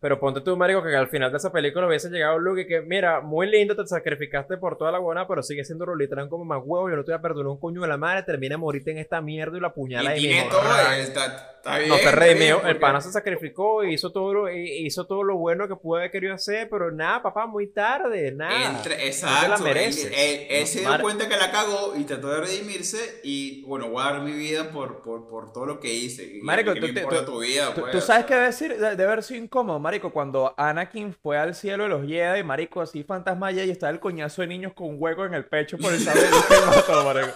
Pero 0.01 0.19
ponte 0.19 0.41
tú, 0.41 0.55
marico, 0.57 0.83
que 0.83 0.95
al 0.95 1.07
final 1.07 1.31
de 1.31 1.37
esa 1.37 1.51
película 1.51 1.87
hubiese 1.87 2.09
llegado 2.09 2.37
Luke 2.37 2.61
y 2.61 2.67
que, 2.67 2.81
mira, 2.81 3.21
muy 3.21 3.47
lindo, 3.49 3.75
te 3.75 3.87
sacrificaste 3.87 4.57
por 4.57 4.77
toda 4.77 4.91
la 4.91 4.99
buena, 4.99 5.27
pero 5.27 5.41
sigue 5.41 5.63
siendo 5.63 5.85
Lolita 5.85 6.27
como 6.29 6.45
más 6.45 6.61
huevo, 6.63 6.89
yo 6.89 6.95
no 6.97 7.03
te 7.03 7.11
voy 7.11 7.17
a 7.19 7.21
perdonar 7.21 7.47
un 7.47 7.59
coño 7.59 7.81
de 7.81 7.87
la 7.87 7.97
madre, 7.97 8.23
termina 8.23 8.57
morirte 8.57 8.91
en 8.91 8.97
esta 8.99 9.21
mierda 9.21 9.57
y 9.57 9.61
la 9.61 9.73
puñala 9.73 10.15
Y 10.15 10.19
tiene 10.19 10.35
mismo. 10.43 10.51
todo, 10.51 10.61
Ran. 10.61 10.99
está, 10.99 11.25
está 11.55 11.77
bien. 11.77 11.89
No 11.89 11.95
te 11.97 12.11
redimió, 12.11 12.39
bien, 12.39 12.55
el 12.55 12.61
porque- 12.61 12.79
pana 12.79 13.01
se 13.01 13.11
sacrificó 13.11 13.83
y 13.83 13.93
hizo 13.93 14.11
todo 14.11 14.33
lo, 14.33 14.51
hizo 14.51 15.07
todo 15.07 15.23
lo 15.23 15.37
bueno 15.37 15.67
que 15.67 15.75
pudo 15.75 15.97
haber 15.97 16.11
querido 16.11 16.35
hacer, 16.35 16.69
pero 16.69 16.91
nada, 16.91 17.23
papá, 17.23 17.47
muy 17.47 17.67
tarde, 17.67 18.31
nada. 18.31 18.75
Entre- 18.77 18.95
No 18.95 19.01
te 19.01 19.07
exacto, 19.07 19.47
la 19.49 19.55
él, 19.55 19.63
mereces. 19.63 20.05
él- 20.15 20.47
él 20.49 20.67
se 20.67 20.79
dio 20.81 20.89
Mar- 20.89 21.01
cuenta 21.01 21.27
que 21.27 21.37
la 21.37 21.51
cagó 21.51 21.95
y 21.97 22.03
trató 22.03 22.27
de 22.29 22.41
redimirse 22.41 23.21
y 23.23 23.63
bueno, 23.63 23.89
voy 23.89 24.01
a 24.05 24.11
dar 24.11 24.21
mi 24.21 24.33
vida 24.33 24.69
por, 24.71 25.01
por, 25.01 25.27
por 25.27 25.51
todo 25.51 25.65
lo 25.65 25.79
que 25.79 25.91
hice. 25.91 26.39
Marico, 26.43 26.73
¿qué 26.73 26.81
tú 26.81 27.25
tu 27.25 27.39
vida, 27.39 27.73
¿Tú, 27.73 27.81
pues? 27.81 27.91
tú 27.93 28.01
sabes 28.01 28.25
qué 28.25 28.35
debe, 28.35 28.51
de- 28.77 28.89
debe 28.95 29.03
haber 29.05 29.23
sido 29.23 29.41
incómodo, 29.43 29.79
marico, 29.85 30.11
cuando 30.11 30.55
Anakin 30.57 31.13
fue 31.13 31.37
al 31.37 31.53
cielo 31.53 31.83
de 31.83 31.89
los 31.89 32.07
Jedi, 32.07 32.41
marico, 32.41 32.81
así 32.81 33.03
fantasma 33.03 33.47
allá 33.47 33.63
y 33.63 33.69
estaba 33.69 33.91
el 33.91 33.99
coñazo 33.99 34.41
de 34.41 34.47
niños 34.47 34.73
con 34.73 34.89
un 34.89 34.95
hueco 34.97 35.25
en 35.25 35.35
el 35.35 35.45
pecho 35.45 35.77
por 35.77 35.93
el 35.93 36.03
mató, 36.03 37.03
marico. 37.05 37.33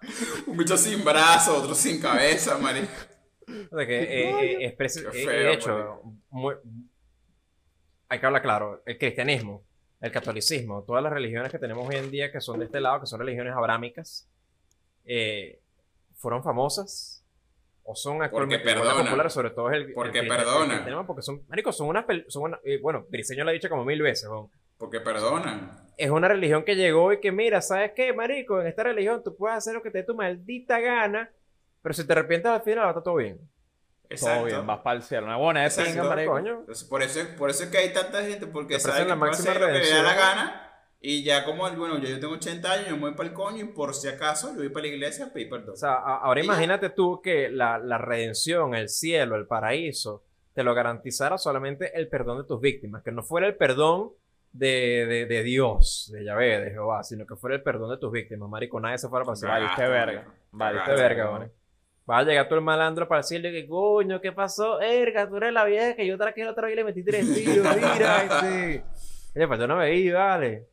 Un 0.48 0.56
bicho 0.56 0.76
sin 0.76 1.04
brazo, 1.04 1.56
otro 1.56 1.72
sin 1.72 2.00
cabeza, 2.00 2.58
marico. 2.58 2.88
O 3.70 3.76
sea 3.76 3.86
que, 3.86 4.02
eh, 4.02 4.66
eh, 4.66 4.76
Qué 4.76 4.84
eh, 4.84 5.24
feo, 5.24 5.28
de 5.28 5.52
hecho, 5.52 6.02
muy- 6.30 6.56
hay 8.08 8.18
que 8.18 8.26
hablar 8.26 8.42
claro, 8.42 8.82
el 8.84 8.98
cristianismo, 8.98 9.62
el 10.00 10.10
catolicismo, 10.10 10.82
todas 10.82 11.02
las 11.02 11.12
religiones 11.12 11.52
que 11.52 11.60
tenemos 11.60 11.88
hoy 11.88 11.94
en 11.94 12.10
día 12.10 12.32
que 12.32 12.40
son 12.40 12.58
de 12.58 12.64
este 12.64 12.80
lado, 12.80 13.00
que 13.00 13.06
son 13.06 13.20
religiones 13.20 13.54
abrámicas, 13.54 14.28
eh, 15.04 15.60
fueron 16.16 16.42
famosas 16.42 17.13
o 17.84 17.94
son 17.94 18.22
actualmente 18.22 18.64
perdonan. 18.64 19.04
populares, 19.04 19.32
sobre 19.32 19.50
todo 19.50 19.70
el, 19.70 19.82
el 19.82 19.92
Porque 19.92 20.20
cristian- 20.20 20.88
el 20.88 21.06
porque 21.06 21.22
son, 21.22 21.42
marico, 21.48 21.70
son 21.72 21.88
unas, 21.88 22.04
son 22.28 22.42
una- 22.44 22.58
eh, 22.64 22.78
bueno, 22.80 23.04
Briseño 23.08 23.44
lo 23.44 23.50
ha 23.50 23.52
dicho 23.52 23.68
como 23.68 23.84
mil 23.84 24.00
veces, 24.02 24.28
weón. 24.28 24.48
Porque 24.78 25.00
perdonan. 25.00 25.70
es 25.96 26.10
una 26.10 26.26
religión 26.28 26.64
que 26.64 26.74
llegó 26.74 27.12
y 27.12 27.20
que 27.20 27.30
mira, 27.30 27.60
¿sabes 27.62 27.92
qué, 27.94 28.12
marico? 28.12 28.60
En 28.60 28.66
esta 28.66 28.82
religión 28.82 29.22
tú 29.22 29.36
puedes 29.36 29.56
hacer 29.58 29.74
lo 29.74 29.82
que 29.82 29.90
te 29.90 29.98
dé 29.98 30.04
tu 30.04 30.14
maldita 30.14 30.80
gana, 30.80 31.30
pero 31.82 31.92
si 31.92 32.06
te 32.06 32.12
arrepientes 32.12 32.50
al 32.50 32.62
final 32.62 32.80
va 32.80 32.86
a 32.86 32.90
estar 32.90 33.02
todo 33.04 33.16
bien. 33.16 33.38
Exacto. 34.08 34.36
Todo 34.36 34.44
bien, 34.46 34.66
vas 34.66 34.80
para 34.80 34.96
el 34.96 35.02
cielo. 35.02 35.26
Una 35.26 35.36
buena. 35.36 35.64
Entonces, 35.64 36.84
por, 36.84 37.02
eso, 37.02 37.20
por 37.38 37.50
eso 37.50 37.64
es 37.64 37.70
que 37.70 37.78
hay 37.78 37.92
tanta 37.92 38.22
gente, 38.22 38.46
porque 38.46 38.78
sabe 38.80 39.02
que 39.04 39.08
la 39.08 39.16
puede 39.18 39.30
máxima 39.30 39.50
hacer 39.52 39.60
lo 39.62 39.66
que 39.68 39.78
le 39.80 39.90
da 39.90 40.02
la 40.02 40.14
gana. 40.14 40.63
Y 41.06 41.22
ya 41.22 41.44
como, 41.44 41.70
bueno, 41.76 41.98
ya 41.98 42.08
yo 42.08 42.18
tengo 42.18 42.32
80 42.34 42.72
años, 42.72 42.88
yo 42.88 42.94
me 42.96 43.02
voy 43.02 43.14
para 43.14 43.28
el 43.28 43.34
coño 43.34 43.62
y 43.62 43.68
por 43.68 43.92
si 43.94 44.08
acaso 44.08 44.52
yo 44.52 44.56
voy 44.60 44.70
para 44.70 44.86
la 44.86 44.92
iglesia 44.94 45.26
a 45.26 45.32
pedir 45.34 45.50
perdón. 45.50 45.74
O 45.74 45.76
sea, 45.76 45.94
a- 45.94 46.16
ahora 46.22 46.40
Y 46.40 46.46
ya. 46.46 46.52
imagínate 46.52 46.88
tú 46.90 47.20
que 47.22 47.50
la, 47.50 47.78
la 47.78 47.98
redención, 47.98 48.74
el 48.74 48.88
cielo, 48.88 49.36
el 49.36 49.46
paraíso, 49.46 50.22
te 50.54 50.62
lo 50.62 50.72
garantizara 50.74 51.36
solamente 51.36 51.98
el 51.98 52.08
perdón 52.08 52.38
de 52.38 52.44
tus 52.44 52.58
víctimas, 52.60 53.02
que 53.02 53.12
no 53.12 53.22
fuera 53.22 53.46
el 53.46 53.54
perdón 53.56 54.12
de, 54.52 55.04
de, 55.06 55.26
de 55.26 55.42
Dios, 55.42 56.08
de 56.12 56.24
Yahvé, 56.24 56.60
de 56.60 56.70
Jehová, 56.70 57.02
sino 57.02 57.26
que 57.26 57.36
fuera 57.36 57.54
el 57.56 57.62
perdón 57.62 57.90
de 57.90 57.98
tus 57.98 58.10
víctimas, 58.10 58.48
marico, 58.48 58.80
nadie 58.80 58.96
se 58.96 59.08
fuera 59.08 59.24
para 59.26 59.34
el 59.34 59.38
cielo. 59.38 59.52
Valiste 59.52 59.86
verga. 59.88 60.24
Valiste 60.52 60.92
verga, 60.92 61.30
man. 61.32 61.52
Va 62.08 62.18
a 62.18 62.22
llegar 62.22 62.48
tú 62.48 62.54
el 62.54 62.60
malandro 62.60 63.06
para 63.08 63.20
decirle 63.20 63.50
que 63.52 63.66
coño, 63.66 64.20
¿qué 64.22 64.32
pasó? 64.32 64.80
Erga, 64.80 65.28
tú 65.28 65.36
eres 65.36 65.52
la 65.52 65.64
vieja 65.64 65.96
que 65.96 66.06
yo 66.06 66.16
traje 66.16 66.44
la 66.44 66.52
otra 66.52 66.64
vez 66.66 66.72
y 66.72 66.76
le 66.76 66.84
metí 66.84 67.02
tres 67.04 67.34
tiros, 67.34 67.66
mira, 67.76 68.22
este. 68.22 68.84
Oye, 69.36 69.48
pues 69.48 69.58
yo 69.60 69.66
no 69.66 69.76
veí, 69.78 70.10
vale. 70.10 70.68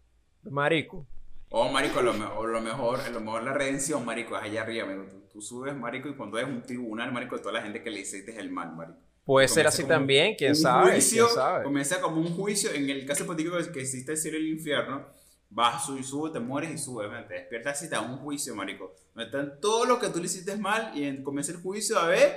Marico. 0.50 1.06
Oh, 1.50 1.70
marico, 1.70 2.02
lo, 2.02 2.14
me- 2.14 2.26
o 2.26 2.46
lo 2.46 2.62
mejor, 2.62 3.08
lo 3.12 3.20
mejor 3.20 3.44
la 3.44 3.54
redención, 3.54 4.06
marico, 4.06 4.38
es 4.38 4.44
allá 4.44 4.62
arriba, 4.62 4.86
amigo. 4.86 5.06
Tú, 5.10 5.22
tú 5.34 5.42
subes, 5.42 5.76
marico, 5.76 6.08
y 6.10 6.16
cuando 6.16 6.38
es 6.40 6.46
un 6.46 6.62
tribunal, 6.64 7.12
marico, 7.12 7.36
de 7.36 7.42
toda 7.42 7.54
la 7.56 7.62
gente 7.62 7.84
que 7.84 7.90
le 7.92 8.00
hiciste 8.02 8.38
el 8.40 8.50
mal, 8.52 8.74
marico. 8.76 8.98
Puede 9.26 9.48
Comienza 9.48 9.54
ser 9.56 9.68
así 9.68 9.84
también, 9.88 10.36
quién 10.38 10.56
sabe, 10.56 10.94
juicio, 10.94 11.26
quién 11.26 11.36
sabe. 11.36 11.64
Comienza 11.66 12.02
como 12.02 12.22
un 12.22 12.34
juicio, 12.36 12.72
en 12.74 12.90
el 12.90 13.06
caso 13.06 13.24
hipotético 13.24 13.58
de 13.58 13.72
que 13.72 13.82
existe 13.82 14.14
el 14.14 14.18
cielo 14.18 14.38
y 14.38 14.42
el 14.42 14.48
infierno, 14.58 15.06
vas, 15.50 15.86
subes, 15.86 16.08
subes, 16.08 16.34
te 16.34 16.40
mueres 16.40 16.72
y 16.72 16.78
subes, 16.78 17.10
man, 17.12 17.28
te 17.28 17.36
despiertas 17.36 17.82
y 17.84 17.90
te 17.90 17.96
da 17.96 18.02
un 18.02 18.18
juicio, 18.18 18.56
marico. 18.56 18.96
Donde 19.14 19.26
están 19.26 19.60
todo 19.60 19.86
lo 19.86 20.00
que 20.00 20.08
tú 20.08 20.20
le 20.20 20.26
hiciste 20.26 20.56
mal 20.58 20.98
y 20.98 21.04
en- 21.04 21.22
comienza 21.24 21.52
el 21.52 21.60
juicio 21.62 22.00
a 22.00 22.08
ver 22.08 22.32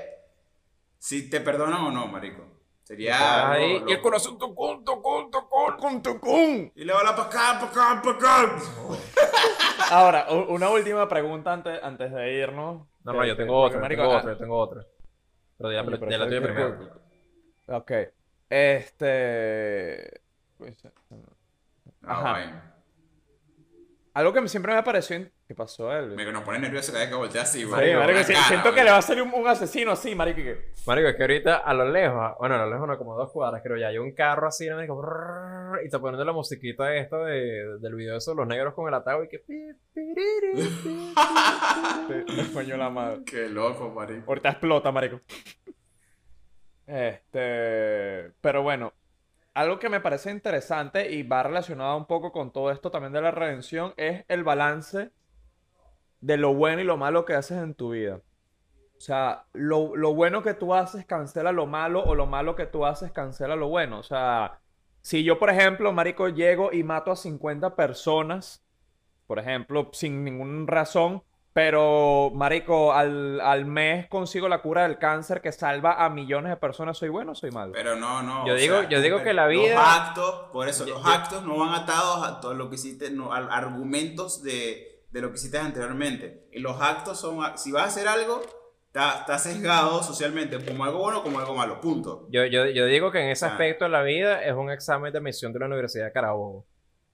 si 0.99 1.31
te 1.31 1.41
perdonan 1.41 1.83
o 1.85 1.91
no, 1.93 2.07
marico. 2.09 2.54
Sería... 2.85 3.51
Ahí, 3.51 3.81
lo- 3.81 3.89
y 3.89 3.93
el 3.93 3.97
lo- 3.97 4.03
corazón 4.03 4.39
tocón, 4.39 4.85
tocón, 4.85 5.31
tocón. 5.31 5.77
¡Cum, 5.79 6.03
tucum! 6.03 6.71
Y 6.75 6.85
le 6.85 6.93
va 6.93 7.03
la 7.03 7.17
pa' 7.17 7.25
acá, 7.25 7.59
pa' 7.59 7.67
acá, 7.67 8.03
pa' 8.03 8.11
acá. 8.11 8.57
Ahora, 9.91 10.27
una 10.31 10.69
última 10.71 11.09
pregunta 11.09 11.53
antes, 11.53 11.83
antes 11.83 12.13
de 12.13 12.33
irnos. 12.35 12.87
No, 13.03 13.13
no, 13.13 13.25
yo 13.25 13.37
tengo 13.37 13.59
otra, 13.61 13.87
tengo 13.89 14.03
ah, 14.05 14.19
otra, 14.19 14.33
yo 14.33 14.39
tengo 14.39 14.57
otra. 14.59 14.85
Pero 15.59 15.73
ya, 15.73 15.85
Coño, 15.85 15.99
pero 15.99 16.11
ya 16.11 16.19
la 16.19 16.27
tuya 16.27 16.41
que- 16.41 16.47
primero. 16.47 17.01
Ok. 17.69 17.93
Este. 18.51 20.21
pues, 20.59 20.85
Ah, 22.07 22.13
Ajá. 22.13 22.31
bueno. 22.33 22.74
Algo 24.15 24.33
que 24.33 24.47
siempre 24.49 24.73
me 24.73 24.83
pareció. 24.85 25.17
in- 25.17 25.31
¿Qué 25.47 25.55
pasó, 25.57 25.93
Elvis? 25.93 26.17
Me 26.17 26.25
nos 26.33 26.45
pone 26.45 26.61
nervioso 26.61 26.93
cada 26.93 27.05
vez 27.05 27.11
que 27.11 27.17
voltea 27.17 27.43
así, 27.43 27.61
Sí, 27.63 27.67
marico. 27.67 27.99
cara, 28.01 28.23
siento 28.25 28.73
que 28.73 28.85
le 28.85 28.91
va 28.93 28.99
a 28.99 29.03
salir 29.03 29.23
un, 29.25 29.35
un 29.35 29.49
asesino 29.49 29.91
así, 29.91 30.15
marico. 30.15 30.37
que- 30.41 30.73
Marico, 30.87 31.09
es 31.09 31.17
que 31.17 31.23
ahorita 31.23 31.57
a 31.57 31.75
lo 31.75 31.89
lejos, 31.91 32.33
bueno, 32.39 32.55
a 32.55 32.59
lo 32.65 32.71
lejos 32.73 32.87
no, 32.87 32.97
como 32.97 33.17
dos 33.17 33.33
cuadras, 33.33 33.61
creo 33.63 33.77
ya, 33.77 33.89
hay 33.89 33.99
un 33.99 34.13
carro 34.15 34.47
así, 34.47 34.67
y 34.67 35.85
está 35.85 35.99
poniendo 35.99 36.25
la 36.25 36.33
musiquita 36.33 36.95
esta 36.95 37.19
de, 37.25 37.79
del 37.81 37.95
video 37.97 38.13
de 38.13 38.19
esos 38.19 38.37
los 38.37 38.47
negros 38.47 38.73
con 38.75 38.87
el 38.87 38.95
ataúd 38.95 39.25
y 39.25 39.29
que... 39.29 39.39
Te- 42.09 42.53
Coño 42.53 42.77
la 42.77 42.91
madre. 42.91 43.23
Qué 43.27 43.49
loco, 43.49 43.91
marico. 43.91 44.25
Ahorita 44.29 44.51
explota, 44.51 44.93
marico. 44.93 45.21
Este. 46.87 48.31
Pero 48.41 48.63
bueno. 48.63 48.93
Algo 49.55 49.79
que 49.79 49.89
me 49.89 50.01
parece 50.01 50.31
interesante 50.33 51.13
y 51.13 51.23
va 51.23 51.45
relacionado 51.45 51.97
un 51.97 52.07
poco 52.07 52.33
con 52.33 52.53
todo 52.53 52.73
esto 52.73 52.91
también 52.91 53.13
de 53.13 53.23
la 53.23 53.31
redención 53.31 53.95
es 53.97 54.25
el 54.29 54.43
balance 54.43 55.13
de 56.21 56.37
lo 56.37 56.55
bueno 56.55 56.81
y 56.81 56.85
lo 56.85 56.97
malo 56.97 57.25
que 57.25 57.35
haces 57.35 57.59
en 57.59 57.75
tu 57.75 57.91
vida. 57.91 58.21
O 58.97 59.01
sea, 59.01 59.47
lo, 59.53 59.95
lo 59.95 60.15
bueno 60.15 60.43
que 60.43 60.55
tú 60.55 60.75
haces 60.75 61.05
cancela 61.07 61.53
lo 61.53 61.67
malo 61.67 62.03
o 62.03 62.15
lo 62.15 62.27
malo 62.27 62.57
que 62.57 62.67
tú 62.67 62.85
haces 62.85 63.13
cancela 63.13 63.55
lo 63.55 63.69
bueno. 63.69 63.99
O 63.99 64.03
sea, 64.03 64.61
si 65.03 65.23
yo, 65.23 65.39
por 65.39 65.51
ejemplo, 65.51 65.93
marico, 65.93 66.29
llego 66.31 66.73
y 66.73 66.83
mato 66.83 67.13
a 67.13 67.17
50 67.17 67.77
personas, 67.77 68.65
por 69.27 69.39
ejemplo, 69.39 69.91
sin 69.93 70.25
ninguna 70.25 70.65
razón, 70.67 71.23
pero, 71.55 72.33
marico, 72.35 72.93
al, 72.93 73.41
al 73.41 73.65
mes 73.65 74.09
consigo 74.09 74.49
la 74.49 74.61
cura 74.61 74.83
del 74.83 74.99
cáncer 74.99 75.41
que 75.41 75.53
salva 75.53 76.05
a 76.05 76.11
millones 76.11 76.51
de 76.51 76.57
personas, 76.57 76.99
¿soy 76.99 77.09
bueno 77.09 77.33
o 77.33 77.35
soy 77.37 77.53
malo? 77.53 77.73
Pero 77.73 77.95
no, 77.95 78.23
no. 78.23 78.45
Yo 78.47 78.55
digo- 78.57 78.81
sea, 78.81 78.89
yo 78.91 79.01
digo 79.01 79.23
que 79.23 79.33
la 79.33 79.47
Los 79.49 79.63
vida- 79.63 80.09
actos, 80.09 80.51
por 80.53 80.69
eso, 80.69 80.85
Yo- 80.85 80.95
los 80.95 81.05
yo- 81.05 81.09
actos 81.11 81.45
no 81.45 81.57
van 81.59 81.73
atados 81.75 82.27
a 82.27 82.41
todo 82.41 82.55
lo 82.55 82.69
que 82.69 82.75
hiciste, 82.75 83.11
no, 83.13 83.33
a 83.33 83.39
argumentos 83.39 84.43
de, 84.43 85.05
de 85.13 85.21
lo 85.23 85.29
que 85.31 85.37
hiciste 85.37 85.57
anteriormente. 85.59 86.49
Y 86.53 86.59
los 86.59 86.81
actos 86.83 87.21
son, 87.21 87.39
si 87.57 87.71
vas 87.71 87.85
a 87.85 87.87
hacer 87.87 88.09
algo, 88.09 88.43
está, 88.89 89.21
está 89.21 89.39
sesgado 89.39 90.03
socialmente 90.03 90.59
como 90.65 90.83
algo 90.85 90.99
bueno 90.99 91.21
o 91.21 91.23
como 91.23 91.39
algo 91.39 91.55
malo. 91.55 91.81
Punto. 91.81 92.27
Yo, 92.31 92.45
yo, 92.47 92.67
yo 92.67 92.87
digo 92.87 93.13
que 93.13 93.21
en 93.21 93.29
ese 93.31 93.47
Ah. 93.47 93.51
aspecto 93.51 93.85
de 93.85 93.91
la 93.93 94.03
vida 94.03 94.43
es 94.45 94.55
un 94.55 94.71
examen 94.73 95.13
de 95.13 95.19
admisión 95.19 95.53
de 95.53 95.61
la 95.61 95.67
Universidad 95.67 96.07
de 96.07 96.13
Carabobo. 96.13 96.67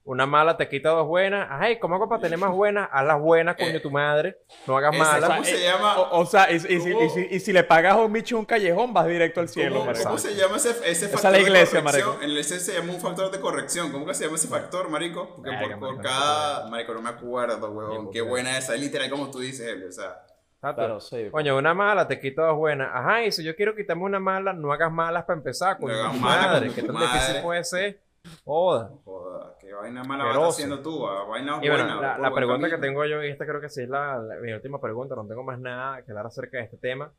Una 0.03 0.25
mala 0.27 0.57
te 0.57 0.67
quita 0.69 0.89
dos 0.89 1.07
buenas. 1.07 1.47
Ay, 1.51 1.79
¿cómo 1.79 1.95
hago 1.95 2.09
para 2.09 2.23
tener 2.23 2.39
más 2.39 2.51
buenas? 2.53 2.89
Haz 2.91 3.05
las 3.07 3.21
buenas, 3.21 3.55
coño, 3.57 3.69
Eh, 3.77 3.81
tu 3.81 3.91
madre. 3.91 4.39
No 4.67 4.77
hagas 4.77 4.97
malas. 4.97 5.29
¿Cómo 5.31 5.45
se 5.45 5.63
llama? 5.63 5.99
O, 6.01 6.21
o 6.21 6.27
sea, 6.27 6.51
y, 6.51 6.55
y 6.57 6.57
y 7.05 7.11
si- 7.11 7.29
y 7.31 7.39
si 7.41 7.53
le 7.53 7.63
pagas 7.65 7.93
a 7.93 7.97
un 7.99 8.13
bicho 8.13 8.39
un 8.39 8.47
callejón, 8.47 8.95
vas 8.95 9.07
directo 9.07 9.41
al 9.41 9.49
cielo, 9.49 9.75
¿Cómo, 9.77 9.87
marico. 9.87 10.05
cómo 10.05 10.19
se 10.19 10.35
llama 10.35 10.57
ese, 10.57 10.71
ese 10.71 11.05
es 11.07 11.11
factor 11.13 11.33
la 11.33 11.39
iglesia, 11.39 11.79
de 11.81 11.85
corrección? 11.85 12.09
marico. 12.17 12.25
En 12.25 12.31
el 12.37 12.45
se 12.45 12.73
llama 12.73 12.93
un 12.95 13.01
factor 13.01 13.31
de 13.31 13.41
corrección. 13.41 13.93
¿Cómo 13.93 14.07
que 14.07 14.15
se 14.15 14.25
llama 14.25 14.37
ese 14.37 14.49
factor, 14.49 14.89
marico? 14.89 15.35
Porque 15.37 15.51
por, 15.53 15.71
por 15.79 15.81
marico, 15.81 16.03
cada... 16.03 16.67
Marico, 16.69 16.95
no 16.95 17.03
me 17.03 17.11
acuerdo, 17.11 17.71
huevón. 17.71 18.11
Qué 18.11 18.23
buena 18.23 18.57
esa. 18.57 18.75
Es 18.75 18.81
literal 18.81 19.11
como 19.11 19.31
tú 19.31 19.39
dices, 19.41 19.69
Elio. 19.69 19.89
O 19.89 19.93
sea. 19.93 20.23
Claro, 20.61 21.01
sí. 21.01 21.29
Coño, 21.31 21.57
una 21.57 21.73
mala 21.75 22.09
te 22.09 22.19
quita 22.19 22.43
dos 22.43 22.57
buenas. 22.57 22.91
Ajá, 22.93 23.23
y 23.25 23.33
si 23.33 23.45
yo 23.45 23.55
quiero 23.55 23.75
quitarme 23.77 24.03
una 24.05 24.19
mala, 24.21 24.53
no 24.55 24.73
hagas 24.73 24.91
malas 24.91 25.25
para 25.25 25.39
empezar. 25.39 25.79
Coño, 25.79 25.95
hagas 25.95 26.13
tu 26.13 26.19
malas 26.19 26.47
madre. 26.47 26.71
¿Qué 26.75 26.83
tan 26.83 26.97
difícil 26.97 27.43
puede 27.43 27.65
ser? 27.65 28.01
Joda. 28.45 28.91
joda, 29.03 29.40
vaina 29.81 30.05
mala 30.05 30.25
vas 30.25 30.33
Asqueroso. 30.33 30.51
haciendo 30.51 30.81
tú. 30.81 31.01
Vaina 31.29 31.59
Y 31.63 31.69
bueno, 31.69 31.85
buena. 31.97 32.19
la, 32.19 32.33
pregunta 32.35 32.69
que 32.71 32.79
tengo 32.79 33.05
yo, 33.05 33.23
y 33.23 33.29
esta 33.29 33.47
creo 33.47 33.61
que 33.61 33.69
sí 33.69 33.83
es 33.83 33.89
la, 33.89 34.19
la- 34.19 34.37
mi 34.37 34.53
última 34.53 34.81
pregunta, 34.81 35.15
no 35.15 35.27
tengo 35.27 35.43
más 35.43 35.59
nada 35.59 36.03
que 36.05 36.11
hablar 36.13 36.27
acerca 36.27 36.59
de 36.59 36.65
este 36.65 36.77
tema. 36.77 37.13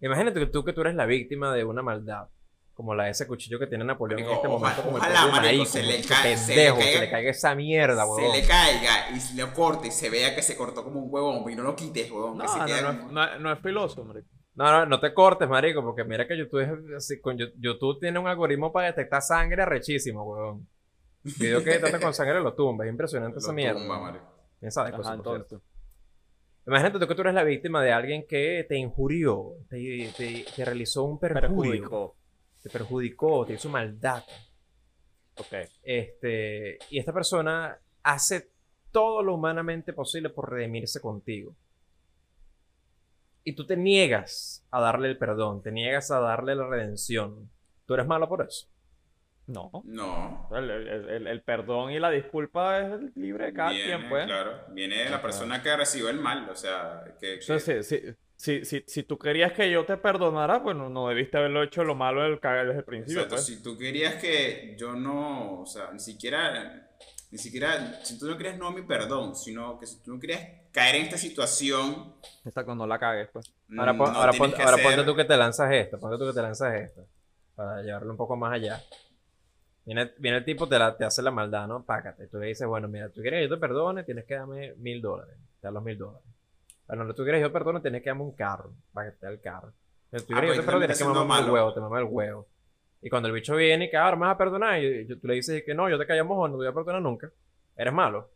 Imagínate 0.00 0.40
que 0.40 0.46
tú 0.46 0.64
que 0.64 0.72
tú 0.72 0.82
eres 0.82 0.94
la 0.94 1.06
víctima 1.06 1.54
de 1.54 1.64
una 1.64 1.82
maldad, 1.82 2.28
como 2.74 2.94
la 2.94 3.04
de 3.04 3.10
ese 3.10 3.26
cuchillo 3.26 3.58
que 3.58 3.66
tiene 3.66 3.84
Napoleón 3.84 4.20
en 4.20 4.30
este 4.30 4.46
momento, 4.48 4.80
ojalá- 4.80 4.84
como 4.84 4.96
el 4.98 5.02
ojalá, 5.02 5.20
propio 5.22 5.40
marico, 5.42 5.64
se 5.64 5.80
como 5.80 5.90
le 5.92 6.02
cae- 6.02 6.36
se 6.36 6.54
le 6.54 6.56
pendejo, 6.56 6.76
se 6.76 6.82
caiga- 6.84 7.00
le 7.00 7.10
caiga 7.10 7.30
esa 7.30 7.54
mierda, 7.54 8.04
Se 8.04 8.10
huevón. 8.10 8.32
le 8.36 8.46
caiga 8.46 9.10
y 9.16 9.20
se 9.20 9.34
le 9.34 9.52
corte 9.52 9.88
y 9.88 9.90
se 9.90 10.10
vea 10.10 10.34
que 10.34 10.42
se 10.42 10.56
cortó 10.56 10.84
como 10.84 11.00
un 11.00 11.12
huevón 11.12 11.50
y 11.50 11.54
no 11.54 11.62
lo 11.62 11.74
quites, 11.74 12.10
huevón. 12.10 12.36
No, 12.36 12.44
que 12.44 12.48
se 12.50 12.58
no, 12.58 12.66
quede 12.66 12.82
no, 12.82 12.88
como- 12.98 13.12
no, 13.12 13.38
no 13.38 13.52
es 13.52 13.58
filoso, 13.60 14.04
marico. 14.04 14.28
No, 14.54 14.70
no, 14.70 14.86
no 14.86 15.00
te 15.00 15.12
cortes, 15.12 15.48
marico, 15.48 15.82
porque 15.82 16.04
mira 16.04 16.26
que 16.26 16.36
YouTube 16.36 16.60
es 16.60 16.94
así, 16.96 17.20
con 17.20 17.36
Yu- 17.38 17.52
YouTube 17.58 17.98
tiene 18.00 18.18
un 18.18 18.26
algoritmo 18.26 18.72
para 18.72 18.86
detectar 18.88 19.20
sangre 19.22 19.62
arrechísimo, 19.62 20.22
huevón. 20.24 20.66
Video 21.38 21.62
que 21.62 21.78
trata 21.78 22.00
con 22.00 22.14
sangre 22.14 22.40
lo 22.40 22.54
tumba, 22.54 22.84
es 22.84 22.90
impresionante 22.90 23.38
esa 23.38 23.52
mierda. 23.52 23.80
tumba. 23.80 24.20
¿Quién 24.60 24.70
sabe 24.72 24.90
Ajá, 24.90 24.96
cosas. 25.18 25.60
Imagínate 26.66 26.98
tú 26.98 27.06
que 27.06 27.14
tú 27.14 27.20
eres 27.22 27.34
la 27.34 27.44
víctima 27.44 27.82
de 27.82 27.92
alguien 27.92 28.26
que 28.26 28.64
te 28.68 28.76
injurió, 28.76 29.52
te, 29.68 30.12
te- 30.16 30.44
te 30.54 30.64
realizó 30.64 31.04
un 31.04 31.18
perjuicio, 31.18 31.48
Perjudico. 31.50 32.16
te 32.62 32.70
perjudicó, 32.70 33.46
te 33.46 33.52
hizo 33.54 33.68
maldad. 33.68 34.24
Ok. 35.38 35.52
Este, 35.82 36.78
y 36.90 36.98
esta 36.98 37.12
persona 37.12 37.78
hace 38.02 38.50
todo 38.90 39.22
lo 39.22 39.34
humanamente 39.34 39.92
posible 39.92 40.30
por 40.30 40.50
redimirse 40.50 41.00
contigo. 41.00 41.54
Y 43.44 43.52
tú 43.54 43.64
te 43.64 43.76
niegas 43.76 44.66
a 44.72 44.80
darle 44.80 45.08
el 45.08 45.18
perdón, 45.18 45.62
te 45.62 45.70
niegas 45.70 46.10
a 46.10 46.18
darle 46.18 46.56
la 46.56 46.66
redención. 46.66 47.48
¿Tú 47.86 47.94
eres 47.94 48.06
malo 48.08 48.28
por 48.28 48.42
eso? 48.44 48.66
No. 49.46 49.70
No. 49.84 50.48
El, 50.52 50.70
el- 50.70 51.08
el- 51.08 51.26
el 51.28 51.42
perdón 51.42 51.92
y 51.92 51.98
la 52.00 52.10
disculpa 52.10 52.80
es 52.80 53.16
libre 53.16 53.46
de 53.46 53.52
cada 53.52 53.70
Viene, 53.70 53.84
quien, 53.96 54.08
pues. 54.08 54.26
claro, 54.26 54.52
viene 54.70 55.04
de 55.04 55.10
la 55.10 55.22
persona 55.22 55.62
que 55.62 55.76
recibió 55.76 56.08
el 56.08 56.18
mal, 56.18 56.48
o 56.50 56.56
sea, 56.56 57.04
que, 57.20 57.38
O 57.38 57.42
sea, 57.42 57.56
que- 57.58 57.82
si, 57.84 58.00
si, 58.36 58.64
si, 58.64 58.84
si, 58.86 59.02
tú 59.04 59.18
querías 59.18 59.52
que 59.52 59.70
yo 59.70 59.84
te 59.86 59.96
perdonara, 59.96 60.62
pues 60.62 60.76
no, 60.76 60.88
no 60.90 61.08
debiste 61.08 61.38
haberlo 61.38 61.62
hecho 61.62 61.84
lo 61.84 61.94
malo 61.94 62.22
del 62.22 62.40
cagar 62.40 62.66
desde 62.66 62.80
el 62.80 62.84
principio, 62.84 63.22
Exacto, 63.22 63.36
pues. 63.36 63.46
si 63.46 63.62
tú 63.62 63.78
querías 63.78 64.16
que 64.16 64.74
yo 64.78 64.92
no, 64.94 65.60
o 65.62 65.66
sea, 65.66 65.90
ni 65.92 66.00
siquiera, 66.00 66.88
ni 67.30 67.38
siquiera, 67.38 68.04
si 68.04 68.18
tú 68.18 68.26
no 68.26 68.36
querías 68.36 68.58
no 68.58 68.72
mi 68.72 68.82
perdón, 68.82 69.36
sino 69.36 69.78
que 69.78 69.86
si 69.86 70.02
tú 70.02 70.12
no 70.14 70.20
querías 70.20 70.40
caer 70.72 70.96
en 70.96 71.02
esta 71.04 71.16
situación, 71.18 72.14
Exacto, 72.44 72.74
no 72.74 72.86
la 72.86 72.98
cagues, 72.98 73.28
pues. 73.32 73.52
Ahora, 73.78 73.92
mm, 73.92 73.98
pon- 73.98 74.12
no 74.12 74.18
ahora, 74.18 74.32
pon- 74.32 74.52
que 74.52 74.62
ahora 74.62 74.74
hacer- 74.74 74.84
ponte 74.84 75.04
tú 75.04 75.16
que 75.16 75.24
te 75.24 75.36
lanzas 75.36 75.72
esto, 75.72 75.98
ponte 76.00 76.18
tú 76.18 76.26
que 76.26 76.34
te 76.34 76.42
lanzas 76.42 76.74
esto, 76.74 77.06
para 77.54 77.80
llevarlo 77.82 78.10
un 78.10 78.16
poco 78.18 78.36
más 78.36 78.52
allá. 78.52 78.82
Viene, 79.86 80.12
viene 80.18 80.38
el 80.38 80.44
tipo, 80.44 80.68
te, 80.68 80.78
la- 80.78 80.96
te 80.96 81.04
hace 81.04 81.22
la 81.22 81.30
maldad, 81.30 81.66
¿no? 81.68 81.82
Págate. 81.84 82.26
Tú 82.26 82.38
le 82.38 82.48
dices, 82.48 82.66
bueno, 82.66 82.88
mira, 82.88 83.08
tú 83.08 83.22
quieres 83.22 83.38
que 83.44 83.48
yo 83.48 83.54
te 83.54 83.60
perdone, 83.60 84.04
tienes 84.04 84.24
que 84.26 84.34
darme 84.34 84.74
mil 84.74 85.00
dólares. 85.00 85.36
Te 85.60 85.68
da 85.68 85.70
los 85.70 85.82
mil 85.82 85.96
dólares. 85.96 86.26
Bueno, 86.88 87.14
tú 87.14 87.22
quieres 87.22 87.38
que 87.38 87.48
yo 87.48 87.52
perdone, 87.52 87.80
tienes 87.80 88.02
que 88.02 88.10
darme 88.10 88.22
un 88.24 88.32
carro, 88.34 88.72
para 88.92 89.10
que 89.12 89.16
te 89.18 89.26
dé 89.26 89.32
el 89.32 89.40
carro. 89.40 89.72
Pero 90.10 90.24
tú 90.24 90.34
Ah, 90.34 90.40
quieres 90.40 90.42
que 90.42 90.46
pues 90.48 90.56
yo 90.56 90.62
te 90.62 90.66
perdone, 90.66 90.86
tienes 90.86 90.98
que 90.98 91.04
mamarme 91.04 91.46
el 91.46 91.50
huevo, 91.52 91.74
te 91.74 91.80
mama 91.80 91.98
el 92.00 92.04
huevo. 92.04 92.46
Y 93.02 93.10
cuando 93.10 93.28
el 93.28 93.34
bicho 93.34 93.54
viene 93.56 93.84
y 93.86 93.90
que, 93.90 93.96
ahora 93.96 94.16
me 94.16 94.26
vas 94.26 94.34
a 94.34 94.38
perdonar, 94.38 94.82
y 94.82 95.06
yo- 95.06 95.18
tú 95.20 95.26
le 95.28 95.34
dices 95.34 95.62
que 95.64 95.74
no, 95.74 95.88
yo 95.88 95.98
te 95.98 96.06
callamos 96.06 96.36
o 96.38 96.48
no 96.48 96.54
te 96.54 96.58
voy 96.58 96.66
a 96.66 96.72
perdonar 96.72 97.02
nunca. 97.02 97.30
Eres 97.76 97.92
malo. 97.92 98.30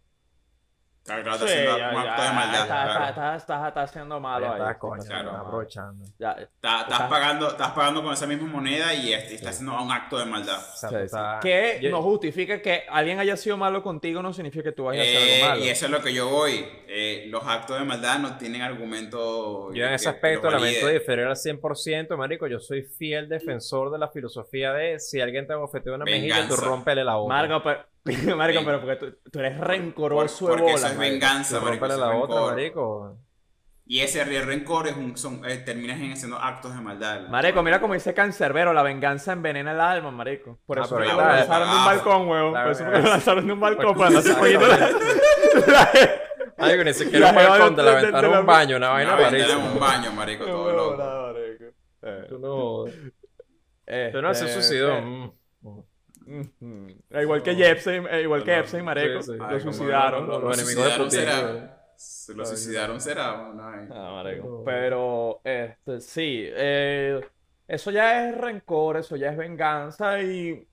Claro, 1.04 1.22
claro, 1.22 1.36
está 1.36 1.46
Sí, 1.48 1.52
haciendo 1.52 1.78
ya, 1.78 1.88
un 1.88 1.94
ya, 2.04 2.10
acto 2.10 2.22
de 2.22 2.28
maldad, 2.32 2.62
Estás 2.62 2.66
claro. 2.66 2.90
está, 2.90 3.08
está, 3.10 3.36
está, 3.36 3.68
está 3.68 3.82
haciendo 3.82 4.20
malo 4.20 4.46
Ya 4.46 4.52
ahí. 4.52 4.58
está, 4.58 4.70
está 4.70 4.78
coño, 4.78 5.02
claro, 5.04 5.28
está 5.30 5.40
aprovechando. 5.40 6.04
Ya, 6.18 6.30
Está- 6.32 6.42
estás, 6.42 6.82
Estás- 6.92 7.08
pagando, 7.10 7.48
estás 7.48 7.70
pagando 7.72 8.02
con 8.02 8.12
esa 8.12 8.26
misma 8.26 8.46
moneda 8.48 8.94
y 8.94 9.12
este- 9.12 9.34
estás 9.34 9.54
haciendo 9.56 9.82
un 9.82 9.90
acto 9.92 10.18
de 10.18 10.24
maldad. 10.26 10.58
O 10.58 10.76
sea, 10.76 10.88
sí, 10.90 10.96
sí. 11.08 11.16
Que 11.42 11.78
yo- 11.82 11.90
no 11.90 12.02
justifica 12.02 12.60
que 12.62 12.84
alguien 12.88 13.18
haya 13.18 13.36
sido 13.36 13.56
malo 13.56 13.82
contigo, 13.82 14.22
no 14.22 14.32
significa 14.32 14.64
que 14.64 14.72
tú 14.72 14.84
vayas 14.84 15.06
a 15.06 15.08
hacer 15.10 15.20
Eh, 15.28 15.34
algo 15.42 15.48
malo. 15.54 15.64
y 15.64 15.68
eso 15.68 15.84
es 15.86 15.90
lo 15.90 16.02
que 16.02 16.12
yo 16.14 16.28
voy. 16.28 16.66
Eh, 16.88 17.26
los 17.28 17.44
actos 17.46 17.78
de 17.78 17.84
maldad 17.84 18.18
no 18.18 18.36
tienen 18.36 18.62
argumento. 18.62 19.72
Yo 19.72 19.84
en 19.86 19.94
ese 19.94 20.04
que 20.04 20.10
aspecto 20.10 20.50
lamento 20.50 20.86
diferir 20.88 21.26
al 21.26 21.36
100%, 21.36 22.16
marico. 22.16 22.46
Yo 22.46 22.60
soy 22.60 22.82
fiel 22.82 23.28
defensor 23.28 23.90
de 23.90 23.98
la 23.98 24.08
filosofía 24.08 24.72
de 24.72 24.98
si 24.98 25.20
alguien 25.20 25.46
te 25.46 25.54
bofetea 25.54 25.94
una 25.94 26.04
mejilla, 26.04 26.34
tú 26.36 26.40
Venganza. 26.42 26.64
rompele 26.66 27.04
la 27.04 27.16
otra. 27.18 27.36
Marco, 27.36 27.62
pero, 27.62 27.84
Marico, 28.36 28.62
pero 28.64 28.80
porque 28.80 28.96
tú, 28.96 29.30
tú 29.30 29.38
eres 29.40 29.58
rencoroso 29.58 30.46
Por- 30.46 30.58
porque 30.58 30.72
bola, 30.72 30.74
eso 30.76 30.86
es 30.88 30.96
marico. 30.96 31.12
venganza, 31.12 31.58
Tú 31.58 31.64
marico, 31.66 31.86
eso 31.86 31.98
la 31.98 32.16
otra, 32.16 32.40
marico. 32.42 33.16
Y 33.86 34.00
ese 34.00 34.24
re- 34.24 34.42
rencor 34.42 34.86
es 34.86 34.96
un, 34.96 35.16
son, 35.16 35.42
eh, 35.44 35.56
terminas 35.58 35.98
en 36.00 36.12
haciendo 36.12 36.36
actos 36.38 36.72
de 36.74 36.80
maldad. 36.80 37.28
Marico, 37.28 37.60
mira 37.62 37.80
como 37.80 37.94
dice 37.94 38.14
Cancerbero, 38.14 38.72
la 38.72 38.82
venganza 38.84 39.32
envenena 39.32 39.72
el 39.72 39.80
alma, 39.80 40.10
marico. 40.12 40.60
Por 40.64 40.78
Ah, 40.78 40.82
eso 40.84 40.94
pero 40.96 41.06
fue 41.10 41.16
que 41.16 41.20
ahí 41.20 41.26
lo 41.28 41.36
lanzaron 41.36 41.68
de 41.68 41.74
un 41.74 41.80
ah, 41.80 41.86
balcón, 41.86 42.28
weón. 42.28 42.52
Por 42.52 42.70
eso 42.70 42.84
que 42.84 42.90
verdad. 42.90 43.04
lo 43.04 43.10
lanzaron 43.10 43.46
de 43.46 43.52
un 43.52 43.60
balcón 43.60 43.94
para 43.96 44.06
andarse 44.06 44.34
cogiendo 44.36 44.66
la... 44.68 45.90
Ay, 46.58 46.84
ni 46.84 46.92
siquiera 46.94 47.28
un 47.30 47.34
La 47.34 47.40
jeva 47.40 47.50
balcón, 47.50 47.76
te 47.76 47.82
la 47.82 47.98
aventaron 47.98 48.38
un 48.38 48.46
baño, 48.46 48.76
una 48.76 48.88
vaina 48.90 49.16
rarísima. 49.16 49.58
un 49.72 49.80
baño, 49.80 50.12
marico, 50.12 50.44
todo 50.46 50.72
loco. 50.72 51.32
marico. 51.32 51.64
Eh, 52.02 52.26
Tú 52.28 52.38
no, 52.38 52.86
este, 53.86 54.10
tú 54.12 54.22
no 54.22 54.28
haces 54.28 54.52
suicidó. 54.52 54.94
eh, 54.96 55.00
Mm. 55.02 55.24
Mm. 55.62 55.68
mm, 55.68 55.78
eh, 55.80 55.82
Igual 57.10 57.42
que 57.42 57.54
Jepsen, 57.54 58.06
eh, 58.10 58.22
igual 58.22 58.44
que 58.44 58.58
Epstein, 58.58 58.84
marico. 58.84 59.22
sí, 59.22 59.32
sí. 59.32 59.38
Lo 59.38 59.60
suicidaron. 59.60 60.26
Los 60.28 60.42
lo 60.42 60.52
enemigos 60.54 60.84
de 60.84 60.90
suicidaron 60.90 61.06
Putin, 61.06 61.20
será. 61.20 61.92
Se 61.96 62.34
lo 62.34 62.46
suicidaron 62.46 63.00
será. 63.00 63.52
No. 63.52 63.94
Ah, 63.94 64.22
marico. 64.22 64.62
Pero, 64.64 65.40
este, 65.44 66.00
sí, 66.00 66.44
eh, 66.46 67.20
eso 67.68 67.90
ya 67.90 68.28
es 68.28 68.38
rencor, 68.38 68.96
eso 68.96 69.16
ya 69.16 69.30
es 69.30 69.36
venganza 69.36 70.20
y... 70.22 70.66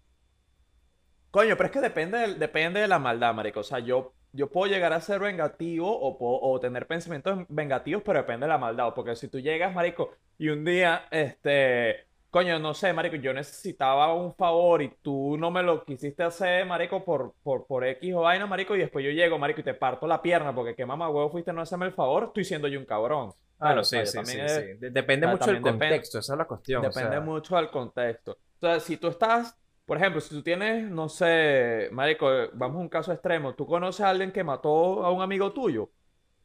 Coño, 1.32 1.55
pero 1.58 1.68
es 1.68 1.72
que 1.72 1.82
depende, 1.82 2.18
del- 2.20 2.39
depende 2.39 2.80
de 2.80 2.88
la 2.88 2.99
maldad, 2.99 3.34
marico. 3.34 3.60
O 3.60 3.64
sea, 3.64 3.80
yo, 3.80 4.14
yo 4.32 4.49
puedo 4.49 4.72
llegar 4.72 4.93
a 4.93 5.01
ser 5.01 5.20
vengativo 5.20 5.88
o, 5.99 6.18
puedo- 6.18 6.39
o 6.41 6.60
tener 6.60 6.88
pensamientos 6.88 7.45
vengativos, 7.49 8.03
pero 8.05 8.20
depende 8.20 8.45
de 8.45 8.49
la 8.53 8.58
maldad. 8.58 8.93
Porque 8.95 9.16
si 9.16 9.28
tú 9.28 9.39
llegas, 9.39 9.74
marico, 9.76 10.12
y 10.38 10.49
un 10.49 10.64
día, 10.66 11.05
este... 11.12 12.07
Coño, 12.30 12.59
no 12.59 12.73
sé, 12.73 12.91
marico, 12.91 13.15
yo 13.15 13.34
necesitaba 13.34 14.13
un 14.13 14.36
favor 14.36 14.82
y 14.82 14.89
tú 15.01 15.38
no 15.38 15.49
me 15.49 15.63
lo 15.63 15.86
quisiste 15.86 16.23
hacer, 16.23 16.65
marico, 16.65 17.03
por, 17.03 17.34
por, 17.41 17.65
por 17.65 17.86
X 17.86 18.13
o 18.13 18.21
vaina, 18.21 18.45
marico, 18.45 18.75
y 18.75 18.80
después 18.80 19.03
yo 19.05 19.11
llego, 19.11 19.39
marico, 19.39 19.61
y 19.61 19.63
te 19.63 19.73
parto 19.73 20.05
la 20.07 20.21
pierna 20.21 20.53
porque 20.53 20.75
qué 20.75 20.86
mamá 20.86 21.09
huevo 21.09 21.30
fuiste 21.32 21.51
a 21.51 21.53
no 21.53 21.61
hacerme 21.61 21.86
el 21.86 21.93
favor, 21.93 22.25
estoy 22.25 22.43
siendo 22.43 22.67
yo 22.67 22.80
un 22.80 22.86
cabrón. 22.86 23.30
O 23.59 23.84
sea, 23.84 24.05
sí, 24.05 24.05
sí, 24.05 24.19
sí, 24.25 24.61
Depende 24.80 25.25
o 25.25 25.30
sea, 25.30 25.38
mucho 25.38 25.51
del 25.51 25.61
contexto, 25.61 26.19
esa 26.19 26.34
es 26.34 26.38
la 26.38 26.45
cuestión. 26.45 26.82
o 26.82 26.88
Depende 26.89 27.11
sea, 27.11 27.21
mucho 27.21 27.55
del 27.55 27.69
contexto. 27.69 28.38
Entonces, 28.55 28.84
si 28.84 28.97
tú 28.97 29.07
estás, 29.07 29.57
por 29.86 29.97
ejemplo, 29.97 30.21
si 30.21 30.30
tú 30.30 30.43
tienes, 30.43 30.89
no 30.91 31.09
sé, 31.09 31.89
marico, 31.91 32.30
vamos 32.53 32.78
a 32.78 32.82
un 32.82 32.89
caso 32.89 33.13
extremo, 33.13 33.55
tú 33.55 33.65
conoces 33.65 34.01
a 34.01 34.09
alguien 34.09 34.32
que 34.32 34.43
mató 34.43 35.05
a 35.05 35.11
un 35.11 35.21
amigo 35.21 35.53
tuyo, 35.53 35.89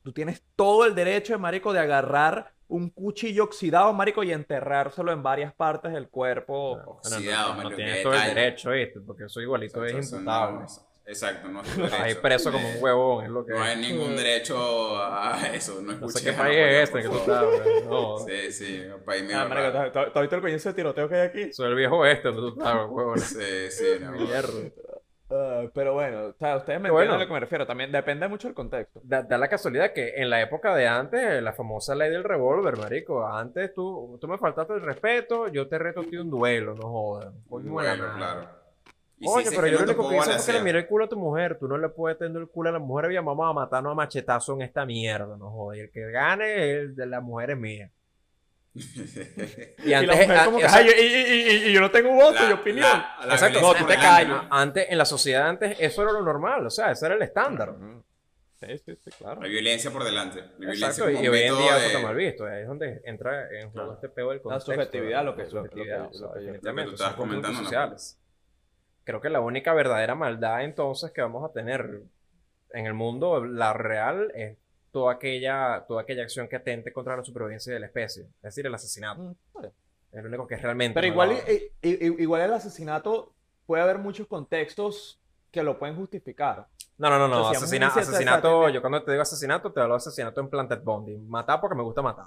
tú 0.02 0.12
tienes 0.12 0.42
todo 0.56 0.86
el 0.86 0.94
derecho, 0.94 1.38
marico, 1.38 1.72
de 1.72 1.80
agarrar 1.80 2.52
un 2.72 2.90
cuchillo 2.90 3.44
oxidado, 3.44 3.92
marico, 3.92 4.22
y 4.22 4.32
enterrárselo 4.32 5.12
en 5.12 5.22
varias 5.22 5.52
partes 5.54 5.92
del 5.92 6.08
cuerpo. 6.08 6.78
No, 6.84 6.90
Oxidado, 6.92 7.48
no, 7.50 7.54
no 7.56 7.62
marico, 7.64 7.76
tienes 7.76 8.02
todo 8.02 8.14
el 8.14 8.34
derecho, 8.34 8.70
¿viste? 8.70 9.00
Porque 9.00 9.24
eso 9.24 9.40
igualito 9.40 9.84
es 9.84 9.92
Exacto, 9.92 10.06
eso 10.06 10.16
imputable. 10.16 10.58
no- 10.60 10.92
Exacto, 11.04 11.48
no 11.48 11.60
es 11.62 11.68
tu 11.74 11.82
Ahí 11.84 11.90
derecho. 11.90 12.22
preso 12.22 12.52
como 12.52 12.68
un 12.70 12.76
huevón, 12.80 13.24
es 13.24 13.30
lo 13.30 13.44
que 13.44 13.52
No 13.54 13.62
hay 13.62 13.72
es. 13.72 13.78
ningún 13.90 14.16
derecho 14.16 14.96
a 15.02 15.48
eso. 15.52 15.82
No, 15.82 15.92
No 15.94 16.08
sé 16.08 16.24
qué 16.24 16.32
país 16.32 16.56
es 16.58 16.88
este 16.88 17.02
que 17.02 17.08
tú 17.08 17.18
sabes. 17.26 17.84
No, 17.84 18.18
Sí, 18.26 18.52
sí, 18.52 18.80
un 18.86 19.02
país 19.04 19.22
medio 19.24 19.40
Ah, 19.40 19.48
marico, 19.48 19.72
raro. 19.72 19.92
¿tú- 19.92 19.98
tú- 19.98 20.10
¿tú 20.12 20.18
has 20.18 20.22
visto 20.22 20.36
el 20.36 20.42
coñazo 20.42 20.68
de 20.68 20.74
tiroteo 20.74 21.08
que 21.08 21.14
hay 21.16 21.20
aquí? 21.28 21.52
soy 21.52 21.68
el 21.70 21.74
viejo 21.74 22.06
este 22.06 22.28
donde 22.28 22.52
tú 22.52 22.60
sabes, 22.62 22.86
huevón. 22.88 23.18
Sí, 23.18 23.70
sí, 23.70 23.84
no. 24.00 24.12
Mierda. 24.12 24.70
Ah, 25.34 25.62
pero 25.72 25.94
bueno, 25.94 26.26
o 26.26 26.32
sea, 26.34 26.56
ustedes 26.56 26.80
me 26.80 26.90
Bueno. 26.90 27.14
entienden 27.14 27.20
a 27.20 27.24
lo 27.24 27.26
que 27.28 27.32
me 27.34 27.40
refiero. 27.40 27.66
También 27.66 27.90
depende 27.90 28.28
mucho 28.28 28.48
del 28.48 28.54
contexto. 28.54 29.00
Da, 29.02 29.22
da 29.22 29.38
la 29.38 29.48
casualidad 29.48 29.92
que 29.92 30.14
en 30.16 30.28
la 30.28 30.40
época 30.42 30.74
de 30.74 30.86
antes, 30.86 31.42
la 31.42 31.52
famosa 31.52 31.94
ley 31.94 32.10
del 32.10 32.24
revólver, 32.24 32.76
marico. 32.76 33.26
Antes 33.26 33.72
tú, 33.72 34.18
tú 34.20 34.28
me 34.28 34.36
faltaste 34.38 34.74
el 34.74 34.82
respeto, 34.82 35.48
yo 35.48 35.68
te 35.68 35.78
reto 35.78 36.00
a 36.00 36.04
ti 36.04 36.16
un 36.16 36.28
duelo, 36.30 36.74
no 36.74 36.88
jodas. 36.90 37.32
Madre. 37.50 38.00
claro. 38.16 38.62
Y 39.18 39.26
si 39.28 39.32
Oye, 39.34 39.50
pero 39.54 39.68
yo 39.68 39.78
lo 39.78 39.84
único 39.84 40.08
que 40.08 40.16
hice 40.16 40.32
fue 40.32 40.46
que 40.46 40.52
le 40.58 40.64
miré 40.64 40.78
el 40.80 40.86
culo 40.88 41.04
a 41.04 41.08
tu 41.08 41.16
mujer. 41.16 41.56
Tú 41.56 41.68
no 41.68 41.78
le 41.78 41.88
puedes 41.90 42.18
tender 42.18 42.42
el 42.42 42.48
culo 42.48 42.70
a 42.70 42.72
la 42.72 42.80
mujer. 42.80 43.08
Bien, 43.08 43.24
vamos 43.24 43.48
a 43.48 43.52
matarnos 43.52 43.92
a 43.92 43.94
machetazo 43.94 44.54
en 44.54 44.62
esta 44.62 44.84
mierda, 44.84 45.36
no 45.36 45.48
joder. 45.50 45.82
El 45.84 45.90
que 45.92 46.10
gane, 46.10 46.70
el 46.72 46.96
de 46.96 47.06
la 47.06 47.20
mujer 47.20 47.50
es 47.52 47.56
mía. 47.56 47.90
Y 48.74 48.80
Y 49.84 49.90
la 49.90 49.98
antes, 49.98 50.16
mujer 50.18 50.36
ah, 50.38 50.44
como 50.46 50.58
que, 50.58 50.66
"Ay, 50.66 50.86
y, 50.98 51.02
y- 51.02 51.42
y- 51.66 51.68
y 51.68 51.72
yo 51.72 51.80
no 51.80 51.90
tengo 51.90 52.10
voto 52.14 52.32
La- 52.42 52.48
y 52.50 52.52
opinión. 52.52 52.82
la- 52.88 53.26
la 53.26 53.34
Exacto. 53.34 53.60
No, 53.60 53.74
te. 53.74 54.24
¿no? 54.26 54.46
antes, 54.50 54.86
en 54.88 54.98
la 54.98 55.04
sociedad 55.04 55.48
antes, 55.48 55.76
eso 55.78 56.02
era 56.02 56.12
lo 56.12 56.22
normal. 56.22 56.66
O 56.66 56.70
sea, 56.70 56.90
ese 56.90 57.06
era 57.06 57.14
el 57.14 57.22
estándar. 57.22 57.70
Ujú. 57.70 58.02
Sí, 58.60 58.78
sí, 58.78 58.96
sí, 59.04 59.10
claro. 59.18 59.42
La 59.42 59.48
violencia 59.48 59.90
por 59.90 60.04
delante. 60.04 60.40
La 60.40 60.46
violencia 60.70 60.86
Exacto, 60.88 61.10
y 61.10 61.28
hoy 61.28 61.38
en 61.42 61.58
día 61.58 61.72
de- 61.74 61.78
eso 61.80 61.86
está 61.88 61.98
mal 62.00 62.14
visto. 62.14 62.46
Ahí 62.46 62.62
es 62.62 62.66
donde 62.68 63.00
entra 63.04 63.42
en 63.50 63.70
juego 63.70 63.72
Claro. 63.72 63.92
este 63.94 64.08
peo 64.08 64.30
del 64.30 64.40
contexto. 64.40 64.72
subjetividad, 64.72 65.24
lo 65.24 65.36
la 65.42 65.44
lo 65.44 65.50
subjetividad, 65.50 65.98
lo 66.04 66.10
que- 66.10 66.18
lo 66.18 66.28
yo- 66.28 66.40
definitivamente, 66.40 66.90
tú 66.92 66.96
constructos 66.96 67.16
comentando, 67.16 67.58
¿no? 67.58 67.64
sociales. 67.64 68.18
Creo 69.04 69.20
que 69.20 69.30
la 69.30 69.40
única 69.40 69.74
verdadera 69.74 70.14
maldad 70.14 70.62
entonces 70.62 71.10
que 71.10 71.20
vamos 71.22 71.48
a 71.48 71.52
tener 71.52 72.02
en 72.72 72.86
el 72.86 72.94
mundo, 72.94 73.44
la 73.44 73.72
real, 73.72 74.30
es 74.34 74.56
toda 74.92 75.14
aquella, 75.14 75.84
toda 75.88 76.02
aquella 76.02 76.22
acción 76.22 76.46
que 76.48 76.56
atente 76.56 76.92
contra 76.92 77.16
la 77.16 77.24
supervivencia 77.24 77.72
de 77.72 77.80
la 77.80 77.86
especie. 77.86 78.22
Es 78.24 78.42
decir, 78.42 78.66
el 78.66 78.74
asesinato. 78.74 79.22
Mm, 79.22 79.34
vale. 79.54 79.72
Es 80.12 80.22
lo 80.22 80.28
único 80.28 80.46
que 80.46 80.54
es 80.56 80.62
realmente. 80.62 80.94
Pero 80.94 81.06
igual, 81.06 81.32
i- 81.32 81.88
i- 81.88 82.22
igual 82.22 82.42
el 82.42 82.52
asesinato 82.52 83.32
puede 83.66 83.82
haber 83.82 83.98
muchos 83.98 84.26
contextos 84.26 85.18
que 85.50 85.62
lo 85.62 85.78
pueden 85.78 85.96
justificar. 85.96 86.66
No, 86.98 87.08
no, 87.10 87.18
no, 87.18 87.26
no. 87.28 87.48
Asesina- 87.48 87.86
iniciar 87.86 88.04
asesinato, 88.04 88.68
yo 88.68 88.80
cuando 88.82 89.02
te 89.02 89.10
digo 89.12 89.22
asesinato, 89.22 89.72
te 89.72 89.80
hablo 89.80 89.94
de 89.94 89.98
asesinato 89.98 90.40
en 90.40 90.48
Planted 90.50 90.82
Bondi. 90.82 91.16
Matar 91.16 91.60
porque 91.60 91.74
me 91.76 91.82
gusta 91.82 92.02
matar. 92.02 92.26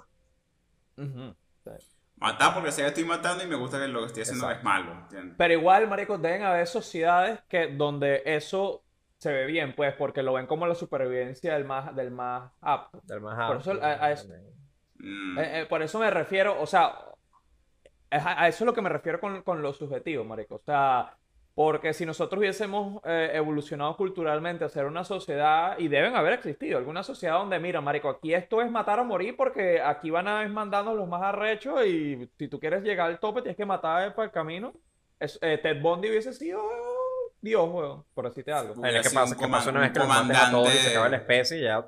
Matar 2.16 2.54
porque 2.54 2.72
sé 2.72 2.82
que 2.82 2.88
estoy 2.88 3.04
matando 3.04 3.44
y 3.44 3.46
me 3.46 3.56
gusta 3.56 3.78
que 3.78 3.88
lo 3.88 4.00
que 4.00 4.06
estoy 4.06 4.22
haciendo 4.22 4.46
Exacto. 4.46 4.58
es 4.60 4.64
malo. 4.64 4.92
¿entiendes? 5.02 5.34
Pero 5.36 5.54
igual, 5.54 5.86
marico, 5.88 6.16
deben 6.18 6.42
haber 6.42 6.66
sociedades 6.66 7.40
que 7.48 7.68
donde 7.68 8.22
eso 8.24 8.82
se 9.18 9.32
ve 9.32 9.46
bien, 9.46 9.74
pues, 9.74 9.94
porque 9.94 10.22
lo 10.22 10.34
ven 10.34 10.46
como 10.46 10.66
la 10.66 10.74
supervivencia 10.74 11.54
del 11.54 11.64
más, 11.64 11.94
del 11.96 12.10
más 12.10 12.52
apto. 12.60 13.00
Del 13.04 13.20
más 13.20 13.46
Por 13.48 13.56
eso, 13.60 13.72
apto, 13.72 13.84
a- 13.84 14.04
a 14.04 14.12
eso-. 14.12 14.28
Mm. 14.98 15.38
Eh, 15.38 15.60
eh, 15.60 15.66
por 15.66 15.82
eso 15.82 15.98
me 15.98 16.10
refiero, 16.10 16.60
o 16.60 16.66
sea, 16.66 16.86
a, 18.10 18.42
a 18.42 18.48
eso 18.48 18.64
es 18.64 18.66
lo 18.66 18.74
que 18.74 18.82
me 18.82 18.88
refiero 18.88 19.20
con, 19.20 19.42
con 19.42 19.62
lo 19.62 19.72
subjetivo, 19.72 20.24
marico. 20.24 20.56
O 20.56 20.62
sea, 20.64 21.16
porque 21.54 21.94
si 21.94 22.04
nosotros 22.04 22.38
hubiésemos 22.38 23.00
eh, 23.04 23.30
evolucionado 23.34 23.96
culturalmente 23.96 24.64
a 24.64 24.68
ser 24.68 24.84
una 24.84 25.04
sociedad, 25.04 25.78
y 25.78 25.88
deben 25.88 26.14
haber 26.14 26.34
existido, 26.34 26.76
alguna 26.78 27.02
sociedad 27.02 27.38
donde, 27.38 27.58
mira, 27.58 27.80
marico, 27.80 28.08
aquí 28.10 28.34
esto 28.34 28.60
es 28.60 28.70
matar 28.70 29.00
o 29.00 29.04
morir 29.04 29.36
porque 29.36 29.80
aquí 29.80 30.10
van 30.10 30.28
a 30.28 30.42
ir 30.44 30.50
mandando 30.50 30.94
los 30.94 31.08
más 31.08 31.22
arrechos 31.22 31.84
y 31.86 32.30
si 32.38 32.48
tú 32.48 32.60
quieres 32.60 32.82
llegar 32.82 33.06
al 33.08 33.18
tope 33.18 33.40
tienes 33.40 33.56
que 33.56 33.64
matar 33.66 34.14
para 34.14 34.26
el 34.26 34.32
camino. 34.32 34.74
Es- 35.18 35.38
eh, 35.42 35.58
Ted 35.62 35.80
Bundy 35.80 36.10
hubiese 36.10 36.34
sido 36.34 36.60
Dios, 37.46 37.68
weón, 37.70 38.04
por 38.14 38.28
decirte 38.28 38.52
algo. 38.52 38.74
Hubiera 38.74 39.00
¿Qué 39.02 39.10
pasa? 39.10 39.36
¿Qué 39.36 39.48
pasa 39.48 39.70
una 39.70 39.80
vez 39.80 39.92
que 39.92 39.98
los 40.00 40.08
mates 40.08 40.36
a 40.36 40.50
todos 40.50 40.74
y 40.74 40.78
se 40.78 40.90
acaba 40.90 41.08
la 41.08 41.16
especie 41.16 41.58
y 41.58 41.62
ya? 41.62 41.86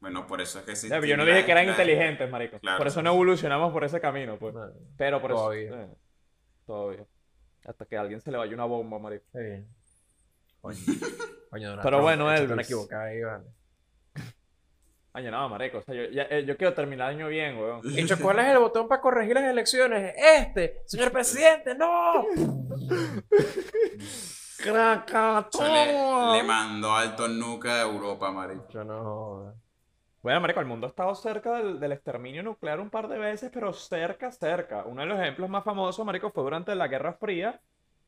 Bueno, 0.00 0.26
por 0.26 0.40
eso 0.40 0.58
es 0.58 0.64
que 0.64 0.74
sí. 0.76 0.88
Yo 0.88 1.16
no 1.16 1.24
dije 1.24 1.44
que 1.44 1.52
eran 1.52 1.68
inteligentes, 1.68 2.28
marico. 2.30 2.58
Claro. 2.58 2.78
Por 2.78 2.86
eso 2.88 3.02
no 3.02 3.10
evolucionamos 3.12 3.72
por 3.72 3.84
ese 3.84 4.00
camino, 4.00 4.36
pues. 4.38 4.54
No, 4.54 4.68
Pero 4.96 5.20
por 5.20 5.30
eso. 5.30 5.40
Todavía. 5.40 5.70
eh, 5.82 5.88
todavía. 6.66 7.04
Hasta 7.64 7.84
que 7.86 7.96
a 7.96 8.00
alguien 8.00 8.20
se 8.20 8.30
le 8.32 8.38
vaya 8.38 8.54
una 8.54 8.64
bomba, 8.64 8.98
marico. 8.98 9.24
está 9.26 9.38
bien. 9.38 9.68
Coño, 10.60 10.76
Coño, 11.50 11.68
Pero 11.76 11.82
Trump, 11.82 12.02
bueno, 12.02 12.32
Elvis. 12.32 12.66
equivocada 12.66 13.04
ahí, 13.04 13.22
vale. 13.22 13.44
Año 15.14 15.30
nada, 15.30 15.46
marico. 15.48 15.78
O 15.78 15.82
sea, 15.82 15.94
yo, 15.94 16.04
ya- 16.10 16.26
eh, 16.30 16.44
yo 16.46 16.56
quiero 16.56 16.72
terminar 16.74 17.10
el 17.10 17.16
año 17.16 17.28
bien, 17.28 17.58
weón. 17.58 17.80
Dicho, 17.94 18.16
¿cuál 18.20 18.38
es 18.38 18.46
el 18.46 18.58
botón 18.58 18.88
para 18.88 19.00
corregir 19.02 19.34
las 19.34 19.44
elecciones? 19.44 20.14
Este, 20.16 20.80
señor 20.86 21.12
presidente, 21.12 21.74
no. 21.74 22.24
Yo 24.64 24.72
le, 25.66 26.36
le 26.38 26.42
mandó 26.44 26.92
alto 26.94 27.26
nuca 27.28 27.76
de 27.76 27.82
Europa, 27.82 28.30
marico. 28.30 28.68
Yo 28.70 28.84
no. 28.84 29.54
Bueno, 30.22 30.40
marico, 30.40 30.60
el 30.60 30.66
mundo 30.66 30.86
ha 30.86 30.90
estado 30.90 31.14
cerca 31.16 31.54
del, 31.54 31.80
del 31.80 31.90
exterminio 31.92 32.44
nuclear 32.44 32.78
un 32.78 32.88
par 32.90 33.08
de 33.08 33.18
veces, 33.18 33.50
pero 33.52 33.72
cerca, 33.72 34.30
cerca. 34.30 34.84
Uno 34.84 35.00
de 35.02 35.08
los 35.08 35.18
ejemplos 35.18 35.50
más 35.50 35.64
famosos, 35.64 36.06
marico, 36.06 36.30
fue 36.30 36.44
durante 36.44 36.74
la 36.76 36.86
Guerra 36.86 37.14
Fría. 37.14 37.60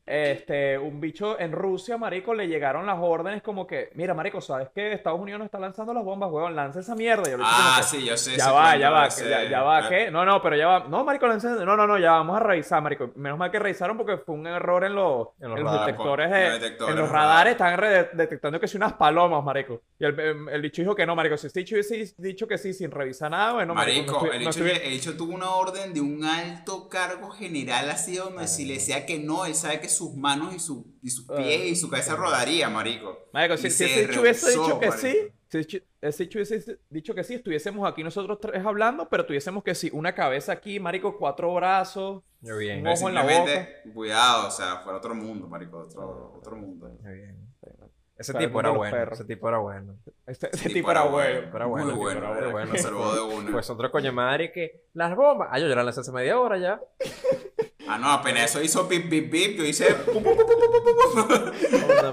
Este, 0.05 0.77
un 0.77 1.01
bicho 1.01 1.39
en 1.39 1.51
Rusia, 1.51 1.97
marico, 1.97 2.33
le 2.35 2.47
llegaron 2.47 2.85
las 2.85 2.97
órdenes 3.01 3.41
como 3.41 3.65
que, 3.65 3.89
mira, 3.95 4.13
marico, 4.13 4.39
¿sabes 4.39 4.69
qué? 4.73 4.93
Estados 4.93 5.19
Unidos 5.19 5.39
no 5.39 5.45
está 5.45 5.57
lanzando 5.59 5.93
las 5.95 6.03
bombas, 6.03 6.29
weón, 6.31 6.55
lanza 6.55 6.79
esa 6.81 6.93
mierda. 6.95 7.23
Bicho 7.23 7.39
Ah, 7.43 7.77
que, 7.79 7.83
sí, 7.87 8.05
yo 8.05 8.15
sé. 8.15 8.37
Ya 8.37 8.51
va, 8.51 8.77
ya 8.77 8.89
va, 8.91 9.09
que- 9.09 9.27
ya, 9.29 9.43
ya 9.49 9.63
va, 9.63 9.79
eh, 9.79 9.85
¿qué? 9.89 10.11
No, 10.11 10.23
no, 10.23 10.41
pero 10.43 10.55
ya 10.55 10.67
va. 10.67 10.79
No, 10.87 11.03
marico, 11.03 11.25
la 11.27 11.33
encendí. 11.35 11.65
No, 11.65 11.75
no, 11.75 11.87
no, 11.87 11.97
ya 11.97 12.11
vamos 12.11 12.37
a 12.37 12.39
revisar, 12.39 12.83
marico. 12.83 13.11
Menos 13.15 13.37
mal 13.39 13.49
que 13.49 13.57
revisaron 13.57 13.97
porque 13.97 14.17
fue 14.17 14.35
un 14.35 14.45
error 14.45 14.83
en 14.83 14.93
los, 14.93 15.29
En 15.41 15.49
los 15.49 15.57
en 15.57 15.63
los 15.63 15.73
radares, 15.73 15.85
detectores 15.87 16.29
de, 16.31 16.37
en 16.45 16.51
los 16.51 16.61
detectores, 16.61 16.93
en 16.93 16.99
los 16.99 17.05
los 17.09 17.11
radares 17.11 17.51
están 17.53 17.79
detectando 18.13 18.59
que 18.59 18.67
si 18.67 18.77
unas 18.77 18.93
palomas, 18.93 19.43
marico. 19.43 19.81
Y 19.97 20.05
el, 20.05 20.19
el, 20.19 20.49
el 20.49 20.61
bicho 20.61 20.81
dijo 20.83 20.93
que 20.95 21.05
no, 21.05 21.15
marico. 21.15 21.35
Si 21.37 21.47
este 21.47 21.61
bicho 21.61 21.75
hubiese 21.75 22.13
dicho 22.17 22.47
que 22.47 22.57
sí 22.59 22.73
sin 22.73 22.91
revisar 22.91 23.31
nada, 23.31 23.53
bueno, 23.53 23.73
marico, 23.73 24.21
no 24.23 24.31
el 24.31 24.43
no 24.43 24.49
hecho, 24.49 24.49
estuviera- 24.51 24.79
el 24.83 24.93
hecho 24.93 25.17
tuvo 25.17 25.33
una 25.33 25.49
orden 25.49 25.93
de 25.95 26.01
un 26.01 26.23
alto 26.23 26.87
cargo 26.89 27.31
general 27.31 27.89
así 27.89 28.17
donde 28.17 28.47
si 28.47 28.65
le 28.65 28.75
decía 28.75 29.05
que 29.05 29.17
no, 29.17 29.45
él 29.45 29.55
sabe 29.55 29.79
que 29.79 29.89
sus 29.95 30.15
manos 30.15 30.53
y, 30.53 30.59
su, 30.59 30.85
y 31.01 31.09
sus 31.09 31.29
Ah. 31.29 31.35
pies 31.37 31.61
y 31.71 31.75
su 31.75 31.89
cabeza 31.89 32.15
rodaría, 32.15 32.69
marico. 32.69 33.29
Marico, 33.33 33.57
si, 33.57 33.67
ese 33.67 34.07
hubiese 34.19 34.51
dicho 34.51 34.79
que 34.79 34.89
marico. 34.89 35.07
sí, 35.07 35.63
si 35.63 35.83
ese 36.01 36.23
hubiese 36.35 36.79
dicho 36.89 37.15
que 37.15 37.23
sí, 37.23 37.35
estuviésemos 37.35 37.89
aquí 37.89 38.03
nosotros 38.03 38.39
tres 38.39 38.65
hablando, 38.65 39.07
pero 39.09 39.25
tuviésemos 39.25 39.63
que 39.63 39.73
sí, 39.75 39.89
una 39.93 40.13
cabeza 40.13 40.51
aquí, 40.51 40.79
marico, 40.79 41.17
cuatro 41.17 41.53
brazos. 41.53 42.23
Muy 42.41 42.57
bien. 42.59 42.85
Ojo 42.85 43.09
en 43.09 43.15
la 43.15 43.21
Simplemente, 43.21 43.81
cuidado, 43.93 44.47
o 44.47 44.51
sea, 44.51 44.77
fuera 44.77 44.97
otro 44.99 45.15
mundo, 45.15 45.47
marico, 45.47 45.79
otro, 45.79 46.33
otro 46.37 46.55
mundo. 46.55 46.89
Muy 47.01 47.13
bien. 47.13 47.45
Ese 48.17 48.33
tipo 48.33 48.61
bueno. 48.73 49.11
Ese 49.11 49.25
tipo 49.25 49.49
era 49.49 49.57
bueno. 49.57 49.97
Ese, 50.25 50.47
ese 50.47 50.55
Ese 50.55 50.69
tipo 50.69 50.89
era 50.89 51.03
bueno. 51.03 51.49
Era 51.53 51.65
bueno, 51.65 51.87
Muy 51.87 51.95
bueno, 51.95 52.19
era 52.31 52.37
era 52.37 52.47
bueno. 52.47 52.77
Salvó 52.77 53.13
de. 53.13 53.51
Pues 53.51 53.69
otro 53.69 53.91
coño 53.91 54.13
madre 54.13 54.53
que 54.53 54.85
las 54.93 55.15
bombas. 55.17 55.49
Ah, 55.51 55.59
yo 55.59 55.67
ya 55.67 55.83
las 55.83 55.97
hace 55.97 56.11
media 56.13 56.39
hora 56.39 56.57
ya. 56.57 56.81
Ah, 57.87 57.97
no, 57.99 58.09
apenas 58.11 58.45
eso 58.49 58.61
hizo 58.63 58.87
pip, 58.87 59.07
pip, 59.09 59.29
pip, 59.31 59.57
yo 59.57 59.63
hice... 59.63 59.93
pum, 59.93 60.23
pum, 60.23 60.35
pum, 60.35 60.45
pum, 60.45 60.59
pum, 60.59 60.83
pum, 60.83 61.27
pum. 61.27 61.51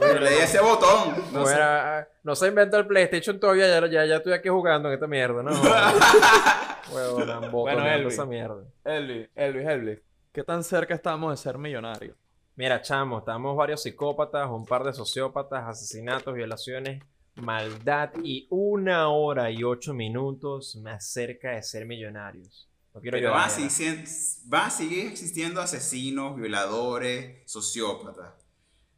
Yo 0.00 0.18
le 0.20 0.30
di 0.30 0.36
ese 0.42 0.60
botón. 0.60 1.14
No, 1.32 1.40
No 1.40 1.46
sé. 1.46 1.54
era- 1.54 2.08
no 2.22 2.36
se 2.36 2.48
inventó 2.48 2.76
el 2.76 2.86
PlayStation 2.86 3.40
todavía, 3.40 3.66
ya, 3.80 3.86
ya, 3.88 4.04
ya 4.06 4.16
estoy 4.16 4.32
aquí 4.34 4.48
jugando 4.48 4.88
en 4.88 4.94
esta 4.94 5.06
mierda, 5.06 5.42
¿no? 5.42 5.50
Botoneando 7.50 7.86
Elvis. 7.88 8.12
esa 8.14 8.26
mierda. 8.26 8.62
Elvis, 8.84 9.28
Elvis, 9.34 9.66
Elvis. 9.66 9.98
¿Qué 10.32 10.44
tan 10.44 10.62
cerca 10.62 10.94
estamos 10.94 11.32
de 11.32 11.36
ser 11.42 11.56
millonarios? 11.58 12.16
Mira, 12.54 12.80
chamo, 12.82 13.18
estamos 13.20 13.56
varios 13.56 13.82
psicópatas, 13.82 14.48
un 14.50 14.66
par 14.66 14.84
de 14.84 14.92
sociópatas, 14.92 15.64
asesinatos, 15.66 16.34
violaciones, 16.34 17.02
maldad 17.36 18.10
y 18.22 18.46
una 18.50 19.08
hora 19.08 19.50
y 19.50 19.64
ocho 19.64 19.94
minutos 19.94 20.76
más 20.76 21.06
cerca 21.10 21.52
de 21.52 21.62
ser 21.62 21.86
millonarios. 21.86 22.68
No 22.94 23.00
quiero 23.00 23.16
Pero 23.16 23.28
llorar. 23.28 23.40
van 23.48 23.48
a, 23.48 24.70
seguir, 24.70 25.06
a 25.06 25.10
existiendo 25.10 25.60
asesinos, 25.60 26.36
violadores, 26.36 27.42
sociópatas. 27.50 28.32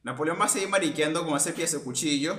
Napoleón 0.02 0.38
va 0.40 0.46
a 0.46 0.48
seguir 0.48 0.68
mariqueando 0.68 1.24
con 1.24 1.36
ese 1.36 1.52
piezo 1.52 1.78
de 1.78 1.84
cuchillo. 1.84 2.36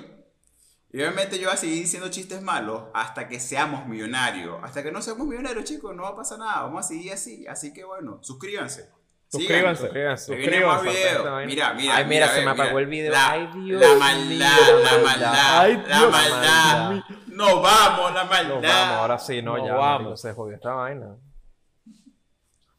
Y 0.91 0.97
obviamente 0.99 1.37
yo 1.39 1.45
voy 1.47 1.53
a 1.55 1.57
seguir 1.57 1.77
diciendo 1.81 2.09
chistes 2.09 2.41
malos 2.41 2.83
hasta 2.93 3.27
que 3.27 3.39
seamos 3.39 3.85
millonarios. 3.87 4.57
Hasta 4.63 4.83
que 4.83 4.91
no 4.91 5.01
seamos 5.01 5.27
millonarios, 5.27 5.63
chicos, 5.65 5.95
no 5.95 6.03
va 6.03 6.09
a 6.09 6.15
pasar 6.15 6.39
nada. 6.39 6.61
Vamos 6.63 6.85
a 6.85 6.87
seguir 6.87 7.11
así. 7.13 7.45
Así 7.47 7.73
que 7.73 7.83
bueno, 7.83 8.19
suscríbanse. 8.21 8.89
Suscríbanse. 9.27 9.81
Suscríbanse. 9.83 10.25
Se 10.25 10.35
vienen 10.35 10.65
más 10.65 10.81
Suscríbanse. 10.81 11.19
videos. 11.19 11.45
Mira, 11.47 11.73
mira. 11.73 11.95
Ay, 11.97 12.05
mira, 12.05 12.27
se 12.29 12.39
ve, 12.39 12.45
me 12.45 12.51
apagó 12.51 12.69
mira. 12.69 12.79
el 12.81 12.85
video. 12.87 13.11
La, 13.11 13.31
Ay, 13.31 13.49
Dios 13.55 13.81
la 13.81 13.95
maldad, 13.95 14.57
la 14.59 14.77
la 14.77 14.81
maldad. 14.81 15.03
maldad. 15.03 15.59
Ay, 15.59 15.83
la 15.87 15.97
Dios 15.99 16.11
maldad. 16.11 16.91
mío. 16.91 17.03
No 17.27 17.61
vamos, 17.61 18.13
la 18.13 18.23
maldad. 18.25 18.53
Nos 18.53 18.61
vamos, 18.61 18.97
ahora 18.97 19.19
sí, 19.19 19.41
no, 19.41 19.57
Nos 19.57 19.67
ya, 19.67 19.73
vamos. 19.73 20.21
se 20.21 20.33
jodió 20.33 20.55
esta 20.55 20.73
vaina. 20.73 21.17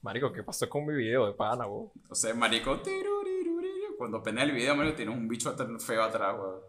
Marico, 0.07 0.33
¿qué 0.33 0.45
pasó 0.45 0.69
con 0.69 0.87
mi 0.87 0.95
video 0.95 1.27
de 1.27 1.33
pana, 1.33 1.67
vos? 1.67 1.91
O 2.09 2.15
sea, 2.15 2.33
marico, 2.33 2.81
cuando 3.99 4.23
pena 4.23 4.45
el 4.45 4.53
video, 4.53 4.77
marico, 4.77 4.95
tienes 4.95 5.17
un 5.17 5.27
bicho 5.27 5.53
feo 5.81 6.01
atrás, 6.01 6.37
weón. 6.39 6.61